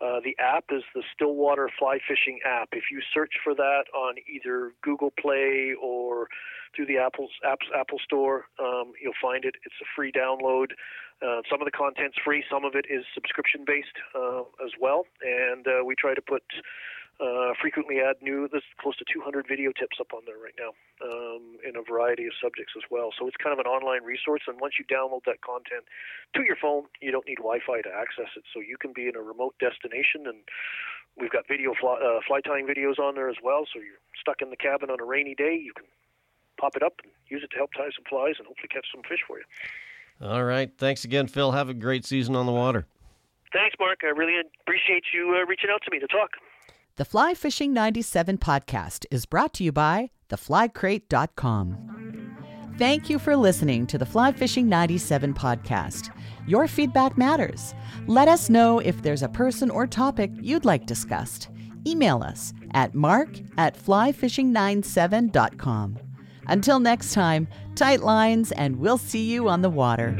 Uh, 0.00 0.20
the 0.22 0.36
app 0.38 0.64
is 0.70 0.82
the 0.94 1.02
Stillwater 1.14 1.68
Fly 1.78 1.98
Fishing 2.06 2.38
app. 2.44 2.68
If 2.72 2.84
you 2.90 3.00
search 3.12 3.32
for 3.42 3.54
that 3.54 3.84
on 3.94 4.14
either 4.32 4.72
Google 4.82 5.12
Play 5.18 5.74
or 5.80 6.28
through 6.74 6.86
the 6.86 6.98
Apple's 6.98 7.32
Apps, 7.44 7.66
Apple 7.74 7.98
Store, 8.04 8.46
um, 8.60 8.92
you'll 9.02 9.18
find 9.20 9.44
it. 9.44 9.54
It's 9.64 9.74
a 9.82 9.88
free 9.96 10.12
download. 10.12 10.68
Uh, 11.20 11.42
some 11.50 11.60
of 11.60 11.64
the 11.64 11.72
content's 11.72 12.16
free, 12.24 12.44
some 12.48 12.64
of 12.64 12.76
it 12.76 12.86
is 12.88 13.04
subscription 13.12 13.64
based 13.66 13.98
uh, 14.14 14.42
as 14.64 14.70
well, 14.80 15.04
and 15.20 15.66
uh, 15.66 15.84
we 15.84 15.96
try 15.96 16.14
to 16.14 16.22
put 16.22 16.44
uh, 17.20 17.50
frequently 17.60 17.98
add 17.98 18.16
new. 18.22 18.48
There's 18.50 18.66
close 18.78 18.96
to 18.98 19.04
200 19.10 19.46
video 19.48 19.72
tips 19.72 19.98
up 19.98 20.14
on 20.14 20.22
there 20.26 20.38
right 20.38 20.54
now 20.54 20.70
um, 21.02 21.58
in 21.66 21.74
a 21.74 21.82
variety 21.82 22.26
of 22.26 22.32
subjects 22.38 22.74
as 22.76 22.86
well. 22.90 23.10
So 23.18 23.26
it's 23.26 23.36
kind 23.36 23.52
of 23.52 23.58
an 23.58 23.66
online 23.66 24.04
resource, 24.04 24.42
and 24.46 24.60
once 24.60 24.78
you 24.78 24.86
download 24.86 25.26
that 25.26 25.42
content 25.42 25.84
to 26.34 26.42
your 26.42 26.56
phone, 26.56 26.86
you 27.02 27.10
don't 27.10 27.26
need 27.26 27.42
Wi-Fi 27.42 27.82
to 27.82 27.90
access 27.90 28.30
it. 28.38 28.44
So 28.54 28.60
you 28.60 28.78
can 28.78 28.92
be 28.94 29.08
in 29.08 29.16
a 29.16 29.22
remote 29.22 29.58
destination, 29.58 30.30
and 30.30 30.46
we've 31.18 31.34
got 31.34 31.48
video 31.50 31.74
fly, 31.74 31.98
uh, 31.98 32.22
fly 32.26 32.40
tying 32.40 32.66
videos 32.70 33.02
on 33.02 33.14
there 33.18 33.28
as 33.28 33.42
well. 33.42 33.66
So 33.66 33.82
you're 33.82 33.98
stuck 34.14 34.38
in 34.40 34.50
the 34.50 34.60
cabin 34.60 34.90
on 34.90 35.00
a 35.00 35.04
rainy 35.04 35.34
day, 35.34 35.58
you 35.58 35.74
can 35.74 35.86
pop 36.58 36.76
it 36.76 36.82
up 36.82 37.02
and 37.02 37.10
use 37.28 37.42
it 37.42 37.50
to 37.50 37.56
help 37.56 37.70
tie 37.74 37.90
some 37.94 38.06
flies 38.08 38.34
and 38.38 38.46
hopefully 38.46 38.68
catch 38.70 38.86
some 38.94 39.02
fish 39.02 39.22
for 39.26 39.38
you. 39.38 39.46
All 40.20 40.42
right. 40.42 40.70
Thanks 40.78 41.04
again, 41.04 41.26
Phil. 41.26 41.52
Have 41.52 41.68
a 41.68 41.74
great 41.74 42.04
season 42.04 42.34
on 42.34 42.46
the 42.46 42.52
water. 42.52 42.86
Thanks, 43.52 43.76
Mark. 43.78 44.00
I 44.02 44.08
really 44.08 44.34
appreciate 44.62 45.04
you 45.14 45.38
uh, 45.40 45.46
reaching 45.46 45.70
out 45.70 45.80
to 45.84 45.90
me 45.90 45.98
to 46.00 46.06
talk. 46.06 46.30
The 46.98 47.04
Fly 47.04 47.34
Fishing 47.34 47.72
97 47.72 48.38
podcast 48.38 49.06
is 49.12 49.24
brought 49.24 49.54
to 49.54 49.62
you 49.62 49.70
by 49.70 50.10
theflycrate.com. 50.30 52.74
Thank 52.76 53.08
you 53.08 53.20
for 53.20 53.36
listening 53.36 53.86
to 53.86 53.98
the 53.98 54.04
Fly 54.04 54.32
Fishing 54.32 54.68
97 54.68 55.32
podcast. 55.32 56.10
Your 56.48 56.66
feedback 56.66 57.16
matters. 57.16 57.72
Let 58.08 58.26
us 58.26 58.50
know 58.50 58.80
if 58.80 59.00
there's 59.00 59.22
a 59.22 59.28
person 59.28 59.70
or 59.70 59.86
topic 59.86 60.32
you'd 60.40 60.64
like 60.64 60.86
discussed. 60.86 61.50
Email 61.86 62.20
us 62.20 62.52
at 62.74 62.96
mark 62.96 63.28
at 63.56 63.78
flyfishing97.com. 63.78 65.98
Until 66.48 66.80
next 66.80 67.12
time, 67.12 67.46
tight 67.76 68.00
lines, 68.00 68.50
and 68.50 68.80
we'll 68.80 68.98
see 68.98 69.32
you 69.32 69.48
on 69.48 69.62
the 69.62 69.70
water. 69.70 70.16